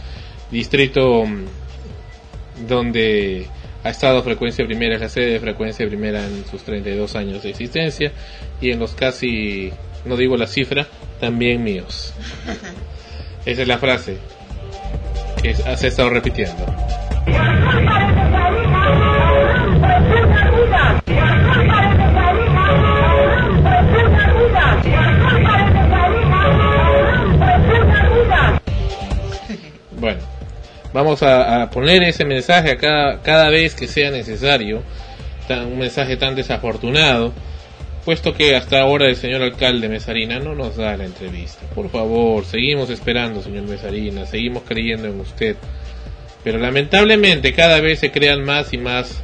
distrito 0.50 1.24
mm, 1.24 2.66
donde 2.66 3.46
ha 3.88 3.90
estado 3.90 4.22
Frecuencia 4.22 4.66
Primera, 4.66 4.96
es 4.96 5.00
la 5.00 5.08
sede 5.08 5.32
de 5.32 5.40
Frecuencia 5.40 5.86
Primera 5.86 6.22
en 6.24 6.44
sus 6.46 6.62
32 6.62 7.16
años 7.16 7.42
de 7.42 7.50
existencia 7.50 8.12
y 8.60 8.70
en 8.70 8.78
los 8.78 8.92
casi, 8.92 9.72
no 10.04 10.16
digo 10.16 10.36
la 10.36 10.46
cifra, 10.46 10.86
también 11.18 11.64
míos. 11.64 12.12
Esa 13.46 13.62
es 13.62 13.68
la 13.68 13.78
frase 13.78 14.18
que 15.42 15.54
se 15.54 15.66
ha 15.66 15.72
estado 15.72 16.10
repitiendo. 16.10 16.66
vamos 30.98 31.22
a, 31.22 31.70
poner 31.70 32.02
ese 32.02 32.24
mensaje 32.24 32.72
acá 32.72 33.20
cada 33.22 33.50
vez 33.50 33.76
que 33.76 33.86
sea 33.86 34.10
necesario, 34.10 34.82
un 35.48 35.78
mensaje 35.78 36.16
tan 36.16 36.34
desafortunado, 36.34 37.32
puesto 38.04 38.34
que 38.34 38.56
hasta 38.56 38.80
ahora 38.80 39.06
el 39.06 39.14
señor 39.14 39.42
alcalde 39.42 39.88
Mesarina 39.88 40.40
no 40.40 40.56
nos 40.56 40.76
da 40.76 40.96
la 40.96 41.04
entrevista. 41.04 41.64
Por 41.72 41.88
favor, 41.88 42.44
seguimos 42.44 42.90
esperando, 42.90 43.42
señor 43.42 43.62
Mesarina, 43.62 44.26
seguimos 44.26 44.64
creyendo 44.66 45.06
en 45.06 45.20
usted. 45.20 45.54
Pero 46.42 46.58
lamentablemente 46.58 47.52
cada 47.52 47.80
vez 47.80 48.00
se 48.00 48.10
crean 48.10 48.44
más 48.44 48.72
y 48.72 48.78
más 48.78 49.22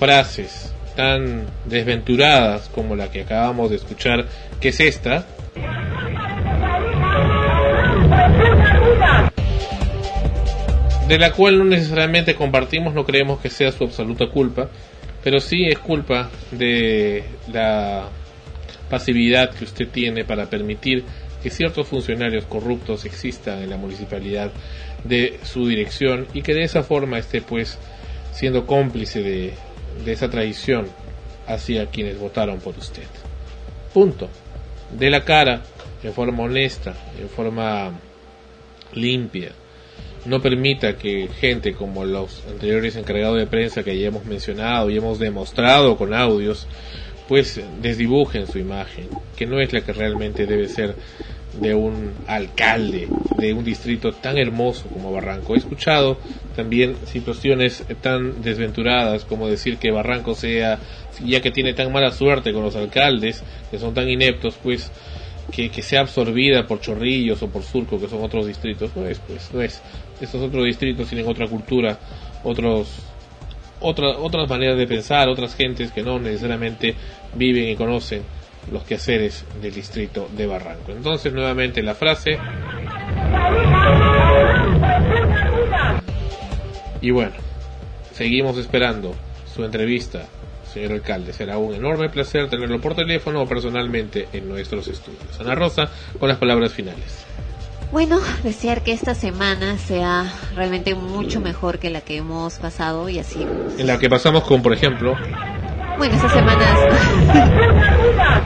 frases 0.00 0.74
tan 0.96 1.46
desventuradas 1.66 2.68
como 2.68 2.96
la 2.96 3.12
que 3.12 3.22
acabamos 3.22 3.70
de 3.70 3.76
escuchar, 3.76 4.26
que 4.60 4.70
es 4.70 4.80
esta. 4.80 5.24
De 11.08 11.18
la 11.18 11.32
cual 11.32 11.58
no 11.58 11.64
necesariamente 11.64 12.34
compartimos, 12.34 12.94
no 12.94 13.04
creemos 13.04 13.40
que 13.40 13.50
sea 13.50 13.72
su 13.72 13.84
absoluta 13.84 14.28
culpa, 14.28 14.68
pero 15.22 15.40
sí 15.40 15.66
es 15.66 15.78
culpa 15.78 16.30
de 16.50 17.24
la 17.52 18.08
pasividad 18.88 19.50
que 19.50 19.64
usted 19.64 19.88
tiene 19.88 20.24
para 20.24 20.46
permitir 20.46 21.04
que 21.42 21.50
ciertos 21.50 21.88
funcionarios 21.88 22.44
corruptos 22.44 23.04
existan 23.04 23.62
en 23.62 23.70
la 23.70 23.76
municipalidad 23.76 24.52
de 25.04 25.40
su 25.42 25.66
dirección 25.66 26.26
y 26.34 26.42
que 26.42 26.54
de 26.54 26.62
esa 26.62 26.82
forma 26.82 27.18
esté 27.18 27.42
pues 27.42 27.78
siendo 28.32 28.66
cómplice 28.66 29.22
de, 29.22 29.54
de 30.04 30.12
esa 30.12 30.30
traición 30.30 30.86
hacia 31.46 31.86
quienes 31.86 32.18
votaron 32.18 32.60
por 32.60 32.76
usted. 32.78 33.06
Punto. 33.92 34.28
De 34.96 35.10
la 35.10 35.24
cara, 35.24 35.62
en 36.02 36.12
forma 36.12 36.44
honesta, 36.44 36.94
en 37.20 37.28
forma 37.28 37.92
limpia. 38.94 39.52
No 40.24 40.40
permita 40.40 40.96
que 40.96 41.28
gente 41.40 41.74
como 41.74 42.04
los 42.04 42.42
anteriores 42.48 42.96
encargados 42.96 43.38
de 43.38 43.46
prensa 43.46 43.82
que 43.82 43.98
ya 43.98 44.08
hemos 44.08 44.24
mencionado 44.24 44.88
y 44.88 44.96
hemos 44.96 45.18
demostrado 45.18 45.96
con 45.96 46.14
audios, 46.14 46.68
pues 47.28 47.60
desdibujen 47.80 48.46
su 48.46 48.58
imagen, 48.58 49.08
que 49.36 49.46
no 49.46 49.60
es 49.60 49.72
la 49.72 49.80
que 49.80 49.92
realmente 49.92 50.46
debe 50.46 50.68
ser 50.68 50.94
de 51.60 51.74
un 51.74 52.12
alcalde 52.26 53.08
de 53.38 53.52
un 53.52 53.64
distrito 53.64 54.12
tan 54.12 54.38
hermoso 54.38 54.86
como 54.88 55.12
Barranco. 55.12 55.54
He 55.54 55.58
escuchado 55.58 56.18
también 56.56 56.96
situaciones 57.06 57.84
tan 58.00 58.42
desventuradas 58.42 59.24
como 59.24 59.48
decir 59.48 59.78
que 59.78 59.90
Barranco 59.90 60.34
sea, 60.34 60.78
ya 61.24 61.40
que 61.40 61.50
tiene 61.50 61.74
tan 61.74 61.92
mala 61.92 62.10
suerte 62.12 62.52
con 62.52 62.62
los 62.62 62.76
alcaldes, 62.76 63.42
que 63.70 63.78
son 63.78 63.94
tan 63.94 64.08
ineptos, 64.08 64.56
pues 64.62 64.90
que, 65.52 65.82
sea 65.82 66.00
absorbida 66.00 66.66
por 66.66 66.80
Chorrillos 66.80 67.42
o 67.42 67.48
por 67.48 67.62
Surco, 67.62 68.00
que 68.00 68.08
son 68.08 68.22
otros 68.22 68.46
distritos. 68.46 68.90
No 68.96 69.06
es, 69.06 69.18
pues, 69.18 69.52
no 69.52 69.60
es. 69.60 69.82
Estos 70.20 70.40
otros 70.40 70.64
distritos 70.64 71.08
tienen 71.08 71.28
otra 71.28 71.46
cultura, 71.46 71.98
otros 72.42 72.88
otra, 73.80 74.10
otras 74.18 74.48
maneras 74.48 74.78
de 74.78 74.86
pensar, 74.86 75.28
otras 75.28 75.54
gentes 75.54 75.90
que 75.92 76.02
no 76.02 76.18
necesariamente 76.18 76.94
viven 77.34 77.68
y 77.68 77.76
conocen 77.76 78.22
los 78.70 78.84
quehaceres 78.84 79.44
del 79.60 79.74
distrito 79.74 80.28
de 80.36 80.46
Barranco. 80.46 80.92
Entonces, 80.92 81.32
nuevamente 81.32 81.82
la 81.82 81.94
frase. 81.94 82.38
Y 87.00 87.10
bueno, 87.10 87.32
seguimos 88.12 88.56
esperando 88.56 89.14
su 89.52 89.64
entrevista, 89.64 90.26
señor 90.72 90.92
alcalde. 90.92 91.32
Será 91.32 91.58
un 91.58 91.74
enorme 91.74 92.08
placer 92.08 92.48
tenerlo 92.48 92.80
por 92.80 92.94
teléfono 92.94 93.42
o 93.42 93.46
personalmente 93.46 94.28
en 94.32 94.48
nuestros 94.48 94.88
estudios. 94.88 95.38
Ana 95.40 95.54
Rosa, 95.54 95.88
con 96.18 96.28
las 96.28 96.38
palabras 96.38 96.72
finales. 96.72 97.24
Bueno, 97.90 98.18
desear 98.42 98.82
que 98.82 98.92
esta 98.92 99.14
semana 99.14 99.76
sea 99.76 100.24
realmente 100.56 100.94
mucho 100.94 101.40
mejor 101.40 101.78
que 101.78 101.90
la 101.90 102.00
que 102.00 102.16
hemos 102.16 102.54
pasado 102.54 103.08
y 103.10 103.18
así. 103.18 103.46
En 103.76 103.86
la 103.86 103.98
que 103.98 104.08
pasamos 104.08 104.44
con, 104.44 104.62
por 104.62 104.72
ejemplo, 104.72 105.14
Bueno, 105.98 106.14
estas 106.14 106.32
semanas 106.32 106.78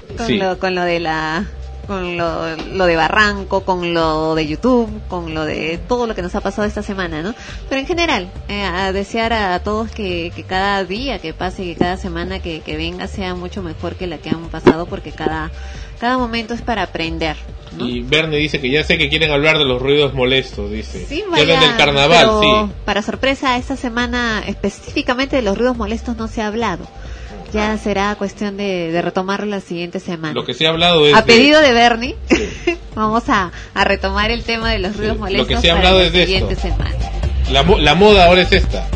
con, 0.17 0.27
Sí. 0.27 0.39
lo, 0.39 0.59
con 0.59 0.75
lo 0.75 0.83
de 0.83 0.99
la 0.99 1.45
con 1.87 2.17
lo, 2.17 2.57
lo 2.57 2.87
de 2.87 2.97
Barranco, 2.97 3.65
con 3.65 3.95
lo 3.95 4.35
de 4.35 4.47
YouTube, 4.47 4.91
con 5.09 5.35
lo 5.35 5.45
de 5.45 5.79
todo 5.89 6.07
lo 6.07 6.15
que 6.15 6.23
nos 6.23 6.35
ha 6.35 6.41
pasado 6.41 6.67
esta 6.67 6.83
semana, 6.83 7.23
¿no? 7.23 7.35
Pero 7.69 7.81
en 7.81 7.87
general, 7.87 8.31
eh, 8.49 8.63
a 8.63 8.93
desear 8.93 9.33
a 9.33 9.59
todos 9.61 9.91
que, 9.91 10.33
que 10.35 10.43
cada 10.43 10.85
día 10.85 11.19
que 11.19 11.33
pase, 11.33 11.65
que 11.65 11.77
cada 11.77 11.97
semana 11.97 12.41
que, 12.41 12.61
que 12.61 12.77
venga 12.77 13.07
sea 13.07 13.35
mucho 13.35 13.63
mejor 13.63 13.95
que 13.97 14.07
la 14.07 14.19
que 14.19 14.31
han 14.31 14.49
pasado, 14.49 14.87
porque 14.87 15.13
cada, 15.13 15.51
cada 15.99 16.19
momento 16.19 16.55
es 16.55 16.63
para 16.63 16.83
aprender. 16.83 17.37
y 17.79 18.01
Bernie 18.03 18.39
dice 18.39 18.61
que 18.61 18.71
ya 18.71 18.83
sé 18.85 18.99
que 18.99 19.09
quieren 19.09 19.31
hablar 19.31 19.59
de 19.59 19.65
los 19.65 19.81
ruidos 19.81 20.15
molestos, 20.15 20.71
dice. 20.71 21.05
Sí, 21.07 21.25
vaya, 21.31 21.61
del 21.61 21.77
carnaval, 21.77 22.27
pero 22.41 22.43
sí. 22.43 22.73
Para 22.85 23.03
sorpresa, 23.03 23.57
esta 23.57 23.77
semana 23.77 24.43
específicamente 24.47 25.37
de 25.37 25.43
los 25.43 25.57
ruidos 25.57 25.77
molestos 25.77 26.17
no 26.17 26.29
se 26.29 26.43
ha 26.43 26.49
hablado. 26.49 26.87
Ya 27.53 27.77
será 27.79 28.15
cuestión 28.17 28.57
de, 28.57 28.91
de 28.93 29.03
retomarlo 29.03 29.47
la 29.47 29.61
siguiente 29.61 29.99
semana. 30.01 30.35
Lo 30.35 30.45
que 30.45 30.53
se 30.55 30.67
ha 30.67 30.71
hablado 30.71 31.07
es. 31.07 31.15
A 31.15 31.23
de- 31.23 31.27
pedido 31.27 31.61
de 31.61 31.73
Bernie, 31.73 32.17
vamos 32.95 33.29
a, 33.29 33.53
a 33.75 33.85
retomar 33.85 34.31
el 34.31 34.43
tema 34.45 34.71
de 34.73 34.79
los 34.79 34.97
ruidos 34.97 35.19
molestos 35.19 35.49
que 35.49 35.57
se 35.57 35.71
ha 35.71 35.75
para 35.77 35.89
hablado 35.89 35.99
la 36.01 36.07
es 36.07 36.13
de 36.13 36.25
siguiente 36.27 36.53
esto. 36.55 36.69
semana. 36.69 36.95
la, 37.51 37.63
la 37.63 37.95
moda 37.95 38.27
ahora 38.27 38.43
es 38.43 38.53
esta. 38.53 38.87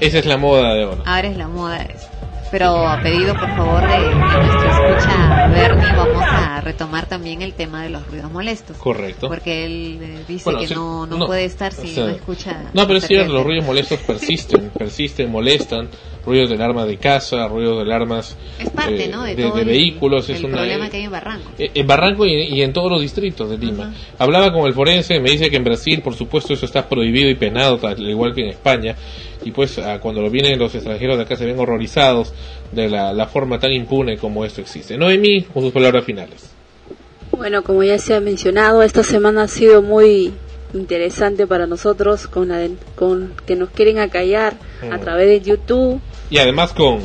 Esa 0.00 0.18
es 0.18 0.26
la 0.26 0.36
moda 0.36 0.74
de 0.74 0.82
ahora. 0.84 1.02
Ahora 1.04 1.28
es 1.28 1.36
la 1.36 1.48
moda 1.48 1.82
eso. 1.82 2.08
Pero 2.52 2.86
a 2.86 3.00
pedido, 3.02 3.34
por 3.34 3.48
favor, 3.56 3.80
de, 3.88 3.98
de 3.98 4.14
nuestro 4.14 4.70
escucha 4.70 5.48
Bernie, 5.48 5.92
vamos 5.96 6.22
a 6.24 6.60
retomar 6.60 7.06
también 7.06 7.42
el 7.42 7.54
tema 7.54 7.82
de 7.82 7.88
los 7.90 8.06
ruidos 8.06 8.30
molestos. 8.30 8.76
Correcto. 8.76 9.26
Porque 9.28 9.64
él 9.64 9.98
eh, 10.00 10.24
dice 10.28 10.44
Bueno, 10.44 10.60
que 10.60 10.68
sí, 10.68 10.74
no, 10.74 11.06
no, 11.06 11.16
no, 11.16 11.26
puede 11.26 11.46
estar 11.46 11.72
si 11.72 11.88
o 11.88 11.94
sea, 11.94 12.04
no 12.04 12.10
escucha. 12.10 12.70
No, 12.74 12.86
pero 12.86 12.98
es 12.98 13.06
cierto, 13.08 13.32
los 13.32 13.42
ruidos 13.44 13.64
molestos 13.64 13.98
persisten, 14.00 14.70
persisten, 14.78 15.30
molestan. 15.32 15.88
Ruidos 16.24 16.50
del 16.50 16.62
arma 16.62 16.86
de 16.86 16.98
casa, 16.98 17.48
ruidos 17.48 17.78
del 17.80 17.90
armas 17.90 18.36
Es 18.56 18.70
parte, 18.70 19.06
eh, 19.06 19.08
¿no? 19.08 19.24
De, 19.24 19.34
de, 19.34 19.42
de 19.50 19.60
el- 19.62 19.64
vehículos. 19.66 20.28
el 20.28 20.36
es 20.36 20.44
una, 20.44 20.58
problema 20.58 20.88
que 20.88 20.98
hay 20.98 21.02
en 21.04 21.10
Barranco. 21.10 21.50
Eh, 21.58 21.72
En 21.74 21.84
Barranco 21.88 22.24
y, 22.26 22.34
y 22.44 22.62
en 22.62 22.72
todos 22.72 22.88
los 22.92 23.00
distritos 23.00 23.50
de 23.50 23.58
Lima. 23.58 23.92
Hablaba 24.20 24.52
con 24.52 24.66
el 24.66 24.72
forense, 24.72 25.18
me 25.18 25.30
dice 25.30 25.50
que 25.50 25.56
en 25.56 25.64
Brasil, 25.64 26.00
por 26.00 26.14
supuesto, 26.14 26.52
eso 26.52 26.64
está 26.64 26.88
prohibido 26.88 27.28
y 27.28 27.34
penado, 27.34 27.80
al 27.84 28.08
igual 28.08 28.34
que 28.36 28.42
en 28.42 28.50
España. 28.50 28.94
Y 29.44 29.50
pues 29.50 29.78
ah, 29.78 29.98
cuando 30.00 30.22
lo 30.22 30.30
vienen 30.30 30.58
los 30.58 30.74
extranjeros 30.74 31.16
de 31.16 31.24
acá 31.24 31.36
se 31.36 31.44
ven 31.44 31.58
horrorizados 31.58 32.32
de 32.72 32.88
la, 32.88 33.12
la 33.12 33.26
forma 33.26 33.58
tan 33.58 33.72
impune 33.72 34.16
como 34.18 34.44
esto 34.44 34.60
existe. 34.60 34.96
Noemí, 34.96 35.42
con 35.42 35.62
sus 35.62 35.72
palabras 35.72 36.04
finales. 36.04 36.50
Bueno, 37.32 37.62
como 37.62 37.82
ya 37.82 37.98
se 37.98 38.14
ha 38.14 38.20
mencionado, 38.20 38.82
esta 38.82 39.02
semana 39.02 39.44
ha 39.44 39.48
sido 39.48 39.82
muy 39.82 40.32
interesante 40.74 41.46
para 41.46 41.66
nosotros 41.66 42.26
con, 42.28 42.48
la 42.48 42.58
de- 42.58 42.76
con 42.94 43.32
que 43.46 43.56
nos 43.56 43.70
quieren 43.70 43.98
acallar 43.98 44.54
a 44.90 44.96
Mm. 44.96 45.00
través 45.00 45.26
de 45.28 45.40
YouTube. 45.40 46.00
Y 46.30 46.38
además 46.38 46.72
con... 46.72 47.00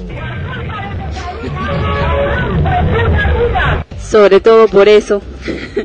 sobre 4.01 4.39
todo 4.39 4.67
por 4.67 4.87
eso. 4.87 5.21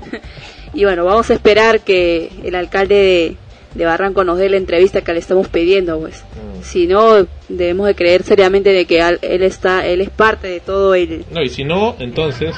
y 0.74 0.84
bueno, 0.84 1.04
vamos 1.04 1.30
a 1.30 1.34
esperar 1.34 1.80
que 1.80 2.30
el 2.44 2.54
alcalde 2.54 2.94
de, 2.94 3.36
de 3.74 3.84
Barranco 3.84 4.22
nos 4.24 4.38
dé 4.38 4.48
la 4.50 4.56
entrevista 4.58 5.00
que 5.02 5.12
le 5.12 5.18
estamos 5.20 5.48
pidiendo, 5.48 5.98
pues. 6.00 6.22
Si 6.62 6.86
no, 6.86 7.26
debemos 7.48 7.86
de 7.86 7.94
creer 7.94 8.22
seriamente 8.22 8.70
de 8.72 8.84
que 8.84 9.00
al- 9.02 9.18
él 9.22 9.42
está, 9.42 9.86
él 9.86 10.00
es 10.00 10.10
parte 10.10 10.46
de 10.48 10.60
todo 10.60 10.94
el... 10.94 11.24
No, 11.30 11.42
y 11.42 11.48
si 11.48 11.64
no, 11.64 11.96
entonces... 11.98 12.54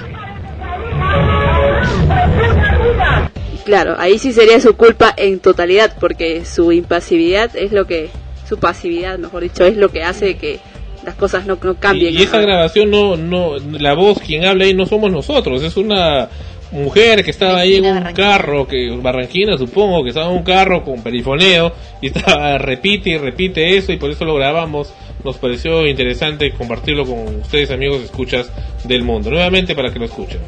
Claro, 3.64 3.94
ahí 3.98 4.18
sí 4.18 4.32
sería 4.32 4.60
su 4.60 4.76
culpa 4.76 5.14
en 5.16 5.38
totalidad, 5.40 5.96
porque 5.98 6.44
su 6.44 6.70
impasividad 6.72 7.56
es 7.56 7.72
lo 7.72 7.86
que, 7.86 8.10
su 8.46 8.58
pasividad, 8.58 9.18
mejor 9.18 9.42
dicho, 9.42 9.64
es 9.64 9.76
lo 9.78 9.88
que 9.88 10.02
hace 10.02 10.36
que 10.36 10.60
las 11.02 11.14
cosas 11.14 11.46
no, 11.46 11.58
no 11.62 11.72
Y, 11.72 11.76
cambien. 11.76 12.14
y 12.14 12.22
esa 12.22 12.40
grabación 12.40 12.90
no, 12.90 13.16
no, 13.16 13.56
la 13.58 13.94
voz 13.94 14.18
quien 14.20 14.44
habla 14.44 14.64
ahí 14.66 14.74
no 14.74 14.84
somos 14.84 15.10
nosotros, 15.10 15.62
es 15.62 15.76
una 15.78 16.28
mujer 16.74 17.24
que 17.24 17.30
estaba 17.30 17.60
ahí 17.60 17.76
en 17.76 17.86
un 17.86 18.12
carro, 18.12 18.66
que 18.66 18.90
barranquina 19.00 19.56
supongo, 19.56 20.02
que 20.02 20.10
estaba 20.10 20.30
en 20.30 20.36
un 20.36 20.42
carro 20.42 20.84
con 20.84 21.02
perifoneo 21.02 21.72
y 22.02 22.06
estaba 22.08 22.58
repite 22.58 23.10
y 23.10 23.18
repite 23.18 23.76
eso 23.76 23.92
y 23.92 23.96
por 23.96 24.10
eso 24.10 24.24
lo 24.24 24.34
grabamos. 24.34 24.92
Nos 25.24 25.38
pareció 25.38 25.86
interesante 25.86 26.50
compartirlo 26.52 27.06
con 27.06 27.36
ustedes 27.36 27.70
amigos 27.70 28.02
escuchas 28.02 28.52
del 28.84 29.04
mundo, 29.04 29.30
nuevamente 29.30 29.74
para 29.74 29.90
que 29.90 29.98
lo 29.98 30.04
escuchen. 30.04 30.40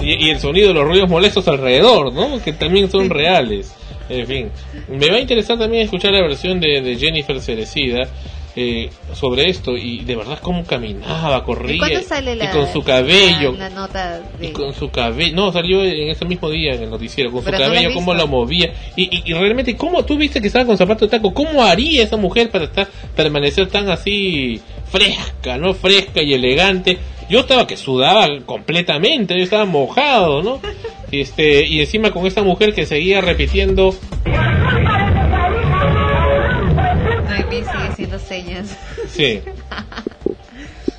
Y, 0.00 0.26
y 0.26 0.30
el 0.30 0.40
sonido 0.40 0.68
de 0.68 0.74
los 0.74 0.84
ruidos 0.84 1.08
molestos 1.08 1.46
alrededor, 1.46 2.12
¿no? 2.12 2.42
Que 2.42 2.52
también 2.52 2.90
son 2.90 3.08
reales. 3.08 3.72
En 4.08 4.26
fin, 4.26 4.50
me 4.88 5.10
va 5.10 5.16
a 5.16 5.20
interesar 5.20 5.58
también 5.58 5.84
escuchar 5.84 6.12
la 6.12 6.22
versión 6.22 6.58
de, 6.60 6.80
de 6.80 6.96
Jennifer 6.96 7.40
Cerecida 7.40 8.08
eh, 8.56 8.90
sobre 9.12 9.50
esto 9.50 9.76
y 9.76 10.02
de 10.04 10.16
verdad 10.16 10.38
cómo 10.40 10.64
caminaba, 10.64 11.38
¿Y 11.38 11.42
corría 11.42 11.78
cuándo 11.78 12.00
sale 12.00 12.36
la, 12.36 12.46
y 12.46 12.48
con 12.48 12.72
su 12.72 12.82
cabello, 12.82 13.52
la, 13.52 13.68
la 13.68 13.70
nota 13.70 14.20
de... 14.38 14.46
y 14.48 14.50
con 14.52 14.72
su 14.72 14.90
cabello, 14.90 15.36
no, 15.36 15.52
salió 15.52 15.84
en 15.84 16.08
ese 16.08 16.24
mismo 16.24 16.48
día 16.48 16.72
en 16.72 16.84
el 16.84 16.90
noticiero, 16.90 17.30
con 17.30 17.40
su 17.40 17.44
Pero 17.44 17.58
no 17.58 17.64
cabello, 17.66 17.90
he 17.90 17.94
cómo 17.94 18.14
lo 18.14 18.26
movía. 18.26 18.72
Y, 18.96 19.14
y, 19.14 19.22
y 19.26 19.34
realmente, 19.34 19.76
¿cómo 19.76 20.04
tú 20.06 20.16
viste 20.16 20.40
que 20.40 20.46
estaba 20.46 20.64
con 20.64 20.78
zapato 20.78 21.04
de 21.04 21.10
taco? 21.10 21.34
¿Cómo 21.34 21.62
haría 21.62 22.02
esa 22.02 22.16
mujer 22.16 22.50
para 22.50 22.64
estar 22.64 22.88
permanecer 23.14 23.68
tan 23.68 23.90
así 23.90 24.60
fresca, 24.90 25.58
¿no? 25.58 25.74
Fresca 25.74 26.22
y 26.22 26.32
elegante. 26.32 26.98
Yo 27.28 27.40
estaba 27.40 27.66
que 27.66 27.76
sudaba 27.76 28.26
completamente, 28.46 29.36
yo 29.36 29.44
estaba 29.44 29.66
mojado, 29.66 30.42
¿no? 30.42 30.60
Este, 31.12 31.64
y 31.64 31.78
encima 31.78 32.10
con 32.10 32.26
esta 32.26 32.42
mujer 32.42 32.74
que 32.74 32.84
seguía 32.84 33.20
repitiendo 33.20 33.94
Noemí 37.50 37.64
sigue 37.70 37.86
haciendo 37.88 38.18
señas. 38.18 38.76
Sí. 39.08 39.40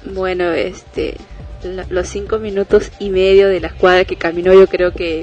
Bueno, 0.10 0.54
este, 0.54 1.16
la- 1.64 1.86
los 1.90 2.08
cinco 2.08 2.40
minutos 2.40 2.92
y 2.98 3.10
medio 3.10 3.50
de 3.50 3.60
la 3.60 3.68
escuadra 3.68 4.06
que 4.06 4.16
caminó, 4.16 4.54
yo 4.54 4.66
creo 4.68 4.94
que 4.94 5.22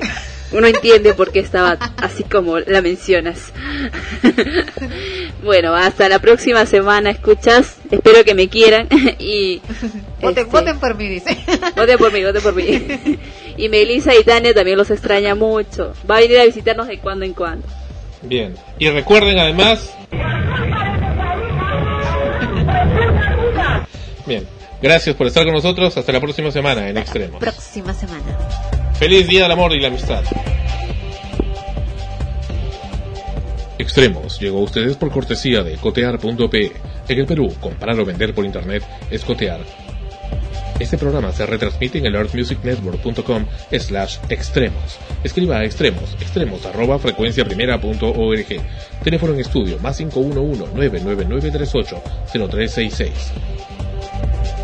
uno 0.52 0.66
entiende 0.66 1.14
por 1.14 1.32
qué 1.32 1.38
estaba 1.38 1.78
así 1.96 2.22
como 2.22 2.58
la 2.58 2.82
mencionas. 2.82 3.50
bueno, 5.42 5.74
hasta 5.74 6.06
la 6.10 6.18
próxima 6.18 6.66
semana, 6.66 7.08
escuchas. 7.10 7.78
Espero 7.90 8.24
que 8.24 8.34
me 8.34 8.48
quieran 8.48 8.86
y 9.18 9.62
Voten, 10.20 10.38
este, 10.40 10.44
voten 10.44 10.78
por 10.78 10.94
mí, 10.96 11.08
dice. 11.08 11.34
voten 11.74 11.96
por 11.98 12.12
mí, 12.12 12.22
voten 12.22 12.42
por 12.42 12.54
mí. 12.54 13.18
y 13.56 13.68
Melissa 13.70 14.14
y 14.14 14.22
Tania 14.22 14.52
también 14.52 14.76
los 14.76 14.90
extraña 14.90 15.34
mucho. 15.34 15.94
Va 16.08 16.18
a 16.18 16.20
venir 16.20 16.38
a 16.40 16.44
visitarnos 16.44 16.88
de 16.88 16.98
cuando 16.98 17.24
en 17.24 17.32
cuando. 17.32 17.66
Bien. 18.20 18.54
Y 18.78 18.90
recuerden 18.90 19.38
además. 19.38 19.90
Bien. 24.26 24.46
Gracias 24.82 25.16
por 25.16 25.26
estar 25.26 25.44
con 25.44 25.54
nosotros. 25.54 25.96
Hasta 25.96 26.12
la 26.12 26.20
próxima 26.20 26.50
semana 26.50 26.88
en 26.88 26.98
Extremos. 26.98 27.40
Próxima 27.40 27.94
semana. 27.94 28.38
Feliz 28.98 29.26
Día 29.26 29.42
del 29.42 29.52
Amor 29.52 29.72
y 29.72 29.80
la 29.80 29.88
Amistad. 29.88 30.22
Extremos 33.78 34.38
llegó 34.40 34.58
a 34.58 34.62
ustedes 34.62 34.96
por 34.96 35.10
cortesía 35.10 35.62
de 35.62 35.76
cotear.pe. 35.76 36.72
En 37.08 37.18
el 37.18 37.26
Perú, 37.26 37.52
comprar 37.60 37.98
o 37.98 38.04
vender 38.04 38.34
por 38.34 38.44
internet 38.44 38.82
es 39.10 39.24
cotear. 39.24 39.60
Este 40.78 40.98
programa 40.98 41.32
se 41.32 41.46
retransmite 41.46 41.98
en 41.98 42.06
el 42.06 42.14
earthmusicnetwork.com 42.16 43.46
slash 43.78 44.18
extremos. 44.28 44.98
Escriba 45.22 45.58
a 45.58 45.64
extremos, 45.64 46.14
extremos 46.20 46.66
arroba 46.66 46.98
frecuenciaprimera.org. 46.98 48.46
Teléfono 49.02 49.34
en 49.34 49.40
estudio 49.40 49.78
más 49.78 49.98
511 49.98 50.72
99938 50.74 52.02
0366. 52.32 53.32
Música 54.12 54.63